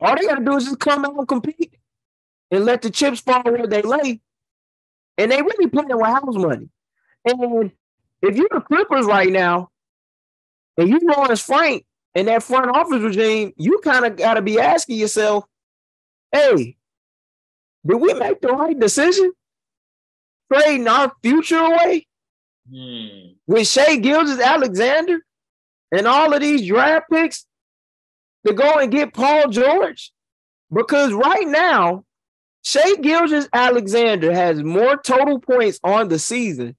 All 0.00 0.14
they 0.16 0.26
gotta 0.26 0.44
do 0.44 0.56
is 0.56 0.64
just 0.64 0.80
come 0.80 1.04
out 1.04 1.16
and 1.16 1.28
compete 1.28 1.76
and 2.50 2.64
let 2.64 2.82
the 2.82 2.90
chips 2.90 3.20
fall 3.20 3.42
where 3.42 3.66
they 3.66 3.82
lay. 3.82 4.20
And 5.18 5.30
they 5.30 5.40
really 5.40 5.68
playing 5.68 5.88
with 5.96 6.06
house 6.06 6.36
money. 6.36 6.68
And 7.24 7.72
if 8.22 8.36
you're 8.36 8.48
the 8.50 8.60
Clippers 8.60 9.06
right 9.06 9.30
now, 9.30 9.70
and 10.76 10.88
you 10.88 11.00
know 11.02 11.24
as 11.24 11.42
Frank 11.42 11.84
and 12.14 12.28
that 12.28 12.42
front 12.42 12.74
office 12.74 13.00
regime, 13.00 13.52
you 13.56 13.80
kind 13.82 14.04
of 14.04 14.16
got 14.16 14.34
to 14.34 14.42
be 14.42 14.60
asking 14.60 14.98
yourself, 14.98 15.44
hey, 16.32 16.76
did 17.86 17.96
we 17.96 18.12
make 18.14 18.40
the 18.40 18.48
right 18.48 18.78
decision? 18.78 19.32
Trading 20.52 20.86
our 20.86 21.12
future 21.22 21.58
away 21.58 22.06
hmm. 22.70 23.32
with 23.46 23.66
Shai 23.66 23.96
Gilgeous-Alexander 23.96 25.20
and 25.92 26.06
all 26.06 26.32
of 26.32 26.40
these 26.40 26.66
draft 26.66 27.06
picks 27.10 27.46
to 28.46 28.52
go 28.52 28.78
and 28.78 28.90
get 28.92 29.14
Paul 29.14 29.48
George? 29.48 30.12
Because 30.72 31.12
right 31.12 31.46
now, 31.46 32.04
Shai 32.62 32.96
Gilgeous-Alexander 32.96 34.32
has 34.32 34.62
more 34.62 34.96
total 34.96 35.38
points 35.38 35.78
on 35.84 36.08
the 36.08 36.18
season 36.18 36.76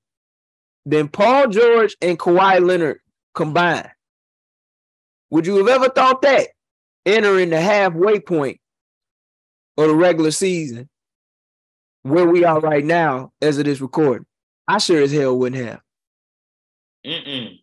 than 0.86 1.08
Paul 1.08 1.48
George 1.48 1.96
and 2.02 2.20
Kawhi 2.20 2.66
Leonard 2.66 3.00
combined. 3.34 3.92
Would 5.30 5.46
you 5.46 5.58
have 5.58 5.68
ever 5.68 5.90
thought 5.90 6.22
that 6.22 6.48
entering 7.06 7.50
the 7.50 7.60
halfway 7.60 8.20
point 8.20 8.60
of 9.78 9.88
the 9.88 9.96
regular 9.96 10.32
season 10.32 10.90
where 12.04 12.28
we 12.28 12.44
are 12.46 12.60
right 12.60 12.84
now 12.84 13.32
as 13.42 13.58
it 13.58 13.68
is 13.68 13.82
recorded? 13.82 14.26
I 14.68 14.78
sure 14.80 15.02
as 15.02 15.12
hell 15.12 15.38
wouldn't 15.38 15.66
have. 15.66 15.82
Mm-mm. 17.06 17.60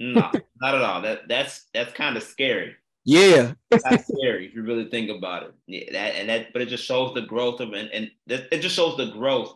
No, 0.00 0.30
not 0.60 0.74
at 0.74 0.82
all. 0.82 1.02
That 1.02 1.28
that's 1.28 1.66
that's 1.72 1.92
kind 1.92 2.16
of 2.16 2.22
scary. 2.22 2.76
Yeah, 3.04 3.52
that's 3.70 4.06
scary 4.06 4.46
if 4.46 4.54
you 4.54 4.62
really 4.62 4.88
think 4.88 5.10
about 5.10 5.44
it. 5.44 5.54
Yeah, 5.66 5.92
that 5.92 6.14
and 6.16 6.28
that, 6.28 6.52
but 6.52 6.62
it 6.62 6.68
just 6.68 6.84
shows 6.84 7.14
the 7.14 7.22
growth 7.22 7.60
of 7.60 7.72
and 7.72 7.90
and 7.90 8.10
it 8.26 8.60
just 8.60 8.76
shows 8.76 8.96
the 8.96 9.10
growth 9.10 9.54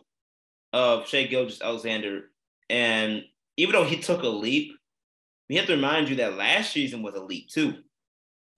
of 0.73 1.07
Shai 1.07 1.23
Gilgeous-Alexander. 1.23 2.25
And 2.69 3.23
even 3.57 3.73
though 3.73 3.85
he 3.85 3.97
took 3.97 4.21
a 4.21 4.27
leap, 4.27 4.73
we 5.49 5.55
have 5.55 5.65
to 5.65 5.73
remind 5.73 6.09
you 6.09 6.17
that 6.17 6.37
last 6.37 6.71
season 6.71 7.01
was 7.01 7.15
a 7.15 7.23
leap 7.23 7.49
too. 7.49 7.75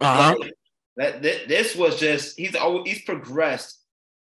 Uh-huh. 0.01 0.35
That, 0.97 1.21
that 1.23 1.47
this 1.47 1.75
was 1.75 1.99
just 1.99 2.37
he's 2.37 2.55
always 2.55 2.91
he's 2.91 3.03
progressed 3.03 3.79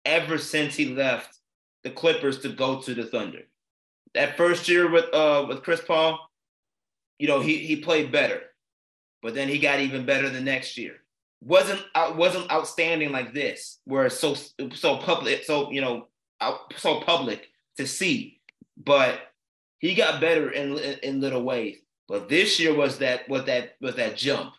ever 0.05 0.39
since 0.39 0.75
he 0.75 0.95
left 0.95 1.39
the 1.85 1.91
Clippers 1.91 2.41
to 2.41 2.49
go 2.49 2.81
to 2.81 2.95
the 2.95 3.05
Thunder. 3.05 3.43
That 4.15 4.37
first 4.37 4.69
year 4.69 4.91
with 4.91 5.13
uh 5.15 5.47
with 5.49 5.63
Chris 5.63 5.81
Paul, 5.81 6.19
you 7.19 7.29
know, 7.29 7.41
he 7.41 7.59
he 7.59 7.77
played 7.77 8.13
better, 8.13 8.41
but 9.23 9.35
then 9.35 9.49
he 9.49 9.59
got 9.59 9.81
even 9.81 10.07
better 10.07 10.31
the 10.31 10.41
next 10.41 10.79
year. 10.79 10.97
wasn't 11.41 11.85
out, 11.95 12.17
wasn't 12.17 12.51
outstanding 12.51 13.13
like 13.13 13.33
this, 13.33 13.79
where 13.85 14.07
it's 14.07 14.19
so 14.19 14.35
so 14.75 14.97
public, 14.97 15.45
so 15.45 15.71
you 15.71 15.81
know, 15.81 16.09
out, 16.41 16.75
so 16.77 17.01
public 17.01 17.49
to 17.77 17.87
see. 17.87 18.41
But 18.77 19.21
he 19.79 19.95
got 19.95 20.21
better 20.21 20.51
in, 20.51 20.79
in 20.79 20.99
in 21.03 21.21
little 21.21 21.43
ways. 21.43 21.79
But 22.09 22.29
this 22.29 22.59
year 22.59 22.75
was 22.75 22.99
that 22.99 23.29
was 23.29 23.45
that 23.45 23.77
was 23.81 23.97
that 23.97 24.17
jump. 24.17 24.55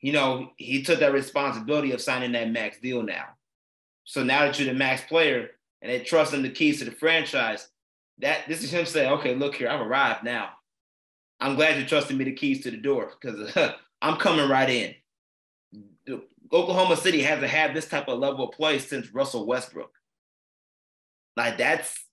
You 0.00 0.12
know, 0.12 0.50
he 0.56 0.82
took 0.82 0.98
that 1.00 1.12
responsibility 1.12 1.92
of 1.92 2.00
signing 2.00 2.32
that 2.32 2.50
max 2.50 2.78
deal 2.80 3.02
now. 3.02 3.26
So 4.04 4.24
now 4.24 4.40
that 4.40 4.58
you're 4.58 4.72
the 4.72 4.78
max 4.78 5.02
player 5.02 5.50
and 5.80 5.92
they 5.92 6.00
trust 6.00 6.34
him 6.34 6.42
the 6.42 6.50
keys 6.50 6.80
to 6.80 6.84
the 6.84 6.90
franchise, 6.90 7.68
that 8.18 8.46
this 8.48 8.62
is 8.62 8.72
him 8.72 8.86
saying, 8.86 9.12
okay, 9.12 9.34
look 9.34 9.54
here, 9.54 9.68
I've 9.68 9.80
arrived 9.80 10.24
now. 10.24 10.50
I'm 11.40 11.56
glad 11.56 11.76
you're 11.76 11.86
trusting 11.86 12.16
me 12.16 12.24
the 12.24 12.32
keys 12.32 12.62
to 12.62 12.70
the 12.70 12.76
door 12.76 13.12
because 13.20 13.56
I'm 14.02 14.16
coming 14.16 14.48
right 14.48 14.70
in. 14.70 14.94
Oklahoma 16.52 16.96
City 16.96 17.22
hasn't 17.22 17.50
had 17.50 17.74
this 17.74 17.88
type 17.88 18.08
of 18.08 18.18
level 18.18 18.48
of 18.48 18.54
play 18.54 18.78
since 18.78 19.12
Russell 19.12 19.46
Westbrook. 19.46 19.90
Like 21.36 21.56
that's 21.56 22.04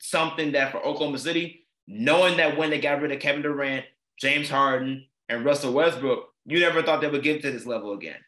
something 0.00 0.52
that 0.52 0.72
for 0.72 0.78
Oklahoma 0.78 1.18
City, 1.18 1.66
knowing 1.86 2.36
that 2.38 2.56
when 2.56 2.70
they 2.70 2.80
got 2.80 3.00
rid 3.00 3.12
of 3.12 3.20
Kevin 3.20 3.42
Durant, 3.42 3.84
James 4.20 4.50
Harden, 4.50 5.06
and 5.28 5.44
Russell 5.44 5.72
Westbrook, 5.72 6.28
you 6.44 6.60
never 6.60 6.82
thought 6.82 7.00
they 7.00 7.08
would 7.08 7.22
get 7.22 7.42
to 7.42 7.50
this 7.50 7.66
level 7.66 7.92
again. 7.92 8.18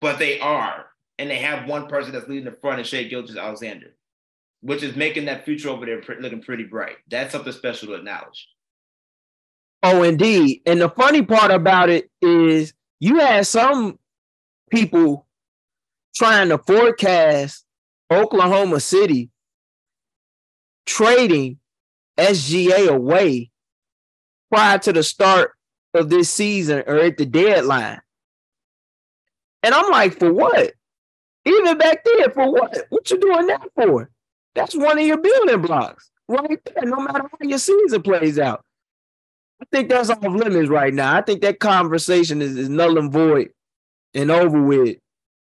But 0.00 0.18
they 0.18 0.40
are. 0.40 0.86
And 1.18 1.28
they 1.28 1.36
have 1.36 1.68
one 1.68 1.86
person 1.86 2.12
that's 2.12 2.28
leading 2.28 2.46
the 2.46 2.58
front 2.60 2.78
and 2.78 2.86
Shai 2.86 3.04
Gilgeous-Alexander, 3.04 3.94
which 4.62 4.82
is 4.82 4.96
making 4.96 5.24
that 5.26 5.44
future 5.44 5.70
over 5.70 5.86
there 5.86 6.02
looking 6.20 6.42
pretty 6.42 6.64
bright. 6.64 6.96
That's 7.10 7.32
something 7.32 7.52
special 7.52 7.88
to 7.88 7.94
acknowledge. 7.94 8.48
Oh, 9.82 10.02
indeed. 10.02 10.62
And 10.66 10.80
the 10.80 10.90
funny 10.90 11.22
part 11.22 11.50
about 11.50 11.88
it 11.88 12.10
is 12.20 12.74
you 12.98 13.18
had 13.18 13.46
some 13.46 13.98
people 14.70 15.26
trying 16.14 16.50
to 16.50 16.58
forecast 16.58 17.64
Oklahoma 18.10 18.80
City 18.80 19.30
trading 20.84 21.58
SGA 22.18 22.88
away 22.88 23.50
prior 24.52 24.78
to 24.78 24.92
the 24.92 25.02
start 25.02 25.52
of 25.94 26.10
this 26.10 26.28
season 26.28 26.82
or 26.86 26.96
at 26.98 27.16
the 27.16 27.24
deadline. 27.24 28.00
And 29.62 29.74
I'm 29.74 29.90
like, 29.90 30.18
for 30.18 30.32
what? 30.32 30.72
Even 31.46 31.78
back 31.78 32.04
then, 32.04 32.30
for 32.32 32.50
what? 32.52 32.76
What 32.90 33.10
you 33.10 33.18
doing 33.18 33.46
that 33.46 33.62
for? 33.74 34.10
That's 34.60 34.76
one 34.76 34.98
of 34.98 35.06
your 35.06 35.16
building 35.16 35.62
blocks 35.62 36.10
right 36.28 36.60
there, 36.64 36.84
no 36.84 37.00
matter 37.00 37.22
how 37.22 37.48
your 37.48 37.58
season 37.58 38.02
plays 38.02 38.38
out. 38.38 38.62
I 39.62 39.64
think 39.72 39.88
that's 39.88 40.10
off 40.10 40.22
limits 40.22 40.68
right 40.68 40.92
now. 40.92 41.16
I 41.16 41.22
think 41.22 41.40
that 41.40 41.60
conversation 41.60 42.42
is, 42.42 42.56
is 42.58 42.68
null 42.68 42.98
and 42.98 43.10
void 43.10 43.50
and 44.12 44.30
over 44.30 44.60
with 44.60 44.98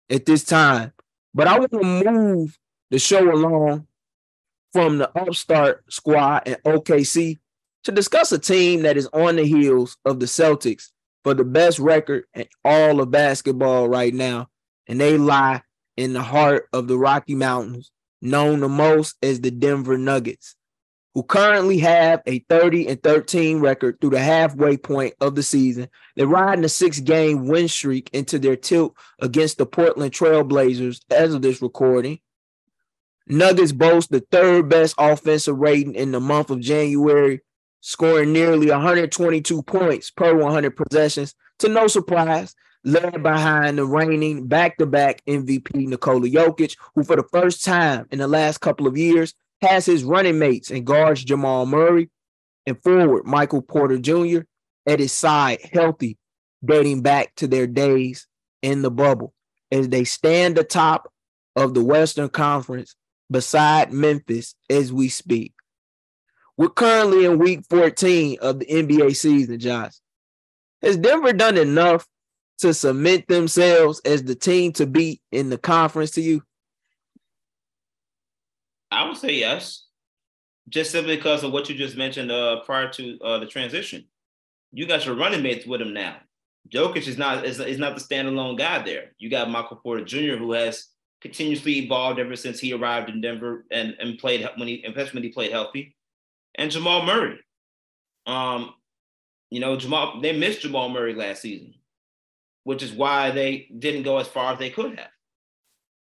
at 0.08 0.26
this 0.26 0.44
time. 0.44 0.92
But 1.34 1.48
I 1.48 1.58
want 1.58 1.72
to 1.72 1.82
move 1.82 2.56
the 2.90 3.00
show 3.00 3.32
along 3.32 3.88
from 4.72 4.98
the 4.98 5.10
upstart 5.18 5.84
squad 5.92 6.42
and 6.46 6.62
OKC 6.62 7.38
to 7.82 7.92
discuss 7.92 8.30
a 8.30 8.38
team 8.38 8.82
that 8.82 8.96
is 8.96 9.08
on 9.12 9.36
the 9.36 9.44
heels 9.44 9.96
of 10.04 10.20
the 10.20 10.26
Celtics 10.26 10.90
for 11.24 11.34
the 11.34 11.44
best 11.44 11.80
record 11.80 12.24
in 12.34 12.46
all 12.64 13.00
of 13.00 13.10
basketball 13.10 13.88
right 13.88 14.14
now. 14.14 14.48
And 14.86 15.00
they 15.00 15.18
lie 15.18 15.62
in 15.96 16.12
the 16.12 16.22
heart 16.22 16.68
of 16.72 16.86
the 16.86 16.96
Rocky 16.96 17.34
Mountains, 17.34 17.90
known 18.20 18.60
the 18.60 18.68
most 18.68 19.16
as 19.22 19.40
the 19.40 19.50
Denver 19.50 19.98
Nuggets, 19.98 20.56
who 21.14 21.22
currently 21.22 21.78
have 21.78 22.22
a 22.26 22.40
30 22.48 22.88
and 22.88 23.02
13 23.02 23.60
record 23.60 24.00
through 24.00 24.10
the 24.10 24.20
halfway 24.20 24.76
point 24.76 25.14
of 25.20 25.34
the 25.34 25.42
season. 25.42 25.88
They're 26.16 26.26
riding 26.26 26.64
a 26.64 26.68
six 26.68 27.00
game 27.00 27.46
win 27.46 27.68
streak 27.68 28.10
into 28.12 28.38
their 28.38 28.56
tilt 28.56 28.94
against 29.20 29.58
the 29.58 29.66
Portland 29.66 30.12
Trailblazers 30.12 31.00
as 31.10 31.34
of 31.34 31.42
this 31.42 31.62
recording. 31.62 32.20
Nuggets 33.26 33.72
boast 33.72 34.10
the 34.10 34.24
third 34.30 34.68
best 34.68 34.94
offensive 34.98 35.56
rating 35.56 35.94
in 35.94 36.10
the 36.10 36.20
month 36.20 36.50
of 36.50 36.60
January 36.60 37.40
scoring 37.80 38.32
nearly 38.32 38.70
122 38.70 39.62
points 39.62 40.10
per 40.10 40.34
100 40.34 40.76
possessions 40.76 41.34
to 41.58 41.68
no 41.68 41.86
surprise, 41.86 42.54
led 42.84 43.22
behind 43.22 43.78
the 43.78 43.84
reigning 43.84 44.46
back-to-back 44.46 45.22
MVP 45.26 45.86
Nikola 45.86 46.28
Jokic, 46.28 46.76
who 46.94 47.04
for 47.04 47.16
the 47.16 47.28
first 47.32 47.64
time 47.64 48.06
in 48.10 48.18
the 48.18 48.28
last 48.28 48.58
couple 48.58 48.86
of 48.86 48.96
years 48.96 49.34
has 49.60 49.84
his 49.84 50.04
running 50.04 50.38
mates 50.38 50.70
and 50.70 50.86
guards 50.86 51.22
Jamal 51.22 51.66
Murray 51.66 52.08
and 52.66 52.82
forward 52.82 53.26
Michael 53.26 53.62
Porter 53.62 53.98
Jr. 53.98 54.40
at 54.86 55.00
his 55.00 55.12
side 55.12 55.58
healthy, 55.72 56.16
dating 56.64 57.02
back 57.02 57.34
to 57.36 57.46
their 57.46 57.66
days 57.66 58.26
in 58.62 58.82
the 58.82 58.90
bubble 58.90 59.34
as 59.70 59.88
they 59.88 60.04
stand 60.04 60.58
atop 60.58 61.12
of 61.56 61.74
the 61.74 61.84
Western 61.84 62.28
Conference 62.28 62.96
beside 63.30 63.92
Memphis 63.92 64.54
as 64.68 64.92
we 64.92 65.08
speak. 65.08 65.52
We're 66.56 66.68
currently 66.68 67.24
in 67.24 67.38
week 67.38 67.64
14 67.70 68.38
of 68.40 68.58
the 68.58 68.66
NBA 68.66 69.16
season, 69.16 69.58
Josh. 69.58 69.94
Has 70.82 70.96
Denver 70.96 71.32
done 71.32 71.56
enough 71.56 72.06
to 72.60 72.74
cement 72.74 73.28
themselves 73.28 74.00
as 74.04 74.22
the 74.22 74.34
team 74.34 74.72
to 74.72 74.86
beat 74.86 75.20
in 75.32 75.50
the 75.50 75.58
conference 75.58 76.12
to 76.12 76.20
you? 76.20 76.42
I 78.90 79.06
would 79.06 79.16
say 79.16 79.34
yes. 79.34 79.86
Just 80.68 80.92
simply 80.92 81.16
because 81.16 81.42
of 81.42 81.52
what 81.52 81.68
you 81.68 81.74
just 81.74 81.96
mentioned 81.96 82.30
uh, 82.30 82.60
prior 82.60 82.88
to 82.92 83.18
uh, 83.20 83.38
the 83.38 83.46
transition. 83.46 84.04
You 84.72 84.86
got 84.86 85.04
your 85.04 85.16
running 85.16 85.42
mates 85.42 85.66
with 85.66 85.80
him 85.80 85.92
now. 85.92 86.16
Jokic 86.72 87.08
is 87.08 87.18
not 87.18 87.44
is, 87.44 87.58
is 87.58 87.78
not 87.78 87.96
the 87.96 88.04
standalone 88.04 88.56
guy 88.56 88.82
there. 88.82 89.12
You 89.18 89.30
got 89.30 89.50
Michael 89.50 89.78
Porter 89.78 90.04
Jr., 90.04 90.36
who 90.36 90.52
has 90.52 90.88
continuously 91.20 91.78
evolved 91.78 92.20
ever 92.20 92.36
since 92.36 92.60
he 92.60 92.72
arrived 92.72 93.10
in 93.10 93.20
Denver 93.20 93.64
and, 93.70 93.96
and 93.98 94.18
played 94.18 94.48
when 94.56 94.68
he, 94.68 94.84
especially 94.84 95.18
when 95.18 95.22
he 95.24 95.30
played 95.30 95.50
healthy 95.50 95.96
and 96.54 96.70
Jamal 96.70 97.04
Murray. 97.04 97.38
Um, 98.26 98.74
you 99.50 99.60
know, 99.60 99.76
Jamal 99.76 100.20
they 100.20 100.36
missed 100.36 100.62
Jamal 100.62 100.88
Murray 100.88 101.14
last 101.14 101.42
season, 101.42 101.74
which 102.64 102.82
is 102.82 102.92
why 102.92 103.30
they 103.30 103.68
didn't 103.78 104.02
go 104.04 104.18
as 104.18 104.28
far 104.28 104.52
as 104.52 104.58
they 104.58 104.70
could 104.70 104.98
have. 104.98 105.10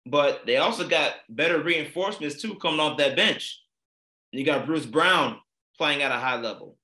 but 0.06 0.44
they 0.46 0.56
also 0.58 0.86
got 0.86 1.14
better 1.28 1.62
reinforcements 1.62 2.40
too 2.40 2.54
coming 2.56 2.80
off 2.80 2.98
that 2.98 3.16
bench. 3.16 3.60
You 4.32 4.44
got 4.44 4.66
Bruce 4.66 4.86
Brown 4.86 5.38
playing 5.78 6.02
at 6.02 6.12
a 6.12 6.16
high 6.18 6.36
level, 6.40 6.76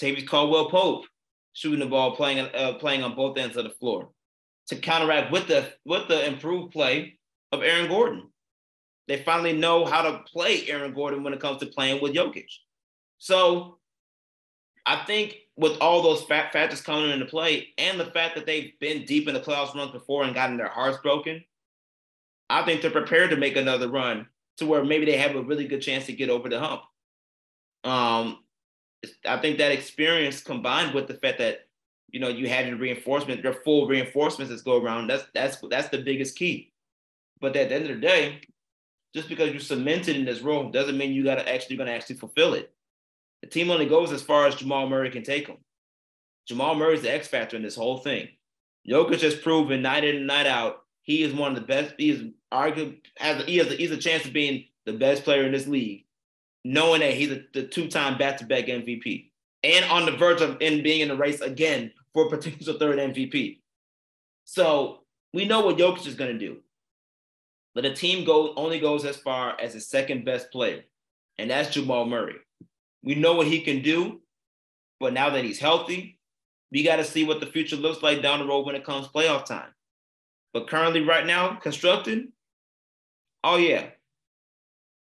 Tavius 0.00 0.26
Caldwell 0.26 0.70
Pope 0.70 1.04
shooting 1.54 1.80
the 1.80 1.86
ball, 1.86 2.14
playing 2.14 2.38
uh, 2.54 2.74
playing 2.74 3.02
on 3.02 3.16
both 3.16 3.38
ends 3.38 3.56
of 3.56 3.64
the 3.64 3.70
floor 3.70 4.10
to 4.68 4.76
counteract 4.76 5.32
with 5.32 5.48
the 5.48 5.72
with 5.84 6.06
the 6.08 6.26
improved 6.26 6.72
play 6.72 7.18
of 7.52 7.62
Aaron 7.62 7.88
Gordon. 7.88 8.30
They 9.08 9.22
finally 9.22 9.54
know 9.54 9.86
how 9.86 10.02
to 10.02 10.20
play 10.32 10.68
Aaron 10.68 10.94
Gordon 10.94 11.22
when 11.24 11.32
it 11.32 11.40
comes 11.40 11.60
to 11.60 11.66
playing 11.66 12.02
with 12.02 12.14
Jokic. 12.14 12.50
So 13.18 13.78
I 14.86 15.04
think 15.04 15.36
with 15.58 15.76
all 15.80 16.02
those 16.02 16.22
fat 16.22 16.52
factors 16.52 16.80
coming 16.80 17.10
into 17.10 17.26
play 17.26 17.68
and 17.78 17.98
the 17.98 18.04
fact 18.06 18.36
that 18.36 18.46
they've 18.46 18.78
been 18.78 19.04
deep 19.04 19.26
in 19.26 19.34
the 19.34 19.40
playoffs 19.40 19.74
runs 19.74 19.90
before 19.90 20.22
and 20.22 20.34
gotten 20.34 20.56
their 20.56 20.68
hearts 20.68 20.98
broken, 21.02 21.44
I 22.48 22.64
think 22.64 22.80
they're 22.80 22.92
prepared 22.92 23.30
to 23.30 23.36
make 23.36 23.56
another 23.56 23.88
run 23.88 24.28
to 24.58 24.66
where 24.66 24.84
maybe 24.84 25.04
they 25.04 25.16
have 25.16 25.34
a 25.34 25.42
really 25.42 25.66
good 25.66 25.82
chance 25.82 26.06
to 26.06 26.12
get 26.12 26.30
over 26.30 26.48
the 26.48 26.60
hump. 26.60 26.82
Um, 27.82 28.38
I 29.26 29.38
think 29.38 29.58
that 29.58 29.72
experience 29.72 30.42
combined 30.42 30.94
with 30.94 31.08
the 31.08 31.14
fact 31.14 31.38
that 31.38 31.66
you 32.08 32.20
know 32.20 32.28
you 32.28 32.48
have 32.48 32.66
your 32.66 32.76
reinforcement, 32.76 33.42
your 33.42 33.52
full 33.52 33.86
reinforcements 33.86 34.52
that 34.52 34.64
go 34.64 34.80
around. 34.80 35.08
That's 35.08 35.24
that's 35.34 35.58
that's 35.70 35.88
the 35.88 35.98
biggest 35.98 36.36
key. 36.36 36.72
But 37.40 37.54
at 37.56 37.68
the 37.68 37.74
end 37.74 37.90
of 37.90 38.00
the 38.00 38.06
day, 38.06 38.40
just 39.14 39.28
because 39.28 39.50
you're 39.50 39.60
cemented 39.60 40.16
in 40.16 40.24
this 40.24 40.40
role 40.40 40.70
doesn't 40.70 40.98
mean 40.98 41.12
you 41.12 41.24
got 41.24 41.36
to 41.36 41.52
actually 41.52 41.76
going 41.76 41.88
to 41.88 41.92
actually 41.92 42.16
fulfill 42.16 42.54
it. 42.54 42.72
The 43.42 43.48
team 43.48 43.70
only 43.70 43.86
goes 43.86 44.12
as 44.12 44.22
far 44.22 44.46
as 44.46 44.56
Jamal 44.56 44.88
Murray 44.88 45.10
can 45.10 45.22
take 45.22 45.46
them. 45.46 45.58
Jamal 46.46 46.74
Murray's 46.74 47.02
the 47.02 47.12
X 47.12 47.28
factor 47.28 47.56
in 47.56 47.62
this 47.62 47.76
whole 47.76 47.98
thing. 47.98 48.28
Jokic 48.88 49.20
has 49.20 49.34
proven 49.34 49.82
night 49.82 50.04
in 50.04 50.16
and 50.16 50.26
night 50.26 50.46
out 50.46 50.82
he 51.08 51.22
is 51.22 51.32
one 51.32 51.52
of 51.52 51.54
the 51.54 51.66
best. 51.66 51.94
He 51.96 52.10
is 52.10 52.22
arguably 52.52 53.00
has 53.16 53.42
a, 53.42 53.46
he 53.46 53.56
has 53.56 53.68
a, 53.68 53.76
he's 53.76 53.90
a 53.90 53.96
chance 53.96 54.26
of 54.26 54.34
being 54.34 54.66
the 54.84 54.92
best 54.92 55.24
player 55.24 55.44
in 55.44 55.52
this 55.52 55.66
league, 55.66 56.04
knowing 56.66 57.00
that 57.00 57.14
he's 57.14 57.32
a, 57.32 57.42
the 57.54 57.66
two-time 57.66 58.18
back-to-back 58.18 58.66
MVP 58.66 59.30
and 59.62 59.86
on 59.86 60.04
the 60.04 60.12
verge 60.12 60.42
of 60.42 60.58
in 60.60 60.82
being 60.82 61.00
in 61.00 61.08
the 61.08 61.16
race 61.16 61.40
again 61.40 61.92
for 62.12 62.26
a 62.26 62.28
potential 62.28 62.78
third 62.78 62.98
MVP. 62.98 63.60
So 64.44 65.00
we 65.32 65.46
know 65.46 65.62
what 65.62 65.78
Jokic 65.78 66.06
is 66.06 66.14
going 66.14 66.32
to 66.32 66.38
do, 66.38 66.58
but 67.74 67.84
the 67.84 67.94
team 67.94 68.26
go 68.26 68.52
only 68.56 68.78
goes 68.78 69.06
as 69.06 69.16
far 69.16 69.58
as 69.58 69.72
the 69.72 69.80
second 69.80 70.26
best 70.26 70.52
player, 70.52 70.84
and 71.38 71.50
that's 71.50 71.70
Jamal 71.70 72.04
Murray. 72.04 72.36
We 73.02 73.14
know 73.14 73.34
what 73.34 73.46
he 73.46 73.60
can 73.60 73.82
do, 73.82 74.20
but 75.00 75.12
now 75.12 75.30
that 75.30 75.44
he's 75.44 75.58
healthy, 75.58 76.18
we 76.70 76.82
got 76.82 76.96
to 76.96 77.04
see 77.04 77.24
what 77.24 77.40
the 77.40 77.46
future 77.46 77.76
looks 77.76 78.02
like 78.02 78.22
down 78.22 78.40
the 78.40 78.46
road 78.46 78.66
when 78.66 78.74
it 78.74 78.84
comes 78.84 79.08
playoff 79.08 79.44
time. 79.44 79.70
But 80.52 80.68
currently, 80.68 81.02
right 81.02 81.26
now, 81.26 81.54
constructed, 81.54 82.28
oh 83.44 83.56
yeah, 83.56 83.86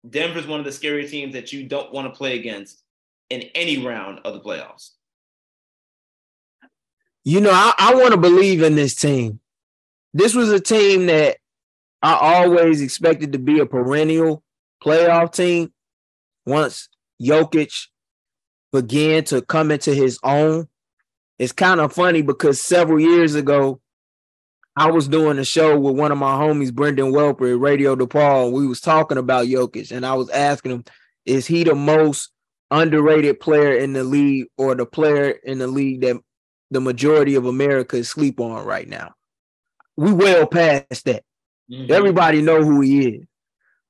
Denver's 0.10 0.48
one 0.48 0.60
of 0.60 0.66
the 0.66 0.72
scary 0.72 1.08
teams 1.08 1.34
that 1.34 1.54
you 1.54 1.68
don't 1.68 1.94
want 1.94 2.12
to 2.12 2.18
play 2.18 2.38
against 2.38 2.82
in 3.30 3.42
any 3.56 3.86
round 3.86 4.20
of 4.26 4.34
the 4.34 4.40
playoffs. 4.40 4.92
You 7.24 7.40
know, 7.40 7.52
I, 7.52 7.74
I 7.78 7.96
want 7.96 8.12
to 8.12 8.20
believe 8.20 8.64
in 8.64 8.76
this 8.76 8.96
team. 8.96 9.40
This 10.14 10.36
was 10.36 10.52
a 10.52 10.60
team 10.60 11.06
that 11.06 11.38
I 12.02 12.14
always 12.14 12.82
expected 12.82 13.32
to 13.32 13.40
be 13.40 13.60
a 13.60 13.66
perennial 13.66 14.44
playoff 14.84 15.34
team 15.34 15.72
once 16.46 16.90
Jokic 17.22 17.88
began 18.72 19.24
to 19.26 19.42
come 19.42 19.72
into 19.72 19.94
his 19.94 20.20
own. 20.24 20.68
It's 21.40 21.52
kind 21.52 21.80
of 21.80 21.94
funny 21.94 22.22
because 22.22 22.62
several 22.62 23.00
years 23.00 23.36
ago, 23.36 23.80
I 24.76 24.90
was 24.90 25.08
doing 25.08 25.38
a 25.38 25.46
show 25.46 25.80
with 25.80 25.96
one 25.96 26.12
of 26.12 26.18
my 26.18 26.36
homies, 26.36 26.74
Brendan 26.74 27.12
Welper 27.12 27.54
at 27.54 27.60
Radio 27.60 27.96
DePaul. 27.96 28.46
And 28.46 28.54
We 28.54 28.68
was 28.68 28.82
talking 28.82 29.18
about 29.18 29.46
Jokic, 29.46 29.92
and 29.96 30.06
I 30.06 30.16
was 30.16 30.30
asking 30.30 30.72
him, 30.72 30.84
is 31.26 31.46
he 31.46 31.64
the 31.64 31.76
most 31.76 32.32
underrated 32.72 33.40
player 33.40 33.74
in 33.78 33.94
the 33.94 34.04
league 34.04 34.48
or 34.58 34.74
the 34.74 34.86
player 34.86 35.30
in 35.30 35.60
the 35.60 35.68
league 35.68 36.02
that 36.02 36.20
the 36.72 36.82
majority 36.82 37.36
of 37.36 37.46
America 37.46 37.98
is 37.98 38.10
sleep 38.10 38.40
on 38.40 38.66
right 38.66 38.88
now? 38.88 39.14
We 39.96 40.12
well 40.12 40.48
past 40.48 41.06
that. 41.06 41.24
Mm-hmm. 41.72 41.92
Everybody 41.92 42.42
know 42.42 42.64
who 42.64 42.82
he 42.82 43.08
is. 43.08 43.26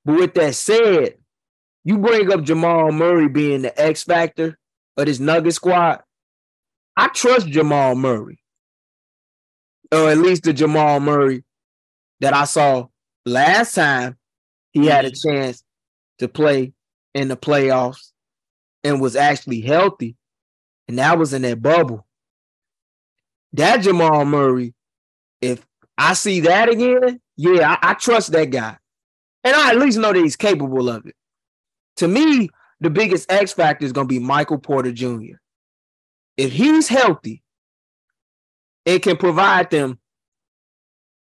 But 0.03 0.15
with 0.15 0.33
that 0.33 0.55
said, 0.55 1.15
you 1.83 1.97
bring 1.97 2.31
up 2.31 2.43
Jamal 2.43 2.91
Murray 2.91 3.27
being 3.27 3.61
the 3.61 3.81
X 3.81 4.03
factor 4.03 4.57
of 4.97 5.05
this 5.05 5.19
Nugget 5.19 5.53
squad. 5.53 6.01
I 6.95 7.07
trust 7.07 7.47
Jamal 7.47 7.95
Murray 7.95 8.39
or 9.93 10.09
at 10.09 10.17
least 10.17 10.43
the 10.43 10.53
Jamal 10.53 10.99
Murray 10.99 11.43
that 12.19 12.33
I 12.33 12.45
saw 12.45 12.87
last 13.25 13.75
time 13.75 14.17
he 14.71 14.87
had 14.87 15.05
a 15.05 15.11
mm-hmm. 15.11 15.29
chance 15.29 15.63
to 16.19 16.27
play 16.27 16.73
in 17.13 17.27
the 17.27 17.37
playoffs 17.37 18.11
and 18.83 18.99
was 18.99 19.15
actually 19.15 19.61
healthy. 19.61 20.15
And 20.87 20.97
that 20.97 21.17
was 21.17 21.33
in 21.33 21.43
that 21.43 21.61
bubble. 21.61 22.05
That 23.53 23.77
Jamal 23.77 24.25
Murray, 24.25 24.73
if 25.41 25.65
I 25.97 26.13
see 26.13 26.41
that 26.41 26.69
again, 26.69 27.21
yeah, 27.37 27.77
I, 27.81 27.91
I 27.91 27.93
trust 27.93 28.31
that 28.31 28.49
guy. 28.49 28.77
And 29.43 29.55
I 29.55 29.71
at 29.71 29.77
least 29.77 29.99
know 29.99 30.11
that 30.11 30.19
he's 30.19 30.35
capable 30.35 30.89
of 30.89 31.05
it. 31.05 31.15
To 31.97 32.07
me, 32.07 32.49
the 32.79 32.89
biggest 32.89 33.31
X 33.31 33.53
factor 33.53 33.85
is 33.85 33.91
going 33.91 34.07
to 34.07 34.13
be 34.13 34.19
Michael 34.19 34.57
Porter 34.57 34.91
Jr. 34.91 35.37
If 36.37 36.51
he's 36.51 36.87
healthy, 36.87 37.43
it 38.85 38.99
can 38.99 39.17
provide 39.17 39.69
them 39.69 39.99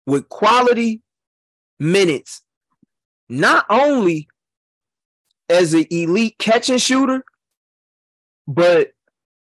with 0.07 0.29
quality 0.29 1.03
minutes, 1.79 2.43
not 3.29 3.65
only 3.71 4.29
as 5.49 5.75
an 5.75 5.87
elite 5.91 6.37
catch 6.39 6.69
and 6.69 6.81
shooter, 6.81 7.25
but 8.47 8.91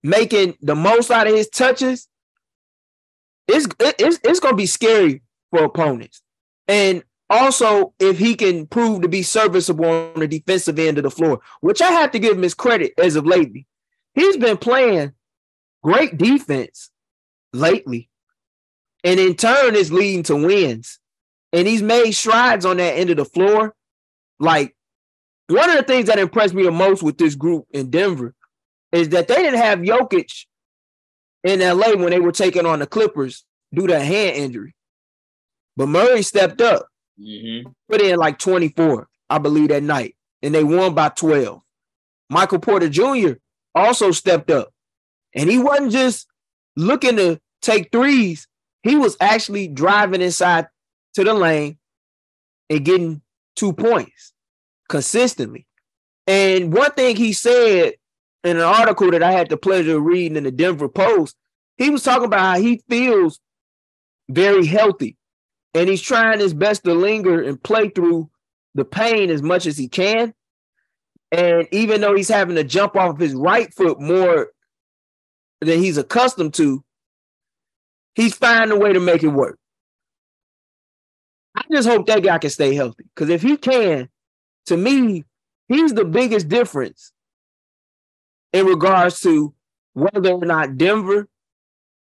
making 0.03 0.57
the 0.61 0.75
most 0.75 1.11
out 1.11 1.27
of 1.27 1.35
his 1.35 1.49
touches. 1.49 2.09
It's 3.47 3.67
it's, 3.81 4.19
it's 4.23 4.41
going 4.41 4.53
to 4.53 4.57
be 4.57 4.67
scary 4.67 5.23
for 5.51 5.65
opponents. 5.65 6.23
And 6.67 7.03
also, 7.31 7.93
if 7.99 8.19
he 8.19 8.35
can 8.35 8.67
prove 8.67 9.03
to 9.03 9.09
be 9.09 9.23
serviceable 9.23 9.85
on 9.85 10.21
the 10.21 10.29
defensive 10.29 10.79
end 10.79 10.99
of 10.99 11.05
the 11.05 11.11
floor, 11.11 11.41
which 11.61 11.83
I 11.83 11.91
have 11.91 12.11
to 12.13 12.19
give 12.19 12.37
him 12.37 12.43
his 12.43 12.55
credit 12.55 12.95
as 12.99 13.17
of 13.17 13.27
lately, 13.27 13.67
he's 14.15 14.37
been 14.37 14.57
playing 14.57 15.13
great 15.83 16.17
defense 16.17 16.91
lately. 17.53 18.09
And 19.05 19.21
in 19.21 19.35
turn, 19.37 19.75
is 19.75 19.93
leading 19.93 20.23
to 20.25 20.37
wins. 20.37 20.99
And 21.53 21.69
he's 21.69 21.83
made 21.83 22.13
strides 22.13 22.65
on 22.65 22.79
that 22.79 22.99
end 22.99 23.11
of 23.11 23.17
the 23.17 23.25
floor. 23.25 23.75
Like 24.41 24.75
one 25.49 25.71
of 25.71 25.77
the 25.77 25.83
things 25.83 26.07
that 26.07 26.19
impressed 26.19 26.55
me 26.55 26.63
the 26.63 26.71
most 26.71 27.03
with 27.03 27.19
this 27.19 27.35
group 27.35 27.67
in 27.71 27.91
Denver 27.91 28.35
is 28.93 29.11
that 29.11 29.29
they 29.29 29.37
didn't 29.37 29.61
have 29.61 29.81
Jokic 29.81 30.47
in 31.45 31.61
LA 31.61 31.95
when 31.95 32.11
they 32.11 32.21
were 32.21 32.33
taking 32.33 32.67
on 32.67 32.81
the 32.81 32.87
Clippers 32.87 33.45
due 33.73 33.87
to 33.87 33.97
a 33.97 34.01
hand 34.01 34.37
injury. 34.37 34.75
But 35.77 35.89
Murray 35.89 36.23
stepped 36.23 36.61
up, 36.61 36.87
mm-hmm. 37.21 37.71
put 37.91 38.01
in 38.01 38.17
like 38.19 38.39
24, 38.39 39.09
I 39.31 39.39
believe, 39.39 39.69
that 39.69 39.83
night, 39.83 40.17
and 40.43 40.55
they 40.55 40.65
won 40.65 40.95
by 40.95 41.09
12. 41.11 41.61
Michael 42.31 42.59
Porter 42.59 42.89
Jr. 42.89 43.35
also 43.75 44.11
stepped 44.11 44.51
up, 44.51 44.73
and 45.35 45.51
he 45.51 45.59
wasn't 45.59 45.93
just 45.93 46.27
looking 46.77 47.17
to 47.17 47.41
take 47.63 47.91
threes. 47.91 48.47
He 48.83 48.97
was 48.97 49.17
actually 49.21 49.69
driving 49.69 50.23
inside 50.23 50.69
to 51.15 51.25
the 51.25 51.35
lane 51.35 51.79
and 52.71 52.85
getting 52.85 53.23
two 53.57 53.73
points 53.73 54.33
consistently. 54.89 55.67
And 56.27 56.73
one 56.73 56.93
thing 56.93 57.17
he 57.17 57.33
said 57.33 57.95
in 58.45 58.57
an 58.57 58.63
article 58.63 59.11
that 59.11 59.23
I 59.23 59.33
had 59.33 59.49
the 59.49 59.57
pleasure 59.57 59.97
of 59.97 60.03
reading 60.03 60.37
in 60.37 60.45
the 60.45 60.51
Denver 60.51 60.89
Post, 60.89 61.35
he 61.77 61.91
was 61.91 62.03
talking 62.03 62.27
about 62.27 62.41
how 62.41 62.61
he 62.61 62.83
feels 62.89 63.41
very 64.29 64.67
healthy 64.67 65.17
and 65.75 65.89
he's 65.89 66.03
trying 66.03 66.41
his 66.41 66.55
best 66.55 66.85
to 66.85 66.95
linger 66.95 67.43
and 67.43 67.63
play 67.63 67.89
through 67.89 68.31
the 68.75 68.85
pain 68.85 69.31
as 69.31 69.43
much 69.43 69.67
as 69.67 69.77
he 69.77 69.89
can. 69.89 70.35
And 71.31 71.69
even 71.73 72.01
though 72.01 72.15
he's 72.15 72.29
having 72.29 72.57
to 72.57 72.65
jump 72.65 72.97
off 72.97 73.15
of 73.15 73.19
his 73.19 73.35
right 73.35 73.73
foot 73.75 74.01
more 74.01 74.51
than 75.61 75.79
he's 75.79 75.99
accustomed 75.99 76.55
to, 76.55 76.83
he's 78.15 78.35
finding 78.35 78.77
a 78.77 78.81
way 78.81 78.93
to 78.93 79.01
make 79.01 79.23
it 79.23 79.29
work. 79.29 79.59
I 81.55 81.63
just 81.73 81.89
hope 81.89 82.07
that 82.07 82.23
guy 82.23 82.39
can 82.39 82.51
stay 82.51 82.75
healthy. 82.75 83.05
Because 83.15 83.29
if 83.29 83.43
he 83.43 83.57
can, 83.57 84.09
to 84.67 84.77
me, 84.77 85.25
he's 85.67 85.93
the 85.93 86.05
biggest 86.05 86.49
difference 86.49 87.13
in 88.53 88.65
regards 88.67 89.21
to 89.21 89.55
whether 89.93 90.31
or 90.31 90.45
not 90.45 90.79
Denver 90.79 91.29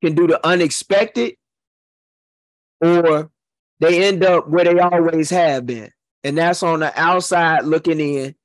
can 0.03 0.15
do 0.15 0.25
the 0.25 0.45
unexpected 0.45 1.35
or 2.79 3.29
they 3.81 4.03
end 4.03 4.23
up 4.23 4.47
where 4.47 4.63
they 4.63 4.79
always 4.79 5.31
have 5.31 5.65
been. 5.65 5.91
And 6.23 6.37
that's 6.37 6.61
on 6.61 6.81
the 6.81 6.97
outside 6.97 7.65
looking 7.65 7.99
in 7.99 8.35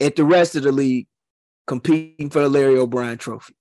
at 0.00 0.16
the 0.16 0.24
rest 0.24 0.56
of 0.56 0.62
the 0.62 0.72
league 0.72 1.06
competing 1.66 2.30
for 2.30 2.40
the 2.40 2.48
Larry 2.48 2.78
O'Brien 2.78 3.18
trophy. 3.18 3.54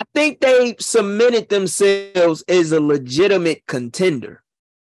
I 0.00 0.04
think 0.12 0.40
they 0.40 0.74
cemented 0.80 1.48
themselves 1.48 2.42
as 2.48 2.72
a 2.72 2.80
legitimate 2.80 3.62
contender. 3.66 4.42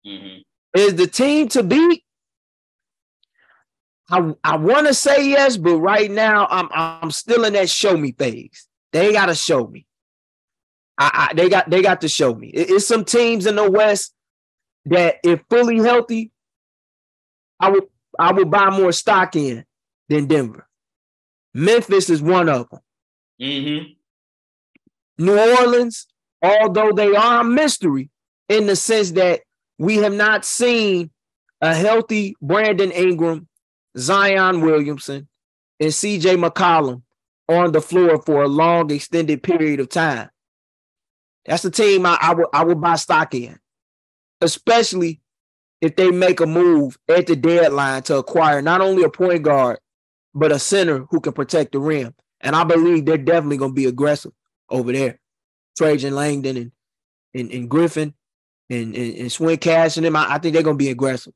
Mm-hmm. 0.05 0.41
is 0.77 0.95
the 0.95 1.07
team 1.07 1.47
to 1.49 1.63
beat? 1.63 2.03
I, 4.09 4.33
I 4.43 4.57
want 4.57 4.87
to 4.87 4.93
say 4.93 5.29
yes, 5.29 5.55
but 5.55 5.77
right 5.77 6.11
now 6.11 6.45
I'm 6.49 6.67
I'm 6.71 7.09
still 7.09 7.45
in 7.45 7.53
that 7.53 7.69
show 7.69 7.95
me 7.95 8.11
phase. 8.11 8.67
They 8.91 9.13
gotta 9.13 9.33
show 9.33 9.65
me. 9.65 9.87
I, 10.97 11.29
I 11.31 11.33
they 11.33 11.47
got 11.47 11.69
they 11.69 11.81
got 11.81 12.01
to 12.01 12.09
show 12.09 12.35
me. 12.35 12.49
It, 12.49 12.69
it's 12.69 12.87
some 12.87 13.05
teams 13.05 13.45
in 13.45 13.55
the 13.55 13.69
West 13.71 14.13
that 14.85 15.15
if 15.23 15.41
fully 15.49 15.77
healthy, 15.77 16.31
I 17.59 17.69
would 17.69 17.83
I 18.19 18.31
would 18.31 18.51
buy 18.51 18.69
more 18.69 18.91
stock 18.91 19.35
in 19.35 19.65
than 20.09 20.27
Denver. 20.27 20.67
Memphis 21.53 22.09
is 22.09 22.21
one 22.21 22.49
of 22.49 22.69
them. 22.69 22.79
Mm-hmm. 23.41 23.93
New 25.23 25.37
Orleans, 25.37 26.07
although 26.41 26.91
they 26.91 27.15
are 27.15 27.41
a 27.41 27.43
mystery 27.43 28.09
in 28.49 28.67
the 28.67 28.75
sense 28.75 29.11
that 29.11 29.41
we 29.77 29.97
have 29.97 30.13
not 30.13 30.45
seen 30.45 31.11
a 31.61 31.73
healthy 31.73 32.35
Brandon 32.41 32.91
Ingram, 32.91 33.47
Zion 33.97 34.61
Williamson, 34.61 35.27
and 35.79 35.89
CJ 35.89 36.43
McCollum 36.43 37.03
on 37.47 37.71
the 37.71 37.81
floor 37.81 38.21
for 38.21 38.43
a 38.43 38.47
long 38.47 38.91
extended 38.91 39.43
period 39.43 39.79
of 39.79 39.89
time. 39.89 40.29
That's 41.45 41.63
the 41.63 41.71
team 41.71 42.05
I, 42.05 42.17
I 42.21 42.33
would 42.33 42.47
I 42.53 42.63
would 42.63 42.79
buy 42.79 42.95
stock 42.95 43.33
in, 43.35 43.59
especially 44.43 45.21
if 45.81 45.95
they 45.95 46.11
make 46.11 46.39
a 46.39 46.45
move 46.45 46.97
at 47.09 47.27
the 47.27 47.35
deadline 47.35 48.03
to 48.03 48.17
acquire 48.17 48.61
not 48.61 48.81
only 48.81 49.03
a 49.03 49.09
point 49.09 49.43
guard 49.43 49.79
but 50.33 50.51
a 50.51 50.59
center 50.59 51.05
who 51.09 51.19
can 51.19 51.33
protect 51.33 51.71
the 51.73 51.79
rim. 51.79 52.13
And 52.41 52.55
I 52.55 52.63
believe 52.63 53.05
they're 53.05 53.17
definitely 53.17 53.57
going 53.57 53.71
to 53.71 53.75
be 53.75 53.85
aggressive 53.85 54.31
over 54.69 54.91
there. 54.91 55.19
Trajan 55.77 56.15
Langdon 56.15 56.57
and 56.57 56.71
and, 57.33 57.51
and 57.51 57.69
Griffin 57.69 58.13
and, 58.69 58.95
and, 58.95 59.17
and 59.17 59.31
Swin 59.31 59.57
Cash 59.57 59.97
and 59.97 60.05
them, 60.05 60.15
I, 60.15 60.35
I 60.35 60.37
think 60.37 60.53
they're 60.53 60.63
going 60.63 60.77
to 60.77 60.83
be 60.83 60.91
aggressive. 60.91 61.33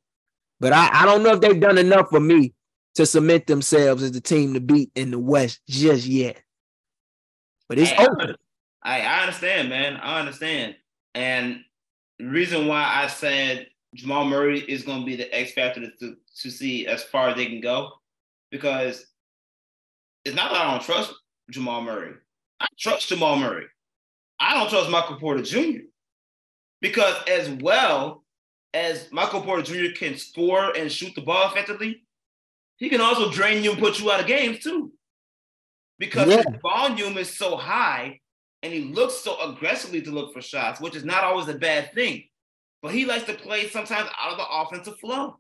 But 0.60 0.74
I, 0.74 0.90
I 0.92 1.06
don't 1.06 1.24
know 1.24 1.34
if 1.34 1.42
they've 1.42 1.60
done 1.60 1.78
enough 1.78 2.10
for 2.10 2.20
me 2.20 2.54
to 2.96 3.06
cement 3.06 3.48
themselves 3.48 4.04
as 4.04 4.12
the 4.12 4.22
team 4.22 4.54
to 4.54 4.60
beat 4.60 4.92
in 4.96 5.12
the 5.12 5.20
West 5.20 5.62
just 5.68 6.06
yet. 6.06 6.42
But 7.70 7.80
it's 7.80 7.92
Hey, 7.92 8.06
open. 8.06 8.36
I, 8.84 9.02
I 9.02 9.22
understand, 9.22 9.70
man. 9.70 9.98
I 9.98 10.20
understand. 10.20 10.76
And 11.14 11.62
reason 12.26 12.68
why 12.68 12.84
I 12.84 13.08
said 13.08 13.68
Jamal 13.96 14.26
Murray 14.26 14.60
is 14.60 14.84
going 14.84 15.00
to 15.02 15.06
be 15.06 15.16
the 15.16 15.34
X 15.34 15.52
factor 15.54 15.82
to, 15.82 15.92
to, 16.00 16.16
to 16.42 16.52
see 16.52 16.88
as 16.88 17.04
far 17.04 17.30
as 17.30 17.36
they 17.36 17.46
can 17.46 17.62
go, 17.62 17.92
because 18.52 19.06
it's 20.26 20.36
not 20.36 20.52
that 20.52 20.62
I 20.62 20.72
don't 20.72 20.84
trust 20.84 21.14
Jamal 21.50 21.82
Murray. 21.82 22.14
I 22.60 22.66
trust 22.78 23.10
Jamal 23.10 23.38
Murray. 23.38 23.66
I 24.40 24.54
don't 24.54 24.70
trust 24.70 24.90
Michael 24.90 25.18
Porter 25.18 25.42
Jr. 25.44 25.86
Because 26.82 27.16
as 27.28 27.50
well 27.50 28.24
as 28.74 29.08
Michael 29.12 29.42
Porter 29.42 29.64
Jr. 29.64 29.96
can 29.98 30.18
score 30.18 30.76
and 30.78 30.92
shoot 30.92 31.16
the 31.16 31.22
ball 31.22 31.50
effectively, 31.50 32.04
he 32.78 32.90
can 32.90 33.02
also 33.02 33.32
drain 33.32 33.64
you 33.64 33.72
and 33.72 33.80
put 33.80 34.00
you 34.00 34.12
out 34.12 34.20
of 34.20 34.28
games 34.28 34.60
too. 34.60 34.92
Because 35.98 36.28
Yeah. 36.28 36.38
his 36.38 36.62
volume 36.62 37.18
is 37.18 37.36
so 37.36 37.58
high 37.58 38.20
and 38.68 38.76
he 38.76 38.94
looks 38.94 39.16
so 39.16 39.40
aggressively 39.40 40.02
to 40.02 40.12
look 40.12 40.34
for 40.34 40.42
shots, 40.42 40.82
which 40.82 40.94
is 40.94 41.06
not 41.06 41.24
always 41.24 41.48
a 41.48 41.54
bad 41.54 41.94
thing. 41.94 42.26
But 42.82 42.92
he 42.92 43.06
likes 43.06 43.24
to 43.24 43.34
play 43.34 43.70
sometimes 43.70 44.10
out 44.20 44.34
of 44.34 44.38
the 44.38 44.46
offensive 44.46 45.00
flow. 45.00 45.38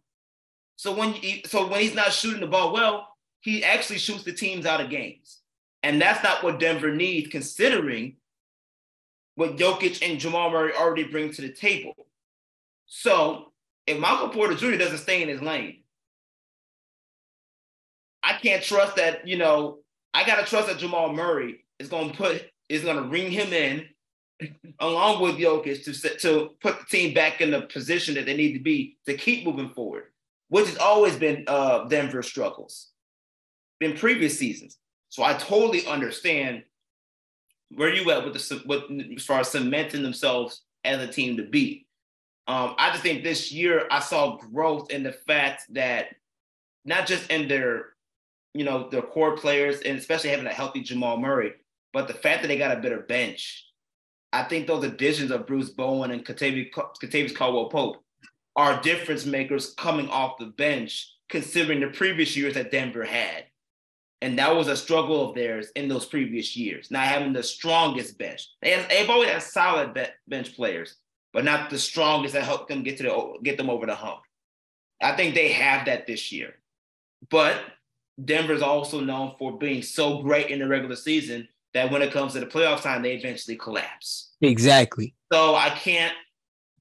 So 0.78 0.95
when 0.95 1.12
he, 1.12 1.44
so 1.45 1.68
when 1.68 1.82
he's 1.82 1.94
not 1.94 2.14
shooting 2.14 2.40
the 2.40 2.48
ball 2.48 2.72
well, 2.72 3.10
he 3.41 3.66
actually 3.66 3.99
shoots 3.99 4.24
the 4.24 4.32
teams 4.32 4.66
out 4.66 4.80
of 4.80 4.90
games. 4.90 5.41
And 5.84 6.02
that's 6.02 6.24
not 6.24 6.41
what 6.41 6.58
Denver 6.58 6.95
needs, 6.95 7.28
considering 7.28 8.16
what 9.36 9.58
Jokic 9.58 10.10
and 10.10 10.22
Jamal 10.22 10.49
Murray 10.49 10.72
already 10.74 11.04
bring 11.04 11.34
to 11.34 11.41
the 11.41 11.52
table. 11.52 12.08
So 12.86 13.52
if 13.88 13.99
Michael 13.99 14.30
Porter 14.30 14.56
Jr. 14.56 14.78
doesn't 14.78 14.99
stay 14.99 15.22
in 15.22 15.28
his 15.28 15.41
lane, 15.41 15.84
I 18.24 18.38
can't 18.38 18.64
trust 18.64 18.95
that, 18.95 19.28
you 19.28 19.38
know, 19.38 19.80
I 20.14 20.26
gotta 20.26 20.45
trust 20.45 20.70
that 20.70 20.78
Jamal 20.78 21.12
Murray 21.12 21.66
is 21.78 21.90
gonna 21.90 22.14
put 22.14 22.49
is 22.69 22.84
gonna 22.84 23.03
ring 23.03 23.31
him 23.31 23.53
in 23.53 23.88
along 24.80 25.22
with 25.22 25.38
Jokic 25.38 25.84
to 25.85 26.18
to 26.19 26.49
put 26.61 26.80
the 26.80 26.85
team 26.85 27.14
back 27.14 27.41
in 27.41 27.52
the 27.52 27.61
position 27.61 28.15
that 28.15 28.26
they 28.26 28.35
need 28.35 28.53
to 28.53 28.60
be 28.60 28.98
to 29.06 29.15
keep 29.15 29.45
moving 29.45 29.69
forward, 29.69 30.06
which 30.49 30.68
has 30.68 30.77
always 30.77 31.15
been 31.15 31.44
uh, 31.48 31.85
Denver's 31.85 32.27
struggles 32.27 32.89
in 33.81 33.98
previous 33.98 34.38
seasons. 34.38 34.77
So 35.10 35.23
I 35.23 35.34
totally 35.34 35.85
understand 35.88 36.64
where 37.76 37.94
you 37.94 38.10
at 38.11 38.23
with 38.23 38.34
the 38.34 38.61
with 38.65 38.84
as 39.15 39.26
far 39.26 39.39
as 39.39 39.49
cementing 39.49 40.03
themselves 40.03 40.61
as 40.84 41.02
a 41.02 41.11
team 41.11 41.38
to 41.38 41.44
beat. 41.44 41.88
Um, 42.48 42.76
I 42.77 42.91
just 42.91 43.03
think 43.03 43.23
this 43.23 43.52
year 43.52 43.88
I 43.91 43.99
saw 43.99 44.38
growth 44.38 44.89
in 44.89 45.03
the 45.03 45.11
fact 45.11 45.64
that 45.73 46.15
not 46.85 47.06
just 47.06 47.30
in 47.30 47.49
their, 47.49 47.88
you 48.53 48.64
know, 48.64 48.88
their 48.89 49.02
core 49.02 49.35
players 49.35 49.81
and 49.81 49.98
especially 49.98 50.30
having 50.30 50.45
a 50.48 50.53
healthy 50.53 50.81
Jamal 50.81 51.18
Murray, 51.18 51.53
but 51.94 52.08
the 52.08 52.14
fact 52.14 52.42
that 52.42 52.48
they 52.48 52.58
got 52.58 52.78
a 52.78 52.82
better 52.82 53.02
bench. 53.02 53.66
I 54.34 54.44
think 54.44 54.68
those 54.68 54.84
additions 54.84 55.32
of 55.32 55.48
Bruce 55.48 55.70
Bowen 55.70 56.12
and 56.12 56.26
Kentavious 56.26 57.36
Caldwell 57.36 57.70
Pope 57.70 58.04
are 58.56 58.82
difference 58.82 59.26
makers 59.26 59.74
coming 59.76 60.10
off 60.10 60.38
the 60.38 60.48
bench, 60.48 61.14
considering 61.30 61.80
the 61.80 61.88
previous 61.88 62.36
years 62.36 62.56
that 62.56 62.72
Denver 62.72 63.06
had. 63.06 63.46
And 64.22 64.40
that 64.40 64.56
was 64.56 64.68
a 64.68 64.76
struggle 64.76 65.30
of 65.30 65.36
theirs 65.36 65.70
in 65.76 65.88
those 65.88 66.06
previous 66.06 66.58
years, 66.58 66.90
not 66.90 67.06
having 67.06 67.34
the 67.34 67.44
strongest 67.44 68.18
bench. 68.18 68.50
They 68.62 68.72
have, 68.72 68.90
they've 68.90 69.10
always 69.10 69.30
had 69.30 69.44
solid 69.44 69.94
be- 69.94 70.06
bench 70.28 70.56
players, 70.56 70.96
but 71.34 71.46
not 71.46 71.70
the 71.70 71.78
strongest 71.78 72.34
that 72.34 72.44
helped 72.44 72.68
them 72.68 72.84
get 72.84 72.98
to 72.98 73.04
the 73.04 73.38
get 73.44 73.58
them 73.58 73.70
over 73.70 73.86
the 73.86 73.94
hump. 73.94 74.22
I 75.02 75.16
think 75.16 75.36
they 75.36 75.50
have 75.50 75.86
that 75.86 76.08
this 76.08 76.32
year. 76.32 76.56
But 77.30 77.62
Denver's 78.24 78.64
also 78.64 79.00
known 79.00 79.36
for 79.38 79.58
being 79.58 79.84
so 79.84 80.24
great 80.24 80.50
in 80.50 80.60
the 80.60 80.68
regular 80.68 80.96
season 80.96 81.48
that 81.78 81.91
when 81.91 82.02
it 82.02 82.12
comes 82.12 82.34
to 82.34 82.40
the 82.40 82.48
playoff 82.48 82.82
time, 82.82 83.04
they 83.04 83.14
eventually 83.14 83.56
collapse. 83.56 84.32
Exactly. 84.41 85.14
So 85.32 85.54
I 85.54 85.70
can't 85.70 86.14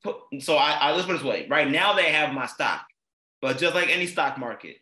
put. 0.02 0.16
So 0.40 0.56
I, 0.56 0.70
I 0.72 0.92
let's 0.92 1.06
put 1.06 1.16
it 1.16 1.18
this 1.18 1.24
way: 1.26 1.46
right 1.50 1.70
now 1.70 1.92
they 1.92 2.10
have 2.12 2.32
my 2.32 2.46
stock, 2.46 2.86
but 3.42 3.58
just 3.58 3.74
like 3.74 3.88
any 3.90 4.06
stock 4.06 4.38
market, 4.38 4.76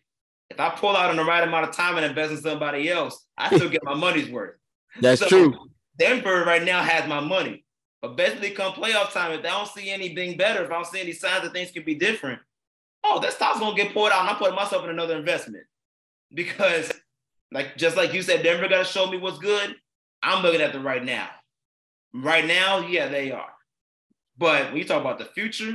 if 0.50 0.60
I 0.60 0.70
pull 0.70 0.96
out 0.96 1.10
in 1.10 1.16
the 1.16 1.24
right 1.24 1.42
amount 1.46 1.68
of 1.68 1.74
time 1.74 1.96
and 1.96 2.06
invest 2.06 2.30
in 2.30 2.38
somebody 2.38 2.88
else, 2.88 3.26
I 3.36 3.54
still 3.56 3.68
get 3.68 3.82
my 3.82 3.94
money's 3.94 4.30
worth. 4.30 4.54
That's 5.00 5.20
So, 5.20 5.28
true. 5.28 5.54
Denver 5.98 6.44
right 6.44 6.62
now 6.62 6.80
has 6.82 7.08
my 7.08 7.18
money, 7.20 7.64
but 8.00 8.16
basically 8.16 8.50
come 8.50 8.72
playoff 8.72 9.12
time, 9.12 9.32
if 9.32 9.42
they 9.42 9.48
don't 9.48 9.68
see 9.68 9.90
anything 9.90 10.36
better, 10.36 10.64
if 10.64 10.70
I 10.70 10.74
don't 10.74 10.86
see 10.86 11.00
any 11.00 11.12
signs 11.12 11.42
that 11.42 11.52
things 11.52 11.72
can 11.72 11.84
be 11.84 11.96
different, 11.96 12.40
oh, 13.02 13.18
that 13.20 13.32
stock's 13.32 13.58
gonna 13.58 13.76
get 13.76 13.92
pulled 13.92 14.12
out, 14.12 14.20
and 14.20 14.30
I'm 14.30 14.36
putting 14.36 14.54
myself 14.54 14.84
in 14.84 14.90
another 14.90 15.16
investment 15.16 15.64
because, 16.34 16.92
like 17.50 17.76
just 17.76 17.96
like 17.96 18.14
you 18.14 18.22
said, 18.22 18.44
Denver 18.44 18.68
got 18.68 18.78
to 18.78 18.84
show 18.84 19.10
me 19.10 19.18
what's 19.18 19.38
good. 19.38 19.74
I'm 20.24 20.42
looking 20.42 20.60
at 20.60 20.72
the 20.72 20.80
right 20.80 21.04
now. 21.04 21.28
Right 22.14 22.46
now, 22.46 22.78
yeah, 22.78 23.08
they 23.08 23.30
are. 23.32 23.52
But 24.38 24.68
when 24.68 24.78
you 24.78 24.84
talk 24.84 25.00
about 25.00 25.18
the 25.18 25.26
future, 25.26 25.74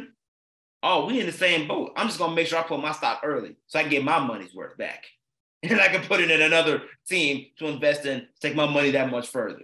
oh, 0.83 1.05
we 1.05 1.19
in 1.19 1.25
the 1.25 1.31
same 1.31 1.67
boat. 1.67 1.93
I'm 1.95 2.07
just 2.07 2.19
gonna 2.19 2.35
make 2.35 2.47
sure 2.47 2.59
I 2.59 2.63
put 2.63 2.81
my 2.81 2.91
stock 2.91 3.21
early 3.23 3.55
so 3.67 3.79
I 3.79 3.83
can 3.83 3.91
get 3.91 4.03
my 4.03 4.19
money's 4.19 4.53
worth 4.53 4.77
back. 4.77 5.05
And 5.61 5.81
I 5.81 5.89
can 5.89 6.03
put 6.03 6.21
it 6.21 6.31
in 6.31 6.41
another 6.41 6.83
team 7.05 7.47
to 7.57 7.67
invest 7.67 8.05
in, 8.05 8.25
take 8.39 8.55
my 8.55 8.65
money 8.65 8.91
that 8.91 9.11
much 9.11 9.27
further. 9.27 9.63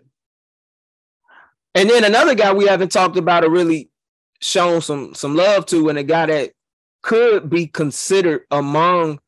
And 1.74 1.90
then 1.90 2.03
another 2.03 2.36
guy 2.36 2.52
we 2.52 2.68
haven't 2.68 2.91
talked 2.91 3.16
about 3.16 3.45
or 3.45 3.49
really 3.49 3.90
shown 4.41 4.82
some 4.82 5.14
some 5.14 5.36
love 5.38 5.66
to, 5.68 5.88
and 5.88 5.98
a 5.98 6.03
guy 6.03 6.26
that 6.26 6.52
could 7.02 7.49
be 7.49 7.68
considered 7.68 8.41
among 8.52 9.20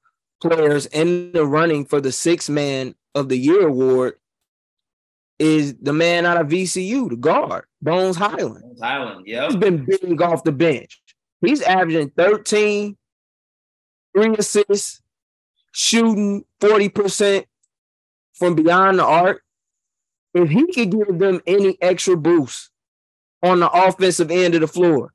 players 0.42 0.88
in 0.88 1.32
the 1.32 1.46
running 1.46 1.86
for 1.86 2.02
the 2.02 2.12
six 2.12 2.50
man 2.50 2.96
of 3.16 3.30
the 3.30 3.38
year 3.38 3.68
award 3.68 4.16
is 5.39 5.76
the 5.81 5.93
man 5.93 6.26
out 6.26 6.41
of 6.41 6.47
VCU, 6.47 7.09
the 7.09 7.15
guard, 7.15 7.65
Bones 7.81 8.15
Hyland. 8.15 8.64
Island, 8.81 9.26
yeah. 9.27 9.47
He's 9.47 9.55
been 9.55 9.85
big 9.85 10.22
off 10.22 10.43
the 10.43 10.51
bench. 10.51 11.01
He's 11.41 11.61
averaging 11.61 12.11
13, 12.18 12.97
three 14.15 14.35
assists, 14.38 15.01
shooting 15.72 16.43
40% 16.59 17.45
from 18.34 18.55
beyond 18.55 18.99
the 18.99 19.05
arc. 19.05 19.43
If 20.34 20.49
he 20.49 20.65
could 20.72 20.91
give 20.91 21.19
them 21.19 21.41
any 21.45 21.77
extra 21.81 22.18
boost 22.18 22.69
on 23.43 23.59
the 23.59 23.69
offensive 23.69 24.31
end 24.31 24.55
of 24.55 24.61
the 24.61 24.68
floor 24.68 25.14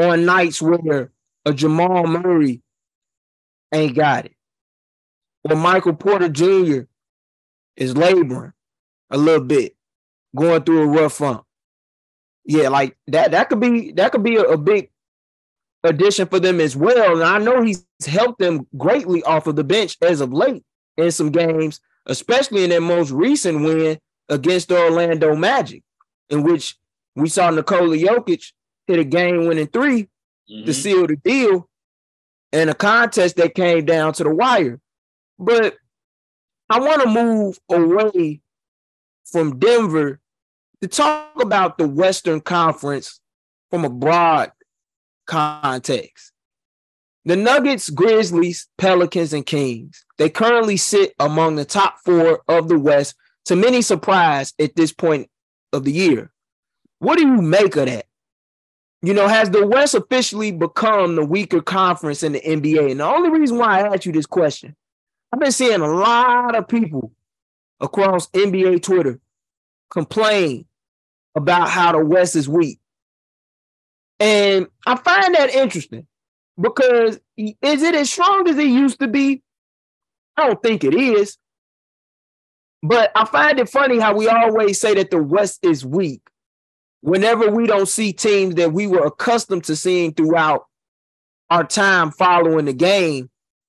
on 0.00 0.24
nights 0.24 0.62
where 0.62 1.12
a 1.44 1.52
Jamal 1.52 2.06
Murray 2.06 2.62
ain't 3.72 3.96
got 3.96 4.26
it, 4.26 4.34
or 5.48 5.56
Michael 5.56 5.94
Porter 5.94 6.28
Jr. 6.28 6.82
is 7.76 7.96
laboring 7.96 8.52
a 9.12 9.16
little 9.16 9.44
bit, 9.44 9.76
going 10.34 10.64
through 10.64 10.82
a 10.82 10.86
rough 10.86 11.14
funk 11.14 11.44
yeah, 12.44 12.68
like 12.68 12.96
that 13.08 13.30
that 13.32 13.48
could 13.48 13.60
be 13.60 13.92
that 13.92 14.12
could 14.12 14.22
be 14.22 14.36
a, 14.36 14.42
a 14.42 14.56
big 14.56 14.90
addition 15.84 16.26
for 16.26 16.40
them 16.40 16.60
as 16.60 16.76
well. 16.76 17.12
And 17.12 17.22
I 17.22 17.38
know 17.38 17.62
he's 17.62 17.84
helped 18.06 18.38
them 18.38 18.66
greatly 18.76 19.22
off 19.22 19.46
of 19.46 19.56
the 19.56 19.64
bench 19.64 19.96
as 20.02 20.20
of 20.20 20.32
late 20.32 20.64
in 20.96 21.10
some 21.10 21.30
games, 21.30 21.80
especially 22.06 22.64
in 22.64 22.70
their 22.70 22.80
most 22.80 23.10
recent 23.10 23.64
win 23.64 23.98
against 24.28 24.68
the 24.68 24.78
Orlando 24.78 25.34
Magic, 25.36 25.82
in 26.30 26.42
which 26.42 26.76
we 27.14 27.28
saw 27.28 27.50
Nikola 27.50 27.96
Jokic 27.96 28.52
hit 28.86 28.98
a 28.98 29.04
game 29.04 29.46
winning 29.46 29.68
three 29.68 30.08
mm-hmm. 30.50 30.64
to 30.64 30.74
seal 30.74 31.06
the 31.06 31.16
deal 31.16 31.68
in 32.52 32.68
a 32.68 32.74
contest 32.74 33.36
that 33.36 33.54
came 33.54 33.84
down 33.84 34.12
to 34.14 34.24
the 34.24 34.34
wire. 34.34 34.80
But 35.38 35.76
I 36.68 36.80
want 36.80 37.02
to 37.02 37.08
move 37.08 37.58
away 37.70 38.41
from 39.24 39.58
Denver 39.58 40.20
to 40.80 40.88
talk 40.88 41.40
about 41.40 41.78
the 41.78 41.88
Western 41.88 42.40
Conference 42.40 43.20
from 43.70 43.84
a 43.84 43.90
broad 43.90 44.52
context. 45.26 46.32
The 47.24 47.36
Nuggets, 47.36 47.88
Grizzlies, 47.88 48.66
Pelicans, 48.78 49.32
and 49.32 49.46
Kings, 49.46 50.04
they 50.18 50.28
currently 50.28 50.76
sit 50.76 51.14
among 51.20 51.54
the 51.54 51.64
top 51.64 51.98
four 52.04 52.42
of 52.48 52.68
the 52.68 52.78
West, 52.78 53.14
to 53.44 53.56
many 53.56 53.82
surprise 53.82 54.52
at 54.58 54.74
this 54.76 54.92
point 54.92 55.28
of 55.72 55.84
the 55.84 55.92
year. 55.92 56.32
What 56.98 57.18
do 57.18 57.26
you 57.26 57.40
make 57.42 57.76
of 57.76 57.86
that? 57.86 58.06
You 59.02 59.14
know, 59.14 59.26
has 59.26 59.50
the 59.50 59.66
West 59.66 59.94
officially 59.94 60.52
become 60.52 61.16
the 61.16 61.24
weaker 61.24 61.60
conference 61.60 62.22
in 62.22 62.32
the 62.32 62.40
NBA? 62.40 62.90
And 62.90 63.00
the 63.00 63.06
only 63.06 63.30
reason 63.30 63.58
why 63.58 63.80
I 63.80 63.94
asked 63.94 64.06
you 64.06 64.12
this 64.12 64.26
question, 64.26 64.76
I've 65.32 65.40
been 65.40 65.50
seeing 65.50 65.80
a 65.80 65.92
lot 65.92 66.54
of 66.54 66.68
people 66.68 67.12
across 67.82 68.28
NBA 68.28 68.82
Twitter 68.82 69.20
complain 69.90 70.64
about 71.34 71.68
how 71.68 71.92
the 71.92 72.04
West 72.04 72.36
is 72.36 72.48
weak. 72.48 72.78
And 74.20 74.68
I 74.86 74.96
find 74.96 75.34
that 75.34 75.50
interesting 75.50 76.06
because 76.60 77.18
is 77.36 77.82
it 77.82 77.94
as 77.94 78.10
strong 78.10 78.48
as 78.48 78.56
it 78.56 78.68
used 78.68 79.00
to 79.00 79.08
be? 79.08 79.42
I 80.36 80.46
don't 80.46 80.62
think 80.62 80.84
it 80.84 80.94
is. 80.94 81.36
But 82.82 83.12
I 83.14 83.24
find 83.26 83.60
it 83.60 83.68
funny 83.68 83.98
how 83.98 84.16
we 84.16 84.28
always 84.28 84.80
say 84.80 84.94
that 84.94 85.10
the 85.10 85.22
West 85.22 85.60
is 85.64 85.84
weak 85.84 86.22
whenever 87.00 87.50
we 87.50 87.66
don't 87.66 87.88
see 87.88 88.12
teams 88.12 88.54
that 88.56 88.72
we 88.72 88.86
were 88.86 89.06
accustomed 89.06 89.64
to 89.64 89.76
seeing 89.76 90.14
throughout 90.14 90.66
our 91.50 91.64
time 91.64 92.10
following 92.10 92.64
the 92.64 92.72
game, 92.72 93.28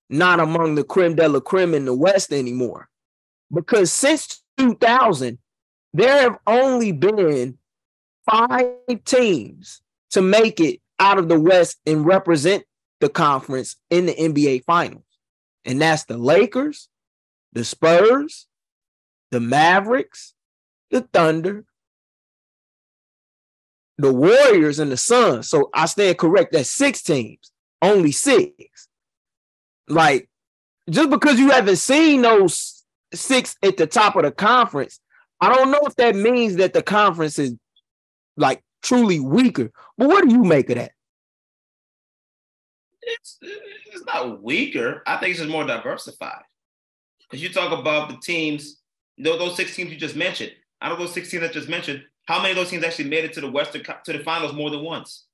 not 0.10 0.40
among 0.40 0.76
the 0.76 0.84
creme 0.84 1.16
de 1.16 1.28
la 1.28 1.40
creme 1.40 1.74
in 1.74 1.86
the 1.86 1.94
West 1.94 2.32
anymore. 2.32 2.90
Because 3.54 3.92
since 3.92 4.44
2000, 4.58 5.38
there 5.94 6.22
have 6.22 6.40
only 6.48 6.92
been 6.92 7.58
five 8.30 8.76
teams 9.06 9.82
to 10.12 10.22
make 10.22 10.60
it 10.60 10.80
out 11.00 11.18
of 11.18 11.30
the 11.30 11.40
West 11.40 11.78
and 11.86 12.06
represent 12.06 12.64
the 13.00 13.10
conference 13.10 13.76
in 13.90 14.06
the 14.06 14.14
NBA 14.14 14.64
Finals. 14.64 15.04
And 15.66 15.82
that's 15.82 16.06
the 16.06 16.18
Lakers, 16.18 16.90
the 17.54 17.64
Spurs, 17.64 18.48
the 19.32 19.40
Mavericks, 19.40 20.34
the 20.90 21.02
Thunder, 21.02 21.66
the 23.98 24.14
Warriors, 24.14 24.80
and 24.80 24.92
the 24.92 24.98
Suns. 24.98 25.50
So 25.50 25.70
I 25.74 25.86
stand 25.86 26.18
correct. 26.18 26.54
That's 26.54 26.70
six 26.70 27.02
teams, 27.02 27.52
only 27.82 28.12
six. 28.12 28.88
Like, 29.88 30.30
just 30.90 31.10
because 31.10 31.40
you 31.40 31.52
haven't 31.52 31.78
seen 31.78 32.22
those 32.22 32.73
six 33.14 33.56
at 33.64 33.78
the 33.78 33.88
top 33.88 34.16
of 34.16 34.24
the 34.24 34.32
conference, 34.32 35.00
I 35.42 35.54
don't 35.54 35.72
know 35.72 35.82
if 35.84 35.96
that 35.96 36.16
means 36.16 36.56
that 36.58 36.74
the 36.74 36.82
conference 36.82 37.40
is 37.40 37.56
like 38.38 38.64
truly 38.82 39.20
weaker. 39.20 39.72
But 39.98 40.08
what 40.08 40.28
do 40.28 40.34
you 40.34 40.44
make 40.44 40.70
of 40.70 40.78
that? 40.78 40.92
It's 43.02 43.38
it's 43.42 44.06
not 44.06 44.42
weaker. 44.42 45.04
I 45.06 45.18
think 45.18 45.32
it's 45.32 45.40
just 45.40 45.52
more 45.52 45.66
diversified. 45.66 46.44
Because 47.20 47.44
you 47.44 47.50
talk 47.50 47.78
about 47.78 48.10
the 48.10 48.18
teams, 48.18 48.82
those 49.18 49.56
six 49.56 49.76
teams 49.76 49.92
you 49.92 49.98
just 49.98 50.16
mentioned. 50.16 50.52
Out 50.82 50.92
of 50.92 51.00
those 51.00 51.14
16 51.14 51.40
that 51.42 51.54
just 51.54 51.70
mentioned, 51.70 52.04
how 52.26 52.40
many 52.40 52.52
of 52.52 52.58
those 52.58 52.70
teams 52.70 52.84
actually 52.84 53.10
made 53.10 53.24
it 53.24 53.34
to 53.34 53.42
the 53.42 53.50
Western 53.50 53.84
to 53.84 54.14
the 54.14 54.20
finals 54.20 54.54
more 54.54 54.70
than 54.70 54.84
once? 54.84 55.26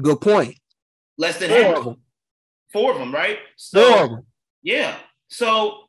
Good 0.00 0.20
point. 0.20 0.58
Less 1.18 1.38
than 1.38 1.50
Four 1.50 1.58
half. 1.58 1.76
Of 1.78 1.84
them. 1.84 1.96
Four 2.72 2.92
of 2.92 2.98
them, 2.98 3.14
right? 3.14 3.38
So, 3.56 3.82
Four 3.82 4.04
of 4.04 4.10
them. 4.10 4.26
Yeah. 4.62 4.96
So 5.28 5.84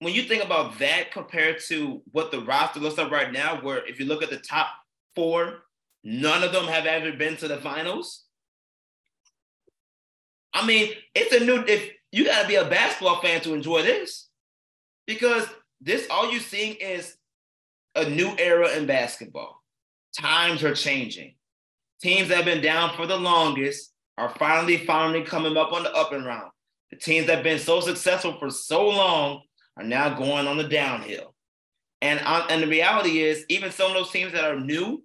when 0.00 0.14
you 0.14 0.22
think 0.22 0.44
about 0.44 0.78
that 0.78 1.12
compared 1.12 1.60
to 1.68 2.02
what 2.12 2.30
the 2.30 2.40
roster 2.40 2.80
looks 2.80 2.98
like 2.98 3.10
right 3.10 3.32
now, 3.32 3.60
where 3.62 3.86
if 3.86 3.98
you 3.98 4.06
look 4.06 4.22
at 4.22 4.30
the 4.30 4.38
top 4.38 4.68
four, 5.14 5.64
none 6.02 6.42
of 6.42 6.52
them 6.52 6.66
have 6.66 6.86
ever 6.86 7.12
been 7.12 7.36
to 7.38 7.48
the 7.48 7.58
finals. 7.58 8.24
I 10.52 10.66
mean, 10.66 10.92
it's 11.14 11.34
a 11.34 11.44
new. 11.44 11.64
If 11.66 11.90
you 12.12 12.24
got 12.24 12.42
to 12.42 12.48
be 12.48 12.54
a 12.54 12.68
basketball 12.68 13.20
fan 13.20 13.40
to 13.42 13.54
enjoy 13.54 13.82
this, 13.82 14.28
because 15.06 15.46
this 15.80 16.06
all 16.10 16.30
you're 16.30 16.40
seeing 16.40 16.74
is 16.74 17.16
a 17.96 18.08
new 18.08 18.34
era 18.38 18.76
in 18.76 18.86
basketball. 18.86 19.62
Times 20.18 20.62
are 20.62 20.74
changing. 20.74 21.34
Teams 22.00 22.28
that 22.28 22.36
have 22.36 22.44
been 22.44 22.62
down 22.62 22.94
for 22.94 23.06
the 23.06 23.16
longest 23.16 23.92
are 24.16 24.28
finally, 24.38 24.76
finally 24.76 25.22
coming 25.22 25.56
up 25.56 25.72
on 25.72 25.82
the 25.82 25.92
up 25.92 26.12
and 26.12 26.24
round. 26.24 26.50
The 26.94 27.00
teams 27.00 27.26
that 27.26 27.36
have 27.36 27.44
been 27.44 27.58
so 27.58 27.80
successful 27.80 28.36
for 28.38 28.50
so 28.50 28.88
long 28.88 29.42
are 29.76 29.82
now 29.82 30.16
going 30.16 30.46
on 30.46 30.56
the 30.56 30.68
downhill. 30.68 31.34
And 32.00 32.20
and 32.20 32.62
the 32.62 32.68
reality 32.68 33.20
is, 33.20 33.44
even 33.48 33.72
some 33.72 33.88
of 33.88 33.94
those 33.94 34.10
teams 34.10 34.32
that 34.32 34.44
are 34.44 34.60
new, 34.60 35.02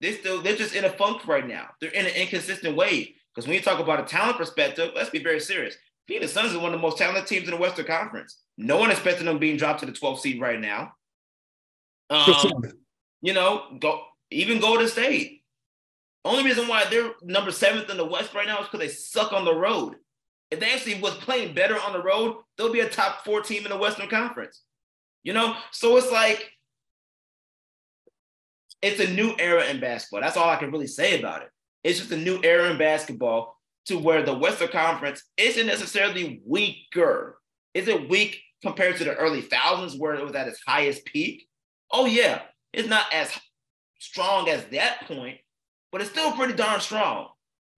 they 0.00 0.12
still 0.12 0.40
they're 0.40 0.56
just 0.56 0.74
in 0.74 0.84
a 0.84 0.90
funk 0.90 1.26
right 1.26 1.46
now. 1.46 1.68
They're 1.80 1.90
in 1.90 2.06
an 2.06 2.14
inconsistent 2.14 2.76
wave. 2.76 3.08
Because 3.34 3.46
when 3.46 3.56
you 3.56 3.62
talk 3.62 3.78
about 3.78 4.00
a 4.00 4.04
talent 4.04 4.38
perspective, 4.38 4.92
let's 4.94 5.10
be 5.10 5.22
very 5.22 5.40
serious. 5.40 5.76
Phoenix 6.06 6.32
Suns 6.32 6.52
is 6.52 6.56
one 6.56 6.66
of 6.66 6.72
the 6.72 6.78
most 6.78 6.98
talented 6.98 7.26
teams 7.26 7.44
in 7.44 7.50
the 7.50 7.60
Western 7.60 7.86
Conference. 7.86 8.38
No 8.56 8.78
one 8.78 8.90
expecting 8.90 9.26
them 9.26 9.38
being 9.38 9.56
dropped 9.56 9.80
to 9.80 9.86
the 9.86 9.92
12th 9.92 10.20
seed 10.20 10.40
right 10.40 10.60
now. 10.60 10.92
Um, 12.10 12.24
you 13.20 13.32
know, 13.32 13.76
go 13.80 14.02
even 14.30 14.60
Golden 14.60 14.88
state. 14.88 15.42
Only 16.24 16.44
reason 16.44 16.68
why 16.68 16.84
they're 16.90 17.12
number 17.22 17.50
seventh 17.50 17.90
in 17.90 17.96
the 17.96 18.04
West 18.04 18.34
right 18.34 18.46
now 18.46 18.60
is 18.60 18.66
because 18.66 18.80
they 18.80 18.88
suck 18.88 19.32
on 19.32 19.44
the 19.44 19.54
road. 19.54 19.96
If 20.52 20.60
they 20.60 20.70
actually 20.70 21.00
was 21.00 21.14
playing 21.14 21.54
better 21.54 21.78
on 21.80 21.94
the 21.94 22.02
road, 22.02 22.36
they'll 22.56 22.70
be 22.70 22.80
a 22.80 22.88
top 22.88 23.24
four 23.24 23.40
team 23.40 23.64
in 23.64 23.70
the 23.70 23.78
Western 23.78 24.06
Conference. 24.10 24.60
You 25.24 25.32
know, 25.32 25.56
so 25.70 25.96
it's 25.96 26.12
like 26.12 26.50
it's 28.82 29.00
a 29.00 29.10
new 29.14 29.34
era 29.38 29.64
in 29.64 29.80
basketball. 29.80 30.20
That's 30.20 30.36
all 30.36 30.50
I 30.50 30.56
can 30.56 30.70
really 30.70 30.86
say 30.86 31.18
about 31.18 31.40
it. 31.40 31.48
It's 31.82 31.98
just 31.98 32.12
a 32.12 32.18
new 32.18 32.38
era 32.44 32.70
in 32.70 32.76
basketball 32.76 33.56
to 33.86 33.96
where 33.96 34.22
the 34.22 34.36
Western 34.36 34.68
Conference 34.68 35.22
isn't 35.38 35.66
necessarily 35.66 36.42
weaker. 36.44 37.38
Is 37.72 37.88
it 37.88 38.10
weak 38.10 38.38
compared 38.60 38.98
to 38.98 39.04
the 39.04 39.14
early 39.14 39.40
thousands 39.40 39.96
where 39.96 40.16
it 40.16 40.22
was 40.22 40.34
at 40.34 40.48
its 40.48 40.60
highest 40.66 41.06
peak? 41.06 41.48
Oh 41.90 42.04
yeah, 42.04 42.42
it's 42.74 42.88
not 42.90 43.06
as 43.10 43.30
strong 44.00 44.50
as 44.50 44.66
that 44.66 45.06
point, 45.06 45.38
but 45.90 46.02
it's 46.02 46.10
still 46.10 46.32
pretty 46.32 46.52
darn 46.52 46.80
strong. 46.82 47.28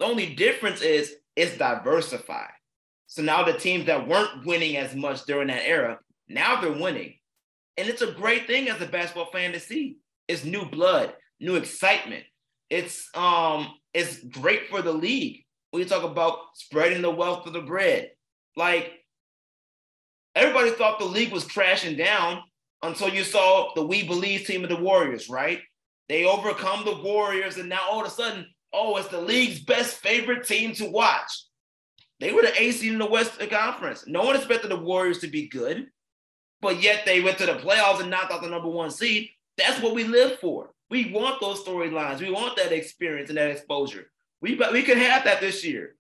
The 0.01 0.07
only 0.07 0.35
difference 0.35 0.83
is 0.83 1.15
it's 1.37 1.57
diversified. 1.57 2.51
So 3.15 3.23
now 3.23 3.45
the 3.45 3.53
teams 3.53 3.87
that 3.87 4.09
weren't 4.09 4.45
winning 4.45 4.77
as 4.77 4.93
much 4.93 5.25
during 5.25 5.47
that 5.47 5.63
era, 5.65 6.01
now 6.29 6.61
they're 6.61 6.73
winning. 6.73 7.15
And 7.77 7.89
it's 7.89 8.03
a 8.03 8.11
great 8.11 8.49
thing 8.49 8.69
as 8.69 8.81
a 8.81 8.87
basketball 8.87 9.31
fan 9.31 9.53
to 9.53 9.61
see. 9.61 9.99
It's 10.27 10.45
new 10.45 10.65
blood, 10.65 11.15
new 11.39 11.55
excitement. 11.55 12.25
It's 12.71 13.09
um 13.15 13.69
it's 13.93 14.19
great 14.25 14.69
for 14.69 14.83
the 14.83 14.93
league. 14.93 15.45
You 15.73 15.85
talk 15.85 16.03
about 16.03 16.39
spreading 16.55 17.03
the 17.03 17.11
wealth 17.11 17.47
of 17.47 17.53
the 17.53 17.61
bread. 17.61 18.11
Like 18.57 18.91
everybody 20.35 20.73
thought 20.73 20.99
the 20.99 21.05
league 21.05 21.33
was 21.33 21.45
crashing 21.45 21.97
down 21.97 22.43
until 22.83 23.11
you 23.11 23.23
saw 23.23 23.71
the 23.77 23.87
We 23.87 24.09
Believe 24.09 24.45
team 24.45 24.65
of 24.65 24.71
the 24.71 24.77
Warriors, 24.77 25.31
right? 25.31 25.61
They 26.09 26.25
overcome 26.25 26.85
the 26.85 27.01
Warriors, 27.01 27.59
and 27.59 27.69
now 27.69 27.83
all 27.89 28.01
of 28.01 28.09
a 28.09 28.11
sudden, 28.11 28.45
oh, 28.73 28.97
it's 28.97 29.07
the 29.07 29.21
league's 29.21 29.61
best 29.61 29.99
favorite 29.99 30.49
team 30.49 30.75
to 30.75 30.91
watch. 30.91 31.31
They 32.21 32.33
were 32.33 32.43
the 32.43 32.61
AC 32.61 32.89
in 32.89 32.99
the 32.99 33.07
Western 33.07 33.49
Conference. 33.49 34.05
No 34.07 34.23
one 34.23 34.37
expected 34.37 34.71
the 34.71 34.77
Warriors 34.77 35.19
to 35.21 35.27
be 35.27 35.49
good, 35.49 35.89
but 36.61 36.83
yet 36.83 37.05
they 37.05 37.21
went 37.21 37.39
to 37.39 37.47
the 37.47 37.55
playoffs 37.55 38.01
and 38.01 38.11
knocked 38.11 38.33
out 38.33 38.43
the 38.43 38.49
number 38.49 38.69
one 38.69 38.91
seed. 38.91 39.31
That's 39.57 39.83
what 39.83 39.95
we 39.95 40.05
live 40.05 40.39
for. 40.39 40.71
We 40.91 41.13
want 41.13 41.41
those 41.41 41.65
storylines. 41.65 42.21
We 42.21 42.31
want 42.31 42.57
that 42.57 42.73
experience 42.73 43.29
and 43.29 43.39
that 43.39 43.51
exposure. 43.51 44.11
We 44.41 44.61
we 44.73 44.83
could 44.83 44.99
have 44.99 45.25
that 45.25 45.41
this 45.41 45.65
year. 45.65 45.97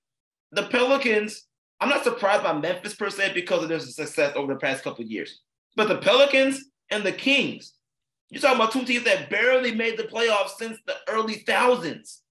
The 0.53 0.65
Pelicans. 0.65 1.47
I'm 1.81 1.89
not 1.89 2.05
surprised 2.05 2.45
by 2.45 2.53
Memphis 2.53 2.95
per 2.95 3.11
se 3.11 3.32
because 3.35 3.62
of 3.62 3.69
their 3.69 3.81
success 3.81 4.32
over 4.36 4.55
the 4.55 4.61
past 4.61 4.85
couple 4.85 5.05
years. 5.05 5.41
But 5.77 5.89
the 5.89 5.99
Pelicans 5.99 6.65
and 6.91 7.05
the 7.05 7.12
Kings, 7.12 7.74
you're 8.31 8.41
talking 8.41 8.57
about 8.57 8.73
two 8.73 8.85
teams 8.85 9.05
that 9.05 9.28
barely 9.28 9.74
made 9.74 9.99
the 9.99 10.05
playoffs 10.05 10.57
since 10.57 10.78
the 10.86 10.95
early 11.09 11.43
thousands. 11.47 12.23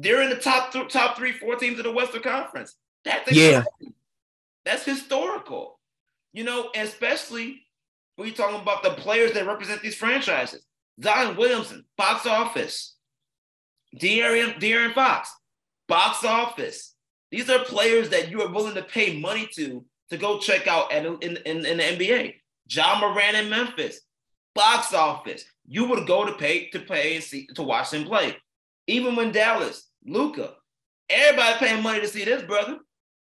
They're 0.00 0.22
in 0.22 0.30
the 0.30 0.36
top 0.36 0.72
th- 0.72 0.88
top 0.88 1.16
three, 1.18 1.32
four 1.32 1.56
teams 1.56 1.78
of 1.78 1.84
the 1.84 1.92
Western 1.92 2.22
Conference. 2.22 2.74
That's 3.04 3.30
yeah. 3.30 3.64
That's 4.64 4.84
historical. 4.84 5.78
You 6.32 6.44
know, 6.44 6.70
especially 6.74 7.62
when 8.16 8.28
you're 8.28 8.36
talking 8.36 8.60
about 8.60 8.82
the 8.82 8.90
players 8.90 9.32
that 9.32 9.46
represent 9.46 9.82
these 9.82 9.94
franchises. 9.94 10.64
Zion 11.02 11.36
Williamson, 11.36 11.84
box 11.98 12.26
office. 12.26 12.96
De'Aaron, 14.00 14.58
De'Aaron 14.58 14.94
Fox, 14.94 15.34
box 15.86 16.24
office. 16.24 16.94
These 17.30 17.50
are 17.50 17.64
players 17.64 18.08
that 18.10 18.30
you 18.30 18.40
are 18.40 18.50
willing 18.50 18.74
to 18.74 18.82
pay 18.82 19.18
money 19.18 19.48
to 19.56 19.84
to 20.08 20.16
go 20.16 20.38
check 20.38 20.66
out 20.66 20.92
at, 20.92 21.04
in, 21.04 21.18
in, 21.20 21.66
in 21.66 21.76
the 21.76 21.82
NBA. 21.82 22.34
Ja 22.70 22.98
Morant 22.98 23.36
in 23.36 23.50
Memphis, 23.50 24.00
box 24.54 24.94
office. 24.94 25.44
You 25.66 25.86
would 25.88 26.06
go 26.06 26.24
to 26.24 26.32
pay 26.32 26.70
to 26.70 26.80
pay 26.80 27.16
and 27.16 27.24
see 27.24 27.48
to 27.54 27.62
watch 27.62 27.90
them 27.90 28.04
play. 28.04 28.36
Even 28.86 29.14
when 29.14 29.30
Dallas, 29.30 29.89
Luka, 30.04 30.54
everybody 31.08 31.58
paying 31.58 31.82
money 31.82 32.00
to 32.00 32.08
see 32.08 32.24
this 32.24 32.42
brother. 32.42 32.78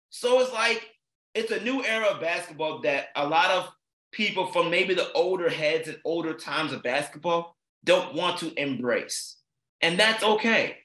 So 0.10 0.42
it's 0.42 0.54
like 0.54 0.88
it's 1.34 1.52
a 1.52 1.64
new 1.64 1.84
era 1.84 2.08
of 2.08 2.22
basketball 2.22 2.82
that 2.82 3.08
a 3.16 3.28
lot 3.28 3.52
of 3.52 3.70
people 4.12 4.48
from 4.48 4.70
maybe 4.70 4.94
the 4.94 5.12
older 5.14 5.50
heads 5.50 5.88
and 5.88 5.98
older 6.04 6.34
times 6.34 6.74
of 6.74 6.84
basketball 6.84 7.56
don't 7.84 8.14
want 8.14 8.40
to 8.40 8.54
embrace. 8.62 9.38
And 9.82 10.00
that's 10.00 10.24
okay. 10.24 10.78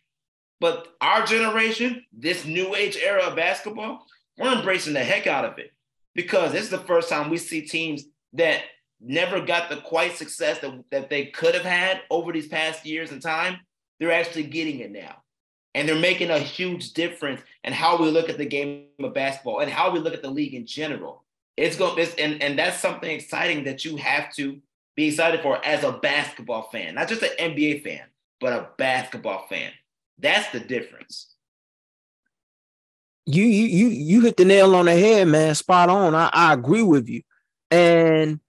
But 0.61 0.89
our 1.01 1.27
generation, 1.27 2.05
this 2.13 2.47
new 2.47 2.75
age 2.75 2.97
era 2.97 3.25
of 3.25 3.37
basketball, 3.37 4.07
we're 4.39 4.55
embracing 4.55 4.95
the 4.95 5.05
heck 5.05 5.27
out 5.27 5.45
of 5.45 5.59
it 5.59 5.73
because 6.15 6.53
this 6.53 6.63
is 6.63 6.71
the 6.71 6.79
first 6.79 7.09
time 7.09 7.29
we 7.29 7.37
see 7.37 7.63
teams 7.63 8.05
that 8.33 8.63
never 9.01 9.41
got 9.41 9.69
the 9.69 9.77
quite 9.77 10.17
success 10.17 10.59
that, 10.61 10.73
that 10.91 11.11
they 11.11 11.27
could 11.27 11.55
have 11.55 11.65
had 11.65 12.01
over 12.11 12.33
these 12.33 12.49
past 12.49 12.87
years 12.87 13.11
and 13.11 13.21
time. 13.21 13.59
They're 13.99 14.13
actually 14.13 14.45
getting 14.45 14.81
it 14.81 14.91
now. 14.91 15.23
And 15.77 15.87
they're 15.87 15.95
making 15.95 16.31
a 16.31 16.39
huge 16.39 16.95
difference 16.95 17.43
in 17.63 17.73
how 17.73 18.03
we 18.03 18.11
look 18.11 18.31
at 18.31 18.39
the 18.39 18.47
game 18.47 18.87
of 18.99 19.13
basketball 19.13 19.61
and 19.61 19.71
how 19.71 19.93
we 19.93 20.01
look 20.01 20.15
at 20.15 20.23
the 20.23 20.31
league 20.31 20.55
in 20.55 20.67
general. 20.67 21.23
It's 21.57 21.77
going 21.77 21.99
it's, 21.99 22.15
and, 22.15 22.43
and 22.43 22.59
that's 22.59 22.81
something 22.81 23.11
exciting 23.11 23.65
that 23.65 23.85
you 23.85 23.97
have 23.97 24.35
to 24.37 24.59
be 24.97 25.09
excited 25.09 25.43
for 25.43 25.65
as 25.65 25.85
a 25.85 25.93
basketball 25.93 26.71
fan, 26.73 26.95
not 26.95 27.09
just 27.09 27.23
an 27.23 27.31
NBA 27.39 27.85
fan, 27.85 28.03
but 28.41 28.55
a 28.55 28.69
basketball 28.79 29.47
fan. 29.49 29.71
That's 30.19 30.51
the 30.51 30.61
difference. 30.61 31.35
You 33.27 33.45
you 33.45 33.67
you 33.67 33.89
you 33.89 34.21
hit 34.23 34.39
the 34.39 34.45
nail 34.47 34.75
on 34.75 34.87
the 34.87 34.93
head, 34.93 35.29
man. 35.29 35.55
Spot 35.55 35.91
on. 35.91 36.15
I, 36.15 36.31
I 36.33 36.55
agree 36.55 36.83
with 36.83 37.09
you. 37.09 37.23
And 37.71 38.41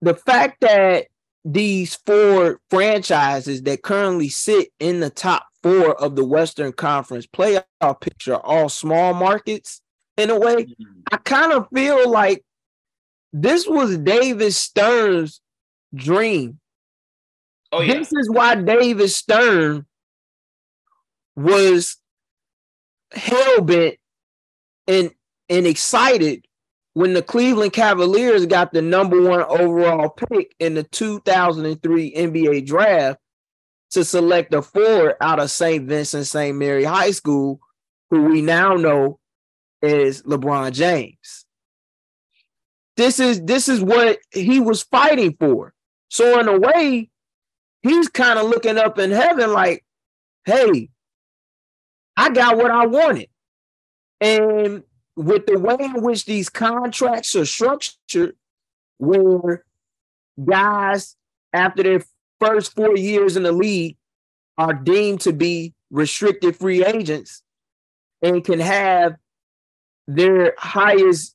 the 0.00 0.14
fact 0.14 0.60
that 0.62 1.08
these 1.46 1.94
four 2.04 2.60
franchises 2.70 3.62
that 3.62 3.82
currently 3.82 4.28
sit 4.28 4.70
in 4.80 4.98
the 4.98 5.10
top 5.10 5.46
four 5.62 5.94
of 6.02 6.16
the 6.16 6.24
Western 6.24 6.72
Conference 6.72 7.24
playoff 7.24 8.00
picture 8.00 8.34
are 8.34 8.44
all 8.44 8.68
small 8.68 9.14
markets 9.14 9.80
in 10.16 10.30
a 10.30 10.38
way. 10.38 10.64
Mm-hmm. 10.64 11.00
I 11.12 11.18
kind 11.18 11.52
of 11.52 11.68
feel 11.72 12.10
like 12.10 12.44
this 13.32 13.64
was 13.64 13.96
David 13.98 14.52
Stern's 14.54 15.40
dream. 15.94 16.58
Oh, 17.70 17.80
yeah. 17.80 17.94
This 17.94 18.12
is 18.12 18.28
why 18.28 18.56
David 18.56 19.10
Stern 19.10 19.86
was 21.36 21.96
hell 23.12 23.60
bent 23.60 23.98
and 24.88 25.12
and 25.48 25.64
excited 25.64 26.45
when 26.96 27.12
the 27.12 27.20
Cleveland 27.20 27.74
Cavaliers 27.74 28.46
got 28.46 28.72
the 28.72 28.80
number 28.80 29.20
one 29.20 29.42
overall 29.42 30.08
pick 30.08 30.54
in 30.58 30.72
the 30.72 30.82
2003 30.82 32.14
NBA 32.14 32.64
draft 32.64 33.20
to 33.90 34.02
select 34.02 34.54
a 34.54 34.62
forward 34.62 35.16
out 35.20 35.38
of 35.38 35.50
St. 35.50 35.86
Vincent 35.86 36.26
St. 36.26 36.56
Mary 36.56 36.84
High 36.84 37.10
School, 37.10 37.60
who 38.08 38.22
we 38.22 38.40
now 38.40 38.76
know 38.76 39.18
is 39.82 40.22
LeBron 40.22 40.72
James. 40.72 41.44
This 42.96 43.20
is 43.20 43.42
this 43.42 43.68
is 43.68 43.82
what 43.82 44.18
he 44.30 44.58
was 44.58 44.82
fighting 44.82 45.36
for. 45.38 45.74
So 46.08 46.40
in 46.40 46.48
a 46.48 46.58
way, 46.58 47.10
he's 47.82 48.08
kind 48.08 48.38
of 48.38 48.46
looking 48.46 48.78
up 48.78 48.98
in 48.98 49.10
heaven 49.10 49.52
like, 49.52 49.84
hey, 50.46 50.88
I 52.16 52.30
got 52.30 52.56
what 52.56 52.70
I 52.70 52.86
wanted. 52.86 53.28
And 54.18 54.82
with 55.16 55.46
the 55.46 55.58
way 55.58 55.76
in 55.80 56.02
which 56.02 56.26
these 56.26 56.48
contracts 56.48 57.34
are 57.34 57.46
structured, 57.46 58.36
where 58.98 59.64
guys 60.44 61.16
after 61.52 61.82
their 61.82 62.02
first 62.40 62.74
four 62.74 62.96
years 62.96 63.36
in 63.36 63.42
the 63.42 63.52
league 63.52 63.96
are 64.58 64.74
deemed 64.74 65.20
to 65.22 65.32
be 65.32 65.72
restricted 65.90 66.56
free 66.56 66.84
agents 66.84 67.42
and 68.22 68.44
can 68.44 68.60
have 68.60 69.16
their 70.06 70.54
highest 70.58 71.34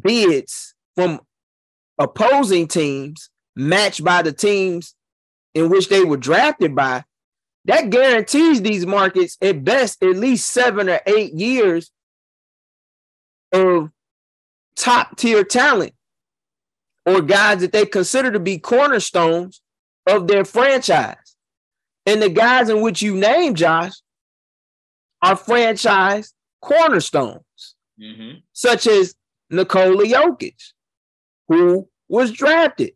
bids 0.00 0.74
from 0.94 1.20
opposing 1.98 2.66
teams 2.66 3.30
matched 3.54 4.02
by 4.02 4.22
the 4.22 4.32
teams 4.32 4.94
in 5.54 5.68
which 5.68 5.88
they 5.88 6.02
were 6.04 6.16
drafted 6.16 6.74
by, 6.74 7.04
that 7.66 7.90
guarantees 7.90 8.62
these 8.62 8.86
markets 8.86 9.36
at 9.42 9.64
best 9.64 10.02
at 10.02 10.16
least 10.16 10.48
seven 10.50 10.88
or 10.88 11.00
eight 11.06 11.32
years 11.34 11.90
of 13.52 13.90
top 14.76 15.16
tier 15.16 15.44
talent 15.44 15.94
or 17.04 17.20
guys 17.20 17.60
that 17.60 17.72
they 17.72 17.86
consider 17.86 18.30
to 18.30 18.40
be 18.40 18.58
cornerstones 18.58 19.60
of 20.06 20.26
their 20.26 20.44
franchise. 20.44 21.16
And 22.06 22.20
the 22.20 22.28
guys 22.28 22.68
in 22.68 22.80
which 22.80 23.02
you 23.02 23.14
name, 23.14 23.54
Josh, 23.54 23.92
are 25.20 25.36
franchise 25.36 26.32
cornerstones, 26.60 27.74
mm-hmm. 28.00 28.38
such 28.52 28.86
as 28.86 29.14
Nikola 29.50 30.04
Jokic, 30.04 30.60
who 31.48 31.88
was 32.08 32.32
drafted 32.32 32.92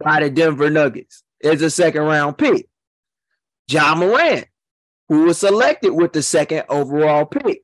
by 0.00 0.20
the 0.20 0.30
Denver 0.30 0.70
Nuggets 0.70 1.22
as 1.42 1.62
a 1.62 1.70
second 1.70 2.02
round 2.02 2.38
pick. 2.38 2.66
Ja 3.68 3.94
Morant, 3.94 4.46
who 5.08 5.24
was 5.24 5.38
selected 5.38 5.90
with 5.90 6.12
the 6.12 6.22
second 6.22 6.64
overall 6.68 7.26
pick. 7.26 7.62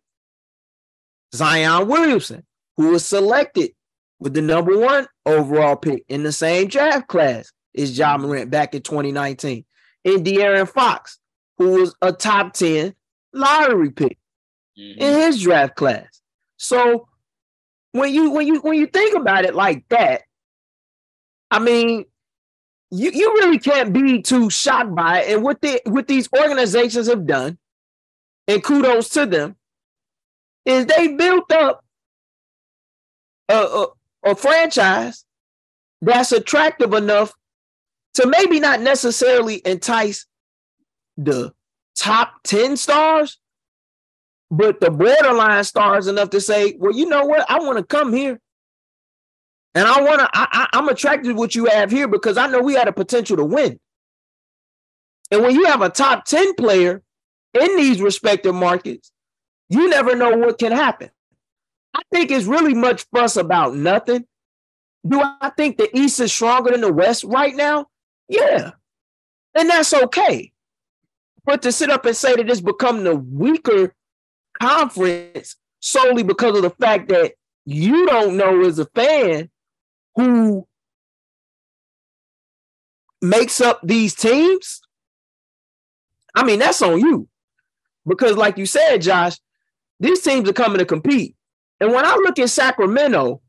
Zion 1.34 1.88
Williamson, 1.88 2.44
who 2.76 2.90
was 2.90 3.04
selected 3.04 3.72
with 4.20 4.34
the 4.34 4.42
number 4.42 4.78
one 4.78 5.06
overall 5.26 5.76
pick 5.76 6.04
in 6.08 6.22
the 6.22 6.32
same 6.32 6.68
draft 6.68 7.08
class 7.08 7.52
as 7.76 7.96
Ja 7.96 8.16
Morant 8.16 8.50
back 8.50 8.74
in 8.74 8.82
2019. 8.82 9.64
And 10.04 10.24
De'Aaron 10.24 10.68
Fox, 10.68 11.18
who 11.58 11.80
was 11.80 11.94
a 12.00 12.12
top 12.12 12.52
10 12.52 12.94
lottery 13.32 13.90
pick 13.90 14.18
mm-hmm. 14.78 15.00
in 15.00 15.20
his 15.20 15.42
draft 15.42 15.74
class. 15.76 16.20
So 16.56 17.08
when 17.92 18.12
you 18.12 18.30
when 18.30 18.46
you 18.46 18.60
when 18.60 18.78
you 18.78 18.86
think 18.86 19.16
about 19.16 19.44
it 19.44 19.54
like 19.54 19.84
that, 19.88 20.22
I 21.50 21.58
mean, 21.58 22.04
you, 22.90 23.10
you 23.10 23.34
really 23.34 23.58
can't 23.58 23.92
be 23.92 24.22
too 24.22 24.50
shocked 24.50 24.94
by 24.94 25.20
it. 25.20 25.34
And 25.34 25.42
what 25.42 25.60
the 25.60 25.80
what 25.86 26.08
these 26.08 26.28
organizations 26.38 27.08
have 27.08 27.26
done, 27.26 27.58
and 28.46 28.62
kudos 28.62 29.10
to 29.10 29.26
them, 29.26 29.56
is 30.64 30.86
they 30.86 31.08
built 31.08 31.50
up 31.52 31.84
a, 33.48 33.54
a, 33.54 33.86
a 34.24 34.34
franchise 34.34 35.24
that's 36.00 36.32
attractive 36.32 36.92
enough 36.94 37.34
to 38.14 38.26
maybe 38.26 38.60
not 38.60 38.80
necessarily 38.80 39.60
entice 39.64 40.26
the 41.16 41.52
top 41.96 42.42
10 42.44 42.76
stars, 42.76 43.38
but 44.50 44.80
the 44.80 44.90
borderline 44.90 45.64
stars 45.64 46.06
enough 46.06 46.30
to 46.30 46.40
say, 46.40 46.74
well, 46.78 46.92
you 46.92 47.06
know 47.06 47.24
what? 47.24 47.48
I 47.50 47.58
want 47.58 47.78
to 47.78 47.84
come 47.84 48.12
here 48.12 48.40
and 49.74 49.86
I 49.86 50.02
want 50.02 50.20
to, 50.20 50.30
I, 50.32 50.68
I, 50.72 50.78
am 50.78 50.88
attracted 50.88 51.30
to 51.30 51.34
what 51.34 51.54
you 51.54 51.66
have 51.66 51.90
here 51.90 52.06
because 52.06 52.36
I 52.36 52.46
know 52.46 52.60
we 52.60 52.74
had 52.74 52.88
a 52.88 52.92
potential 52.92 53.36
to 53.36 53.44
win. 53.44 53.80
And 55.30 55.42
when 55.42 55.54
you 55.54 55.64
have 55.66 55.82
a 55.82 55.88
top 55.88 56.24
10 56.26 56.54
player 56.54 57.02
in 57.54 57.76
these 57.76 58.00
respective 58.00 58.54
markets, 58.54 59.10
you 59.68 59.88
never 59.88 60.14
know 60.14 60.36
what 60.36 60.58
can 60.58 60.72
happen. 60.72 61.10
I 61.94 62.02
think 62.12 62.30
it's 62.30 62.46
really 62.46 62.74
much 62.74 63.06
fuss 63.14 63.36
about 63.36 63.74
nothing. 63.74 64.26
Do 65.06 65.22
I 65.22 65.50
think 65.50 65.76
the 65.76 65.96
East 65.96 66.20
is 66.20 66.32
stronger 66.32 66.70
than 66.70 66.80
the 66.80 66.92
West 66.92 67.24
right 67.24 67.54
now? 67.54 67.86
Yeah. 68.28 68.72
And 69.54 69.70
that's 69.70 69.94
okay. 69.94 70.52
But 71.44 71.62
to 71.62 71.72
sit 71.72 71.90
up 71.90 72.04
and 72.06 72.16
say 72.16 72.34
that 72.34 72.48
it's 72.48 72.60
become 72.60 73.04
the 73.04 73.14
weaker 73.14 73.94
conference 74.60 75.56
solely 75.80 76.22
because 76.22 76.56
of 76.56 76.62
the 76.62 76.70
fact 76.70 77.08
that 77.08 77.34
you 77.66 78.06
don't 78.06 78.36
know 78.36 78.62
as 78.62 78.78
a 78.78 78.86
fan 78.86 79.50
who 80.16 80.66
makes 83.20 83.60
up 83.60 83.80
these 83.82 84.14
teams, 84.14 84.80
I 86.34 86.44
mean, 86.44 86.58
that's 86.58 86.82
on 86.82 86.98
you. 86.98 87.28
Because, 88.06 88.36
like 88.36 88.58
you 88.58 88.66
said, 88.66 88.98
Josh, 88.98 89.36
these 90.00 90.22
teams 90.22 90.48
are 90.48 90.54
coming 90.54 90.78
to 90.78 90.84
compete. 90.84 91.36
And 91.80 91.92
when 91.92 92.04
I 92.04 92.14
look 92.14 92.38
at 92.38 92.50
Sacramento 92.50 93.40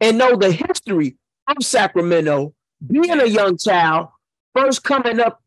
and 0.00 0.18
know 0.18 0.36
the 0.36 0.52
history 0.52 1.16
of 1.48 1.56
Sacramento, 1.62 2.54
being 2.86 3.20
a 3.20 3.26
young 3.26 3.56
child, 3.56 4.08
first 4.54 4.84
coming 4.84 5.20
up 5.20 5.42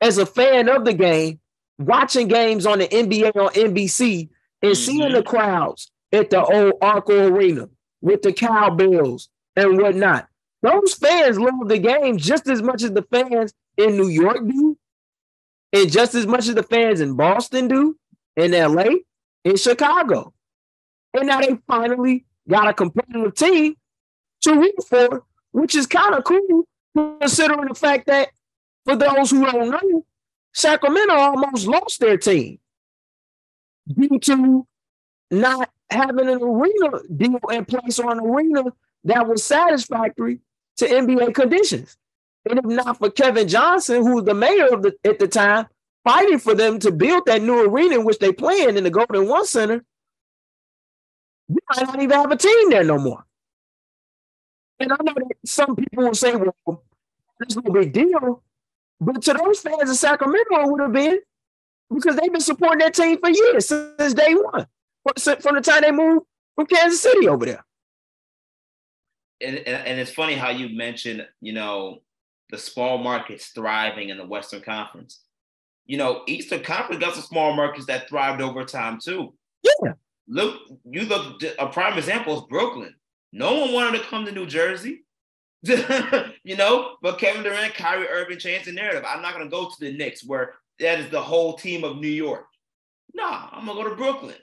as 0.00 0.18
a 0.18 0.26
fan 0.26 0.68
of 0.68 0.84
the 0.84 0.92
game, 0.92 1.40
watching 1.78 2.28
games 2.28 2.66
on 2.66 2.80
the 2.80 2.88
NBA 2.88 3.36
on 3.36 3.52
NBC, 3.52 4.28
and 4.62 4.72
mm-hmm. 4.72 4.74
seeing 4.74 5.12
the 5.12 5.22
crowds 5.22 5.90
at 6.12 6.30
the 6.30 6.42
old 6.42 6.74
Arco 6.80 7.28
Arena, 7.28 7.68
with 8.00 8.22
the 8.22 8.32
cowbells 8.32 9.28
and 9.56 9.78
whatnot. 9.78 10.28
Those 10.62 10.94
fans 10.94 11.38
love 11.38 11.68
the 11.68 11.78
game 11.78 12.18
just 12.18 12.48
as 12.48 12.62
much 12.62 12.82
as 12.82 12.92
the 12.92 13.02
fans 13.02 13.52
in 13.76 13.96
New 13.96 14.08
York 14.08 14.46
do, 14.46 14.76
and 15.72 15.90
just 15.90 16.14
as 16.14 16.26
much 16.26 16.48
as 16.48 16.54
the 16.54 16.62
fans 16.62 17.00
in 17.00 17.14
Boston 17.14 17.68
do, 17.68 17.96
in 18.36 18.52
LA, 18.52 18.96
in 19.44 19.56
Chicago. 19.56 20.32
And 21.14 21.26
now 21.26 21.40
they 21.40 21.58
finally 21.66 22.26
got 22.48 22.68
a 22.68 22.74
competitive 22.74 23.34
team 23.34 23.74
to 24.42 24.54
root 24.54 24.74
for, 24.88 25.24
which 25.52 25.74
is 25.74 25.86
kind 25.86 26.14
of 26.14 26.24
cool, 26.24 26.66
considering 26.94 27.68
the 27.68 27.74
fact 27.74 28.06
that 28.06 28.28
for 28.84 28.96
those 28.96 29.30
who 29.30 29.44
don't 29.44 29.70
know, 29.70 30.04
Sacramento 30.54 31.14
almost 31.14 31.66
lost 31.66 32.00
their 32.00 32.16
team 32.16 32.58
due 33.86 34.18
to 34.18 34.66
not 35.30 35.70
having 35.90 36.28
an 36.28 36.42
arena 36.42 36.98
deal 37.14 37.40
in 37.50 37.64
place 37.64 37.98
or 37.98 38.12
an 38.12 38.20
arena 38.20 38.64
that 39.04 39.26
was 39.26 39.44
satisfactory 39.44 40.40
to 40.76 40.86
NBA 40.86 41.34
conditions. 41.34 41.96
And 42.48 42.58
if 42.58 42.64
not 42.64 42.98
for 42.98 43.10
Kevin 43.10 43.48
Johnson, 43.48 44.02
who 44.02 44.16
was 44.16 44.24
the 44.24 44.34
mayor 44.34 44.68
of 44.68 44.82
the 44.82 44.94
at 45.04 45.18
the 45.18 45.28
time, 45.28 45.66
fighting 46.08 46.38
for 46.38 46.54
them 46.54 46.78
to 46.78 46.90
build 46.90 47.26
that 47.26 47.42
new 47.42 47.66
arena 47.68 47.96
in 47.96 48.04
which 48.04 48.18
they 48.18 48.32
playing 48.32 48.78
in 48.78 48.84
the 48.84 48.90
Golden 48.90 49.28
One 49.28 49.44
Center, 49.44 49.84
we 51.48 51.58
might 51.68 51.86
not 51.86 52.00
even 52.00 52.18
have 52.18 52.30
a 52.30 52.36
team 52.36 52.70
there 52.70 52.84
no 52.84 52.98
more. 52.98 53.26
And 54.80 54.90
I 54.90 54.96
know 55.02 55.12
that 55.14 55.36
some 55.44 55.76
people 55.76 56.04
will 56.04 56.14
say, 56.14 56.34
well, 56.34 56.82
that's 57.38 57.56
no 57.56 57.70
big 57.70 57.92
deal. 57.92 58.42
But 58.98 59.20
to 59.22 59.34
those 59.34 59.60
fans 59.60 59.90
in 59.90 59.94
Sacramento, 59.94 60.62
it 60.62 60.70
would 60.70 60.80
have 60.80 60.92
been 60.92 61.18
because 61.94 62.16
they've 62.16 62.32
been 62.32 62.40
supporting 62.40 62.78
that 62.78 62.94
team 62.94 63.18
for 63.20 63.28
years 63.28 63.66
since 63.66 64.14
day 64.14 64.34
one, 64.34 64.66
from 65.04 65.56
the 65.56 65.60
time 65.62 65.82
they 65.82 65.92
moved 65.92 66.26
from 66.54 66.66
Kansas 66.66 67.02
City 67.02 67.28
over 67.28 67.44
there. 67.44 67.64
And, 69.40 69.58
and 69.58 70.00
it's 70.00 70.10
funny 70.10 70.34
how 70.34 70.50
you 70.50 70.74
mentioned, 70.74 71.26
you 71.42 71.52
know, 71.52 71.98
the 72.50 72.58
small 72.58 72.96
markets 72.96 73.48
thriving 73.48 74.08
in 74.08 74.16
the 74.16 74.26
Western 74.26 74.62
Conference. 74.62 75.20
You 75.88 75.96
know, 75.96 76.22
Eastern 76.26 76.62
Conference 76.62 77.02
got 77.02 77.14
some 77.14 77.24
small 77.24 77.54
markets 77.54 77.86
that 77.86 78.08
thrived 78.08 78.40
over 78.40 78.64
time 78.64 78.98
too. 79.02 79.34
Yeah. 79.64 79.92
Look, 80.28 80.60
you 80.84 81.02
look 81.02 81.42
a 81.58 81.66
prime 81.66 81.98
example 81.98 82.38
is 82.38 82.46
Brooklyn. 82.48 82.94
No 83.32 83.58
one 83.60 83.72
wanted 83.72 83.98
to 83.98 84.04
come 84.04 84.24
to 84.26 84.32
New 84.32 84.46
Jersey. 84.46 85.04
you 86.44 86.56
know, 86.56 86.96
but 87.02 87.18
Kevin 87.18 87.42
Durant, 87.42 87.74
Kyrie 87.74 88.06
Irving 88.06 88.38
changed 88.38 88.66
the 88.66 88.72
narrative. 88.72 89.04
I'm 89.08 89.22
not 89.22 89.32
gonna 89.32 89.48
go 89.48 89.68
to 89.68 89.74
the 89.80 89.96
Knicks 89.96 90.24
where 90.24 90.54
that 90.78 91.00
is 91.00 91.10
the 91.10 91.20
whole 91.20 91.54
team 91.54 91.82
of 91.82 91.96
New 91.96 92.06
York. 92.06 92.46
Nah, 93.14 93.48
I'm 93.50 93.66
gonna 93.66 93.82
go 93.82 93.88
to 93.88 93.96
Brooklyn. 93.96 94.36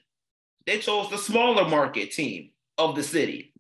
They 0.66 0.80
chose 0.80 1.10
the 1.10 1.18
smaller 1.18 1.70
market 1.70 2.12
team 2.12 2.50
of 2.78 2.96
the 2.96 3.04
city. 3.04 3.54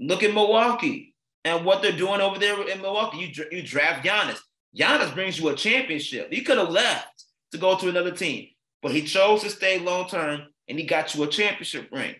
Look 0.00 0.24
at 0.24 0.34
Milwaukee 0.34 1.14
and 1.44 1.64
what 1.64 1.82
they're 1.82 1.92
doing 1.92 2.20
over 2.20 2.38
there 2.38 2.68
in 2.68 2.80
Milwaukee. 2.82 3.32
You, 3.32 3.44
you 3.52 3.62
draft 3.62 4.04
Giannis. 4.04 4.40
Giannis 4.76 5.14
brings 5.14 5.38
you 5.38 5.48
a 5.48 5.54
championship. 5.54 6.32
He 6.32 6.42
could 6.42 6.58
have 6.58 6.70
left 6.70 7.11
to 7.52 7.58
go 7.58 7.76
to 7.76 7.88
another 7.88 8.10
team, 8.12 8.48
but 8.82 8.92
he 8.92 9.02
chose 9.02 9.42
to 9.42 9.50
stay 9.50 9.78
long 9.78 10.08
term 10.08 10.42
and 10.68 10.78
he 10.78 10.84
got 10.84 11.14
you 11.14 11.22
a 11.22 11.26
championship 11.26 11.88
ring. 11.92 12.14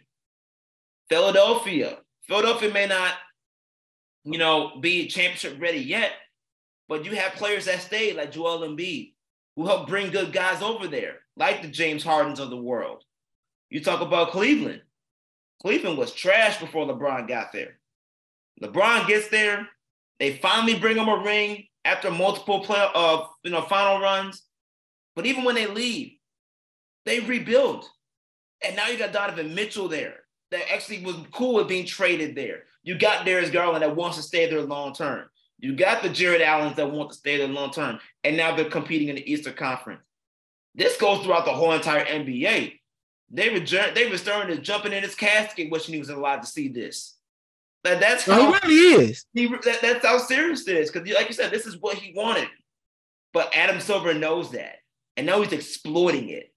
Philadelphia. 1.09 1.99
Philadelphia 2.27 2.73
may 2.73 2.87
not 2.87 3.15
you 4.25 4.39
know, 4.39 4.79
be 4.81 5.09
championship 5.09 5.61
ready 5.61 5.81
yet. 5.81 6.13
But 6.89 7.05
you 7.05 7.13
have 7.17 7.33
players 7.33 7.65
that 7.67 7.81
stayed, 7.81 8.17
like 8.17 8.33
Joel 8.33 8.69
Embiid, 8.69 9.15
who 9.57 9.67
helped 9.67 9.89
bring 9.89 10.11
good 10.11 10.33
guys 10.33 10.63
over 10.63 10.87
there, 10.87 11.21
like 11.37 11.63
the 11.63 11.69
James 11.69 12.05
Hardens 12.05 12.41
of 12.41 12.51
the 12.51 12.57
world. 12.57 13.03
You 13.71 13.83
talk 13.83 14.01
about 14.01 14.31
Cleveland. 14.31 14.83
Cleveland 15.63 15.97
was 15.97 16.13
trash 16.13 16.59
before 16.59 16.87
LeBron 16.87 17.29
got 17.29 17.53
there. 17.53 17.79
LeBron 18.63 19.07
gets 19.07 19.29
there. 19.29 19.69
They 20.19 20.37
finally 20.37 20.79
bring 20.79 20.97
him 20.97 21.09
a 21.09 21.23
ring 21.23 21.67
after 21.85 22.11
multiple 22.11 22.61
play 22.61 22.81
of 22.95 23.21
uh, 23.21 23.25
you 23.43 23.51
know 23.51 23.63
final 23.63 24.01
runs. 24.01 24.43
But 25.15 25.27
even 25.27 25.45
when 25.45 25.55
they 25.55 25.67
leave, 25.67 26.13
they 27.05 27.21
rebuild. 27.21 27.89
And 28.65 28.77
now 28.77 28.89
you 28.89 28.99
got 28.99 29.13
Donovan 29.13 29.55
Mitchell 29.55 29.89
there 29.89 30.21
that 30.51 30.73
actually 30.73 31.05
was 31.05 31.17
cool 31.33 31.55
with 31.55 31.69
being 31.69 31.87
traded 31.87 32.37
there. 32.37 32.65
You 32.83 32.99
got 32.99 33.25
Darius 33.27 33.51
Garland 33.51 33.83
that 33.83 33.97
wants 33.97 34.17
to 34.17 34.23
stay 34.23 34.49
there 34.49 34.63
long 34.63 34.95
term. 34.95 35.29
You 35.59 35.77
got 35.77 36.03
the 36.03 36.09
Jarrett 36.09 36.43
Allens 36.43 36.77
that 36.77 36.91
want 36.91 37.11
to 37.11 37.17
stay 37.17 37.39
there 37.39 37.49
long 37.49 37.71
term. 37.71 37.99
And 38.25 38.37
now 38.37 38.55
they're 38.55 38.71
competing 38.71 39.09
in 39.09 39.17
the 39.17 39.33
Eastern 39.33 39.55
Conference. 39.55 40.03
This 40.75 40.97
goes 40.97 41.23
throughout 41.23 41.45
the 41.45 41.53
whole 41.53 41.73
entire 41.73 42.05
NBA. 42.05 42.79
They 43.31 43.51
were 43.51 43.61
they 43.95 44.09
were 44.11 44.19
starting 44.19 44.55
to 44.55 44.63
jumping 44.63 44.93
in 44.93 45.03
his 45.03 45.15
casket 45.15 45.71
wishing 45.71 45.95
he 45.95 46.01
was 46.01 46.11
allowed 46.11 46.43
to 46.43 46.47
see 46.47 46.69
this. 46.69 47.17
That 47.85 48.01
that's 48.01 48.25
how 48.25 48.53
he 48.53 48.69
really 48.69 49.05
is. 49.05 49.25
He, 49.33 49.47
that, 49.47 49.79
that's 49.81 50.05
how 50.05 50.19
serious 50.19 50.67
it 50.69 50.77
is. 50.77 50.91
Because 50.91 51.09
like 51.15 51.29
you 51.29 51.35
said, 51.35 51.51
this 51.51 51.67
is 51.67 51.79
what 51.79 51.97
he 51.97 52.13
wanted. 52.15 52.49
But 53.33 53.57
Adam 53.57 53.81
Silver 53.81 54.15
knows 54.15 54.51
that. 54.53 54.77
And 55.17 55.27
now 55.27 55.43
he's 55.43 55.53
exploiting 55.53 56.29
it. 56.29 56.53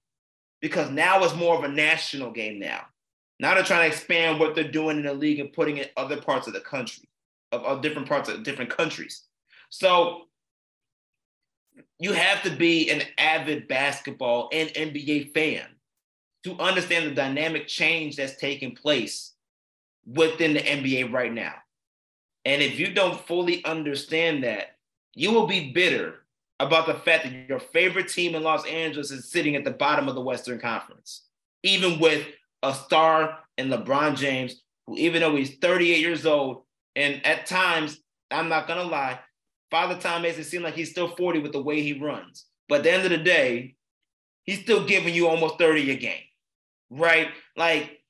Because 0.62 0.90
now 0.90 1.22
it's 1.22 1.36
more 1.36 1.56
of 1.56 1.64
a 1.64 1.68
national 1.68 2.32
game 2.32 2.58
now. 2.58 2.86
Now 3.38 3.54
they're 3.54 3.62
trying 3.62 3.88
to 3.88 3.94
expand 3.94 4.40
what 4.40 4.54
they're 4.54 4.70
doing 4.70 4.96
in 4.96 5.04
the 5.04 5.12
league 5.12 5.38
and 5.38 5.52
putting 5.52 5.76
it 5.76 5.92
other 5.96 6.20
parts 6.20 6.46
of 6.46 6.54
the 6.54 6.60
country, 6.60 7.08
of, 7.52 7.62
of 7.62 7.82
different 7.82 8.08
parts 8.08 8.28
of 8.28 8.42
different 8.42 8.70
countries. 8.70 9.22
So 9.68 10.22
you 11.98 12.12
have 12.12 12.42
to 12.44 12.50
be 12.50 12.90
an 12.90 13.02
avid 13.18 13.68
basketball 13.68 14.48
and 14.52 14.70
NBA 14.70 15.34
fan 15.34 15.66
to 16.44 16.58
understand 16.58 17.06
the 17.06 17.14
dynamic 17.14 17.66
change 17.66 18.16
that's 18.16 18.36
taking 18.36 18.74
place 18.74 19.34
within 20.06 20.54
the 20.54 20.60
NBA 20.60 21.12
right 21.12 21.32
now. 21.32 21.54
And 22.44 22.62
if 22.62 22.78
you 22.78 22.94
don't 22.94 23.20
fully 23.26 23.64
understand 23.64 24.44
that, 24.44 24.76
you 25.14 25.32
will 25.32 25.46
be 25.46 25.72
bitter 25.72 26.25
about 26.58 26.86
the 26.86 26.94
fact 26.94 27.24
that 27.24 27.48
your 27.48 27.60
favorite 27.60 28.08
team 28.08 28.34
in 28.34 28.42
Los 28.42 28.66
Angeles 28.66 29.10
is 29.10 29.30
sitting 29.30 29.56
at 29.56 29.64
the 29.64 29.70
bottom 29.70 30.08
of 30.08 30.14
the 30.14 30.20
Western 30.20 30.58
Conference, 30.58 31.26
even 31.62 32.00
with 32.00 32.26
a 32.62 32.74
star 32.74 33.38
in 33.58 33.68
LeBron 33.68 34.16
James, 34.16 34.62
who 34.86 34.96
even 34.96 35.20
though 35.20 35.36
he's 35.36 35.56
38 35.56 36.00
years 36.00 36.24
old, 36.24 36.62
and 36.94 37.24
at 37.26 37.46
times, 37.46 37.98
I'm 38.30 38.48
not 38.48 38.66
gonna 38.66 38.84
lie, 38.84 39.20
Father 39.70 39.98
Time 40.00 40.22
makes 40.22 40.38
it 40.38 40.44
seem 40.44 40.62
like 40.62 40.74
he's 40.74 40.90
still 40.90 41.14
40 41.16 41.40
with 41.40 41.52
the 41.52 41.62
way 41.62 41.82
he 41.82 41.98
runs. 41.98 42.46
But 42.68 42.78
at 42.78 42.84
the 42.84 42.92
end 42.92 43.04
of 43.04 43.10
the 43.10 43.18
day, 43.18 43.76
he's 44.44 44.62
still 44.62 44.86
giving 44.86 45.14
you 45.14 45.28
almost 45.28 45.58
30 45.58 45.90
a 45.90 45.96
game, 45.96 46.22
right? 46.90 47.28
Like 47.56 48.00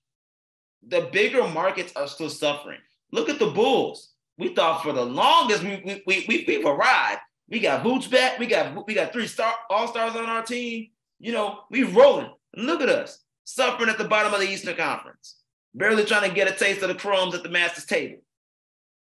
the 0.87 1.09
bigger 1.13 1.47
markets 1.49 1.93
are 1.97 2.07
still 2.07 2.31
suffering. 2.31 2.79
Look 3.13 3.29
at 3.29 3.39
the 3.39 3.47
Bulls. 3.51 4.13
We 4.39 4.55
thought 4.55 4.83
for 4.83 4.93
the 4.93 5.05
longest 5.05 5.63
we 5.63 6.03
we, 6.07 6.25
we 6.29 6.45
we've 6.47 6.67
arrived. 6.67 7.21
We 7.49 7.61
got 7.61 7.83
Boots 7.83 8.07
back. 8.07 8.39
We 8.39 8.47
got 8.47 8.87
we 8.87 8.95
got 8.95 9.13
three 9.13 9.27
star 9.27 9.55
all 9.71 9.89
stars 9.89 10.17
on 10.17 10.27
our 10.27 10.43
team. 10.43 10.89
You 11.19 11.33
know, 11.33 11.61
we 11.71 11.85
rolling. 11.85 12.31
Look 12.57 12.81
at 12.81 12.89
us 12.89 13.23
suffering 13.45 13.89
at 13.89 13.99
the 13.99 14.05
bottom 14.05 14.35
of 14.35 14.41
the 14.41 14.49
Eastern 14.49 14.77
Conference, 14.77 15.37
barely 15.75 16.05
trying 16.05 16.29
to 16.29 16.35
get 16.35 16.49
a 16.49 16.57
taste 16.57 16.83
of 16.83 16.89
the 16.89 16.95
crumbs 16.95 17.35
at 17.35 17.43
the 17.43 17.49
Masters 17.49 17.87
table. 17.87 18.19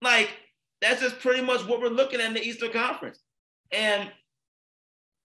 Like, 0.02 0.30
that's 0.82 1.02
just 1.02 1.20
pretty 1.20 1.42
much 1.42 1.66
what 1.66 1.82
we're 1.82 1.90
looking 1.90 2.22
at 2.22 2.28
in 2.28 2.34
the 2.36 2.44
Eastern 2.46 2.72
Conference. 2.72 3.20
And 3.72 4.12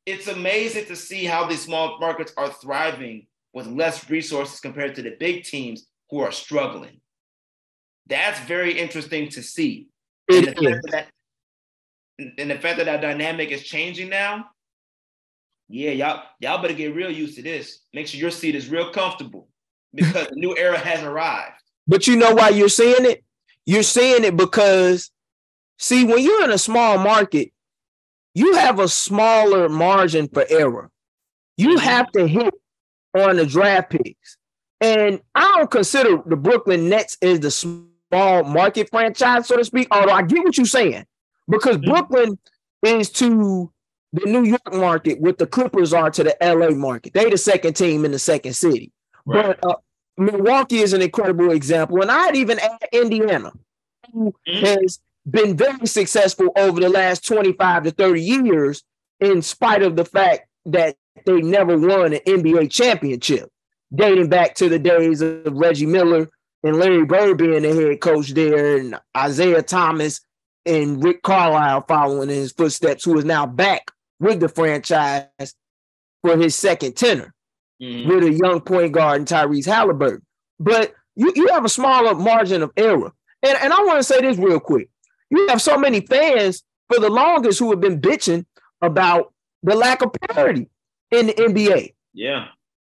it's 0.06 0.26
amazing 0.26 0.86
to 0.86 0.96
see 0.96 1.24
how 1.24 1.46
these 1.46 1.62
small 1.62 1.98
markets 2.00 2.32
are 2.36 2.50
thriving 2.50 3.26
with 3.52 3.66
less 3.66 4.08
resources 4.08 4.60
compared 4.60 4.94
to 4.94 5.02
the 5.02 5.16
big 5.20 5.44
teams 5.44 5.86
who 6.08 6.20
are 6.20 6.32
struggling. 6.32 7.00
That's 8.06 8.40
very 8.40 8.78
interesting 8.78 9.28
to 9.30 9.42
see. 9.42 9.88
And 10.30 10.46
the, 10.46 10.52
fact 10.52 10.86
that, 10.90 11.06
and 12.38 12.50
the 12.50 12.58
fact 12.58 12.78
that 12.78 12.84
that 12.84 13.00
dynamic 13.00 13.50
is 13.50 13.62
changing 13.62 14.08
now, 14.08 14.46
yeah, 15.68 15.92
y'all 15.92 16.22
y'all 16.40 16.60
better 16.60 16.74
get 16.74 16.94
real 16.94 17.10
used 17.10 17.36
to 17.36 17.42
this. 17.42 17.80
Make 17.94 18.06
sure 18.08 18.20
your 18.20 18.30
seat 18.30 18.54
is 18.54 18.68
real 18.68 18.90
comfortable 18.90 19.48
because 19.94 20.28
the 20.28 20.36
new 20.36 20.56
era 20.56 20.78
has 20.78 21.02
arrived. 21.02 21.54
But 21.86 22.06
you 22.06 22.16
know 22.16 22.34
why 22.34 22.50
you're 22.50 22.68
saying 22.68 23.04
it? 23.04 23.24
You're 23.66 23.82
saying 23.82 24.24
it 24.24 24.36
because 24.36 25.10
see, 25.78 26.04
when 26.04 26.22
you're 26.22 26.44
in 26.44 26.50
a 26.50 26.58
small 26.58 26.98
market, 26.98 27.52
you 28.34 28.54
have 28.54 28.78
a 28.78 28.88
smaller 28.88 29.68
margin 29.68 30.28
for 30.28 30.44
error. 30.48 30.90
You 31.56 31.76
mm-hmm. 31.76 31.84
have 31.84 32.10
to 32.12 32.26
hit 32.26 32.54
on 33.16 33.36
the 33.36 33.46
draft 33.46 33.90
picks. 33.90 34.36
And 34.80 35.20
I 35.34 35.56
don't 35.56 35.70
consider 35.70 36.22
the 36.24 36.36
Brooklyn 36.36 36.88
Nets 36.88 37.18
as 37.20 37.40
the 37.40 37.50
small 37.50 38.44
market 38.44 38.88
franchise, 38.90 39.46
so 39.46 39.56
to 39.56 39.64
speak, 39.64 39.88
although 39.90 40.12
I 40.12 40.22
get 40.22 40.42
what 40.42 40.56
you're 40.56 40.66
saying. 40.66 41.04
Because. 41.50 41.78
Brooklyn 41.78 42.38
is 42.82 43.10
to 43.10 43.72
the 44.12 44.26
New 44.26 44.44
York 44.44 44.72
market 44.72 45.20
what 45.20 45.38
the 45.38 45.46
Clippers 45.46 45.92
are 45.92 46.10
to 46.10 46.24
the 46.24 46.36
LA 46.42 46.70
market. 46.70 47.12
They 47.12 47.30
the 47.30 47.38
second 47.38 47.74
team 47.74 48.04
in 48.04 48.12
the 48.12 48.18
second 48.18 48.54
city. 48.54 48.92
Right. 49.24 49.56
But 49.60 49.70
uh, 49.70 49.76
Milwaukee 50.16 50.78
is 50.78 50.92
an 50.92 51.02
incredible 51.02 51.50
example. 51.52 52.00
And 52.02 52.10
I'd 52.10 52.36
even 52.36 52.58
add 52.58 52.88
Indiana, 52.92 53.52
who 54.12 54.34
mm-hmm. 54.48 54.64
has 54.64 54.98
been 55.28 55.56
very 55.56 55.86
successful 55.86 56.50
over 56.56 56.80
the 56.80 56.88
last 56.88 57.26
25 57.26 57.84
to 57.84 57.90
30 57.90 58.22
years, 58.22 58.82
in 59.20 59.42
spite 59.42 59.82
of 59.82 59.96
the 59.96 60.04
fact 60.04 60.48
that 60.66 60.96
they 61.26 61.40
never 61.40 61.78
won 61.78 62.12
an 62.12 62.20
NBA 62.26 62.70
championship, 62.70 63.50
dating 63.94 64.28
back 64.28 64.54
to 64.56 64.68
the 64.68 64.78
days 64.78 65.20
of 65.20 65.52
Reggie 65.52 65.86
Miller 65.86 66.28
and 66.62 66.76
Larry 66.76 67.04
Bird 67.04 67.38
being 67.38 67.62
the 67.62 67.74
head 67.74 68.00
coach 68.00 68.30
there, 68.30 68.78
and 68.78 68.98
Isaiah 69.16 69.62
Thomas 69.62 70.20
and 70.66 71.02
Rick 71.02 71.22
Carlisle 71.22 71.84
following 71.88 72.30
in 72.30 72.36
his 72.36 72.52
footsteps, 72.52 73.04
who 73.04 73.18
is 73.18 73.24
now 73.24 73.46
back 73.46 73.90
with 74.18 74.40
the 74.40 74.48
franchise 74.48 75.26
for 76.22 76.36
his 76.36 76.54
second 76.54 76.96
tenor 76.96 77.34
mm-hmm. 77.80 78.08
with 78.08 78.24
a 78.24 78.32
young 78.32 78.60
point 78.60 78.92
guard 78.92 79.18
and 79.20 79.28
Tyrese 79.28 79.66
Halliburton. 79.66 80.24
But 80.58 80.94
you, 81.16 81.32
you 81.34 81.48
have 81.48 81.64
a 81.64 81.68
smaller 81.68 82.14
margin 82.14 82.62
of 82.62 82.70
error. 82.76 83.12
And, 83.42 83.58
and 83.62 83.72
I 83.72 83.82
want 83.84 83.98
to 83.98 84.04
say 84.04 84.20
this 84.20 84.36
real 84.36 84.60
quick. 84.60 84.90
You 85.30 85.48
have 85.48 85.62
so 85.62 85.78
many 85.78 86.00
fans 86.00 86.62
for 86.88 87.00
the 87.00 87.08
longest 87.08 87.58
who 87.58 87.70
have 87.70 87.80
been 87.80 88.00
bitching 88.00 88.44
about 88.82 89.32
the 89.62 89.74
lack 89.74 90.02
of 90.02 90.12
parity 90.12 90.68
in 91.10 91.28
the 91.28 91.32
NBA. 91.34 91.94
Yeah. 92.12 92.48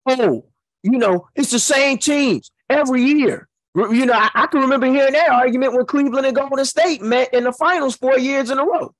Oh, 0.07 0.45
you 0.83 0.97
know, 0.97 1.27
it's 1.35 1.51
the 1.51 1.59
same 1.59 1.97
teams 1.97 2.51
every 2.69 3.01
year. 3.01 3.47
You 3.75 4.05
know, 4.05 4.13
I, 4.13 4.29
I, 4.33 4.47
can 4.47 4.61
remember 4.61 4.85
hearing 4.85 5.13
that 5.13 5.29
argument 5.29 5.73
when 5.73 5.85
Cleveland 5.85 6.25
and 6.25 6.35
Golden 6.35 6.63
State 6.63 7.01
met 7.01 7.33
in 7.33 7.43
the 7.43 7.51
finals 7.51 7.97
four 7.97 8.17
years 8.17 8.49
in 8.49 8.57
a 8.57 8.63
row. 8.63 8.95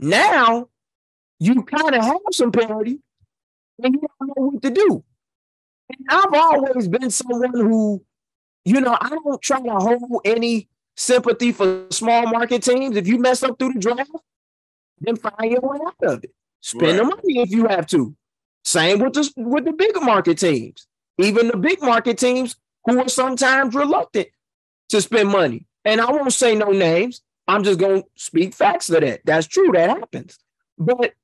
Now 0.00 0.68
you 1.38 1.62
kind 1.62 1.94
of 1.94 2.02
have 2.02 2.18
some 2.32 2.50
parity 2.50 2.98
and 3.80 3.94
you 3.94 4.00
don't 4.00 4.28
know 4.36 4.46
what 4.46 4.62
to 4.62 4.70
do. 4.70 5.04
And 5.90 6.06
I've 6.08 6.34
always 6.34 6.88
been 6.88 7.10
someone 7.10 7.52
who, 7.54 8.04
you 8.64 8.80
know, 8.80 8.98
I 9.00 9.10
don't 9.10 9.42
try 9.42 9.60
to 9.60 9.70
hold 9.70 10.20
any 10.24 10.68
sympathy 10.96 11.52
for 11.52 11.86
small 11.90 12.26
market 12.26 12.64
teams. 12.64 12.96
If 12.96 13.06
you 13.06 13.18
mess 13.18 13.44
up 13.44 13.58
through 13.58 13.74
the 13.74 13.80
draft, 13.80 14.10
then 15.00 15.16
find 15.16 15.52
your 15.52 15.60
way 15.60 15.78
out 15.86 16.14
of 16.14 16.24
it. 16.24 16.32
Spend 16.60 16.82
right. 16.82 16.96
the 16.96 17.04
money 17.04 17.40
if 17.40 17.50
you 17.50 17.66
have 17.68 17.86
to. 17.88 18.14
Same 18.64 18.98
with 18.98 19.14
the 19.14 19.32
with 19.36 19.64
the 19.64 19.72
bigger 19.72 20.00
market 20.00 20.38
teams. 20.38 20.86
Even 21.18 21.48
the 21.48 21.56
big 21.56 21.80
market 21.80 22.18
teams 22.18 22.56
who 22.84 23.00
are 23.00 23.08
sometimes 23.08 23.74
reluctant 23.74 24.28
to 24.90 25.00
spend 25.00 25.28
money. 25.28 25.66
And 25.84 26.00
I 26.00 26.10
won't 26.10 26.32
say 26.32 26.54
no 26.54 26.70
names. 26.70 27.22
I'm 27.48 27.64
just 27.64 27.80
going 27.80 28.02
to 28.02 28.08
speak 28.16 28.54
facts 28.54 28.86
to 28.86 29.00
that. 29.00 29.20
That's 29.24 29.46
true. 29.46 29.70
That 29.72 29.90
happens. 29.90 30.38
But 30.78 31.14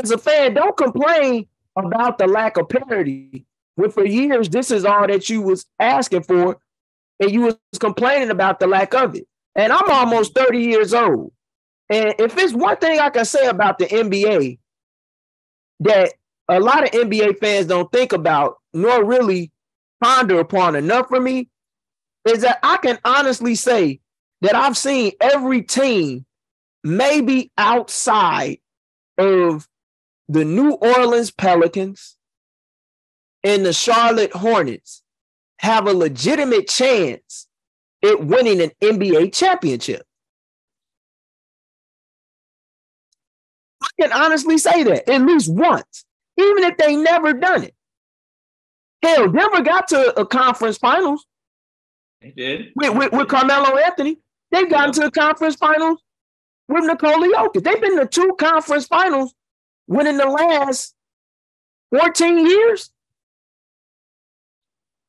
as 0.00 0.10
a 0.10 0.18
fan, 0.18 0.54
don't 0.54 0.76
complain 0.76 1.46
about 1.76 2.18
the 2.18 2.26
lack 2.26 2.56
of 2.56 2.68
parity. 2.68 3.44
When 3.76 3.90
for 3.90 4.04
years, 4.04 4.48
this 4.48 4.70
is 4.70 4.84
all 4.84 5.06
that 5.06 5.28
you 5.30 5.40
was 5.42 5.66
asking 5.78 6.24
for, 6.24 6.58
and 7.20 7.30
you 7.30 7.42
was 7.42 7.56
complaining 7.78 8.30
about 8.30 8.60
the 8.60 8.66
lack 8.66 8.94
of 8.94 9.14
it. 9.14 9.26
And 9.54 9.72
I'm 9.72 9.90
almost 9.90 10.34
30 10.34 10.58
years 10.58 10.94
old. 10.94 11.32
And 11.90 12.14
if 12.18 12.36
it's 12.36 12.52
one 12.52 12.76
thing 12.76 13.00
I 13.00 13.10
can 13.10 13.24
say 13.24 13.46
about 13.46 13.78
the 13.78 13.86
NBA 13.86 14.58
that 15.80 16.12
a 16.48 16.60
lot 16.60 16.84
of 16.84 16.90
NBA 16.90 17.38
fans 17.38 17.66
don't 17.66 17.90
think 17.90 18.12
about, 18.12 18.56
nor 18.72 19.04
really 19.04 19.50
ponder 20.02 20.40
upon 20.40 20.76
enough 20.76 21.08
for 21.08 21.20
me 21.20 21.48
is 22.26 22.42
that 22.42 22.58
I 22.62 22.76
can 22.78 22.98
honestly 23.04 23.54
say 23.54 24.00
that 24.40 24.54
I've 24.54 24.76
seen 24.76 25.12
every 25.20 25.62
team, 25.62 26.26
maybe 26.84 27.50
outside 27.58 28.58
of 29.16 29.68
the 30.28 30.44
New 30.44 30.72
Orleans 30.72 31.30
Pelicans 31.30 32.16
and 33.42 33.64
the 33.64 33.72
Charlotte 33.72 34.32
Hornets, 34.32 35.02
have 35.58 35.86
a 35.86 35.92
legitimate 35.92 36.68
chance 36.68 37.48
at 38.04 38.24
winning 38.24 38.60
an 38.60 38.70
NBA 38.80 39.32
championship. 39.34 40.02
I 43.82 43.88
can 44.00 44.12
honestly 44.12 44.58
say 44.58 44.84
that 44.84 45.08
at 45.08 45.22
least 45.22 45.52
once, 45.52 46.04
even 46.36 46.64
if 46.64 46.76
they 46.76 46.94
never 46.94 47.32
done 47.32 47.64
it. 47.64 47.74
Hell, 49.02 49.28
Denver 49.28 49.62
got 49.62 49.88
to 49.88 50.18
a 50.20 50.26
conference 50.26 50.78
finals. 50.78 51.26
They 52.20 52.30
did. 52.30 52.72
With, 52.74 52.96
with, 52.96 53.12
with 53.12 53.28
Carmelo 53.28 53.76
Anthony. 53.76 54.18
They've 54.50 54.68
gotten 54.68 54.92
to 54.94 55.00
the 55.02 55.10
conference 55.10 55.56
finals 55.56 56.02
with 56.68 56.84
Nikola 56.84 57.28
Jokic. 57.28 57.62
They've 57.62 57.80
been 57.80 57.98
to 57.98 58.06
two 58.06 58.34
conference 58.38 58.86
finals 58.86 59.34
within 59.86 60.16
the 60.16 60.26
last 60.26 60.94
14 61.96 62.46
years. 62.46 62.90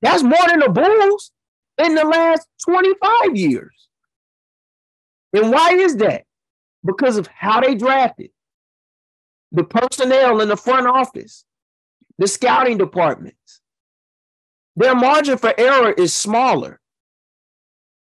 That's 0.02 0.24
more 0.24 0.48
than 0.48 0.60
the 0.60 0.70
Bulls 0.70 1.32
in 1.78 1.96
the 1.96 2.06
last 2.06 2.48
25 2.66 3.36
years. 3.36 3.90
And 5.34 5.52
why 5.52 5.72
is 5.72 5.98
that? 5.98 6.24
Because 6.86 7.18
of 7.18 7.28
how 7.28 7.60
they 7.62 7.76
drafted, 7.76 8.32
the 9.52 9.64
personnel 9.64 10.42
in 10.42 10.48
the 10.48 10.56
front 10.56 10.88
office, 10.88 11.44
the 12.18 12.28
scouting 12.28 12.78
departments, 12.78 13.59
their 14.80 14.96
margin 14.96 15.38
for 15.38 15.54
error 15.58 15.92
is 15.92 16.16
smaller. 16.16 16.80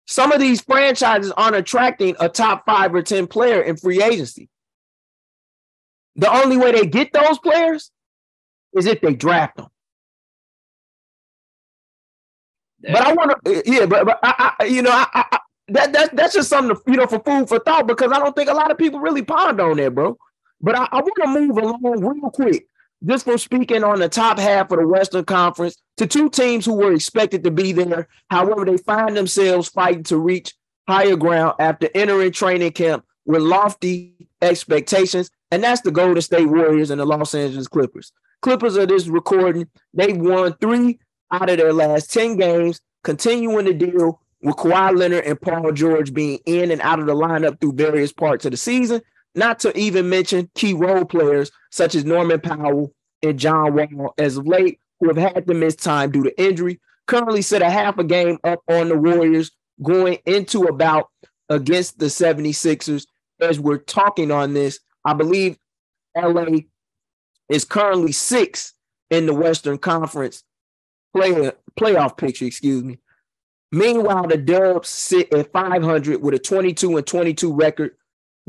Some 0.07 0.31
of 0.31 0.39
these 0.39 0.61
franchises 0.61 1.30
aren't 1.34 1.57
attracting 1.57 2.15
a 2.22 2.30
top 2.30 2.65
five 2.65 2.95
or 2.95 3.01
10 3.01 3.27
player 3.27 3.61
in 3.61 3.76
free 3.76 4.01
agency. 4.01 4.47
The 6.15 6.31
only 6.31 6.56
way 6.56 6.72
they 6.72 6.85
get 6.85 7.11
those 7.11 7.38
players 7.39 7.91
is 8.73 8.85
if 8.85 9.01
they 9.01 9.14
draft 9.14 9.57
them. 9.57 9.68
Yeah. 12.80 12.93
But 12.93 13.01
I 13.01 13.14
want 13.14 13.43
to, 13.43 13.64
yeah, 13.65 13.85
but, 13.85 14.06
but 14.06 14.19
I, 14.23 14.53
I 14.61 14.64
you 14.64 14.81
know, 14.81 14.91
I, 14.91 15.06
I, 15.14 15.39
that, 15.68 15.91
that 15.91 16.15
that's 16.15 16.34
just 16.34 16.47
something 16.47 16.77
to, 16.77 16.81
you 16.88 16.95
know 16.95 17.07
for 17.07 17.19
food 17.19 17.49
for 17.49 17.60
thought 17.60 17.88
because 17.88 18.14
I 18.14 18.19
don't 18.19 18.34
think 18.34 18.49
a 18.49 18.53
lot 18.53 18.72
of 18.72 18.77
people 18.77 19.01
really 19.01 19.22
ponder 19.22 19.69
on 19.69 19.77
that, 19.77 19.93
bro. 19.93 20.18
But 20.61 20.76
I, 20.76 20.88
I 20.89 21.01
want 21.01 21.14
to 21.22 21.27
move 21.27 21.57
along 21.57 21.81
real 21.81 22.31
quick 22.31 22.69
just 23.05 23.26
for 23.26 23.38
speaking 23.38 23.84
on 23.84 23.99
the 23.99 24.09
top 24.09 24.39
half 24.39 24.71
of 24.71 24.80
the 24.80 24.88
Western 24.88 25.26
Conference 25.26 25.77
to 25.97 26.07
two 26.07 26.30
teams 26.30 26.65
who 26.65 26.73
were 26.73 26.93
expected 26.93 27.43
to 27.43 27.51
be 27.51 27.71
there. 27.71 28.07
However, 28.30 28.65
they 28.65 28.77
find 28.77 29.15
themselves 29.15 29.69
fighting 29.69 30.03
to 30.03 30.17
reach 30.17 30.53
higher 30.88 31.15
ground 31.15 31.55
after 31.59 31.89
entering 31.93 32.31
training 32.31 32.71
camp 32.71 33.05
with 33.26 33.41
lofty 33.41 34.27
expectations, 34.41 35.30
and 35.51 35.63
that's 35.63 35.81
the 35.81 35.91
Golden 35.91 36.21
State 36.21 36.47
Warriors 36.47 36.89
and 36.89 36.99
the 36.99 37.05
Los 37.05 37.35
Angeles 37.35 37.67
Clippers. 37.67 38.11
Clippers 38.41 38.77
are 38.77 38.85
this 38.85 39.07
recording, 39.07 39.67
They've 39.93 40.17
won 40.17 40.53
three 40.61 40.99
out 41.31 41.49
of 41.49 41.57
their 41.57 41.73
last 41.73 42.11
10 42.11 42.38
games, 42.38 42.81
continuing 43.03 43.65
to 43.65 43.73
deal 43.73 44.21
with 44.41 44.55
Kawhi 44.55 44.97
Leonard 44.97 45.26
and 45.26 45.39
Paul 45.39 45.71
George 45.73 46.13
being 46.13 46.39
in 46.45 46.71
and 46.71 46.81
out 46.81 46.99
of 46.99 47.05
the 47.05 47.13
lineup 47.13 47.59
through 47.59 47.73
various 47.73 48.13
parts 48.13 48.45
of 48.45 48.51
the 48.51 48.57
season. 48.57 49.01
Not 49.35 49.60
to 49.60 49.77
even 49.77 50.10
mention 50.10 50.49
key 50.56 50.73
role 50.73 51.06
players 51.06 51.51
such 51.72 51.95
as 51.95 52.06
Norman 52.06 52.39
Powell 52.41 52.93
and 53.22 53.39
John 53.39 53.76
Wall 53.76 54.14
as 54.18 54.38
of 54.38 54.47
late, 54.47 54.80
who 54.99 55.07
have 55.07 55.18
had 55.18 55.47
to 55.47 55.53
miss 55.53 55.76
time 55.76 56.11
due 56.11 56.23
to 56.23 56.41
injury. 56.41 56.80
Currently 57.07 57.41
sit 57.41 57.61
a 57.61 57.69
half 57.69 57.97
a 57.97 58.03
game 58.03 58.38
up 58.43 58.61
on 58.68 58.89
the 58.89 58.97
Warriors 58.97 59.51
going 59.81 60.19
into 60.26 60.64
about 60.64 61.10
against 61.49 61.99
the 61.99 62.06
76ers. 62.06 63.06
As 63.39 63.60
we're 63.60 63.77
talking 63.77 64.31
on 64.31 64.53
this, 64.53 64.80
I 65.06 65.14
believe 65.14 65.57
LA 66.15 66.60
is 67.47 67.65
currently 67.65 68.11
six 68.11 68.73
in 69.10 69.26
the 69.26 69.34
Western 69.34 69.77
Conference 69.77 70.43
play, 71.15 71.51
playoff 71.80 72.18
picture, 72.18 72.45
excuse 72.45 72.84
me. 72.84 72.99
Meanwhile, 73.72 74.27
the 74.27 74.38
Dubs 74.38 74.89
sit 74.89 75.31
at 75.34 75.51
500 75.51 76.22
with 76.22 76.34
a 76.34 76.39
22 76.39 76.97
and 76.97 77.06
22 77.06 77.53
record 77.53 77.91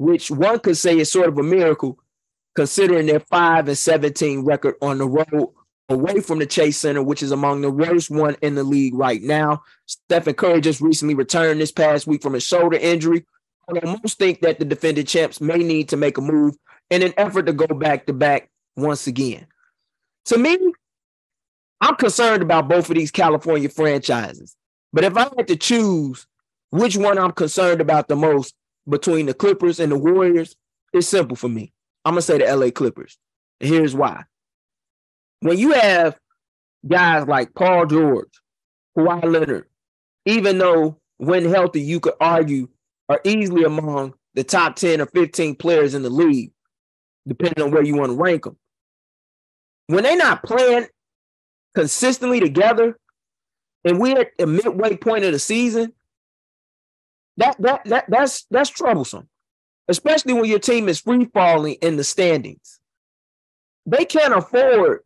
which 0.01 0.31
one 0.31 0.59
could 0.59 0.79
say 0.79 0.99
is 0.99 1.13
sort 1.13 1.29
of 1.29 1.37
a 1.37 1.43
miracle 1.43 1.99
considering 2.55 3.05
their 3.05 3.21
5 3.21 3.69
and 3.69 3.77
17 3.77 4.47
record 4.47 4.75
on 4.81 4.97
the 4.97 5.07
road 5.07 5.51
away 5.91 6.21
from 6.21 6.39
the 6.39 6.47
Chase 6.47 6.79
Center, 6.79 7.03
which 7.03 7.23
is 7.23 7.33
among 7.33 7.61
the 7.61 7.71
worst 7.71 8.11
one 8.11 8.35
in 8.41 8.55
the 8.55 8.65
league 8.65 8.95
right 8.95 9.21
now. 9.21 9.63
Stephen 9.85 10.33
Curry 10.33 10.63
just 10.63 10.81
recently 10.81 11.15
returned 11.15 11.61
this 11.61 11.71
past 11.71 12.07
week 12.07 12.23
from 12.23 12.35
a 12.35 12.41
shoulder 12.41 12.79
injury. 12.79 13.27
I 13.69 13.85
most 13.85 14.19
think 14.19 14.41
that 14.41 14.59
the 14.59 14.65
defending 14.65 15.05
champs 15.05 15.39
may 15.39 15.59
need 15.59 15.91
to 15.91 15.99
make 15.99 16.17
a 16.17 16.23
move 16.23 16.55
in 16.89 17.03
an 17.03 17.13
effort 17.19 17.45
to 17.45 17.53
go 17.53 17.67
back 17.67 18.07
to 18.07 18.15
back 18.15 18.49
once 18.79 19.07
again. 19.07 19.49
To 20.27 20.39
me, 20.39 20.57
I'm 21.83 21.97
concerned 21.97 22.43
about 22.43 22.69
both 22.69 22.89
of 22.89 22.97
these 22.97 23.11
California 23.11 23.69
franchises. 23.69 24.57
But 24.95 25.05
if 25.05 25.15
I 25.15 25.29
had 25.37 25.49
to 25.49 25.57
choose 25.57 26.27
which 26.71 26.97
one 26.97 27.19
I'm 27.19 27.33
concerned 27.33 27.83
about 27.83 28.09
the 28.09 28.17
most, 28.17 28.55
between 28.91 29.27
the 29.27 29.35
Clippers 29.35 29.81
and 29.81 29.93
the 29.93 29.99
Warriors 29.99 30.57
is 30.93 31.09
simple 31.09 31.37
for 31.37 31.49
me. 31.49 31.73
I'm 32.05 32.13
gonna 32.13 32.23
say 32.23 32.39
the 32.39 32.55
LA 32.55 32.71
Clippers. 32.71 33.19
And 33.61 33.71
here's 33.71 33.95
why. 33.95 34.25
When 35.41 35.59
you 35.59 35.73
have 35.73 36.19
guys 36.87 37.27
like 37.27 37.55
Paul 37.55 37.87
George, 37.87 38.29
Kawhi 38.97 39.25
Leonard, 39.25 39.67
even 40.27 40.59
though 40.59 40.99
when 41.19 41.45
healthy, 41.45 41.83
you 41.83 42.01
could 42.01 42.15
argue 42.21 42.69
are 43.09 43.21
easily 43.25 43.65
among 43.65 44.15
the 44.35 44.45
top 44.45 44.77
10 44.77 45.01
or 45.01 45.07
15 45.07 45.57
players 45.57 45.95
in 45.95 46.03
the 46.03 46.11
league, 46.11 46.53
depending 47.27 47.63
on 47.63 47.71
where 47.71 47.83
you 47.83 47.97
want 47.97 48.13
to 48.13 48.17
rank 48.17 48.45
them. 48.45 48.57
When 49.89 50.05
they're 50.05 50.17
not 50.17 50.45
playing 50.45 50.87
consistently 51.75 52.41
together, 52.41 52.97
and 53.85 53.99
we're 53.99 54.21
at 54.21 54.31
the 54.39 54.47
midway 54.47 54.97
point 54.97 55.25
of 55.25 55.33
the 55.33 55.39
season, 55.39 55.93
that 57.41 57.57
that 57.61 57.85
that 57.87 58.05
that's 58.09 58.47
that's 58.51 58.71
troublesome, 58.71 59.29
especially 59.89 60.35
when 60.35 60.45
your 60.45 60.59
team 60.59 60.89
is 60.89 61.01
free 61.01 61.25
falling 61.25 61.75
in 61.81 61.97
the 61.97 62.05
standings. 62.05 62.81
They 63.87 64.05
can't 64.05 64.35
afford 64.35 65.01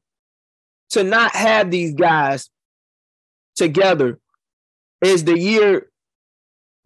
to 0.90 1.04
not 1.04 1.34
have 1.34 1.70
these 1.70 1.94
guys 1.94 2.50
together 3.54 4.18
as 5.02 5.24
the 5.24 5.38
year 5.38 5.90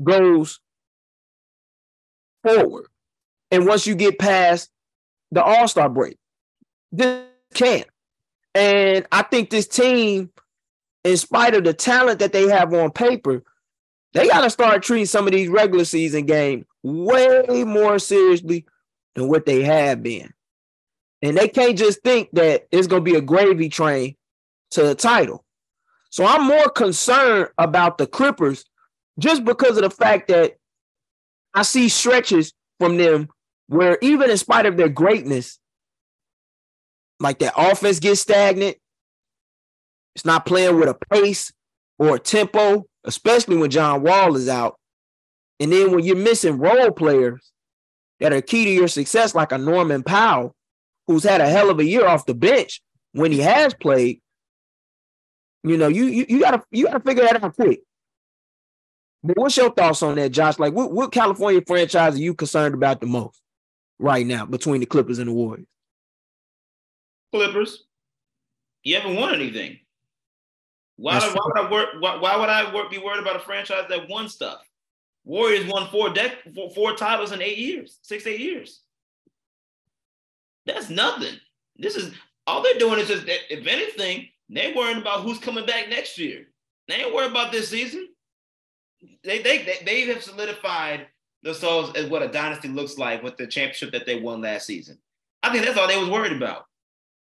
goes 0.03 0.61
forward. 2.45 2.87
And 3.51 3.67
once 3.67 3.87
you 3.87 3.95
get 3.95 4.19
past 4.19 4.71
the 5.33 5.43
All 5.43 5.67
Star 5.67 5.89
break, 5.89 6.19
this 6.93 7.25
can't. 7.55 7.89
And 8.55 9.07
I 9.11 9.23
think 9.23 9.49
this 9.49 9.67
team, 9.67 10.31
in 11.05 11.17
spite 11.17 11.55
of 11.55 11.65
the 11.65 11.73
talent 11.73 12.19
that 12.19 12.33
they 12.33 12.49
have 12.49 12.75
on 12.75 12.91
paper, 12.91 13.43
they 14.15 14.29
got 14.29 14.43
to 14.43 14.51
start 14.51 14.83
treating 14.83 15.07
some 15.07 15.27
of 15.27 15.33
these 15.33 15.49
regular 15.49 15.85
season 15.85 16.27
games 16.27 16.65
way 16.83 17.65
more 17.65 17.99
seriously 17.99 18.67
than 19.15 19.29
what 19.29 19.47
they 19.47 19.63
have 19.63 20.03
been. 20.03 20.33
And 21.23 21.37
they 21.37 21.49
can't 21.49 21.77
just 21.77 22.03
think 22.03 22.29
that 22.33 22.67
it's 22.71 22.87
gonna 22.87 23.03
be 23.03 23.17
a 23.17 23.21
gravy 23.21 23.69
train 23.69 24.17
to 24.71 24.83
the 24.83 24.95
title. 24.95 25.45
So 26.11 26.25
I'm 26.25 26.45
more 26.47 26.69
concerned 26.71 27.49
about 27.59 27.99
the 27.99 28.07
Clippers 28.07 28.65
just 29.19 29.45
because 29.45 29.77
of 29.77 29.83
the 29.83 29.91
fact 29.91 30.29
that 30.29 30.55
I 31.55 31.63
see 31.63 31.89
stretches 31.89 32.53
from 32.79 32.97
them 32.97 33.29
where 33.67 33.99
even 34.01 34.31
in 34.31 34.39
spite 34.39 34.67
of 34.67 34.77
their 34.77 34.89
greatness, 34.89 35.59
like 37.21 37.41
that 37.41 37.55
offense 37.57 37.99
gets 37.99 38.21
stagnant. 38.21 38.77
It's 40.15 40.25
not 40.25 40.47
playing 40.47 40.79
with 40.79 40.89
a 40.89 40.95
pace 40.95 41.53
or 41.99 42.19
tempo, 42.19 42.85
especially 43.05 43.57
when 43.57 43.71
John 43.71 44.03
Wall 44.03 44.37
is 44.37 44.49
out. 44.49 44.79
And 45.61 45.73
then 45.73 45.93
when 45.93 46.05
you're 46.05 46.17
missing 46.17 46.59
role 46.59 46.93
players 46.93 47.53
that 48.21 48.33
are 48.33 48.41
key 48.41 48.65
to 48.65 48.71
your 48.71 48.89
success, 48.89 49.35
like 49.35 49.53
a 49.53 49.59
Norman 49.59 50.03
Powell, 50.03 50.55
who's 51.07 51.25
had 51.25 51.41
a 51.41 51.49
hell 51.49 51.71
of 51.71 51.79
a 51.81 51.85
year 51.85 52.07
off 52.07 52.27
the 52.27 52.35
bench 52.35 52.81
when 53.13 53.33
he 53.33 53.41
has 53.41 53.75
played, 53.75 54.21
you 55.65 55.77
know, 55.77 55.89
you 55.89 56.05
you, 56.05 56.27
you 56.29 56.41
gotta 56.41 56.63
you 56.71 56.85
gotta 56.85 57.01
figure 57.01 57.25
that 57.25 57.43
out 57.43 57.55
quick. 57.57 57.81
But 59.25 59.37
what's 59.37 59.57
your 59.57 59.73
thoughts 59.73 60.03
on 60.03 60.15
that, 60.15 60.31
Josh? 60.31 60.61
Like, 60.61 60.73
what, 60.73 60.93
what 60.93 61.11
California 61.11 61.61
franchise 61.67 62.15
are 62.15 62.23
you 62.23 62.35
concerned 62.35 62.75
about 62.75 63.01
the 63.01 63.07
most 63.07 63.41
right 63.99 64.25
now 64.25 64.47
between 64.47 64.81
the 64.81 64.87
Clippers 64.87 65.19
and 65.19 65.29
the 65.29 65.33
Warriors? 65.33 65.67
Clippers. 67.33 67.85
You 68.85 68.95
haven't 68.95 69.17
won 69.17 69.35
anything. 69.35 69.81
Why, 70.99 71.21
why 71.21 71.47
would 71.47 71.59
I 71.59 71.71
work? 71.71 71.89
Why, 72.01 72.17
why, 72.17 72.37
would 72.37 72.49
I 72.49 72.75
work, 72.75 72.91
be 72.91 72.99
worried 72.99 73.21
about 73.21 73.37
a 73.37 73.41
franchise 73.41 73.85
that 73.89 74.09
won 74.09 74.29
stuff? 74.29 74.69
Warriors 75.25 75.71
won 75.71 75.89
four 75.91 76.09
dec- 76.09 76.53
four, 76.55 76.71
four 76.71 76.97
titles 76.97 77.31
in 77.31 77.41
eight 77.41 77.57
years, 77.57 78.01
six 78.03 78.27
eight 78.27 78.41
years. 78.41 78.81
That's 80.67 80.91
nothing. 80.91 81.37
This 81.77 81.95
is 81.95 82.13
all 82.49 82.63
they're 82.63 82.81
doing 82.81 82.99
is 82.99 83.07
just, 83.07 83.25
if 83.27 83.67
anything, 83.67 84.29
they're 84.49 84.75
worrying 84.75 85.01
about 85.01 85.21
who's 85.21 85.39
coming 85.39 85.65
back 85.65 85.89
next 85.89 86.19
year. 86.19 86.47
They 86.89 86.97
ain't 86.97 87.15
worried 87.15 87.31
about 87.31 87.53
this 87.53 87.69
season. 87.69 88.09
They 89.23 89.41
they 89.41 89.59
they, 89.59 89.79
they 89.85 90.01
have 90.13 90.23
solidified 90.23 91.07
themselves 91.45 91.93
as 91.95 92.11
what 92.11 92.23
a 92.23 92.29
dynasty 92.29 92.67
looks 92.67 92.99
like 92.99 93.23
with 93.23 93.37
the 93.37 93.47
championship 93.47 93.93
that 93.93 94.05
they 94.05 94.19
won 94.19 94.41
last 94.41 94.67
season. 94.67 94.99
I 95.45 95.53
think 95.53 95.65
that's 95.65 95.79
all 95.79 95.87
they 95.87 95.97
was 95.97 96.11
worried 96.11 96.33
about. 96.33 96.65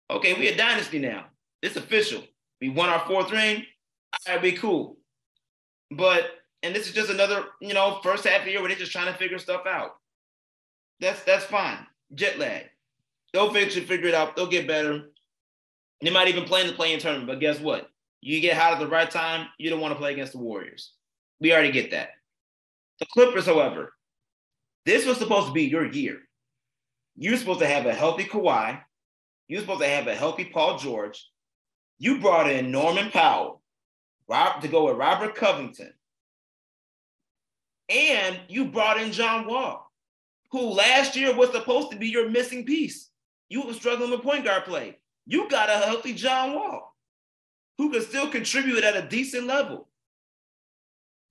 Okay, 0.09 0.32
we 0.32 0.48
a 0.48 0.57
dynasty 0.57 0.98
now. 0.98 1.27
It's 1.61 1.77
official. 1.77 2.23
We 2.61 2.69
won 2.70 2.89
our 2.89 3.07
fourth 3.07 3.31
ring. 3.31 3.65
Right, 4.27 4.41
be 4.41 4.53
cool. 4.53 4.97
But 5.91 6.27
and 6.62 6.74
this 6.74 6.89
is 6.89 6.95
just 6.95 7.11
another, 7.11 7.45
you 7.61 7.74
know, 7.74 8.01
first 8.03 8.24
half 8.24 8.41
of 8.41 8.45
the 8.47 8.53
year 8.53 8.61
where 8.61 8.69
they're 8.69 8.78
just 8.78 8.93
trying 8.93 9.12
to 9.12 9.19
figure 9.19 9.39
stuff 9.39 9.66
out. 9.66 9.93
That's 11.01 11.23
that's 11.24 11.45
fine. 11.45 11.78
Jet 12.15 12.39
lag. 12.39 12.65
They'll 13.33 13.55
it, 13.55 13.73
figure 13.73 14.09
it 14.09 14.15
out. 14.15 14.35
They'll 14.35 14.47
get 14.47 14.66
better. 14.66 15.11
They 16.01 16.11
might 16.11 16.28
even 16.28 16.45
play 16.45 16.62
in 16.62 16.66
the 16.66 16.73
playing 16.73 16.99
tournament, 17.01 17.28
but 17.28 17.41
guess 17.41 17.61
what? 17.61 17.91
You 18.20 18.41
get 18.41 18.57
hot 18.57 18.73
at 18.73 18.78
the 18.78 18.89
right 18.89 19.11
time, 19.11 19.49
you 19.59 19.70
don't 19.70 19.81
want 19.81 19.93
to 19.93 19.99
play 19.99 20.12
against 20.12 20.33
the 20.33 20.39
Warriors. 20.39 20.93
We 21.41 21.53
already 21.53 21.70
get 21.70 21.91
that. 21.91 22.11
The 22.99 23.07
Clippers, 23.12 23.47
however, 23.47 23.93
this 24.85 25.07
was 25.07 25.19
supposed 25.19 25.49
to 25.49 25.53
be 25.53 25.65
your 25.65 25.87
year. 25.87 26.20
You're 27.16 27.37
supposed 27.37 27.61
to 27.61 27.66
have 27.66 27.87
a 27.87 27.95
healthy 27.95 28.24
Kawhi. 28.24 28.81
You're 29.49 29.61
supposed 29.61 29.81
to 29.81 29.89
have 29.89 30.07
a 30.07 30.15
healthy 30.15 30.45
Paul 30.45 30.78
George. 30.78 31.27
You 31.98 32.20
brought 32.20 32.51
in 32.51 32.70
Norman 32.70 33.10
Powell 33.10 33.56
Rob, 34.28 34.60
to 34.62 34.68
go 34.68 34.86
with 34.86 34.97
Robert 34.97 35.35
Covington. 35.35 35.93
And 37.89 38.40
you 38.48 38.66
brought 38.66 39.01
in 39.01 39.12
John 39.12 39.47
Wall, 39.47 39.93
who 40.51 40.60
last 40.60 41.14
year 41.14 41.35
was 41.35 41.52
supposed 41.52 41.93
to 41.93 41.97
be 41.97 42.09
your 42.09 42.28
missing 42.28 42.64
piece. 42.64 43.10
You 43.48 43.62
were 43.62 43.74
struggling 43.74 44.10
with 44.10 44.23
point 44.23 44.44
guard 44.44 44.64
play. 44.64 44.98
You 45.27 45.48
got 45.48 45.70
a 45.70 45.85
healthy 45.86 46.12
John 46.12 46.55
Wall 46.55 46.97
who 47.78 47.93
can 47.93 48.02
still 48.02 48.28
contribute 48.28 48.82
at 48.82 48.97
a 48.97 49.06
decent 49.06 49.47
level. 49.47 49.89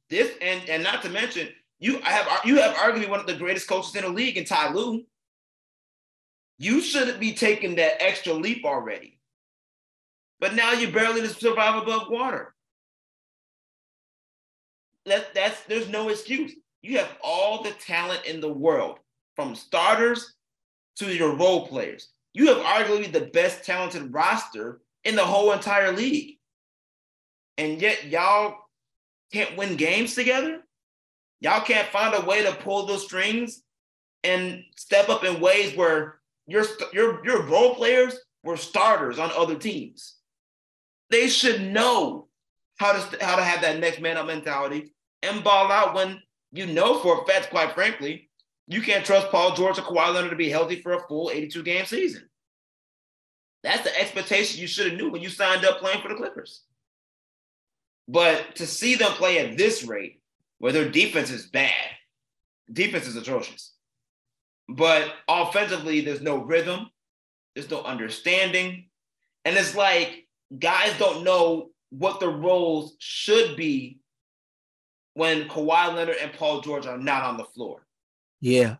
This 0.10 0.32
and 0.42 0.70
and 0.70 0.84
not 0.84 1.02
to 1.02 1.10
mention, 1.10 1.50
you 1.80 2.00
have 2.02 2.28
you 2.46 2.58
have 2.58 2.76
arguably 2.76 3.10
one 3.10 3.20
of 3.20 3.28
the 3.28 3.34
greatest 3.34 3.68
coaches 3.68 3.96
in 3.96 4.04
the 4.04 4.10
league 4.10 4.38
in 4.38 4.46
Ty 4.46 4.72
Lue. 4.72 5.04
You 6.58 6.80
shouldn't 6.80 7.20
be 7.20 7.34
taking 7.34 7.76
that 7.76 8.02
extra 8.02 8.32
leap 8.32 8.64
already. 8.64 9.15
But 10.40 10.56
now 10.56 10.74
you're 10.74 10.92
barely 10.92 11.22
to 11.22 11.30
survive 11.30 11.82
above 11.82 12.10
water. 12.10 12.54
That, 15.06 15.34
that's 15.34 15.64
there's 15.64 15.90
no 15.90 16.10
excuse. 16.10 16.54
You 16.82 16.98
have 16.98 17.18
all 17.24 17.64
the 17.64 17.72
talent 17.72 18.26
in 18.26 18.42
the 18.42 18.52
world, 18.52 19.00
from 19.36 19.56
starters 19.56 20.34
to 20.98 21.14
your 21.14 21.36
role 21.36 21.68
players. 21.68 22.10
You 22.34 22.48
have 22.48 22.58
arguably 22.58 23.12
the 23.12 23.28
best 23.34 23.64
talented 23.64 24.14
roster 24.14 24.82
in 25.04 25.16
the 25.16 25.24
whole 25.24 25.52
entire 25.52 25.92
league. 25.92 26.38
And 27.58 27.82
yet 27.82 28.06
y'all 28.06 28.58
can't 29.32 29.56
win 29.58 29.76
games 29.76 30.16
together? 30.16 30.62
Y'all 31.40 31.62
can't 31.62 31.88
find 31.90 32.16
a 32.16 32.26
way 32.26 32.44
to 32.44 32.54
pull 32.54 32.86
those 32.86 33.06
strings 33.06 33.62
and 34.24 34.64
step 34.76 35.10
up 35.10 35.24
in 35.24 35.40
ways 35.40 35.76
where 35.76 36.20
your 36.48 36.66
your 36.92 37.24
your 37.26 37.44
role 37.44 37.76
players 37.76 38.18
were 38.44 38.58
starters 38.58 39.20
on 39.20 39.32
other 39.32 39.56
teams. 39.56 40.16
They 41.10 41.28
should 41.28 41.62
know 41.62 42.28
how 42.78 42.94
to 42.94 43.26
how 43.26 43.36
to 43.36 43.44
have 43.44 43.62
that 43.62 43.80
next 43.80 44.02
man 44.02 44.18
up 44.18 44.28
mentality 44.28 44.94
and 45.22 45.44
ball 45.44 45.72
out 45.72 45.96
when 45.96 46.22
you 46.52 46.66
know 46.66 47.00
for 47.00 47.22
a 47.22 47.26
fact, 47.26 47.50
quite 47.50 47.74
frankly, 47.74 48.30
you 48.68 48.82
can't 48.82 49.06
trust 49.06 49.30
Paul 49.30 49.56
George 49.56 49.78
or 49.78 49.84
Kawhi 49.84 50.14
Leonard 50.14 50.32
to 50.32 50.36
be 50.36 50.50
healthy 50.50 50.82
for 50.82 50.94
a 50.94 51.08
full 51.08 51.30
82 51.32 51.64
game 51.64 51.86
season. 51.86 52.28
That's 53.64 53.84
the 53.84 54.00
expectation 54.00 54.62
you 54.62 54.68
should 54.68 54.92
have 54.92 55.00
knew 55.00 55.10
when 55.10 55.22
you 55.22 55.30
signed 55.30 55.66
up 55.66 55.80
playing 55.80 56.02
for 56.02 56.10
the 56.10 56.16
Clippers. 56.16 56.62
But 58.08 58.56
to 58.56 58.68
see 58.68 58.96
them 58.96 59.12
play 59.14 59.40
at 59.40 59.58
this 59.58 59.84
rate, 59.84 60.22
where 60.60 60.72
their 60.72 60.90
defense 60.90 61.32
is 61.32 61.48
bad, 61.48 61.72
defense 62.72 63.08
is 63.08 63.16
atrocious. 63.16 63.74
But 64.70 65.14
offensively, 65.28 66.02
there's 66.02 66.22
no 66.22 66.38
rhythm, 66.38 66.90
there's 67.56 67.70
no 67.70 67.82
understanding. 67.84 68.90
And 69.44 69.56
it's 69.58 69.76
like 69.76 70.25
guys 70.58 70.98
don't 70.98 71.24
know 71.24 71.70
what 71.90 72.20
the 72.20 72.30
roles 72.30 72.96
should 73.00 73.56
be 73.56 74.00
when 75.14 75.48
Kawhi 75.48 75.96
Leonard 75.96 76.18
and 76.22 76.34
Paul 76.34 76.62
George 76.62 76.86
are 76.86 76.98
not 76.98 77.24
on 77.24 77.38
the 77.38 77.46
floor. 77.46 77.86
Yeah. 78.42 78.76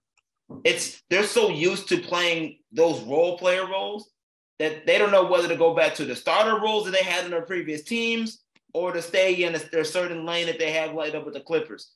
It's 0.64 1.02
they're 1.10 1.24
so 1.24 1.50
used 1.50 1.90
to 1.90 1.98
playing 1.98 2.60
those 2.72 3.02
role 3.02 3.38
player 3.38 3.66
roles 3.66 4.12
that 4.60 4.86
they 4.86 4.98
don't 4.98 5.12
know 5.12 5.26
whether 5.26 5.48
to 5.48 5.56
go 5.56 5.74
back 5.74 5.96
to 5.96 6.06
the 6.06 6.16
starter 6.16 6.62
roles 6.62 6.86
that 6.86 6.92
they 6.92 7.04
had 7.04 7.26
in 7.26 7.32
their 7.32 7.42
previous 7.42 7.84
teams 7.84 8.44
or 8.74 8.92
to 8.92 9.02
stay 9.02 9.44
in 9.44 9.56
a, 9.56 9.60
their 9.72 9.84
certain 9.84 10.26
lane 10.26 10.46
that 10.46 10.60
they 10.60 10.72
have 10.72 10.94
lined 10.94 11.16
up 11.16 11.26
with 11.26 11.34
the 11.34 11.40
Clippers. 11.40 11.92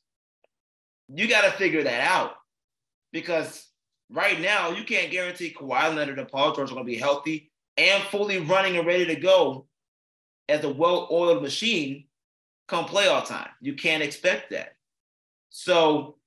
You 1.08 1.28
got 1.28 1.42
to 1.42 1.50
figure 1.52 1.84
that 1.84 2.00
out 2.00 2.32
because 3.12 3.66
right 4.10 4.40
now 4.40 4.70
you 4.70 4.84
can't 4.84 5.12
guarantee 5.12 5.54
Kawhi 5.56 5.94
Leonard 5.94 6.18
and 6.18 6.28
Paul 6.28 6.54
George 6.54 6.70
are 6.70 6.74
going 6.74 6.86
to 6.86 6.92
be 6.92 6.98
healthy 6.98 7.49
and 7.80 8.04
fully 8.04 8.38
running 8.38 8.76
and 8.76 8.86
ready 8.86 9.06
to 9.06 9.16
go 9.16 9.66
as 10.50 10.62
a 10.64 10.68
well-oiled 10.68 11.42
machine 11.42 12.04
come 12.68 12.84
playoff 12.84 13.26
time. 13.26 13.48
You 13.62 13.74
can't 13.74 14.02
expect 14.02 14.50
that. 14.50 14.74
So 15.48 16.18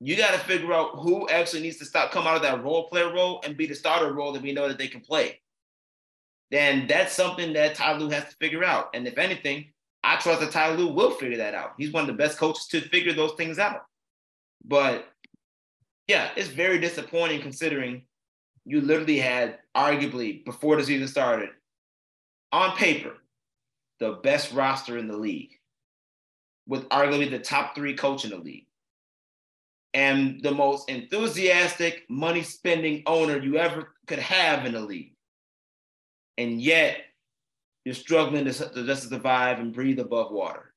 you 0.00 0.16
got 0.16 0.32
to 0.32 0.40
figure 0.40 0.72
out 0.72 0.98
who 0.98 1.28
actually 1.28 1.62
needs 1.62 1.76
to 1.78 1.84
stop, 1.84 2.10
come 2.10 2.26
out 2.26 2.36
of 2.36 2.42
that 2.42 2.64
role 2.64 2.88
player 2.88 3.12
role 3.12 3.40
and 3.44 3.56
be 3.56 3.66
the 3.66 3.74
starter 3.74 4.12
role 4.12 4.32
that 4.32 4.42
we 4.42 4.52
know 4.52 4.66
that 4.66 4.76
they 4.76 4.88
can 4.88 5.00
play. 5.00 5.40
Then 6.50 6.86
that's 6.88 7.12
something 7.12 7.52
that 7.52 7.76
Ty 7.76 7.98
Lue 7.98 8.10
has 8.10 8.24
to 8.24 8.36
figure 8.40 8.64
out. 8.64 8.90
And 8.92 9.06
if 9.06 9.18
anything, 9.18 9.66
I 10.02 10.16
trust 10.16 10.40
that 10.40 10.50
Ty 10.50 10.74
Lue 10.74 10.92
will 10.92 11.12
figure 11.12 11.38
that 11.38 11.54
out. 11.54 11.74
He's 11.78 11.92
one 11.92 12.02
of 12.02 12.08
the 12.08 12.22
best 12.22 12.38
coaches 12.38 12.66
to 12.68 12.80
figure 12.80 13.12
those 13.12 13.34
things 13.34 13.60
out. 13.60 13.82
But 14.64 15.06
yeah, 16.08 16.30
it's 16.36 16.48
very 16.48 16.78
disappointing 16.80 17.40
considering 17.40 18.02
you 18.64 18.80
literally 18.80 19.18
had 19.18 19.58
arguably 19.76 20.44
before 20.44 20.76
the 20.76 20.84
season 20.84 21.06
started 21.06 21.50
on 22.52 22.76
paper 22.76 23.12
the 24.00 24.12
best 24.22 24.52
roster 24.52 24.98
in 24.98 25.08
the 25.08 25.16
league 25.16 25.52
with 26.66 26.88
arguably 26.88 27.30
the 27.30 27.38
top 27.38 27.74
three 27.74 27.94
coach 27.94 28.24
in 28.24 28.30
the 28.30 28.36
league 28.36 28.66
and 29.96 30.42
the 30.42 30.50
most 30.50 30.90
enthusiastic 30.90 32.04
money 32.10 32.42
spending 32.42 33.02
owner 33.06 33.38
you 33.38 33.56
ever 33.56 33.94
could 34.06 34.18
have 34.18 34.66
in 34.66 34.74
the 34.74 34.80
league. 34.80 35.14
And 36.36 36.60
yet 36.60 36.98
you're 37.86 37.94
struggling 37.94 38.44
to, 38.44 38.52
to 38.52 38.84
just 38.84 39.08
survive 39.08 39.58
and 39.58 39.72
breathe 39.72 39.98
above 39.98 40.32
water. 40.32 40.74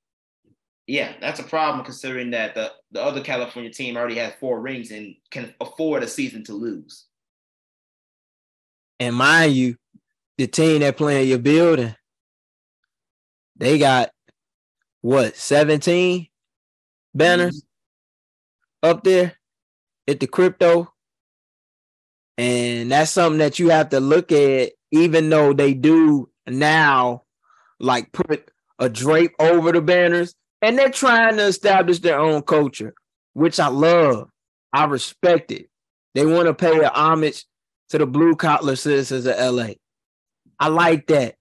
Yeah, 0.88 1.14
that's 1.20 1.42
a 1.42 1.44
problem 1.44 1.84
considering 1.84 2.32
that 2.32 2.56
the, 2.56 2.72
the 2.92 3.04
other 3.04 3.22
California 3.22 3.72
team 3.72 3.98
already 3.98 4.16
has 4.16 4.34
four 4.40 4.62
rings 4.62 4.90
and 4.92 5.16
can 5.32 5.54
afford 5.60 6.02
a 6.02 6.08
season 6.08 6.46
to 6.46 6.54
lose. 6.54 7.09
And 9.00 9.16
mind 9.16 9.54
you, 9.54 9.76
the 10.38 10.48
team 10.48 10.82
that 10.82 10.98
playing 10.98 11.30
your 11.30 11.40
building 11.40 11.96
they 13.60 13.78
got 13.78 14.10
what 15.02 15.36
17 15.36 16.28
banners 17.14 17.62
mm-hmm. 17.62 18.90
up 18.90 19.04
there 19.04 19.36
at 20.08 20.20
the 20.20 20.28
crypto. 20.28 20.92
And 22.38 22.80
And 22.80 22.92
that's 22.92 23.12
something 23.12 23.40
that 23.40 23.60
you 23.60 23.70
have 23.70 23.90
to 23.90 24.00
look 24.00 24.32
at, 24.32 24.72
even 24.92 25.30
though 25.30 25.54
they 25.54 25.74
do 25.74 26.30
now 26.48 27.24
like 27.80 28.12
put 28.12 28.50
a 28.80 28.90
drape 28.90 29.34
over 29.40 29.74
the 29.74 29.82
banners 29.82 30.34
and 30.62 30.78
they're 30.78 30.90
trying 30.90 31.36
to 31.38 31.44
establish 31.44 32.00
their 32.00 32.18
own 32.18 32.42
culture, 32.42 32.94
which 33.34 33.60
I 33.60 33.68
love. 33.68 34.30
I 34.72 34.86
respect 34.86 35.52
it. 35.52 35.70
They 36.16 36.26
want 36.26 36.48
to 36.48 36.54
pay 36.54 36.80
a 36.80 36.90
homage 36.90 37.46
to 37.90 37.98
the 37.98 38.06
blue 38.06 38.36
collar 38.36 38.76
citizens 38.76 39.26
of 39.26 39.38
LA. 39.38 39.74
I 40.60 40.68
like 40.68 41.08
that. 41.08 41.36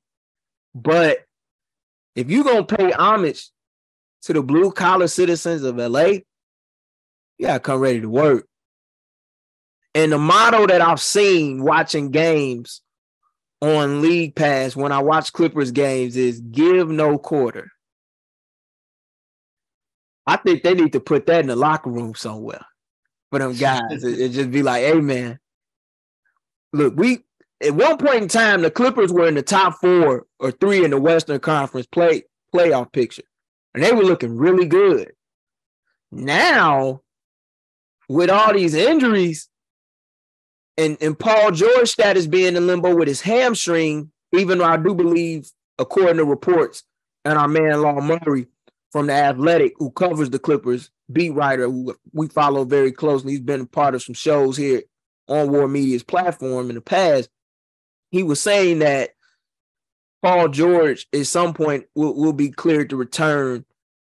But 0.74 1.24
if 2.14 2.30
you're 2.30 2.44
going 2.44 2.66
to 2.66 2.76
pay 2.76 2.90
homage 2.92 3.50
to 4.22 4.32
the 4.32 4.42
blue 4.42 4.70
collar 4.70 5.08
citizens 5.08 5.62
of 5.62 5.76
LA, 5.76 6.20
you 7.38 7.46
got 7.46 7.54
to 7.54 7.60
come 7.60 7.80
ready 7.80 8.00
to 8.00 8.08
work. 8.08 8.46
And 9.94 10.12
the 10.12 10.18
motto 10.18 10.66
that 10.66 10.80
I've 10.80 11.00
seen 11.00 11.62
watching 11.62 12.10
games 12.10 12.82
on 13.60 14.02
League 14.02 14.36
Pass 14.36 14.76
when 14.76 14.92
I 14.92 15.00
watch 15.00 15.32
Clippers 15.32 15.72
games 15.72 16.16
is 16.16 16.40
give 16.40 16.88
no 16.88 17.18
quarter. 17.18 17.70
I 20.26 20.36
think 20.36 20.62
they 20.62 20.74
need 20.74 20.92
to 20.92 21.00
put 21.00 21.26
that 21.26 21.40
in 21.40 21.46
the 21.46 21.56
locker 21.56 21.90
room 21.90 22.14
somewhere 22.14 22.64
for 23.30 23.38
them 23.38 23.54
guys. 23.54 24.04
it, 24.04 24.20
it 24.20 24.28
just 24.30 24.50
be 24.50 24.62
like, 24.62 24.84
hey 24.84 25.00
man, 25.00 25.38
look, 26.72 26.94
we 26.96 27.20
at 27.62 27.74
one 27.74 27.96
point 27.98 28.22
in 28.22 28.28
time 28.28 28.62
the 28.62 28.70
Clippers 28.70 29.12
were 29.12 29.26
in 29.26 29.34
the 29.34 29.42
top 29.42 29.80
four 29.80 30.26
or 30.38 30.50
three 30.52 30.84
in 30.84 30.90
the 30.90 31.00
Western 31.00 31.40
Conference 31.40 31.86
play 31.86 32.24
playoff 32.54 32.92
picture, 32.92 33.24
and 33.74 33.82
they 33.82 33.92
were 33.92 34.04
looking 34.04 34.36
really 34.36 34.66
good. 34.66 35.12
Now, 36.10 37.02
with 38.08 38.30
all 38.30 38.52
these 38.52 38.74
injuries, 38.74 39.48
and 40.76 40.96
and 41.00 41.18
Paul 41.18 41.50
George 41.50 41.88
status 41.88 42.26
being 42.26 42.56
in 42.56 42.66
limbo 42.66 42.94
with 42.94 43.08
his 43.08 43.20
hamstring, 43.20 44.10
even 44.32 44.58
though 44.58 44.64
I 44.64 44.76
do 44.76 44.94
believe, 44.94 45.50
according 45.78 46.16
to 46.18 46.24
reports, 46.24 46.84
and 47.24 47.38
our 47.38 47.48
man 47.48 47.82
Law 47.82 48.00
Murray 48.00 48.46
from 48.90 49.08
the 49.08 49.12
Athletic, 49.12 49.74
who 49.78 49.90
covers 49.90 50.30
the 50.30 50.38
Clippers, 50.38 50.90
beat 51.12 51.30
writer, 51.30 51.64
who 51.64 51.94
we 52.12 52.28
follow 52.28 52.64
very 52.64 52.92
closely. 52.92 53.32
He's 53.32 53.40
been 53.40 53.62
a 53.62 53.66
part 53.66 53.94
of 53.94 54.02
some 54.02 54.14
shows 54.14 54.56
here 54.56 54.82
on 55.28 55.50
War 55.50 55.68
Media's 55.68 56.02
platform 56.02 56.68
in 56.68 56.74
the 56.74 56.80
past. 56.80 57.28
He 58.10 58.22
was 58.22 58.40
saying 58.40 58.80
that 58.80 59.10
Paul 60.22 60.48
George 60.48 61.06
at 61.12 61.26
some 61.26 61.54
point 61.54 61.86
will, 61.94 62.14
will 62.14 62.32
be 62.32 62.50
cleared 62.50 62.90
to 62.90 62.96
return 62.96 63.64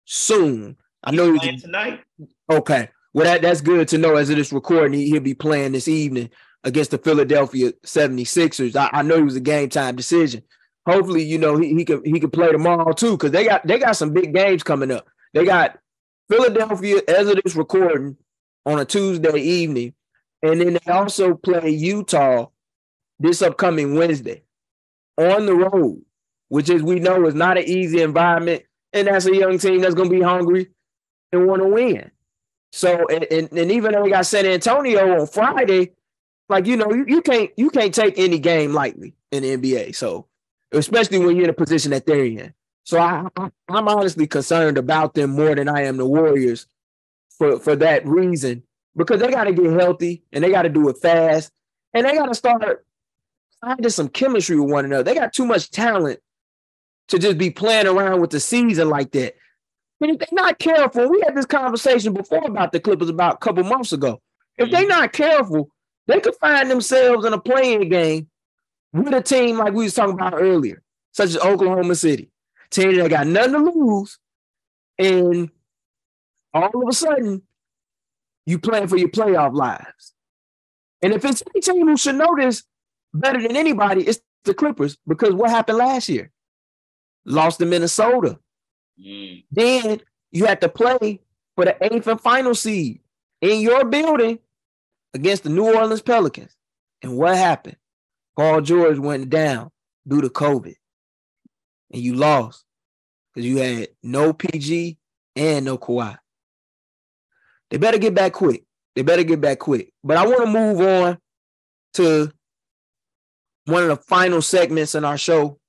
soon. 0.05 0.77
I 1.03 1.11
know 1.11 1.31
he's 1.31 1.41
playing 1.41 1.61
tonight. 1.61 2.01
Okay. 2.49 2.89
Well, 3.13 3.25
that, 3.25 3.41
that's 3.41 3.61
good 3.61 3.87
to 3.89 3.97
know 3.97 4.15
as 4.15 4.29
it 4.29 4.37
is 4.37 4.51
recording. 4.51 4.99
He, 4.99 5.13
will 5.13 5.21
be 5.21 5.33
playing 5.33 5.71
this 5.71 5.87
evening 5.87 6.29
against 6.63 6.91
the 6.91 6.97
Philadelphia 6.97 7.71
76ers. 7.85 8.75
I, 8.75 8.89
I 8.91 9.01
know 9.03 9.15
it 9.15 9.23
was 9.23 9.35
a 9.35 9.41
game 9.41 9.69
time 9.69 9.95
decision. 9.95 10.43
Hopefully, 10.85 11.23
you 11.23 11.37
know, 11.37 11.57
he, 11.57 11.73
he 11.73 11.85
can 11.85 12.03
he 12.03 12.19
can 12.19 12.29
play 12.29 12.51
tomorrow 12.51 12.91
too, 12.91 13.11
because 13.11 13.31
they 13.31 13.45
got 13.45 13.65
they 13.65 13.79
got 13.79 13.95
some 13.95 14.13
big 14.13 14.35
games 14.35 14.61
coming 14.61 14.91
up. 14.91 15.07
They 15.33 15.43
got 15.45 15.79
Philadelphia 16.29 17.01
as 17.07 17.27
it 17.27 17.41
is 17.43 17.55
recording 17.55 18.17
on 18.65 18.79
a 18.79 18.85
Tuesday 18.85 19.39
evening. 19.39 19.93
And 20.45 20.61
then 20.61 20.73
they 20.73 20.91
also 20.91 21.33
play 21.35 21.69
Utah 21.69 22.47
this 23.19 23.41
upcoming 23.41 23.95
Wednesday 23.95 24.43
on 25.17 25.45
the 25.45 25.55
road, 25.55 26.03
which 26.49 26.69
is 26.69 26.83
we 26.83 26.99
know 26.99 27.25
is 27.25 27.35
not 27.35 27.57
an 27.57 27.63
easy 27.63 28.01
environment. 28.01 28.63
And 28.93 29.07
that's 29.07 29.25
a 29.25 29.35
young 29.35 29.57
team 29.57 29.81
that's 29.81 29.95
gonna 29.95 30.09
be 30.09 30.21
hungry 30.21 30.69
and 31.31 31.47
want 31.47 31.61
to 31.61 31.67
win. 31.67 32.11
So 32.71 33.07
and, 33.07 33.23
and, 33.31 33.51
and, 33.53 33.71
even 33.71 33.93
though 33.93 34.03
we 34.03 34.11
got 34.11 34.25
San 34.25 34.45
Antonio 34.45 35.19
on 35.19 35.27
Friday, 35.27 35.93
like 36.49 36.65
you 36.65 36.77
know, 36.77 36.91
you, 36.93 37.05
you 37.07 37.21
can't 37.21 37.49
you 37.57 37.69
can't 37.69 37.93
take 37.93 38.19
any 38.19 38.37
game 38.37 38.73
lightly 38.73 39.15
in 39.31 39.43
the 39.43 39.57
NBA. 39.57 39.95
So 39.95 40.27
especially 40.71 41.19
when 41.19 41.35
you're 41.35 41.45
in 41.45 41.49
a 41.49 41.53
position 41.53 41.91
that 41.91 42.05
they're 42.05 42.25
in. 42.25 42.53
So 42.83 42.99
I, 42.99 43.27
I 43.37 43.49
I'm 43.69 43.87
honestly 43.87 44.27
concerned 44.27 44.77
about 44.77 45.13
them 45.13 45.31
more 45.31 45.55
than 45.55 45.69
I 45.69 45.83
am 45.83 45.97
the 45.97 46.05
Warriors 46.05 46.67
for 47.37 47.59
for 47.59 47.75
that 47.77 48.05
reason 48.05 48.63
because 48.95 49.19
they 49.21 49.29
got 49.29 49.45
to 49.45 49.53
get 49.53 49.79
healthy 49.79 50.23
and 50.31 50.43
they 50.43 50.51
got 50.51 50.63
to 50.63 50.69
do 50.69 50.87
it 50.89 50.97
fast 50.97 51.51
and 51.93 52.05
they 52.05 52.15
got 52.15 52.27
to 52.27 52.35
start 52.35 52.85
finding 53.61 53.89
some 53.89 54.09
chemistry 54.09 54.59
with 54.59 54.71
one 54.71 54.85
another. 54.85 55.03
They 55.03 55.15
got 55.15 55.33
too 55.33 55.45
much 55.45 55.71
talent 55.71 56.19
to 57.09 57.19
just 57.19 57.37
be 57.37 57.49
playing 57.49 57.87
around 57.87 58.21
with 58.21 58.31
the 58.31 58.39
season 58.39 58.89
like 58.89 59.11
that. 59.11 59.35
And 60.01 60.11
if 60.11 60.19
they're 60.19 60.27
not 60.31 60.59
careful, 60.59 61.09
we 61.09 61.21
had 61.21 61.35
this 61.35 61.45
conversation 61.45 62.13
before 62.13 62.45
about 62.45 62.71
the 62.71 62.79
Clippers 62.79 63.09
about 63.09 63.35
a 63.35 63.37
couple 63.37 63.63
months 63.63 63.93
ago. 63.93 64.21
If 64.57 64.71
they're 64.71 64.81
mm-hmm. 64.81 64.89
not 64.89 65.13
careful, 65.13 65.69
they 66.07 66.19
could 66.19 66.35
find 66.35 66.69
themselves 66.69 67.25
in 67.25 67.33
a 67.33 67.39
playing 67.39 67.89
game 67.89 68.29
with 68.93 69.13
a 69.13 69.21
team 69.21 69.57
like 69.57 69.73
we 69.73 69.85
was 69.85 69.93
talking 69.93 70.13
about 70.13 70.33
earlier, 70.35 70.81
such 71.11 71.29
as 71.29 71.37
Oklahoma 71.37 71.95
City, 71.95 72.31
team 72.69 72.95
that 72.95 73.09
got 73.09 73.27
nothing 73.27 73.53
to 73.53 73.59
lose, 73.59 74.19
and 74.97 75.49
all 76.53 76.83
of 76.83 76.89
a 76.89 76.93
sudden 76.93 77.41
you 78.45 78.59
playing 78.59 78.87
for 78.87 78.97
your 78.97 79.09
playoff 79.09 79.53
lives. 79.53 80.13
And 81.01 81.13
if 81.13 81.25
it's 81.25 81.43
any 81.53 81.61
team 81.61 81.87
who 81.87 81.97
should 81.97 82.15
know 82.15 82.35
this 82.37 82.63
better 83.13 83.41
than 83.41 83.55
anybody, 83.55 84.03
it's 84.03 84.19
the 84.43 84.53
Clippers 84.53 84.97
because 85.07 85.33
what 85.33 85.49
happened 85.49 85.77
last 85.79 86.09
year? 86.09 86.31
Lost 87.25 87.59
to 87.59 87.65
Minnesota. 87.65 88.39
Mm. 88.99 89.43
Then 89.51 90.01
you 90.31 90.45
had 90.45 90.61
to 90.61 90.69
play 90.69 91.21
for 91.55 91.65
the 91.65 91.75
eighth 91.81 92.07
and 92.07 92.21
final 92.21 92.53
seed 92.55 93.01
in 93.41 93.61
your 93.61 93.85
building 93.85 94.39
against 95.13 95.43
the 95.43 95.49
New 95.49 95.73
Orleans 95.75 96.01
Pelicans. 96.01 96.55
And 97.01 97.17
what 97.17 97.35
happened? 97.35 97.77
Paul 98.35 98.61
George 98.61 98.99
went 98.99 99.29
down 99.29 99.71
due 100.07 100.21
to 100.21 100.29
COVID. 100.29 100.75
And 101.91 102.01
you 102.01 102.15
lost 102.15 102.65
because 103.33 103.47
you 103.47 103.57
had 103.57 103.89
no 104.03 104.33
PG 104.33 104.97
and 105.35 105.65
no 105.65 105.77
Kawhi. 105.77 106.17
They 107.75 107.79
better 107.79 107.97
get 107.97 108.15
back 108.15 108.31
quick. 108.31 108.63
They 108.95 109.01
better 109.01 109.25
get 109.25 109.41
back 109.41 109.59
quick. 109.59 109.91
But 110.01 110.15
I 110.15 110.25
want 110.25 110.45
to 110.45 110.49
move 110.49 110.79
on 110.79 111.17
to 111.95 112.31
one 113.65 113.83
of 113.83 113.89
the 113.89 113.97
final 113.97 114.41
segments 114.41 114.95
in 114.95 115.03
our 115.03 115.17
show 115.17 115.59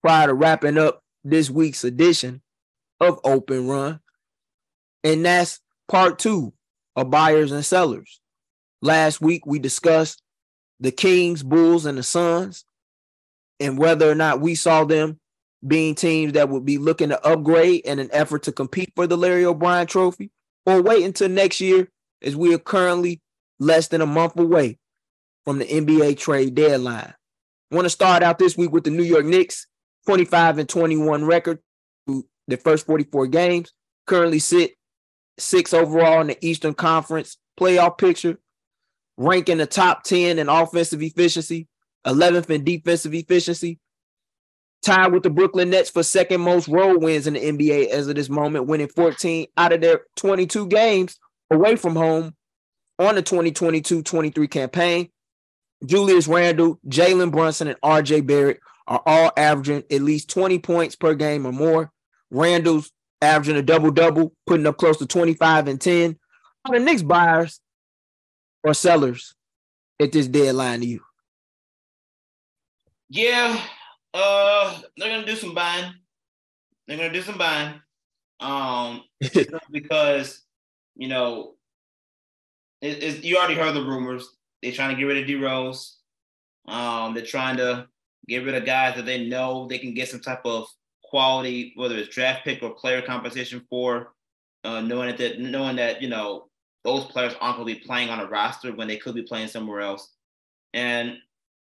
prior 0.00 0.28
to 0.28 0.34
wrapping 0.34 0.78
up 0.78 1.02
this 1.24 1.50
week's 1.50 1.82
edition 1.82 2.42
of 3.00 3.18
Open 3.24 3.66
Run. 3.66 3.98
And 5.02 5.24
that's 5.24 5.58
part 5.88 6.20
two 6.20 6.52
of 6.94 7.10
buyers 7.10 7.50
and 7.50 7.66
sellers. 7.66 8.20
Last 8.80 9.20
week, 9.20 9.44
we 9.44 9.58
discussed 9.58 10.22
the 10.78 10.92
Kings, 10.92 11.42
Bulls, 11.42 11.86
and 11.86 11.98
the 11.98 12.04
Suns, 12.04 12.64
and 13.58 13.76
whether 13.76 14.08
or 14.08 14.14
not 14.14 14.40
we 14.40 14.54
saw 14.54 14.84
them 14.84 15.18
being 15.66 15.96
teams 15.96 16.34
that 16.34 16.50
would 16.50 16.64
be 16.64 16.78
looking 16.78 17.08
to 17.08 17.26
upgrade 17.26 17.80
in 17.80 17.98
an 17.98 18.10
effort 18.12 18.44
to 18.44 18.52
compete 18.52 18.92
for 18.94 19.08
the 19.08 19.16
Larry 19.18 19.44
O'Brien 19.44 19.88
trophy, 19.88 20.30
or 20.68 20.82
wait 20.82 21.02
until 21.02 21.30
next 21.30 21.62
year 21.62 21.88
as 22.22 22.36
we 22.36 22.52
are 22.52 22.58
currently 22.58 23.22
less 23.58 23.88
than 23.88 24.02
a 24.02 24.06
month 24.06 24.38
away 24.38 24.78
from 25.46 25.58
the 25.58 25.64
NBA 25.64 26.18
trade 26.18 26.54
deadline. 26.54 27.14
Want 27.70 27.86
to 27.86 27.90
start 27.90 28.22
out 28.22 28.38
this 28.38 28.56
week 28.56 28.70
with 28.70 28.84
the 28.84 28.90
New 28.90 29.02
York 29.02 29.24
Knicks, 29.24 29.66
25 30.06 30.58
and 30.58 30.68
21 30.68 31.24
record, 31.24 31.60
through 32.06 32.26
the 32.48 32.58
first 32.58 32.84
44 32.86 33.28
games, 33.28 33.72
currently 34.06 34.38
sit 34.38 34.72
six 35.38 35.72
overall 35.72 36.20
in 36.20 36.26
the 36.26 36.46
Eastern 36.46 36.74
Conference 36.74 37.38
playoff 37.58 37.96
picture, 37.96 38.38
ranking 39.16 39.56
the 39.56 39.66
top 39.66 40.02
10 40.02 40.38
in 40.38 40.50
offensive 40.50 41.02
efficiency, 41.02 41.66
11th 42.06 42.50
in 42.50 42.62
defensive 42.62 43.14
efficiency, 43.14 43.78
tied 44.84 45.12
with 45.12 45.22
the 45.22 45.30
Brooklyn 45.30 45.70
Nets 45.70 45.90
for 45.90 46.02
second 46.02 46.40
most 46.40 46.68
road 46.68 47.02
wins 47.02 47.26
in 47.26 47.34
the 47.34 47.40
NBA 47.40 47.88
as 47.88 48.08
of 48.08 48.14
this 48.14 48.28
moment, 48.28 48.66
winning 48.66 48.88
14 48.88 49.46
out 49.56 49.72
of 49.72 49.80
their 49.80 50.02
22 50.16 50.66
games 50.68 51.18
away 51.50 51.76
from 51.76 51.96
home 51.96 52.34
on 52.98 53.14
the 53.14 53.22
2022-23 53.22 54.50
campaign. 54.50 55.08
Julius 55.86 56.26
Randle, 56.26 56.80
Jalen 56.88 57.30
Brunson, 57.30 57.68
and 57.68 57.80
RJ 57.80 58.26
Barrett 58.26 58.60
are 58.86 59.02
all 59.04 59.32
averaging 59.36 59.84
at 59.90 60.02
least 60.02 60.30
20 60.30 60.58
points 60.58 60.96
per 60.96 61.14
game 61.14 61.46
or 61.46 61.52
more. 61.52 61.92
Randle's 62.30 62.90
averaging 63.22 63.56
a 63.56 63.62
double-double, 63.62 64.32
putting 64.46 64.66
up 64.66 64.76
close 64.76 64.98
to 64.98 65.06
25 65.06 65.68
and 65.68 65.80
10. 65.80 66.18
Are 66.64 66.78
the 66.78 66.84
Knicks 66.84 67.02
buyers 67.02 67.60
or 68.64 68.74
sellers 68.74 69.34
at 70.00 70.12
this 70.12 70.26
deadline 70.26 70.80
to 70.80 70.86
you? 70.86 71.00
Yeah, 73.08 73.60
uh, 74.18 74.80
they're 74.96 75.10
gonna 75.10 75.26
do 75.26 75.36
some 75.36 75.54
buying. 75.54 75.92
They're 76.86 76.96
gonna 76.96 77.12
do 77.12 77.22
some 77.22 77.38
buying. 77.38 77.80
Um, 78.40 79.04
because 79.70 80.42
you 80.96 81.08
know, 81.08 81.54
it, 82.80 83.24
you 83.24 83.36
already 83.36 83.54
heard 83.54 83.74
the 83.74 83.84
rumors. 83.84 84.28
They're 84.62 84.72
trying 84.72 84.90
to 84.90 84.96
get 84.96 85.04
rid 85.04 85.18
of 85.18 85.26
D 85.26 85.36
Rose. 85.36 85.98
Um, 86.66 87.14
they're 87.14 87.24
trying 87.24 87.56
to 87.58 87.88
get 88.26 88.44
rid 88.44 88.54
of 88.54 88.66
guys 88.66 88.96
that 88.96 89.06
they 89.06 89.26
know 89.26 89.66
they 89.68 89.78
can 89.78 89.94
get 89.94 90.08
some 90.08 90.20
type 90.20 90.42
of 90.44 90.66
quality, 91.02 91.72
whether 91.76 91.96
it's 91.96 92.14
draft 92.14 92.44
pick 92.44 92.62
or 92.62 92.70
player 92.70 93.02
competition 93.02 93.66
for. 93.70 94.12
Uh, 94.64 94.80
knowing 94.80 95.16
that 95.16 95.38
knowing 95.38 95.76
that 95.76 96.02
you 96.02 96.08
know 96.08 96.48
those 96.84 97.04
players 97.06 97.34
aren't 97.40 97.56
going 97.56 97.68
to 97.68 97.74
be 97.74 97.86
playing 97.86 98.10
on 98.10 98.20
a 98.20 98.26
roster 98.26 98.72
when 98.72 98.88
they 98.88 98.96
could 98.96 99.14
be 99.14 99.22
playing 99.22 99.48
somewhere 99.48 99.80
else. 99.80 100.14
And 100.74 101.18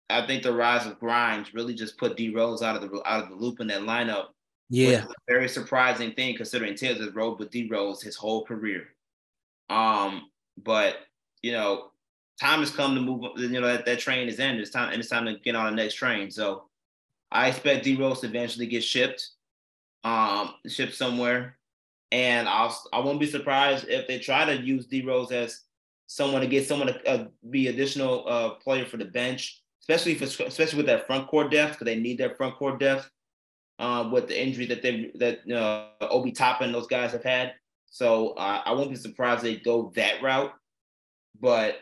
I 0.09 0.25
think 0.25 0.43
the 0.43 0.53
rise 0.53 0.85
of 0.85 0.99
Grimes 0.99 1.53
really 1.53 1.73
just 1.73 1.97
put 1.97 2.17
D 2.17 2.33
Rose 2.33 2.61
out 2.61 2.75
of 2.75 2.81
the 2.81 3.01
out 3.05 3.23
of 3.23 3.29
the 3.29 3.35
loop 3.35 3.59
in 3.59 3.67
that 3.67 3.81
lineup. 3.81 4.27
Yeah, 4.69 5.05
very 5.27 5.49
surprising 5.49 6.13
thing 6.13 6.35
considering 6.35 6.75
Taylor 6.75 7.05
has 7.05 7.15
rode 7.15 7.39
with 7.39 7.51
D 7.51 7.67
Rose 7.69 8.01
his 8.01 8.15
whole 8.15 8.45
career. 8.45 8.87
Um, 9.69 10.29
but 10.57 10.97
you 11.41 11.51
know, 11.51 11.91
time 12.39 12.59
has 12.59 12.71
come 12.71 12.95
to 12.95 13.01
move. 13.01 13.23
You 13.37 13.61
know 13.61 13.67
that, 13.67 13.85
that 13.85 13.99
train 13.99 14.27
is 14.27 14.39
in. 14.39 14.55
It's 14.55 14.71
time 14.71 14.91
and 14.91 14.99
it's 14.99 15.09
time 15.09 15.25
to 15.25 15.35
get 15.39 15.55
on 15.55 15.65
the 15.65 15.81
next 15.81 15.95
train. 15.95 16.31
So 16.31 16.65
I 17.31 17.49
expect 17.49 17.83
D 17.83 17.95
Rose 17.95 18.21
to 18.21 18.27
eventually 18.27 18.67
get 18.67 18.83
shipped, 18.83 19.29
um, 20.03 20.55
shipped 20.67 20.95
somewhere. 20.95 21.57
And 22.11 22.47
I'll 22.47 22.77
I 22.93 22.99
won't 22.99 23.19
be 23.19 23.25
surprised 23.25 23.87
if 23.87 24.07
they 24.07 24.19
try 24.19 24.45
to 24.45 24.61
use 24.61 24.85
D 24.85 25.03
Rose 25.03 25.31
as 25.31 25.61
someone 26.07 26.41
to 26.41 26.47
get 26.47 26.67
someone 26.67 26.87
to 26.87 27.09
uh, 27.09 27.27
be 27.49 27.67
additional 27.67 28.23
uh, 28.27 28.49
player 28.51 28.85
for 28.85 28.97
the 28.97 29.05
bench, 29.05 29.62
especially 29.83 30.15
for 30.15 30.43
especially 30.45 30.77
with 30.77 30.85
that 30.85 31.05
front 31.07 31.27
court 31.27 31.51
depth 31.51 31.73
because 31.73 31.85
they 31.85 31.99
need 31.99 32.17
that 32.17 32.37
front 32.37 32.55
court 32.55 32.79
depth 32.79 33.09
uh, 33.79 34.09
with 34.11 34.27
the 34.27 34.41
injury 34.41 34.65
that 34.65 34.81
they 34.81 35.11
that 35.15 35.39
uh, 35.51 36.05
Obi 36.05 36.31
Toppin 36.31 36.71
those 36.71 36.87
guys 36.87 37.11
have 37.11 37.23
had. 37.23 37.53
So 37.87 38.29
uh, 38.31 38.61
I 38.65 38.71
won't 38.71 38.89
be 38.89 38.95
surprised 38.95 39.43
they 39.43 39.57
go 39.57 39.91
that 39.95 40.21
route. 40.21 40.53
But 41.39 41.81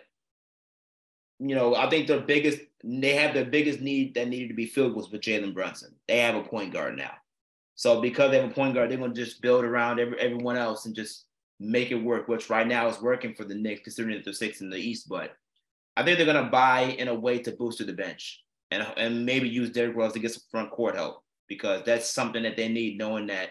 you 1.39 1.55
know, 1.55 1.75
I 1.75 1.89
think 1.89 2.07
the 2.07 2.19
biggest 2.19 2.59
they 2.83 3.13
have 3.15 3.35
the 3.35 3.45
biggest 3.45 3.81
need 3.81 4.15
that 4.15 4.27
needed 4.27 4.49
to 4.49 4.55
be 4.55 4.65
filled 4.65 4.95
was 4.95 5.11
with 5.11 5.21
Jalen 5.21 5.53
Brunson. 5.53 5.95
They 6.07 6.19
have 6.19 6.35
a 6.35 6.43
point 6.43 6.73
guard 6.73 6.97
now. 6.97 7.13
So 7.75 8.01
because 8.01 8.31
they 8.31 8.39
have 8.41 8.49
a 8.49 8.53
point 8.53 8.73
guard, 8.73 8.89
they're 8.89 8.97
gonna 8.97 9.13
just 9.13 9.41
build 9.41 9.63
around 9.63 9.99
every, 9.99 10.19
everyone 10.19 10.57
else 10.57 10.85
and 10.85 10.95
just 10.95 11.25
make 11.59 11.91
it 11.91 11.95
work, 11.95 12.27
which 12.27 12.49
right 12.49 12.67
now 12.67 12.87
is 12.87 13.01
working 13.01 13.35
for 13.35 13.43
the 13.43 13.53
Knicks, 13.55 13.83
considering 13.83 14.17
that 14.17 14.25
they're 14.25 14.33
six 14.33 14.61
in 14.61 14.69
the 14.71 14.77
East. 14.77 15.07
But 15.07 15.35
I 15.97 16.03
think 16.03 16.17
they're 16.17 16.25
gonna 16.25 16.49
buy 16.49 16.81
in 16.81 17.07
a 17.07 17.15
way 17.15 17.39
to 17.39 17.51
boost 17.51 17.79
to 17.79 17.83
the 17.83 17.93
bench 17.93 18.43
and 18.71 18.85
and 18.97 19.25
maybe 19.25 19.49
use 19.49 19.69
Derrick 19.69 19.95
Rose 19.95 20.13
to 20.13 20.19
get 20.19 20.31
some 20.31 20.43
front 20.49 20.71
court 20.71 20.95
help 20.95 21.23
because 21.47 21.83
that's 21.85 22.09
something 22.09 22.43
that 22.43 22.55
they 22.55 22.69
need, 22.69 22.97
knowing 22.97 23.27
that 23.27 23.49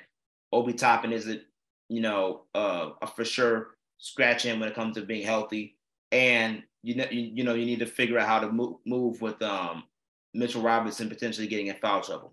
Obi 0.53 0.73
Toppin 0.73 1.13
isn't, 1.13 1.43
you 1.89 2.01
know, 2.01 2.45
uh, 2.55 2.91
a 3.03 3.07
for 3.07 3.25
sure 3.25 3.77
scratch 3.99 4.47
in 4.47 4.59
when 4.59 4.71
it 4.71 4.75
comes 4.75 4.97
to 4.97 5.03
being 5.03 5.25
healthy, 5.25 5.77
and 6.11 6.63
you 6.83 6.95
know, 6.95 7.07
you, 7.11 7.31
you 7.35 7.45
know, 7.45 7.55
you 7.55 7.67
need 7.67 7.81
to 7.81 7.87
figure 7.87 8.19
out 8.19 8.27
how 8.27 8.41
to 8.41 8.51
move 8.51 8.77
move 8.87 9.21
with 9.21 9.41
um, 9.43 9.85
Mitchell 10.33 10.63
Robinson 10.63 11.09
potentially 11.09 11.47
getting 11.47 11.67
in 11.67 11.77
foul 11.77 12.01
trouble. 12.01 12.33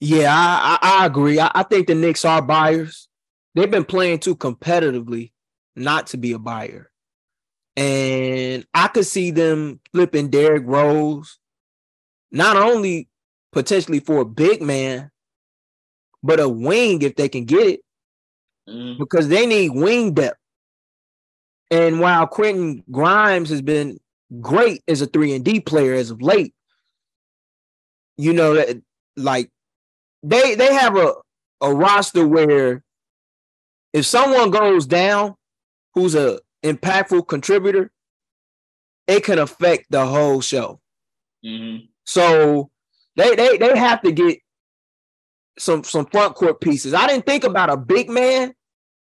Yeah, 0.00 0.32
I, 0.32 0.78
I, 0.80 1.02
I 1.02 1.06
agree. 1.06 1.40
I, 1.40 1.50
I, 1.54 1.62
think 1.62 1.86
the 1.86 1.94
Knicks 1.94 2.24
are 2.24 2.42
buyers 2.42 3.08
they've 3.54 3.70
been 3.70 3.84
playing 3.84 4.18
too 4.18 4.36
competitively 4.36 5.32
not 5.76 6.08
to 6.08 6.16
be 6.16 6.32
a 6.32 6.38
buyer. 6.38 6.90
And 7.76 8.66
I 8.72 8.88
could 8.88 9.06
see 9.06 9.30
them 9.30 9.80
flipping 9.92 10.30
Derrick 10.30 10.62
Rose, 10.64 11.38
not 12.30 12.56
only 12.56 13.08
potentially 13.52 14.00
for 14.00 14.20
a 14.20 14.24
big 14.24 14.62
man, 14.62 15.10
but 16.22 16.40
a 16.40 16.48
wing 16.48 17.02
if 17.02 17.16
they 17.16 17.28
can 17.28 17.44
get 17.44 17.66
it, 17.66 17.80
mm. 18.68 18.98
because 18.98 19.28
they 19.28 19.46
need 19.46 19.70
wing 19.70 20.14
depth. 20.14 20.38
And 21.70 21.98
while 21.98 22.26
Quentin 22.26 22.84
Grimes 22.90 23.50
has 23.50 23.62
been 23.62 23.98
great 24.40 24.82
as 24.86 25.02
a 25.02 25.06
three 25.06 25.34
and 25.34 25.44
D 25.44 25.60
player 25.60 25.94
as 25.94 26.10
of 26.10 26.22
late, 26.22 26.54
you 28.16 28.32
know 28.32 28.54
that 28.54 28.80
like 29.16 29.50
they 30.22 30.54
they 30.54 30.72
have 30.72 30.96
a 30.96 31.14
a 31.60 31.74
roster 31.74 32.26
where 32.26 32.82
if 33.92 34.06
someone 34.06 34.50
goes 34.50 34.86
down 34.86 35.34
who's 35.94 36.14
a 36.14 36.40
impactful 36.64 37.28
contributor, 37.28 37.92
it 39.06 39.24
can 39.24 39.38
affect 39.38 39.86
the 39.90 40.04
whole 40.04 40.40
show. 40.40 40.80
Mm-hmm. 41.44 41.86
So 42.04 42.70
they 43.16 43.36
they 43.36 43.58
they 43.58 43.78
have 43.78 44.02
to 44.02 44.12
get 44.12 44.38
some 45.58 45.84
some 45.84 46.06
front 46.06 46.34
court 46.34 46.60
pieces. 46.60 46.94
I 46.94 47.06
didn't 47.06 47.26
think 47.26 47.44
about 47.44 47.70
a 47.70 47.76
big 47.76 48.08
man, 48.08 48.54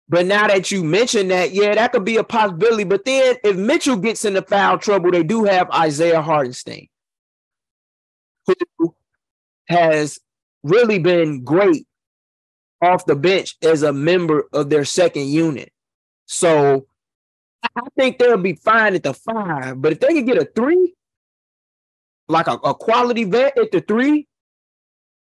but 0.07 0.25
now 0.25 0.47
that 0.47 0.71
you 0.71 0.83
mentioned 0.83 1.31
that, 1.31 1.51
yeah, 1.51 1.73
that 1.75 1.91
could 1.91 2.05
be 2.05 2.17
a 2.17 2.23
possibility. 2.23 2.83
But 2.83 3.05
then 3.05 3.37
if 3.43 3.55
Mitchell 3.55 3.97
gets 3.97 4.25
into 4.25 4.41
foul 4.41 4.77
trouble, 4.77 5.11
they 5.11 5.23
do 5.23 5.45
have 5.45 5.69
Isaiah 5.71 6.21
Hartenstein, 6.21 6.87
who 8.77 8.95
has 9.67 10.19
really 10.63 10.99
been 10.99 11.43
great 11.43 11.87
off 12.81 13.05
the 13.05 13.15
bench 13.15 13.55
as 13.63 13.83
a 13.83 13.93
member 13.93 14.47
of 14.53 14.69
their 14.69 14.85
second 14.85 15.27
unit. 15.27 15.71
So 16.27 16.87
I 17.75 17.81
think 17.97 18.17
they'll 18.17 18.37
be 18.37 18.55
fine 18.55 18.95
at 18.95 19.03
the 19.03 19.13
five. 19.13 19.81
But 19.81 19.93
if 19.93 19.99
they 19.99 20.07
can 20.09 20.25
get 20.25 20.37
a 20.37 20.45
three, 20.45 20.93
like 22.27 22.47
a, 22.47 22.53
a 22.53 22.73
quality 22.73 23.23
vet 23.23 23.57
at 23.57 23.71
the 23.71 23.81
three 23.81 24.27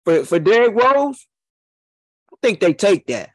for, 0.04 0.24
for 0.24 0.38
Derrick 0.38 0.74
Rose, 0.74 1.26
I 2.32 2.36
think 2.42 2.60
they 2.60 2.74
take 2.74 3.06
that. 3.06 3.30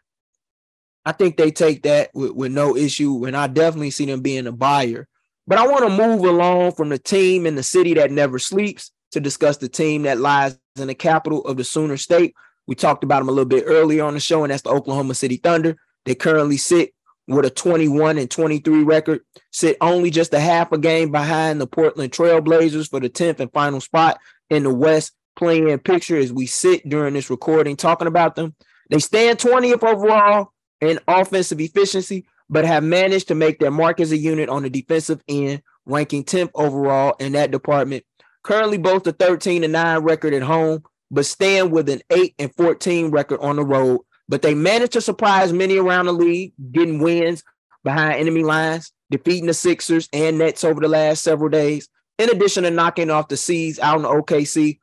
I 1.05 1.11
think 1.11 1.37
they 1.37 1.51
take 1.51 1.83
that 1.83 2.11
with, 2.13 2.31
with 2.31 2.51
no 2.51 2.75
issue. 2.75 3.25
And 3.25 3.35
I 3.35 3.47
definitely 3.47 3.91
see 3.91 4.05
them 4.05 4.21
being 4.21 4.47
a 4.47 4.51
buyer. 4.51 5.07
But 5.47 5.57
I 5.57 5.67
want 5.67 5.87
to 5.87 6.07
move 6.07 6.23
along 6.23 6.73
from 6.73 6.89
the 6.89 6.99
team 6.99 7.45
in 7.45 7.55
the 7.55 7.63
city 7.63 7.95
that 7.95 8.11
never 8.11 8.39
sleeps 8.39 8.91
to 9.11 9.19
discuss 9.19 9.57
the 9.57 9.69
team 9.69 10.03
that 10.03 10.19
lies 10.19 10.57
in 10.77 10.87
the 10.87 10.95
capital 10.95 11.45
of 11.45 11.57
the 11.57 11.63
Sooner 11.63 11.97
State, 11.97 12.33
we 12.67 12.75
talked 12.75 13.03
about 13.03 13.19
them 13.19 13.29
a 13.29 13.31
little 13.31 13.45
bit 13.45 13.65
earlier 13.67 14.03
on 14.03 14.13
the 14.13 14.19
show, 14.19 14.43
and 14.43 14.51
that's 14.51 14.61
the 14.61 14.69
Oklahoma 14.69 15.15
City 15.15 15.37
Thunder. 15.37 15.75
They 16.05 16.15
currently 16.15 16.57
sit 16.57 16.93
with 17.33 17.45
a 17.45 17.49
21 17.49 18.17
and 18.17 18.29
23 18.29 18.83
record, 18.83 19.21
sit 19.51 19.77
only 19.81 20.09
just 20.09 20.33
a 20.33 20.39
half 20.39 20.71
a 20.71 20.77
game 20.77 21.11
behind 21.11 21.59
the 21.59 21.67
Portland 21.67 22.11
Trailblazers 22.11 22.89
for 22.89 22.99
the 22.99 23.09
10th 23.09 23.39
and 23.39 23.51
final 23.51 23.81
spot 23.81 24.19
in 24.49 24.63
the 24.63 24.73
West. 24.73 25.13
Playing 25.37 25.79
picture 25.79 26.17
as 26.17 26.31
we 26.33 26.45
sit 26.45 26.87
during 26.87 27.13
this 27.13 27.29
recording 27.29 27.77
talking 27.77 28.07
about 28.07 28.35
them. 28.35 28.53
They 28.89 28.99
stand 28.99 29.39
20th 29.39 29.81
overall 29.81 30.51
in 30.81 30.99
offensive 31.07 31.61
efficiency, 31.61 32.27
but 32.49 32.65
have 32.65 32.83
managed 32.83 33.29
to 33.29 33.35
make 33.35 33.57
their 33.57 33.71
mark 33.71 34.01
as 34.01 34.11
a 34.11 34.17
unit 34.17 34.49
on 34.49 34.63
the 34.63 34.69
defensive 34.69 35.23
end, 35.29 35.61
ranking 35.85 36.25
10th 36.25 36.51
overall 36.53 37.15
in 37.19 37.31
that 37.31 37.49
department. 37.49 38.03
Currently 38.43 38.77
both 38.77 39.07
a 39.07 39.13
13 39.13 39.63
and 39.63 39.73
9 39.73 39.99
record 39.99 40.33
at 40.33 40.43
home, 40.43 40.83
but 41.09 41.25
stand 41.25 41.71
with 41.71 41.87
an 41.87 42.01
8 42.09 42.35
and 42.37 42.53
14 42.55 43.09
record 43.09 43.39
on 43.39 43.55
the 43.55 43.63
road. 43.63 44.01
But 44.31 44.43
they 44.43 44.55
managed 44.55 44.93
to 44.93 45.01
surprise 45.01 45.51
many 45.51 45.77
around 45.77 46.05
the 46.05 46.13
league, 46.13 46.53
getting 46.71 46.99
wins 46.99 47.43
behind 47.83 48.13
enemy 48.13 48.43
lines, 48.43 48.93
defeating 49.09 49.47
the 49.47 49.53
Sixers 49.53 50.07
and 50.13 50.37
Nets 50.37 50.63
over 50.63 50.79
the 50.79 50.87
last 50.87 51.21
several 51.21 51.49
days. 51.49 51.89
In 52.17 52.29
addition 52.29 52.63
to 52.63 52.71
knocking 52.71 53.09
off 53.09 53.27
the 53.27 53.35
C's 53.35 53.77
out 53.77 53.99
in 53.99 54.05
OKC, 54.05 54.79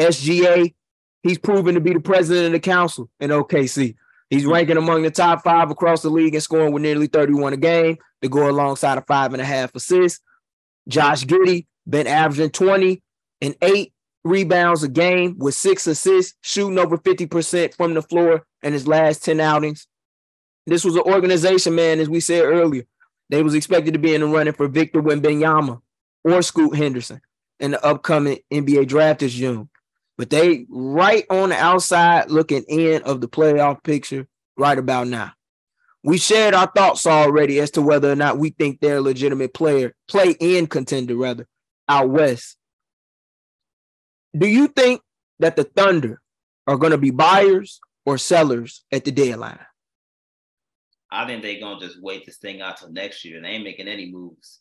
SGA, 0.00 0.72
he's 1.22 1.36
proven 1.36 1.74
to 1.74 1.80
be 1.82 1.92
the 1.92 2.00
president 2.00 2.46
of 2.46 2.52
the 2.52 2.60
council 2.60 3.10
in 3.20 3.28
OKC. 3.28 3.96
He's 4.30 4.46
ranking 4.46 4.78
among 4.78 5.02
the 5.02 5.10
top 5.10 5.44
five 5.44 5.70
across 5.70 6.00
the 6.00 6.08
league 6.08 6.32
and 6.32 6.42
scoring 6.42 6.72
with 6.72 6.82
nearly 6.82 7.06
31 7.06 7.52
a 7.52 7.56
game 7.58 7.98
to 8.22 8.30
go 8.30 8.48
alongside 8.48 8.96
a 8.96 9.02
five 9.02 9.34
and 9.34 9.42
a 9.42 9.44
half 9.44 9.74
assists. 9.74 10.20
Josh 10.88 11.26
Giddey 11.26 11.66
been 11.86 12.06
averaging 12.06 12.48
20 12.48 13.02
and 13.42 13.54
eight 13.60 13.92
rebounds 14.24 14.82
a 14.82 14.88
game 14.88 15.36
with 15.38 15.54
six 15.54 15.86
assists, 15.86 16.38
shooting 16.40 16.78
over 16.78 16.96
50% 16.96 17.74
from 17.74 17.92
the 17.92 18.00
floor 18.00 18.46
in 18.62 18.72
his 18.72 18.86
last 18.86 19.24
10 19.24 19.40
outings. 19.40 19.86
This 20.66 20.84
was 20.84 20.96
an 20.96 21.02
organization, 21.02 21.74
man, 21.74 22.00
as 22.00 22.08
we 22.08 22.20
said 22.20 22.44
earlier. 22.44 22.84
They 23.28 23.42
was 23.42 23.54
expected 23.54 23.94
to 23.94 24.00
be 24.00 24.14
in 24.14 24.20
the 24.20 24.26
running 24.26 24.52
for 24.52 24.68
Victor 24.68 25.02
Wembanyama 25.02 25.80
or 26.24 26.42
Scoot 26.42 26.76
Henderson 26.76 27.20
in 27.58 27.72
the 27.72 27.84
upcoming 27.84 28.38
NBA 28.52 28.88
draft 28.88 29.20
this 29.20 29.32
June. 29.32 29.68
But 30.18 30.30
they 30.30 30.66
right 30.68 31.24
on 31.30 31.50
the 31.50 31.56
outside 31.56 32.30
looking 32.30 32.64
in 32.68 33.02
of 33.02 33.20
the 33.20 33.28
playoff 33.28 33.82
picture 33.82 34.26
right 34.56 34.78
about 34.78 35.08
now. 35.08 35.32
We 36.02 36.18
shared 36.18 36.54
our 36.54 36.66
thoughts 36.66 37.06
already 37.06 37.60
as 37.60 37.70
to 37.72 37.82
whether 37.82 38.10
or 38.10 38.16
not 38.16 38.38
we 38.38 38.50
think 38.50 38.80
they're 38.80 38.96
a 38.96 39.02
legitimate 39.02 39.54
player, 39.54 39.94
play 40.08 40.30
in 40.40 40.66
contender 40.66 41.16
rather, 41.16 41.46
out 41.88 42.10
west 42.10 42.56
do 44.36 44.46
you 44.46 44.68
think 44.68 45.00
that 45.38 45.56
the 45.56 45.64
Thunder 45.64 46.20
are 46.66 46.76
going 46.76 46.92
to 46.92 46.98
be 46.98 47.10
buyers 47.10 47.80
or 48.04 48.18
sellers 48.18 48.84
at 48.92 49.04
the 49.04 49.12
deadline? 49.12 49.58
I 51.10 51.26
think 51.26 51.42
they're 51.42 51.60
going 51.60 51.80
to 51.80 51.86
just 51.86 52.00
wait 52.00 52.24
this 52.24 52.36
thing 52.36 52.60
out 52.60 52.78
till 52.78 52.92
next 52.92 53.24
year. 53.24 53.40
They 53.40 53.48
ain't 53.48 53.64
making 53.64 53.88
any 53.88 54.10
moves. 54.10 54.60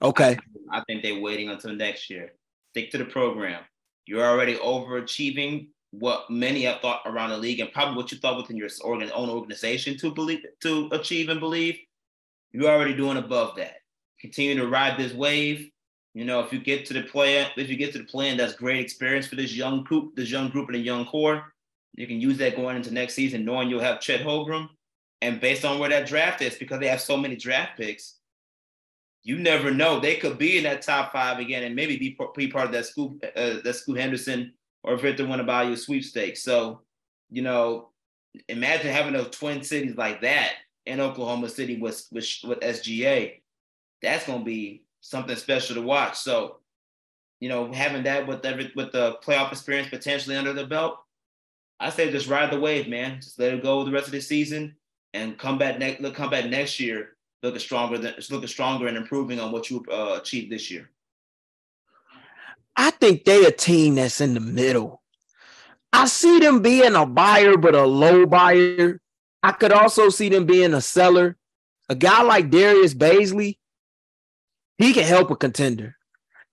Okay. 0.00 0.38
I, 0.70 0.78
I 0.78 0.84
think 0.86 1.02
they're 1.02 1.20
waiting 1.20 1.48
until 1.48 1.74
next 1.74 2.08
year. 2.08 2.32
Stick 2.70 2.90
to 2.92 2.98
the 2.98 3.04
program. 3.04 3.62
You're 4.06 4.24
already 4.24 4.56
overachieving 4.56 5.68
what 5.90 6.30
many 6.30 6.64
have 6.64 6.80
thought 6.80 7.02
around 7.06 7.30
the 7.30 7.38
league 7.38 7.60
and 7.60 7.72
probably 7.72 7.96
what 7.96 8.12
you 8.12 8.18
thought 8.18 8.36
within 8.36 8.56
your 8.56 8.68
organ, 8.84 9.10
own 9.14 9.30
organization 9.30 9.96
to 9.98 10.12
believe 10.12 10.40
to 10.62 10.88
achieve 10.92 11.30
and 11.30 11.40
believe. 11.40 11.78
You're 12.52 12.70
already 12.70 12.94
doing 12.94 13.16
above 13.16 13.56
that. 13.56 13.76
Continue 14.20 14.56
to 14.56 14.68
ride 14.68 14.98
this 14.98 15.12
wave 15.12 15.70
you 16.18 16.24
know, 16.24 16.40
if 16.40 16.52
you 16.52 16.58
get 16.58 16.84
to 16.86 16.94
the 16.94 17.02
plan, 17.02 17.48
if 17.56 17.68
you 17.68 17.76
get 17.76 17.92
to 17.92 17.98
the 17.98 18.04
plan, 18.04 18.36
that's 18.36 18.54
great 18.54 18.80
experience 18.80 19.28
for 19.28 19.36
this 19.36 19.54
young 19.54 19.84
group, 19.84 20.16
this 20.16 20.30
young 20.30 20.48
group 20.48 20.66
and 20.66 20.74
a 20.76 20.80
young 20.80 21.06
core. 21.06 21.54
You 21.98 22.06
can 22.06 22.20
use 22.20 22.38
that 22.38 22.54
going 22.54 22.76
into 22.76 22.94
next 22.94 23.14
season, 23.14 23.44
knowing 23.44 23.68
you'll 23.68 23.80
have 23.80 24.00
Chet 24.00 24.20
Holmgren. 24.20 24.68
And 25.20 25.40
based 25.40 25.64
on 25.64 25.80
where 25.80 25.90
that 25.90 26.06
draft 26.06 26.40
is, 26.40 26.54
because 26.54 26.78
they 26.78 26.86
have 26.86 27.00
so 27.00 27.16
many 27.16 27.34
draft 27.34 27.76
picks, 27.76 28.18
you 29.24 29.36
never 29.36 29.72
know. 29.72 29.98
They 29.98 30.14
could 30.14 30.38
be 30.38 30.58
in 30.58 30.62
that 30.62 30.82
top 30.82 31.12
five 31.12 31.40
again 31.40 31.64
and 31.64 31.74
maybe 31.74 31.96
be, 31.96 32.16
be 32.36 32.48
part 32.48 32.66
of 32.66 32.72
that 32.72 32.86
school 32.86 33.18
uh, 33.34 33.56
that 33.64 33.74
Scoot 33.74 33.98
Henderson 33.98 34.52
or 34.84 34.96
Victor 34.96 35.24
Wembanyama 35.24 35.76
sweepstakes. 35.76 36.44
So, 36.44 36.82
you 37.30 37.42
know, 37.42 37.88
imagine 38.48 38.92
having 38.92 39.14
those 39.14 39.30
twin 39.30 39.64
cities 39.64 39.96
like 39.96 40.20
that 40.20 40.52
in 40.86 41.00
Oklahoma 41.00 41.48
City 41.48 41.78
with 41.78 42.06
with, 42.12 42.28
with 42.44 42.60
SGA. 42.60 43.40
That's 44.02 44.24
going 44.24 44.38
to 44.38 44.44
be 44.44 44.84
something 45.00 45.34
special 45.34 45.74
to 45.74 45.82
watch. 45.82 46.16
So, 46.16 46.58
you 47.40 47.48
know, 47.48 47.72
having 47.72 48.04
that 48.04 48.28
with 48.28 48.46
every 48.46 48.70
with 48.76 48.92
the 48.92 49.16
playoff 49.24 49.50
experience 49.50 49.88
potentially 49.88 50.36
under 50.36 50.52
the 50.52 50.64
belt, 50.64 51.00
I 51.80 51.90
say 51.90 52.10
just 52.10 52.28
ride 52.28 52.50
the 52.50 52.60
wave, 52.60 52.88
man. 52.88 53.20
Just 53.20 53.38
let 53.38 53.54
it 53.54 53.62
go 53.62 53.84
the 53.84 53.92
rest 53.92 54.06
of 54.06 54.12
the 54.12 54.20
season 54.20 54.76
and 55.14 55.38
come 55.38 55.58
back 55.58 55.78
next 55.78 56.00
look 56.00 56.14
come 56.14 56.30
back 56.30 56.46
next 56.46 56.78
year 56.80 57.16
looking 57.42 57.60
stronger 57.60 57.98
than 57.98 58.14
looking 58.30 58.48
stronger 58.48 58.88
and 58.88 58.96
improving 58.96 59.40
on 59.40 59.52
what 59.52 59.70
you 59.70 59.84
uh, 59.90 60.18
achieved 60.20 60.50
this 60.50 60.70
year. 60.70 60.90
I 62.76 62.90
think 62.90 63.24
they 63.24 63.44
a 63.44 63.50
team 63.50 63.96
that's 63.96 64.20
in 64.20 64.34
the 64.34 64.40
middle. 64.40 65.02
I 65.92 66.06
see 66.06 66.38
them 66.38 66.62
being 66.62 66.94
a 66.94 67.06
buyer, 67.06 67.56
but 67.56 67.74
a 67.74 67.84
low 67.84 68.26
buyer. 68.26 69.00
I 69.42 69.52
could 69.52 69.72
also 69.72 70.10
see 70.10 70.28
them 70.28 70.46
being 70.46 70.74
a 70.74 70.80
seller. 70.80 71.36
A 71.88 71.94
guy 71.94 72.22
like 72.22 72.50
Darius 72.50 72.94
Bazley, 72.94 73.58
he 74.76 74.92
can 74.92 75.04
help 75.04 75.30
a 75.30 75.36
contender. 75.36 75.96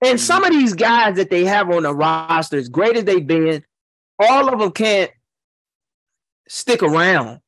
And 0.04 0.20
some 0.20 0.44
of 0.44 0.52
these 0.52 0.74
guys 0.74 1.18
that 1.18 1.30
they 1.30 1.46
have 1.46 1.70
on 1.70 1.84
the 1.84 1.94
roster, 1.94 2.58
as 2.58 2.70
great 2.70 2.96
as 2.96 3.04
they've 3.04 3.26
been, 3.26 3.64
all 4.20 4.52
of 4.52 4.60
them 4.60 4.72
can't 4.72 5.12
stick 6.48 6.84
around. 6.84 7.40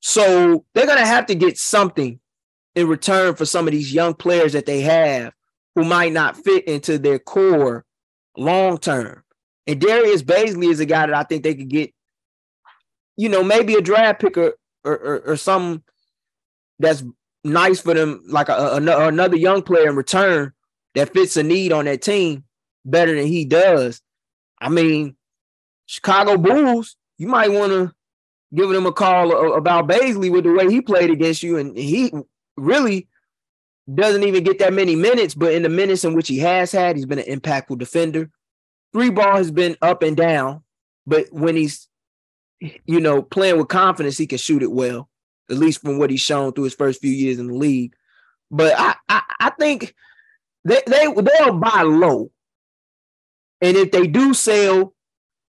So 0.00 0.64
they're 0.74 0.86
going 0.86 0.98
to 0.98 1.06
have 1.06 1.26
to 1.26 1.34
get 1.34 1.58
something 1.58 2.20
in 2.74 2.86
return 2.86 3.34
for 3.34 3.44
some 3.44 3.66
of 3.66 3.72
these 3.72 3.92
young 3.92 4.14
players 4.14 4.52
that 4.52 4.66
they 4.66 4.80
have 4.82 5.32
who 5.74 5.84
might 5.84 6.12
not 6.12 6.36
fit 6.36 6.66
into 6.66 6.98
their 6.98 7.18
core 7.18 7.84
long 8.36 8.78
term. 8.78 9.22
And 9.66 9.80
Darius 9.80 10.22
Bazley 10.22 10.70
is 10.70 10.80
a 10.80 10.86
guy 10.86 11.06
that 11.06 11.14
I 11.14 11.24
think 11.24 11.42
they 11.42 11.54
could 11.54 11.68
get, 11.68 11.92
you 13.16 13.28
know, 13.28 13.42
maybe 13.42 13.74
a 13.74 13.80
draft 13.80 14.20
pick 14.20 14.36
or 14.36 14.54
or, 14.84 14.96
or, 14.96 15.18
or 15.32 15.36
some 15.36 15.82
that's 16.78 17.04
nice 17.44 17.80
for 17.80 17.94
them, 17.94 18.22
like 18.28 18.48
a, 18.48 18.54
a, 18.54 19.08
another 19.08 19.36
young 19.36 19.62
player 19.62 19.88
in 19.88 19.96
return 19.96 20.52
that 20.94 21.12
fits 21.12 21.36
a 21.36 21.42
need 21.42 21.72
on 21.72 21.84
that 21.84 22.02
team 22.02 22.44
better 22.84 23.14
than 23.14 23.26
he 23.26 23.44
does. 23.44 24.00
I 24.60 24.68
mean, 24.68 25.16
Chicago 25.88 26.36
Bulls, 26.36 26.96
you 27.16 27.26
might 27.26 27.50
want 27.50 27.72
to 27.72 27.92
give 28.54 28.68
them 28.68 28.86
a 28.86 28.92
call 28.92 29.54
about 29.54 29.88
Bazley 29.88 30.30
with 30.30 30.44
the 30.44 30.52
way 30.52 30.70
he 30.70 30.82
played 30.82 31.10
against 31.10 31.42
you, 31.42 31.56
and 31.56 31.76
he 31.76 32.12
really 32.58 33.08
doesn't 33.92 34.22
even 34.22 34.44
get 34.44 34.58
that 34.58 34.74
many 34.74 34.94
minutes. 34.94 35.34
But 35.34 35.54
in 35.54 35.62
the 35.62 35.70
minutes 35.70 36.04
in 36.04 36.14
which 36.14 36.28
he 36.28 36.38
has 36.40 36.70
had, 36.70 36.96
he's 36.96 37.06
been 37.06 37.18
an 37.18 37.40
impactful 37.40 37.78
defender. 37.78 38.30
Three 38.92 39.10
ball 39.10 39.36
has 39.36 39.50
been 39.50 39.76
up 39.80 40.02
and 40.02 40.14
down, 40.16 40.62
but 41.06 41.26
when 41.32 41.56
he's 41.56 41.88
you 42.60 43.00
know 43.00 43.22
playing 43.22 43.56
with 43.56 43.68
confidence, 43.68 44.18
he 44.18 44.26
can 44.26 44.38
shoot 44.38 44.62
it 44.62 44.70
well. 44.70 45.08
At 45.50 45.56
least 45.56 45.80
from 45.80 45.98
what 45.98 46.10
he's 46.10 46.20
shown 46.20 46.52
through 46.52 46.64
his 46.64 46.74
first 46.74 47.00
few 47.00 47.10
years 47.10 47.38
in 47.38 47.46
the 47.46 47.54
league. 47.54 47.94
But 48.50 48.74
I 48.76 48.94
I, 49.08 49.22
I 49.40 49.50
think 49.58 49.94
they 50.66 50.82
they 50.86 51.06
they'll 51.06 51.54
buy 51.54 51.80
low, 51.80 52.30
and 53.62 53.74
if 53.74 53.90
they 53.90 54.06
do 54.06 54.34
sell, 54.34 54.94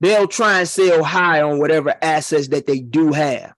they'll 0.01 0.29
try 0.29 0.61
and 0.61 0.69
sell 0.69 1.03
high 1.03 1.43
on 1.43 1.59
whatever 1.59 1.95
assets 2.03 2.49
that 2.49 2.67
they 2.67 2.81
do 2.81 3.13
have. 3.13 3.55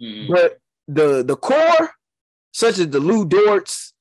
Mm-hmm. 0.00 0.32
But 0.32 0.58
the 0.88 1.22
the 1.22 1.36
core, 1.36 1.90
such 2.52 2.78
as 2.78 2.88
the 2.88 3.00
Lu 3.00 3.26
Dorts, 3.26 3.92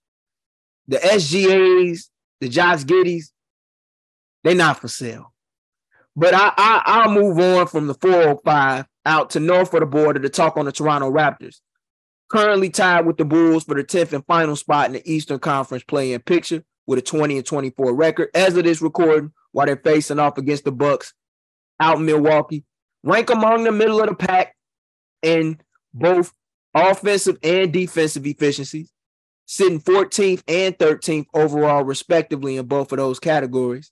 the 0.88 0.98
SGAs, 0.98 2.10
the 2.42 2.50
Josh 2.50 2.84
Giddeys, 2.84 3.32
they're 4.44 4.56
not 4.56 4.80
for 4.80 4.88
sale. 4.88 5.34
But 6.16 6.34
I, 6.34 6.52
I 6.58 6.82
I'll 6.86 7.12
move 7.12 7.40
on 7.40 7.68
from 7.68 7.88
the 7.88 7.94
405 7.96 8.86
out 9.06 9.30
to 9.32 9.40
north 9.40 9.74
of 9.74 9.80
the 9.80 9.86
border 9.86 10.20
to 10.20 10.30
talk 10.30 10.58
on 10.58 10.66
the 10.66 10.72
Toronto 10.72 11.12
Raptors. 11.12 11.58
Currently 12.30 12.70
tied 12.70 13.08
with 13.08 13.18
the 13.18 13.26
Bulls 13.26 13.64
for 13.64 13.74
the 13.74 13.84
10th 13.84 14.14
and 14.14 14.26
final 14.26 14.56
spot 14.56 14.88
in 14.88 14.94
the 14.94 15.12
Eastern 15.12 15.40
Conference 15.40 15.84
play-in 15.84 16.22
picture 16.22 16.64
with 16.86 17.00
a 17.00 17.02
20 17.02 17.38
and 17.38 17.46
24 17.46 17.96
record 17.96 18.30
as 18.36 18.56
of 18.56 18.66
this 18.66 18.82
recording, 18.82 19.32
while 19.52 19.66
they're 19.66 19.78
facing 19.78 20.20
off 20.20 20.38
against 20.38 20.64
the 20.64 20.72
Bucks 20.72 21.14
out 21.80 21.98
in 21.98 22.06
Milwaukee. 22.06 22.64
Rank 23.04 23.30
among 23.30 23.64
the 23.64 23.72
middle 23.72 24.02
of 24.02 24.10
the 24.10 24.16
pack 24.16 24.56
in 25.22 25.60
both 25.94 26.34
offensive 26.74 27.38
and 27.44 27.72
defensive 27.72 28.26
efficiencies, 28.26 28.92
sitting 29.46 29.80
14th 29.80 30.44
and 30.48 30.78
13th 30.78 31.28
overall, 31.34 31.84
respectively, 31.84 32.58
in 32.58 32.66
both 32.66 32.92
of 32.92 32.98
those 32.98 33.20
categories. 33.20 33.92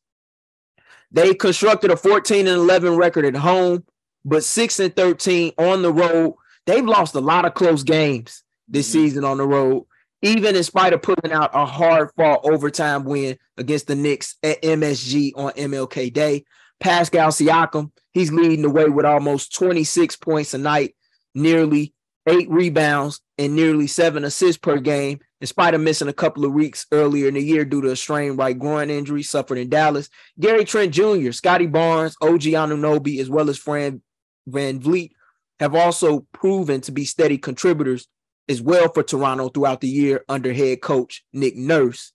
They 1.11 1.33
constructed 1.33 1.91
a 1.91 1.97
14 1.97 2.47
and 2.47 2.57
11 2.57 2.95
record 2.95 3.25
at 3.25 3.35
home, 3.35 3.85
but 4.25 4.43
6 4.43 4.79
and 4.79 4.95
13 4.95 5.53
on 5.57 5.81
the 5.81 5.91
road. 5.91 6.35
They've 6.65 6.85
lost 6.85 7.15
a 7.15 7.21
lot 7.21 7.45
of 7.45 7.53
close 7.53 7.83
games 7.83 8.43
this 8.67 8.89
mm-hmm. 8.89 9.05
season 9.05 9.23
on 9.23 9.37
the 9.37 9.47
road, 9.47 9.85
even 10.21 10.55
in 10.55 10.63
spite 10.63 10.93
of 10.93 11.01
putting 11.01 11.31
out 11.31 11.51
a 11.53 11.65
hard 11.65 12.09
fought 12.17 12.41
overtime 12.43 13.05
win 13.05 13.37
against 13.57 13.87
the 13.87 13.95
Knicks 13.95 14.35
at 14.43 14.61
MSG 14.61 15.31
on 15.35 15.53
MLK 15.53 16.11
Day. 16.11 16.43
Pascal 16.79 17.29
Siakam, 17.29 17.91
he's 18.11 18.31
leading 18.31 18.61
the 18.61 18.69
way 18.69 18.89
with 18.89 19.05
almost 19.05 19.53
26 19.55 20.15
points 20.17 20.53
a 20.53 20.57
night, 20.57 20.95
nearly 21.33 21.93
eight 22.27 22.49
rebounds, 22.49 23.21
and 23.37 23.55
nearly 23.55 23.87
seven 23.87 24.23
assists 24.25 24.57
per 24.57 24.77
game, 24.79 25.19
in 25.39 25.47
spite 25.47 25.73
of 25.73 25.81
missing 25.81 26.07
a 26.07 26.13
couple 26.13 26.43
of 26.45 26.53
weeks 26.53 26.85
earlier 26.91 27.27
in 27.27 27.35
the 27.35 27.41
year 27.41 27.63
due 27.63 27.81
to 27.81 27.91
a 27.91 27.95
strained 27.95 28.37
right 28.37 28.57
groin 28.57 28.89
injury 28.89 29.23
suffered 29.23 29.57
in 29.57 29.69
Dallas. 29.69 30.09
Gary 30.39 30.65
Trent 30.65 30.93
Jr., 30.93 31.31
Scottie 31.31 31.67
Barnes, 31.67 32.15
OG 32.21 32.41
Anunoby, 32.41 33.19
as 33.19 33.29
well 33.29 33.49
as 33.49 33.57
Fred 33.57 34.01
VanVleet 34.49 35.11
have 35.59 35.75
also 35.75 36.25
proven 36.33 36.81
to 36.81 36.91
be 36.91 37.05
steady 37.05 37.37
contributors 37.37 38.07
as 38.49 38.61
well 38.61 38.91
for 38.93 39.03
Toronto 39.03 39.49
throughout 39.49 39.81
the 39.81 39.87
year 39.87 40.23
under 40.29 40.53
head 40.53 40.81
coach 40.81 41.23
Nick 41.33 41.55
Nurse. 41.55 42.13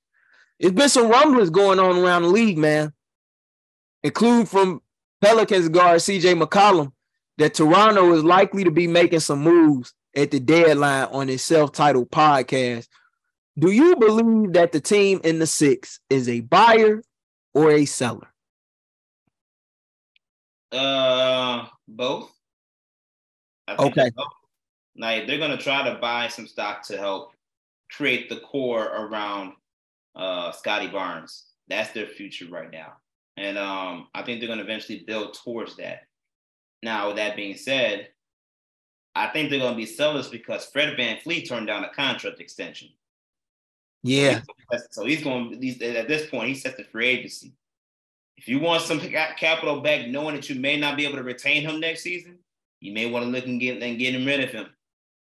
It's 0.59 0.73
been 0.73 0.89
some 0.89 1.11
rumblings 1.11 1.51
going 1.51 1.79
on 1.79 1.99
around 1.99 2.23
the 2.23 2.29
league, 2.29 2.59
man 2.59 2.93
include 4.03 4.49
from 4.49 4.83
Pelicans 5.21 5.69
guard 5.69 6.01
CJ 6.01 6.41
McCollum 6.41 6.93
that 7.39 7.55
Toronto 7.55 8.13
is 8.13 8.25
likely 8.25 8.65
to 8.65 8.71
be 8.71 8.87
making 8.87 9.21
some 9.21 9.41
moves 9.41 9.95
at 10.17 10.31
the 10.31 10.41
deadline 10.41 11.09
on 11.13 11.29
his 11.29 11.43
self-titled 11.43 12.11
podcast. 12.11 12.89
Do 13.59 13.71
you 13.71 13.97
believe 13.97 14.55
that 14.55 14.73
the 14.73 14.81
team 14.81 15.21
in 15.25 15.39
the 15.39 15.47
six 15.47 16.01
is 16.11 16.29
a 16.29 16.41
buyer 16.41 17.03
or 17.55 17.71
a 17.71 17.85
seller? 17.85 18.29
Uh, 20.71 21.67
both. 21.87 22.33
Okay. 23.69 24.11
Both. 24.15 24.27
Like 24.97 25.27
they're 25.27 25.39
gonna 25.39 25.59
try 25.59 25.89
to 25.89 25.99
buy 25.99 26.29
some 26.29 26.47
stock 26.47 26.83
to 26.89 26.99
help 26.99 27.33
create 27.91 28.29
the 28.29 28.41
core 28.41 28.85
around 28.85 29.53
uh 30.15 30.53
Scottie 30.53 30.89
Barnes. 30.89 31.47
That's 31.69 31.93
their 31.93 32.07
future 32.07 32.47
right 32.51 32.71
now. 32.71 32.95
And 33.37 33.57
um, 33.59 34.09
I 34.15 34.23
think 34.23 34.41
they're 34.41 34.47
going 34.47 34.59
to 34.59 34.65
eventually 34.65 35.05
build 35.07 35.35
towards 35.35 35.77
that. 35.77 36.03
Now, 36.83 37.09
with 37.09 37.17
that 37.17 37.37
being 37.37 37.57
said, 37.57 38.09
I 39.15 39.29
think 39.29 39.51
they're 39.51 39.59
going 39.59 39.73
to 39.73 39.77
be 39.77 39.87
sellers 39.87 40.29
because 40.29 40.67
Fred 40.67 40.97
VanVleet 40.97 41.49
turned 41.49 41.67
down 41.67 41.85
a 41.85 41.91
contract 41.91 42.41
extension. 42.41 42.89
Yeah. 44.03 44.41
So 44.91 45.05
he's 45.05 45.23
going 45.23 45.61
he's, 45.63 45.81
at 45.81 46.09
this 46.09 46.29
point, 46.29 46.49
he 46.49 46.55
sets 46.55 46.77
the 46.77 46.85
free 46.85 47.09
agency. 47.09 47.53
If 48.37 48.49
you 48.49 48.59
want 48.59 48.83
some 48.83 48.99
capital 48.99 49.81
back, 49.81 50.09
knowing 50.09 50.35
that 50.35 50.49
you 50.49 50.61
may 50.61 50.77
not 50.77 50.97
be 50.97 51.05
able 51.05 51.19
to 51.19 51.23
retain 51.23 51.63
him 51.63 51.79
next 51.79 52.03
season, 52.03 52.39
you 52.81 52.93
may 52.93 53.09
want 53.09 53.25
to 53.25 53.31
look 53.31 53.47
and 53.47 53.61
get 53.61 53.81
and 53.81 53.99
getting 53.99 54.27
rid 54.27 54.43
of 54.43 54.51
him 54.51 54.67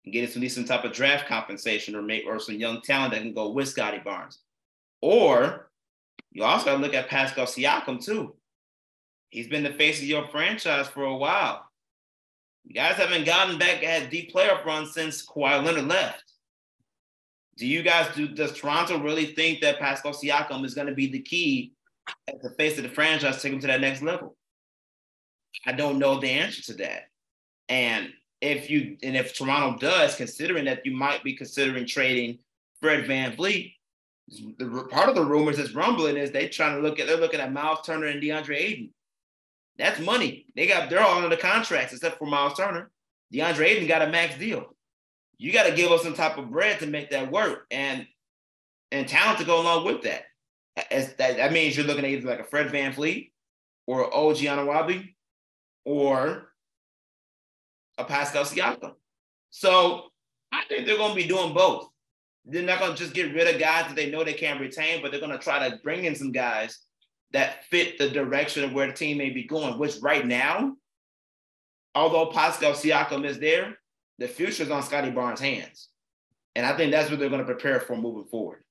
and 0.05 0.12
get 0.12 0.31
some 0.31 0.49
some 0.49 0.65
type 0.65 0.85
of 0.85 0.93
draft 0.93 1.27
compensation 1.27 1.95
or 1.95 2.01
make 2.01 2.24
or 2.27 2.39
some 2.39 2.55
young 2.55 2.81
talent 2.81 3.12
that 3.12 3.20
can 3.20 3.35
go 3.35 3.51
with 3.51 3.69
Scottie 3.69 4.01
Barnes. 4.03 4.39
Or 5.03 5.69
you 6.32 6.44
also 6.44 6.66
got 6.66 6.77
to 6.77 6.81
look 6.81 6.94
at 6.94 7.09
Pascal 7.09 7.47
Siakam 7.47 8.05
too. 8.05 8.35
He's 9.31 9.48
been 9.48 9.62
the 9.62 9.73
face 9.73 9.98
of 9.98 10.07
your 10.07 10.27
franchise 10.28 10.89
for 10.89 11.05
a 11.05 11.16
while. 11.16 11.66
You 12.65 12.74
guys 12.74 12.97
haven't 12.97 13.24
gotten 13.24 13.59
back 13.59 13.82
at 13.82 14.11
deep 14.11 14.32
playoff 14.32 14.65
run 14.65 14.86
since 14.86 15.27
Kawhi 15.27 15.65
Leonard 15.65 15.89
left. 15.89 16.24
Do 17.57 17.66
you 17.66 17.82
guys 17.82 18.09
do? 18.15 18.28
Does 18.28 18.52
Toronto 18.52 18.98
really 18.98 19.27
think 19.27 19.61
that 19.61 19.78
Pascal 19.78 20.12
Siakam 20.12 20.65
is 20.65 20.74
going 20.74 20.86
to 20.86 20.94
be 20.94 21.09
the 21.09 21.20
key 21.20 21.73
at 22.28 22.43
the 22.43 22.51
face 22.51 22.77
of 22.78 22.85
the 22.85 22.90
franchise 22.90 23.36
to 23.36 23.43
take 23.43 23.52
him 23.52 23.61
to 23.61 23.66
that 23.66 23.81
next 23.81 24.02
level? 24.02 24.36
I 25.66 25.73
don't 25.73 25.98
know 25.98 26.19
the 26.19 26.31
answer 26.31 26.62
to 26.73 26.74
that. 26.78 27.09
And 27.69 28.11
if 28.40 28.70
you 28.70 28.97
and 29.02 29.16
if 29.16 29.35
Toronto 29.35 29.78
does, 29.78 30.16
considering 30.16 30.65
that 30.66 30.86
you 30.86 30.93
might 30.93 31.23
be 31.23 31.35
considering 31.35 31.86
trading 31.86 32.39
Fred 32.81 33.05
VanVleet, 33.05 33.74
the 34.59 34.86
part 34.90 35.09
of 35.09 35.15
the 35.15 35.24
rumors 35.24 35.57
that's 35.57 35.74
rumbling 35.74 36.16
is 36.16 36.31
they're 36.31 36.48
trying 36.48 36.77
to 36.77 36.82
look 36.82 37.01
at 37.01 37.07
they're 37.07 37.16
looking 37.16 37.40
at 37.40 37.52
Miles 37.52 37.81
Turner 37.85 38.07
and 38.07 38.23
DeAndre 38.23 38.57
Ayton. 38.57 38.90
That's 39.77 39.98
money. 40.01 40.47
They 40.55 40.66
got 40.66 40.90
they're 40.90 41.02
all 41.02 41.16
under 41.16 41.28
the 41.28 41.36
contracts 41.36 41.93
except 41.93 42.19
for 42.19 42.27
Miles 42.27 42.57
Turner. 42.57 42.90
DeAndre 43.32 43.66
Ayton 43.66 43.89
got 43.89 44.02
a 44.02 44.09
max 44.09 44.39
deal. 44.39 44.74
You 45.39 45.52
got 45.52 45.66
to 45.66 45.74
give 45.74 45.90
us 45.90 46.02
some 46.02 46.15
type 46.15 46.36
of 46.39 46.51
bread 46.51 46.81
to 46.81 46.86
make 46.86 47.11
that 47.11 47.32
work. 47.32 47.66
And 47.70 48.07
and 48.93 49.09
talent 49.09 49.39
to 49.39 49.44
go 49.44 49.61
along 49.61 49.85
with 49.85 50.02
that. 50.02 50.24
As 50.90 51.15
that, 51.15 51.36
that 51.36 51.52
means 51.52 51.77
you're 51.77 51.86
looking 51.86 52.05
at 52.05 52.11
either 52.11 52.28
like 52.28 52.40
a 52.40 52.44
Fred 52.44 52.70
Van 52.70 52.93
VanVleet 52.93 53.31
or 53.86 54.15
OG 54.15 54.36
Anunoby 54.36 55.15
or 55.85 56.52
a 57.98 58.05
Pascal 58.05 58.44
Siakam. 58.44 58.93
So 59.51 60.05
I 60.52 60.62
think 60.69 60.86
they're 60.86 60.97
going 60.97 61.11
to 61.11 61.23
be 61.23 61.27
doing 61.27 61.55
both. 61.55 61.89
They're 62.44 62.62
not 62.62 62.80
going 62.80 62.92
to 62.92 62.98
just 62.98 63.14
get 63.14 63.34
rid 63.34 63.52
of 63.52 63.60
guys 63.60 63.86
that 63.86 63.96
they 63.96 64.10
know 64.10 64.24
they 64.24 64.32
can't 64.32 64.60
retain, 64.60 65.02
but 65.02 65.10
they're 65.10 65.20
going 65.20 65.32
to 65.32 65.38
try 65.38 65.68
to 65.68 65.76
bring 65.82 66.04
in 66.04 66.14
some 66.14 66.32
guys 66.32 66.78
that 67.32 67.64
fit 67.66 67.98
the 67.98 68.10
direction 68.10 68.64
of 68.64 68.72
where 68.72 68.86
the 68.86 68.92
team 68.92 69.18
may 69.18 69.30
be 69.30 69.44
going, 69.44 69.78
which 69.78 69.96
right 70.00 70.26
now, 70.26 70.74
although 71.94 72.26
Pascal 72.32 72.72
Siakam 72.72 73.24
is 73.24 73.38
there, 73.38 73.78
the 74.18 74.26
future 74.26 74.64
is 74.64 74.70
on 74.70 74.82
Scottie 74.82 75.10
Barnes' 75.10 75.40
hands. 75.40 75.88
And 76.56 76.66
I 76.66 76.76
think 76.76 76.90
that's 76.90 77.10
what 77.10 77.20
they're 77.20 77.28
going 77.28 77.40
to 77.40 77.46
prepare 77.46 77.80
for 77.80 77.96
moving 77.96 78.24
forward. 78.24 78.64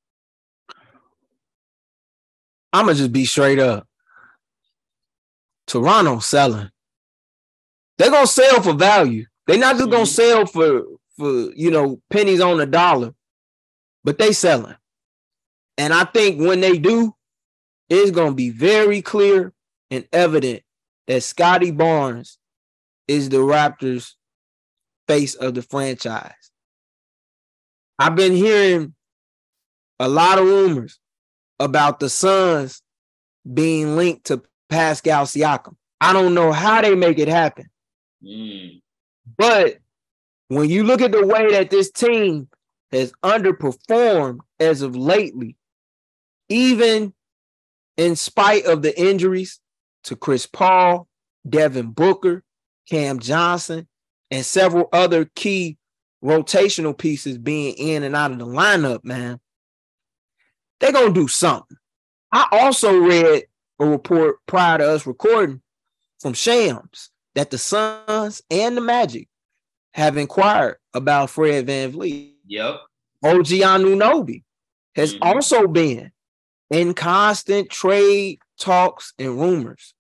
I'm 2.74 2.86
going 2.86 2.96
to 2.96 3.02
just 3.02 3.14
be 3.14 3.26
straight 3.26 3.60
up. 3.60 3.88
Toronto 5.66 6.20
selling. 6.20 6.70
They're 7.98 8.12
going 8.12 8.26
to 8.26 8.32
sell 8.32 8.62
for 8.62 8.74
value. 8.74 9.26
They're 9.48 9.58
not 9.58 9.78
just 9.78 9.90
going 9.90 10.06
to 10.06 10.12
mm-hmm. 10.12 10.46
sell 10.46 10.46
for, 10.46 10.84
for, 11.18 11.52
you 11.56 11.72
know, 11.72 12.02
pennies 12.10 12.42
on 12.42 12.58
the 12.58 12.66
dollar, 12.66 13.14
but 14.10 14.18
they 14.18 14.32
selling. 14.32 14.76
And 15.78 15.94
I 15.94 16.04
think 16.04 16.42
when 16.42 16.62
they 16.62 16.80
do, 16.80 17.14
it's 17.92 18.10
going 18.10 18.32
to 18.32 18.36
be 18.36 18.50
very 18.50 19.04
clear 19.04 19.54
and 19.92 20.08
evident 20.12 20.64
that 21.06 21.22
Scottie 21.22 21.70
Barnes 21.70 22.40
is 23.08 23.30
the 23.30 23.38
Raptors' 23.38 24.14
face 25.08 25.36
of 25.36 25.54
the 25.54 25.62
franchise. 25.62 26.34
I've 28.00 28.16
been 28.16 28.36
hearing 28.36 28.96
a 30.00 30.08
lot 30.10 30.40
of 30.40 30.46
rumors 30.46 30.98
about 31.60 32.00
the 32.00 32.10
Suns 32.10 32.82
being 33.54 33.96
linked 33.96 34.26
to 34.26 34.42
Pascal 34.70 35.26
Siakam. 35.26 35.76
I 36.02 36.14
don't 36.14 36.34
know 36.34 36.52
how 36.52 36.82
they 36.82 36.96
make 36.96 37.20
it 37.20 37.28
happen. 37.28 37.70
Mm. 38.24 38.82
But 39.38 39.78
when 40.48 40.68
you 40.68 40.84
look 40.84 41.04
at 41.04 41.12
the 41.12 41.28
way 41.28 41.52
that 41.52 41.70
this 41.70 41.92
team 41.92 42.48
has 42.92 43.14
underperformed 43.24 44.40
as 44.60 44.82
of 44.82 44.96
lately, 44.96 45.56
even 46.48 47.14
in 47.98 48.16
spite 48.16 48.66
of 48.66 48.82
the 48.82 49.00
injuries 49.00 49.60
to 50.06 50.16
Chris 50.16 50.46
Paul, 50.46 51.08
Devin 51.48 51.92
Booker, 51.92 52.44
Cam 52.90 53.20
Johnson, 53.20 53.88
and 54.32 54.46
several 54.46 54.90
other 54.94 55.26
key 55.36 55.78
rotational 56.24 56.98
pieces 56.98 57.38
being 57.38 57.76
in 57.76 58.04
and 58.04 58.16
out 58.16 58.32
of 58.32 58.40
the 58.40 58.46
lineup, 58.46 59.04
man, 59.04 59.40
they're 60.80 60.92
going 60.92 61.14
to 61.14 61.22
do 61.22 61.28
something. 61.28 61.78
I 62.32 62.48
also 62.52 62.98
read 62.98 63.44
a 63.80 63.86
report 63.86 64.38
prior 64.46 64.78
to 64.78 64.90
us 64.90 65.08
recording 65.08 65.62
from 66.20 66.34
Shams 66.34 67.12
that 67.36 67.52
the 67.52 67.58
Suns 67.58 68.42
and 68.50 68.76
the 68.76 68.82
Magic 68.82 69.28
have 69.94 70.18
inquired 70.18 70.78
about 70.94 71.30
Fred 71.30 71.68
VanVleet. 71.68 72.34
Yep. 72.50 72.82
OG 73.24 73.46
Anunoby 73.46 74.44
has 74.96 75.14
mm-hmm. 75.14 75.24
also 75.24 75.68
been 75.68 76.12
in 76.72 76.94
constant 76.94 77.70
trade 77.70 78.40
talks 78.60 79.14
and 79.18 79.40
rumors. 79.40 79.94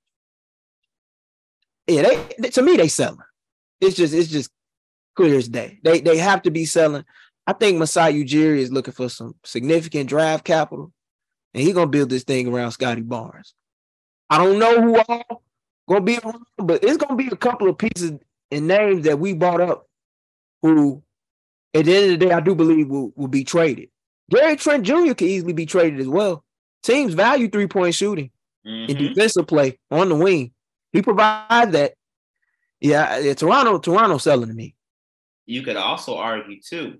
Yeah, 1.87 2.03
they, 2.37 2.49
to 2.49 2.61
me 2.61 2.75
they 2.75 2.87
selling. 2.87 3.19
It's 3.79 3.95
just 3.95 4.13
it's 4.13 4.29
just 4.29 4.51
clear 5.15 5.37
as 5.37 5.47
day. 5.47 5.79
They 5.83 6.01
they 6.01 6.17
have 6.17 6.41
to 6.43 6.51
be 6.51 6.65
selling. 6.65 7.05
I 7.47 7.53
think 7.53 7.77
Masai 7.77 8.23
Ujiri 8.23 8.57
is 8.57 8.71
looking 8.71 8.93
for 8.93 9.09
some 9.09 9.35
significant 9.43 10.09
draft 10.09 10.43
capital, 10.43 10.91
and 11.53 11.63
he's 11.63 11.73
gonna 11.73 11.87
build 11.87 12.09
this 12.09 12.23
thing 12.23 12.47
around 12.47 12.71
Scottie 12.71 13.01
Barnes. 13.01 13.53
I 14.29 14.37
don't 14.37 14.59
know 14.59 14.81
who 14.81 15.01
all 15.07 15.43
gonna 15.87 16.01
be 16.01 16.17
around, 16.17 16.43
but 16.57 16.83
it's 16.83 16.97
gonna 16.97 17.15
be 17.15 17.27
a 17.27 17.35
couple 17.35 17.69
of 17.69 17.77
pieces 17.77 18.13
and 18.51 18.67
names 18.67 19.05
that 19.05 19.19
we 19.19 19.33
brought 19.33 19.61
up 19.61 19.87
who, 20.61 21.01
at 21.73 21.85
the 21.85 21.95
end 21.95 22.05
of 22.05 22.19
the 22.19 22.25
day, 22.25 22.31
I 22.31 22.39
do 22.39 22.55
believe 22.55 22.87
will, 22.87 23.11
will 23.15 23.27
be 23.27 23.43
traded. 23.43 23.89
Gary 24.29 24.55
Trent 24.55 24.85
Jr. 24.85 25.13
could 25.13 25.21
easily 25.23 25.53
be 25.53 25.65
traded 25.65 25.99
as 25.99 26.07
well. 26.07 26.43
Teams 26.83 27.13
value 27.13 27.49
three 27.49 27.67
point 27.67 27.95
shooting 27.95 28.31
mm-hmm. 28.65 28.89
and 28.89 28.97
defensive 28.97 29.47
play 29.47 29.77
on 29.91 30.09
the 30.09 30.15
wing. 30.15 30.53
He 30.91 31.01
provides 31.01 31.71
that. 31.71 31.93
Yeah, 32.79 33.19
yeah, 33.19 33.33
Toronto, 33.33 33.77
Toronto 33.79 34.17
selling 34.17 34.47
to 34.47 34.53
me. 34.53 34.75
You 35.45 35.63
could 35.63 35.75
also 35.75 36.17
argue 36.17 36.61
too. 36.61 36.99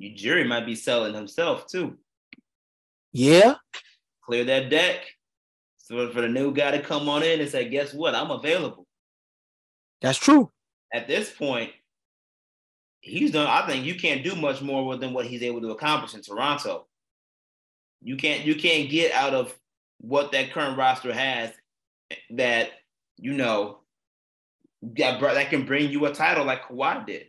Ujiri 0.00 0.46
might 0.46 0.66
be 0.66 0.74
selling 0.74 1.14
himself 1.14 1.66
too. 1.66 1.96
Yeah. 3.12 3.54
Clear 4.26 4.44
that 4.44 4.70
deck. 4.70 5.06
So 5.78 6.10
for 6.10 6.20
the 6.20 6.28
new 6.28 6.52
guy 6.52 6.72
to 6.72 6.82
come 6.82 7.08
on 7.08 7.22
in 7.22 7.40
and 7.40 7.48
say, 7.48 7.68
guess 7.68 7.94
what? 7.94 8.14
I'm 8.14 8.30
available. 8.30 8.86
That's 10.02 10.18
true. 10.18 10.50
At 10.92 11.06
this 11.06 11.30
point, 11.30 11.70
he's 13.04 13.30
done. 13.30 13.46
I 13.46 13.66
think 13.66 13.84
you 13.84 13.94
can't 13.94 14.24
do 14.24 14.34
much 14.34 14.62
more 14.62 14.96
than 14.96 15.12
what 15.12 15.26
he's 15.26 15.42
able 15.42 15.60
to 15.60 15.70
accomplish 15.70 16.14
in 16.14 16.22
Toronto. 16.22 16.86
You 18.02 18.16
can't 18.16 18.44
you 18.44 18.54
can't 18.54 18.90
get 18.90 19.12
out 19.12 19.34
of 19.34 19.54
what 19.98 20.32
that 20.32 20.52
current 20.52 20.76
roster 20.76 21.12
has 21.12 21.52
that 22.30 22.70
you 23.16 23.34
know 23.34 23.78
that, 24.82 25.20
that 25.20 25.50
can 25.50 25.64
bring 25.64 25.90
you 25.90 26.06
a 26.06 26.14
title 26.14 26.44
like 26.44 26.64
Kawhi 26.64 27.06
did, 27.06 27.26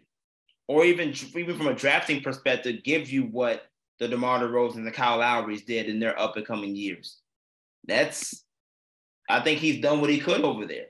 or 0.68 0.86
even 0.86 1.14
even 1.36 1.58
from 1.58 1.68
a 1.68 1.76
drafting 1.76 2.22
perspective, 2.22 2.84
give 2.84 3.10
you 3.10 3.24
what 3.24 3.66
the 4.00 4.08
DeMar 4.08 4.40
DeRozan 4.40 4.76
and 4.76 4.88
the 4.88 4.92
Kyle 4.92 5.18
Lowry's 5.20 5.64
did 5.64 5.88
in 5.88 6.00
their 6.00 6.20
up 6.20 6.36
and 6.38 6.46
coming 6.46 6.76
years. 6.76 7.20
That's 7.86 8.44
I 9.30 9.42
think 9.42 9.60
he's 9.60 9.82
done 9.82 10.02
what 10.02 10.10
he 10.10 10.20
could 10.20 10.42
over 10.42 10.66
there. 10.66 10.88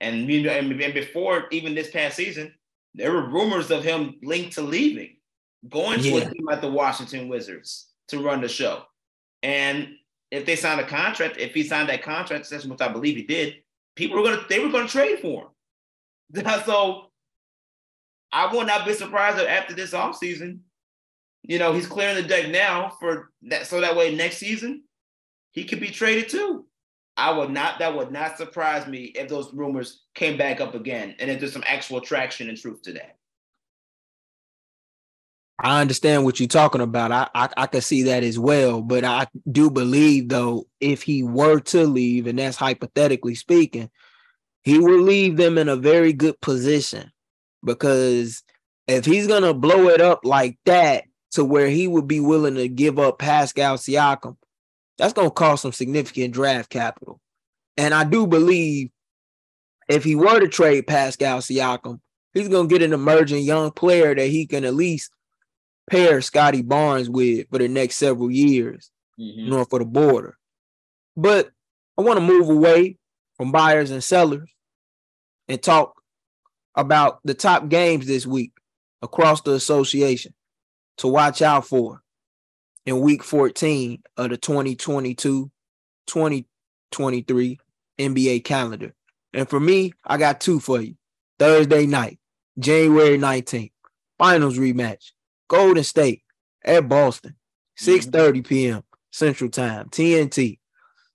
And 0.00 0.30
you 0.30 0.42
know, 0.42 0.50
and 0.50 0.78
before 0.94 1.46
even 1.50 1.74
this 1.74 1.90
past 1.90 2.16
season, 2.16 2.54
there 2.96 3.12
were 3.12 3.28
rumors 3.28 3.70
of 3.70 3.84
him 3.84 4.16
linked 4.22 4.54
to 4.54 4.62
leaving, 4.62 5.16
going 5.68 6.00
to 6.00 6.08
yeah. 6.08 6.22
a 6.22 6.30
team 6.30 6.46
like 6.46 6.62
the 6.62 6.70
Washington 6.70 7.28
Wizards 7.28 7.88
to 8.08 8.22
run 8.22 8.40
the 8.40 8.48
show. 8.48 8.82
And 9.42 9.90
if 10.30 10.46
they 10.46 10.56
signed 10.56 10.80
a 10.80 10.86
contract, 10.86 11.36
if 11.36 11.54
he 11.54 11.62
signed 11.62 11.90
that 11.90 12.02
contract 12.02 12.40
extension, 12.40 12.70
which 12.70 12.80
I 12.80 12.88
believe 12.88 13.16
he 13.16 13.22
did, 13.22 13.56
people 13.94 14.16
were 14.16 14.24
gonna 14.24 14.44
they 14.48 14.60
were 14.60 14.70
gonna 14.70 14.88
trade 14.88 15.20
for 15.20 15.50
him. 16.34 16.44
so 16.64 17.10
I 18.32 18.52
would 18.52 18.66
not 18.66 18.86
be 18.86 18.94
surprised 18.94 19.38
if 19.38 19.48
after 19.48 19.74
this 19.74 19.92
offseason, 19.92 20.60
you 21.42 21.58
know, 21.58 21.72
he's 21.72 21.86
clearing 21.86 22.16
the 22.16 22.28
deck 22.28 22.48
now 22.48 22.92
for 22.98 23.30
that 23.42 23.66
so 23.66 23.80
that 23.80 23.94
way 23.94 24.14
next 24.14 24.38
season 24.38 24.82
he 25.52 25.64
could 25.64 25.80
be 25.80 25.90
traded 25.90 26.28
too. 26.28 26.65
I 27.16 27.30
would 27.30 27.50
not 27.50 27.78
that 27.78 27.96
would 27.96 28.12
not 28.12 28.36
surprise 28.36 28.86
me 28.86 29.04
if 29.04 29.28
those 29.28 29.52
rumors 29.54 30.02
came 30.14 30.36
back 30.36 30.60
up 30.60 30.74
again 30.74 31.14
and 31.18 31.30
if 31.30 31.40
there's 31.40 31.52
some 31.52 31.64
actual 31.66 32.00
traction 32.00 32.48
and 32.48 32.58
truth 32.58 32.82
to 32.82 32.92
that. 32.94 33.16
I 35.58 35.80
understand 35.80 36.24
what 36.24 36.38
you're 36.38 36.48
talking 36.48 36.82
about. 36.82 37.12
I, 37.12 37.28
I 37.34 37.48
I 37.56 37.66
can 37.66 37.80
see 37.80 38.02
that 38.04 38.22
as 38.22 38.38
well, 38.38 38.82
but 38.82 39.04
I 39.04 39.26
do 39.50 39.70
believe 39.70 40.28
though 40.28 40.66
if 40.80 41.02
he 41.02 41.22
were 41.22 41.60
to 41.60 41.86
leave, 41.86 42.26
and 42.26 42.38
that's 42.38 42.58
hypothetically 42.58 43.34
speaking, 43.34 43.90
he 44.62 44.78
will 44.78 45.00
leave 45.00 45.38
them 45.38 45.56
in 45.56 45.70
a 45.70 45.76
very 45.76 46.12
good 46.12 46.38
position 46.42 47.10
because 47.64 48.42
if 48.86 49.06
he's 49.06 49.26
gonna 49.26 49.54
blow 49.54 49.88
it 49.88 50.02
up 50.02 50.20
like 50.24 50.58
that 50.66 51.04
to 51.32 51.44
where 51.44 51.68
he 51.68 51.88
would 51.88 52.06
be 52.06 52.20
willing 52.20 52.56
to 52.56 52.68
give 52.68 52.98
up 52.98 53.18
Pascal 53.18 53.76
Siakam, 53.76 54.36
that's 54.98 55.12
gonna 55.12 55.30
cost 55.30 55.62
some 55.62 55.72
significant 55.72 56.34
draft 56.34 56.70
capital. 56.70 57.20
And 57.76 57.92
I 57.92 58.04
do 58.04 58.26
believe 58.26 58.90
if 59.88 60.04
he 60.04 60.14
were 60.14 60.40
to 60.40 60.48
trade 60.48 60.86
Pascal 60.86 61.38
Siakam, 61.38 62.00
he's 62.34 62.48
gonna 62.48 62.68
get 62.68 62.82
an 62.82 62.92
emerging 62.92 63.44
young 63.44 63.70
player 63.70 64.14
that 64.14 64.26
he 64.26 64.46
can 64.46 64.64
at 64.64 64.74
least 64.74 65.10
pair 65.90 66.20
Scottie 66.20 66.62
Barnes 66.62 67.08
with 67.08 67.48
for 67.50 67.58
the 67.58 67.68
next 67.68 67.96
several 67.96 68.30
years 68.30 68.90
mm-hmm. 69.18 69.48
north 69.48 69.72
of 69.72 69.80
the 69.80 69.84
border. 69.84 70.36
But 71.16 71.50
I 71.98 72.02
want 72.02 72.18
to 72.18 72.24
move 72.24 72.48
away 72.48 72.98
from 73.36 73.52
buyers 73.52 73.90
and 73.90 74.02
sellers 74.02 74.50
and 75.48 75.62
talk 75.62 75.94
about 76.74 77.20
the 77.24 77.34
top 77.34 77.68
games 77.68 78.06
this 78.06 78.26
week 78.26 78.52
across 79.02 79.40
the 79.42 79.52
association 79.52 80.34
to 80.98 81.08
watch 81.08 81.40
out 81.42 81.66
for 81.66 82.02
in 82.86 83.00
week 83.00 83.22
14 83.22 84.02
of 84.16 84.30
the 84.30 84.36
2022 84.36 85.50
2023 86.06 87.58
NBA 87.98 88.44
calendar. 88.44 88.94
And 89.34 89.48
for 89.48 89.60
me, 89.60 89.92
I 90.04 90.16
got 90.16 90.40
two 90.40 90.60
for 90.60 90.80
you. 90.80 90.94
Thursday 91.38 91.86
night, 91.86 92.18
January 92.58 93.18
19th, 93.18 93.72
finals 94.18 94.56
rematch. 94.56 95.10
Golden 95.48 95.84
State 95.84 96.22
at 96.64 96.88
Boston, 96.88 97.36
6:30 97.78 98.10
mm-hmm. 98.10 98.40
p.m. 98.42 98.82
Central 99.12 99.50
Time, 99.50 99.88
TNT. 99.90 100.58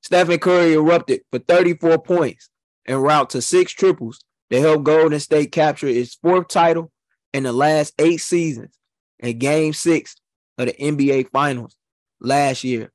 Stephen 0.01 0.39
Curry 0.39 0.73
erupted 0.73 1.21
for 1.31 1.39
34 1.39 2.01
points 2.01 2.49
en 2.87 2.97
route 2.97 3.29
to 3.31 3.41
six 3.41 3.71
triples 3.71 4.23
to 4.49 4.59
help 4.59 4.83
Golden 4.83 5.19
State 5.19 5.51
capture 5.51 5.87
its 5.87 6.15
fourth 6.15 6.47
title 6.47 6.91
in 7.33 7.43
the 7.43 7.53
last 7.53 7.93
eight 7.99 8.17
seasons 8.17 8.77
in 9.19 9.37
game 9.37 9.73
six 9.73 10.15
of 10.61 10.67
the 10.67 10.73
NBA 10.73 11.29
Finals 11.31 11.75
last 12.19 12.63
year 12.63 12.91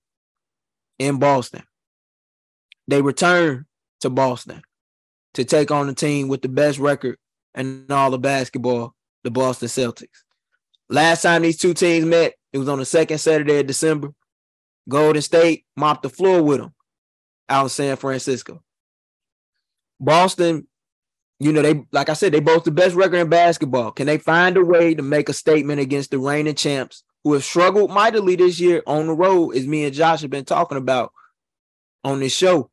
in 0.99 1.19
Boston. 1.19 1.63
They 2.89 3.03
returned 3.03 3.65
to 4.01 4.11
Boston 4.11 4.63
to 5.35 5.45
take 5.45 5.71
on 5.71 5.87
the 5.87 5.95
team 5.95 6.29
with 6.29 6.43
the 6.43 6.49
best 6.49 6.79
record 6.79 7.19
in 7.55 7.87
all 7.91 8.15
of 8.15 8.23
basketball, 8.23 8.95
the 9.25 9.31
Boston 9.31 9.69
Celtics. 9.69 10.23
Last 10.89 11.23
time 11.23 11.43
these 11.43 11.59
two 11.59 11.75
teams 11.75 12.07
met, 12.07 12.35
it 12.53 12.59
was 12.59 12.69
on 12.69 12.79
the 12.79 12.85
second 12.85 13.19
Saturday 13.19 13.59
of 13.59 13.67
December. 13.67 14.13
Golden 14.89 15.23
State 15.23 15.65
mopped 15.77 16.05
the 16.05 16.09
floor 16.09 16.43
with 16.43 16.59
them 16.59 16.75
out 17.49 17.65
in 17.65 17.69
San 17.71 17.97
Francisco. 17.97 18.63
Boston, 19.99 20.69
you 21.41 21.53
know, 21.53 21.63
they 21.63 21.85
like 21.91 22.09
I 22.09 22.13
said, 22.13 22.33
they 22.33 22.41
both 22.41 22.65
the 22.65 22.71
best 22.71 22.95
record 22.95 23.17
in 23.17 23.29
basketball. 23.29 23.91
Can 23.91 24.07
they 24.07 24.19
find 24.19 24.57
a 24.57 24.65
way 24.65 24.95
to 24.95 25.03
make 25.03 25.29
a 25.29 25.33
statement 25.33 25.81
against 25.81 26.13
the 26.13 26.19
reigning 26.19 26.55
champs 26.55 27.03
who 27.27 27.33
have 27.33 27.43
struggled 27.43 27.91
mightily 27.91 28.37
this 28.37 28.61
year 28.61 28.85
on 28.87 29.09
the 29.09 29.13
road, 29.13 29.57
as 29.57 29.67
me 29.67 29.85
and 29.85 29.93
Josh 29.93 30.21
have 30.21 30.31
been 30.31 30.45
talking 30.45 30.79
about 30.79 31.13
on 32.05 32.21
this 32.21 32.33
show? 32.33 32.71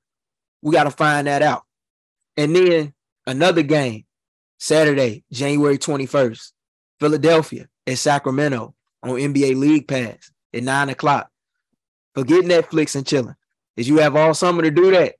We 0.61 0.71
got 0.71 0.84
to 0.84 0.91
find 0.91 1.25
that 1.25 1.41
out. 1.41 1.63
And 2.38 2.55
then 2.55 2.93
another 3.25 3.63
game, 3.63 4.05
Saturday, 4.59 5.23
January 5.31 5.80
21st, 5.80 6.51
Philadelphia 6.99 7.67
at 7.88 7.97
Sacramento 7.97 8.75
on 9.01 9.13
NBA 9.13 9.55
League 9.55 9.88
Pass 9.88 10.31
at 10.53 10.61
nine 10.61 10.89
o'clock. 10.89 11.31
Forget 12.13 12.45
Netflix 12.45 12.95
and 12.95 13.07
chilling. 13.07 13.35
As 13.75 13.89
you 13.89 13.97
have 13.97 14.15
all 14.15 14.35
summer 14.35 14.61
to 14.61 14.69
do 14.69 14.91
that. 14.91 15.15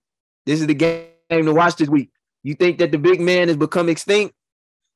This 0.46 0.62
is 0.62 0.68
the 0.68 0.76
game 0.76 1.08
to 1.32 1.54
watch 1.54 1.78
this 1.78 1.90
week. 1.90 2.12
You 2.44 2.54
think 2.54 2.78
that 2.78 2.92
the 2.92 3.00
big 3.00 3.20
man 3.20 3.48
has 3.48 3.58
become 3.58 3.90
extinct? 3.90 4.36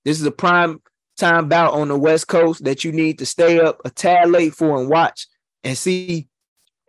This 0.06 0.20
is 0.20 0.28
a 0.28 0.32
prime 0.32 0.80
time 1.18 1.50
bout 1.50 1.74
on 1.74 1.88
the 1.90 1.98
West 1.98 2.28
Coast 2.28 2.64
that 2.64 2.84
you 2.84 2.92
need 2.92 3.20
to 3.20 3.26
stay 3.26 3.60
up 3.60 3.82
a 3.84 3.90
tad 3.90 4.30
late 4.30 4.54
for 4.54 4.80
and 4.80 4.90
watch 4.90 5.28
and 5.64 5.78
see 5.78 6.28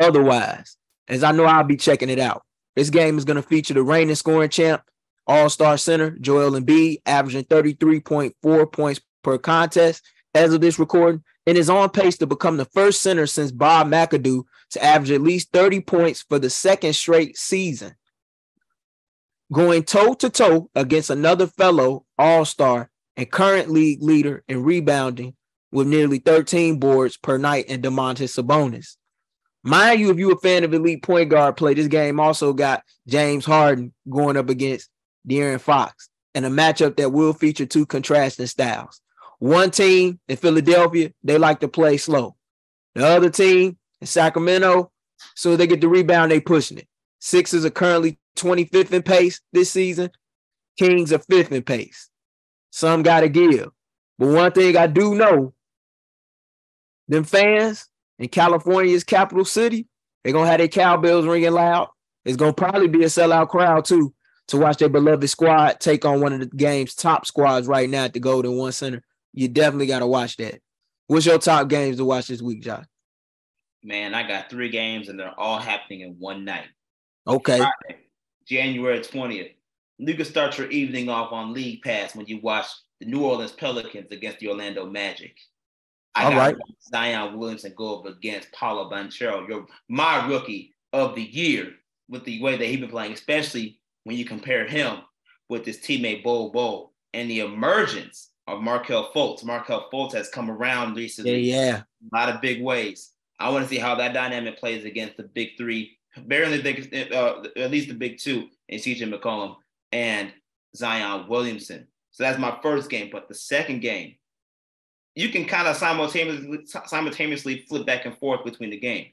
otherwise. 0.01 0.77
As 1.09 1.25
I 1.25 1.33
know 1.33 1.45
I'll 1.45 1.65
be 1.65 1.77
checking 1.77 2.11
it 2.11 2.19
out. 2.19 2.43
This 2.77 2.91
game 2.91 3.19
is 3.19 3.25
going 3.25 3.37
to 3.37 3.43
feature 3.43 3.75
the 3.75 3.83
reigning 3.83 4.15
scoring 4.15 4.51
champ, 4.51 4.83
all-star 5.27 5.79
center 5.79 6.11
Joel 6.21 6.53
Embiid, 6.53 6.99
averaging 7.07 7.45
33.4 7.45 8.73
points 8.73 9.01
per 9.23 9.39
contest 9.39 10.05
as 10.35 10.53
of 10.53 10.61
this 10.61 10.79
recording, 10.79 11.25
and 11.47 11.59
is 11.59 11.71
on 11.71 11.91
pace 11.91 12.19
to 12.19 12.27
become 12.27 12.57
the 12.57 12.67
first 12.67 13.03
center 13.03 13.27
since 13.27 13.51
Bob 13.51 13.89
McAdoo 13.89 14.45
to 14.71 14.85
average 14.85 15.11
at 15.11 15.23
least 15.23 15.51
30 15.53 15.81
points 15.81 16.23
for 16.23 16.39
the 16.39 16.51
second 16.51 16.93
straight 16.93 17.37
season. 17.37 17.95
Going 19.51 19.83
toe 19.83 20.15
to 20.15 20.29
toe 20.29 20.71
against 20.75 21.09
another 21.09 21.47
fellow 21.47 22.05
all 22.19 22.45
star 22.45 22.91
and 23.19 23.31
current 23.31 23.69
league 23.69 24.01
leader 24.01 24.45
in 24.49 24.63
rebounding 24.63 25.35
with 25.73 25.89
nearly 25.89 26.21
13 26.21 26.79
boards 26.79 27.17
per 27.17 27.37
night 27.37 27.67
in 27.67 27.83
Domantas 27.83 28.33
Sabonis. 28.33 28.97
Mind 29.65 30.01
you, 30.01 30.11
if 30.11 30.19
you're 30.19 30.33
a 30.33 30.39
fan 30.39 30.63
of 30.63 30.73
elite 30.73 31.03
point 31.03 31.29
guard 31.29 31.57
play, 31.57 31.75
this 31.75 31.89
game 31.89 32.21
also 32.21 32.53
got 32.53 32.85
James 33.09 33.45
Harden 33.45 33.93
going 34.09 34.37
up 34.37 34.49
against 34.49 34.89
De'Aaron 35.29 35.61
Fox 35.61 36.09
in 36.35 36.45
a 36.45 36.51
matchup 36.51 36.97
that 36.97 37.13
will 37.13 37.33
feature 37.33 37.67
two 37.67 37.85
contrasting 37.85 38.47
styles. 38.47 39.01
One 39.41 39.73
team 39.73 40.21
in 40.29 40.37
Philadelphia, 40.37 41.13
they 41.25 41.39
like 41.39 41.61
to 41.61 41.69
play 41.69 41.97
slow. 41.97 42.37
The 42.95 43.05
other 43.05 43.31
team 43.31 43.77
in 44.01 44.07
Sacramento, 44.07 44.93
so 45.35 45.57
they 45.57 45.67
get 45.67 45.81
the 45.81 45.89
rebound, 45.89 46.31
they 46.31 46.41
pushing 46.41 46.79
it. 46.79 46.89
Sixers 47.19 47.65
are 47.65 47.71
currently 47.71 48.19
25th 48.37 48.93
in 48.93 49.03
pace 49.03 49.41
this 49.53 49.73
season. 49.73 50.11
Kings 50.79 51.13
are 51.13 51.19
fifth 51.19 51.51
in 51.51 51.65
pace. 51.65 52.09
Some 52.71 53.03
got 53.03 53.21
to 53.21 53.29
give. 53.29 53.71
But 54.19 54.29
one 54.29 54.53
thing 54.53 54.77
I 54.77 54.87
do 54.87 55.15
know, 55.15 55.55
them 57.07 57.25
fans 57.25 57.89
in 58.19 58.29
California's 58.29 59.05
capital 59.05 59.45
city, 59.45 59.87
they're 60.23 60.33
going 60.33 60.47
to 60.47 60.51
have 60.51 60.59
their 60.59 60.69
cowbells 60.69 61.27
ringing 61.27 61.53
loud. 61.53 61.89
It's 62.25 62.37
going 62.37 62.55
to 62.55 62.63
probably 62.63 62.89
be 62.89 63.05
a 63.05 63.07
sellout 63.07 63.49
crowd 63.49 63.85
too 63.85 64.13
to 64.49 64.57
watch 64.57 64.79
their 64.79 64.89
beloved 64.89 65.29
squad 65.31 65.79
take 65.81 66.05
on 66.05 66.21
one 66.21 66.33
of 66.33 66.41
the 66.41 66.47
game's 66.47 66.95
top 66.95 67.27
squads 67.27 67.67
right 67.67 67.89
now 67.89 68.05
at 68.05 68.13
the 68.13 68.21
Golden 68.21 68.57
One 68.57 68.73
Center. 68.73 69.03
You 69.33 69.49
definitely 69.49 69.87
got 69.87 70.01
to 70.01 70.07
watch 70.07 70.37
that. 70.39 70.61
What's 71.07 71.27
your 71.27 71.39
top 71.39 71.69
games 71.69 71.97
to 71.99 72.05
watch 72.05 72.29
this 72.29 72.43
week, 72.43 72.63
Josh? 72.63 72.85
Man, 73.83 74.15
I 74.15 74.27
got 74.27 74.51
three 74.51 74.69
games 74.69 75.09
and 75.09 75.19
they're 75.19 75.39
all 75.39 75.59
happening 75.59 76.01
in 76.01 76.17
one 76.19 76.45
night. 76.45 76.67
Okay. 77.27 77.59
Friday, 77.59 78.01
January 78.47 79.01
20th. 79.01 79.55
You 79.99 80.15
can 80.15 80.25
start 80.25 80.57
your 80.57 80.71
evening 80.71 81.09
off 81.09 81.33
on 81.33 81.53
League 81.53 81.83
Pass 81.83 82.15
when 82.15 82.27
you 82.27 82.41
watch 82.41 82.67
the 83.01 83.07
New 83.07 83.25
Orleans 83.25 83.53
Pelicans 83.53 84.13
against 84.13 84.39
the 84.39 84.49
Orlando 84.49 84.87
Magic. 84.87 85.37
I 86.15 86.25
All 86.25 86.37
right. 86.37 86.57
Zion 86.89 87.37
Williamson 87.37 87.75
go 87.77 87.99
up 87.99 88.07
against 88.07 88.53
Paolo 88.53 88.91
Banchero, 88.91 89.47
your 89.49 89.67
my 89.89 90.27
rookie 90.29 90.75
of 90.93 91.15
the 91.15 91.23
year, 91.23 91.73
with 92.09 92.25
the 92.25 92.41
way 92.41 92.57
that 92.57 92.65
he's 92.65 92.81
been 92.81 92.91
playing, 92.91 93.13
especially 93.13 93.81
when 94.05 94.17
you 94.17 94.25
compare 94.25 94.67
him 94.67 94.99
with 95.49 95.67
his 95.67 95.79
teammate 95.79 96.23
Bol 96.23 96.51
Bol 96.51 96.93
and 97.13 97.29
the 97.29 97.41
emergence 97.41 98.31
of 98.47 98.63
Markelle 98.63 99.11
Fultz. 99.13 99.45
Markelle 99.45 99.89
Fultz 99.93 100.13
has 100.13 100.29
come 100.29 100.51
around 100.51 100.97
recently 100.97 101.41
yeah. 101.41 101.67
yeah. 101.67 101.83
a 102.13 102.17
lot 102.17 102.35
of 102.35 102.41
big 102.41 102.63
ways. 102.63 103.13
I 103.41 103.51
want 103.51 103.65
to 103.65 103.69
see 103.69 103.79
how 103.79 103.95
that 103.97 104.15
dynamic 104.15 104.59
plays 104.59 104.85
against 104.85 105.17
the 105.17 105.25
big 105.25 105.51
three, 105.57 105.99
barely 106.27 106.59
the 106.59 106.63
big, 106.63 107.13
uh, 107.13 107.43
at 107.57 107.71
least 107.71 107.89
the 107.89 107.95
big 107.95 108.19
two, 108.19 108.49
and 108.69 108.81
CJ 108.81 109.13
McCollum 109.13 109.57
and 109.93 110.33
Zion 110.77 111.29
Williamson. 111.29 111.87
So 112.11 112.25
that's 112.25 112.39
my 112.39 112.59
first 112.63 112.91
game. 112.91 113.11
But 113.13 113.29
the 113.29 113.35
second 113.35 113.81
game, 113.81 114.17
you 115.15 115.31
can 115.31 115.45
kind 115.45 115.69
of 115.69 115.77
simultaneously 115.77 116.67
simultaneously 116.87 117.65
flip 117.69 117.87
back 117.87 118.07
and 118.07 118.17
forth 118.19 118.45
between 118.45 118.71
the 118.71 118.79
game. 118.79 119.09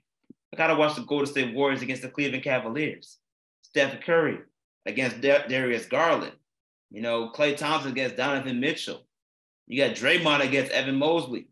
I 0.53 0.57
gotta 0.57 0.75
watch 0.75 0.95
the 0.95 1.03
Golden 1.03 1.27
State 1.27 1.53
Warriors 1.53 1.81
against 1.81 2.01
the 2.01 2.09
Cleveland 2.09 2.43
Cavaliers. 2.43 3.17
Steph 3.61 3.99
Curry 4.01 4.39
against 4.85 5.21
Da- 5.21 5.47
Darius 5.47 5.85
Garland. 5.85 6.33
You 6.91 7.01
know, 7.01 7.31
Klay 7.35 7.57
Thompson 7.57 7.91
against 7.91 8.15
Donovan 8.15 8.59
Mitchell. 8.59 9.05
You 9.67 9.83
got 9.83 9.95
Draymond 9.95 10.45
against 10.45 10.71
Evan 10.71 10.95
Mobley. 10.95 11.47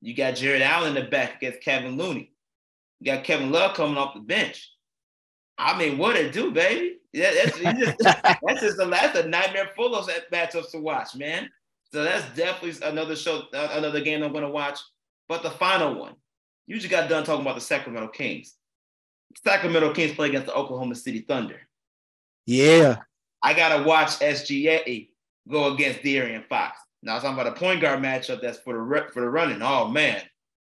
You 0.00 0.14
got 0.14 0.36
Jarrett 0.36 0.62
Allen 0.62 0.96
in 0.96 1.04
the 1.04 1.10
back 1.10 1.36
against 1.36 1.60
Kevin 1.60 1.96
Looney. 1.96 2.32
You 3.00 3.12
got 3.12 3.24
Kevin 3.24 3.50
Love 3.50 3.76
coming 3.76 3.96
off 3.96 4.14
the 4.14 4.20
bench. 4.20 4.72
I 5.58 5.76
mean, 5.76 5.98
what 5.98 6.16
it 6.16 6.32
do, 6.32 6.50
baby? 6.50 6.98
Yeah, 7.12 7.32
that's, 7.32 7.58
just, 7.58 7.98
that's 7.98 8.60
just 8.60 8.80
a, 8.80 8.86
that's 8.86 9.18
a 9.18 9.26
nightmare 9.26 9.70
full 9.74 9.94
of 9.94 10.08
matchups 10.32 10.70
to 10.72 10.78
watch, 10.78 11.16
man. 11.16 11.50
So 11.92 12.04
that's 12.04 12.24
definitely 12.36 12.86
another 12.86 13.16
show, 13.16 13.42
uh, 13.54 13.68
another 13.72 14.00
game 14.00 14.22
I'm 14.22 14.32
going 14.32 14.44
to 14.44 14.50
watch. 14.50 14.78
But 15.28 15.42
the 15.42 15.50
final 15.50 15.98
one, 15.98 16.14
you 16.66 16.76
just 16.76 16.90
got 16.90 17.08
done 17.08 17.24
talking 17.24 17.42
about 17.42 17.54
the 17.54 17.60
Sacramento 17.60 18.08
Kings. 18.08 18.54
Sacramento 19.42 19.92
Kings 19.94 20.14
play 20.14 20.28
against 20.28 20.46
the 20.46 20.54
Oklahoma 20.54 20.94
City 20.94 21.20
Thunder. 21.20 21.60
Yeah. 22.46 22.98
I 23.42 23.54
gotta 23.54 23.84
watch 23.84 24.18
SGA 24.18 25.10
go 25.48 25.72
against 25.74 26.00
De'Aaron 26.00 26.46
Fox. 26.48 26.80
Now 27.02 27.16
I'm 27.16 27.22
talking 27.22 27.38
about 27.38 27.56
a 27.56 27.58
point 27.58 27.80
guard 27.80 28.00
matchup 28.00 28.40
that's 28.40 28.58
for 28.58 28.74
the 28.74 29.12
for 29.12 29.20
the 29.20 29.28
running. 29.28 29.62
Oh 29.62 29.88
man, 29.88 30.20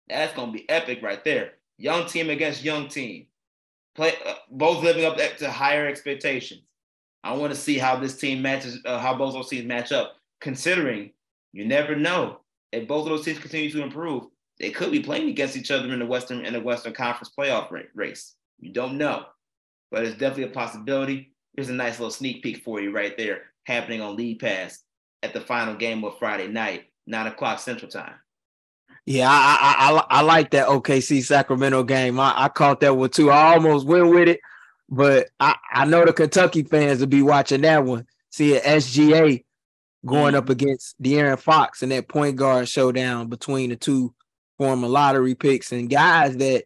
that's 0.08 0.34
gonna 0.34 0.52
be 0.52 0.68
epic 0.68 1.02
right 1.02 1.24
there. 1.24 1.54
Young 1.78 2.06
team 2.06 2.30
against 2.30 2.62
young 2.62 2.88
team, 2.88 3.26
play 3.94 4.14
uh, 4.26 4.34
both 4.50 4.82
living 4.82 5.04
up 5.04 5.16
to 5.16 5.50
higher 5.50 5.86
expectations. 5.86 6.62
I 7.24 7.34
want 7.34 7.52
to 7.52 7.58
see 7.58 7.78
how 7.78 7.96
this 7.96 8.16
team 8.16 8.42
matches, 8.42 8.80
uh, 8.84 8.98
how 8.98 9.16
both 9.16 9.34
those 9.34 9.48
teams 9.48 9.66
match 9.66 9.92
up. 9.92 10.16
Considering 10.40 11.12
you 11.52 11.64
never 11.66 11.94
know 11.94 12.40
if 12.72 12.88
both 12.88 13.06
of 13.06 13.10
those 13.10 13.24
teams 13.24 13.38
continue 13.38 13.70
to 13.70 13.82
improve, 13.82 14.24
they 14.58 14.70
could 14.70 14.90
be 14.90 15.00
playing 15.00 15.28
against 15.28 15.56
each 15.56 15.70
other 15.70 15.92
in 15.92 15.98
the 15.98 16.06
Western 16.06 16.44
in 16.44 16.52
the 16.52 16.60
Western 16.60 16.92
Conference 16.92 17.32
playoff 17.36 17.70
race. 17.94 18.34
You 18.58 18.72
don't 18.72 18.98
know, 18.98 19.26
but 19.90 20.04
it's 20.04 20.18
definitely 20.18 20.44
a 20.44 20.54
possibility. 20.54 21.32
Here's 21.54 21.68
a 21.68 21.74
nice 21.74 21.98
little 21.98 22.10
sneak 22.10 22.42
peek 22.42 22.64
for 22.64 22.80
you 22.80 22.92
right 22.92 23.16
there, 23.16 23.42
happening 23.66 24.00
on 24.00 24.16
League 24.16 24.40
Pass 24.40 24.82
at 25.22 25.32
the 25.32 25.40
final 25.40 25.74
game 25.74 26.02
of 26.04 26.18
Friday 26.18 26.48
night, 26.48 26.84
nine 27.06 27.26
o'clock 27.26 27.60
Central 27.60 27.90
Time. 27.90 28.14
Yeah, 29.04 29.28
I, 29.28 29.58
I 29.60 29.90
I, 29.90 30.18
I 30.18 30.22
like 30.22 30.50
that 30.52 30.68
OKC 30.68 31.24
Sacramento 31.24 31.82
game. 31.82 32.20
I, 32.20 32.34
I 32.36 32.48
caught 32.48 32.80
that 32.80 32.96
one 32.96 33.10
too. 33.10 33.30
I 33.30 33.54
almost 33.54 33.86
went 33.86 34.10
with 34.10 34.28
it, 34.28 34.40
but 34.88 35.28
I, 35.40 35.56
I 35.72 35.84
know 35.84 36.04
the 36.04 36.12
Kentucky 36.12 36.62
fans 36.62 37.00
will 37.00 37.08
be 37.08 37.22
watching 37.22 37.62
that 37.62 37.84
one. 37.84 38.06
See 38.30 38.56
an 38.56 38.62
SGA 38.62 39.44
going 40.06 40.34
up 40.34 40.44
mm-hmm. 40.44 40.52
against 40.52 41.00
De'Aaron 41.02 41.38
Fox 41.38 41.82
in 41.82 41.88
that 41.90 42.08
point 42.08 42.36
guard 42.36 42.68
showdown 42.68 43.28
between 43.28 43.70
the 43.70 43.76
two 43.76 44.14
former 44.58 44.88
lottery 44.88 45.34
picks 45.34 45.72
and 45.72 45.90
guys 45.90 46.36
that 46.36 46.64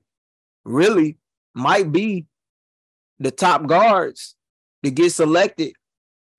really 0.65 1.17
might 1.55 1.91
be 1.91 2.27
the 3.19 3.31
top 3.31 3.67
guards 3.67 4.35
to 4.85 4.91
get 4.91 5.11
selected 5.11 5.73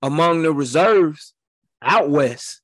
among 0.02 0.42
the 0.42 0.52
reserves 0.52 1.34
out 1.82 2.08
west. 2.08 2.60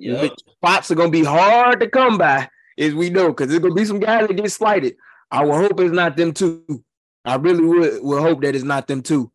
Yep. 0.00 0.32
Spots 0.50 0.90
are 0.90 0.94
gonna 0.94 1.10
be 1.10 1.24
hard 1.24 1.80
to 1.80 1.88
come 1.88 2.18
by, 2.18 2.48
as 2.78 2.94
we 2.94 3.10
know, 3.10 3.28
because 3.28 3.48
there's 3.48 3.60
gonna 3.60 3.74
be 3.74 3.84
some 3.84 4.00
guys 4.00 4.26
that 4.26 4.34
get 4.34 4.50
slighted. 4.50 4.96
I 5.30 5.44
will 5.44 5.56
hope 5.56 5.80
it's 5.80 5.92
not 5.92 6.16
them 6.16 6.32
too. 6.32 6.84
I 7.24 7.36
really 7.36 7.64
would 7.64 8.02
will 8.02 8.22
hope 8.22 8.42
that 8.42 8.54
it's 8.54 8.64
not 8.64 8.86
them 8.86 9.02
too. 9.02 9.30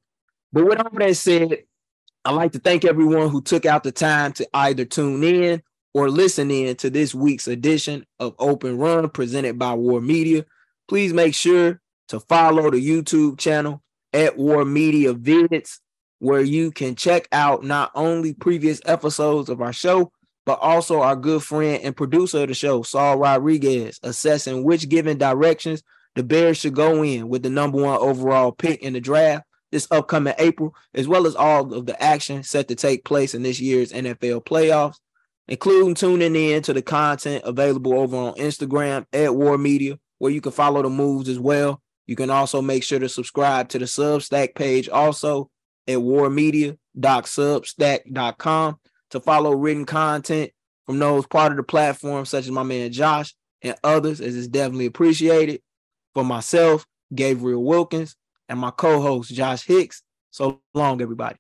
But 0.54 0.66
with 0.66 0.80
all 0.80 0.90
that 0.94 1.16
said, 1.16 1.64
I'd 2.24 2.32
like 2.32 2.52
to 2.54 2.60
thank 2.60 2.86
everyone 2.86 3.30
who 3.30 3.42
took 3.42 3.66
out 3.66 3.84
the 3.84 3.92
time 3.92 4.32
to 4.34 4.48
either 4.54 4.86
tune 4.86 5.24
in 5.24 5.62
or 5.94 6.10
listen 6.10 6.52
in 6.52 6.76
to 6.78 6.90
this 6.90 7.14
week's 7.14 7.48
edition 7.48 8.06
of 8.20 8.36
Open 8.40 8.78
Run 8.78 9.10
presented 9.10 9.60
by 9.60 9.74
War 9.74 10.00
Media. 10.02 10.46
Please 10.88 11.14
make 11.14 11.36
sure 11.36 11.82
to 12.10 12.20
follow 12.22 12.70
the 12.70 12.78
YouTube 12.78 13.38
channel 13.40 13.82
at 14.14 14.38
War 14.38 14.66
Media 14.66 15.14
Vids, 15.14 15.80
where 16.20 16.42
you 16.42 16.72
can 16.72 16.96
check 16.96 17.28
out 17.32 17.64
not 17.64 17.92
only 17.96 18.34
previous 18.34 18.82
episodes 18.86 19.50
of 19.50 19.62
our 19.62 19.74
show, 19.74 20.12
but 20.46 20.60
also 20.62 21.02
our 21.02 21.16
good 21.16 21.44
friend 21.44 21.82
and 21.84 21.96
producer 21.96 22.44
of 22.44 22.48
the 22.48 22.54
show, 22.54 22.84
Saul 22.84 23.18
Rodriguez, 23.18 24.00
assessing 24.04 24.64
which 24.64 24.90
given 24.90 25.18
directions 25.18 25.84
the 26.16 26.24
Bears 26.24 26.58
should 26.58 26.76
go 26.76 27.04
in 27.04 27.30
with 27.30 27.44
the 27.44 27.50
number 27.50 27.82
one 27.82 27.98
overall 27.98 28.52
pick 28.52 28.82
in 28.82 28.94
the 28.94 29.00
draft 29.00 29.46
this 29.72 29.88
upcoming 29.90 30.34
April, 30.38 30.76
as 30.94 31.08
well 31.08 31.26
as 31.26 31.36
all 31.36 31.74
of 31.74 31.86
the 31.86 32.04
action 32.04 32.44
set 32.44 32.68
to 32.68 32.76
take 32.76 33.06
place 33.06 33.34
in 33.34 33.42
this 33.42 33.62
year's 33.62 33.94
NFL 33.94 34.46
playoffs, 34.46 34.98
including 35.48 35.96
tuning 35.96 36.36
in 36.36 36.62
to 36.64 36.74
the 36.74 36.82
content 36.82 37.42
available 37.46 37.98
over 37.98 38.18
on 38.18 38.34
Instagram 38.36 39.06
at 39.14 39.34
War 39.34 39.58
Media, 39.58 39.98
where 40.18 40.32
you 40.32 40.42
can 40.42 40.52
follow 40.52 40.82
the 40.82 40.90
moves 40.90 41.30
as 41.30 41.40
well. 41.40 41.82
You 42.06 42.18
can 42.18 42.30
also 42.30 42.62
make 42.62 42.84
sure 42.84 43.00
to 43.00 43.08
subscribe 43.08 43.70
to 43.70 43.80
the 43.80 43.86
Substack 43.86 44.56
page 44.56 44.90
also 44.90 45.50
at 45.88 45.98
warmedia.substack.com 45.98 48.80
to 49.12 49.20
follow 49.20 49.54
written 49.54 49.86
content 49.86 50.52
from 50.86 51.00
those 51.00 51.26
part 51.28 51.52
of 51.52 51.58
the 51.58 51.64
platform, 51.64 52.26
such 52.26 52.46
as 52.46 52.52
my 52.52 52.64
man 52.64 52.92
Josh 52.92 53.34
and 53.62 53.76
others, 53.84 54.20
as 54.20 54.36
it's 54.36 54.48
definitely 54.48 54.88
appreciated. 54.88 55.62
For 56.14 56.26
myself, 56.26 56.86
Gabriel 57.14 57.64
Wilkins, 57.64 58.16
and 58.50 58.60
my 58.60 58.72
co-host 58.72 59.34
Josh 59.34 59.66
Hicks. 59.66 60.04
So 60.32 60.62
long, 60.74 61.02
everybody. 61.02 61.38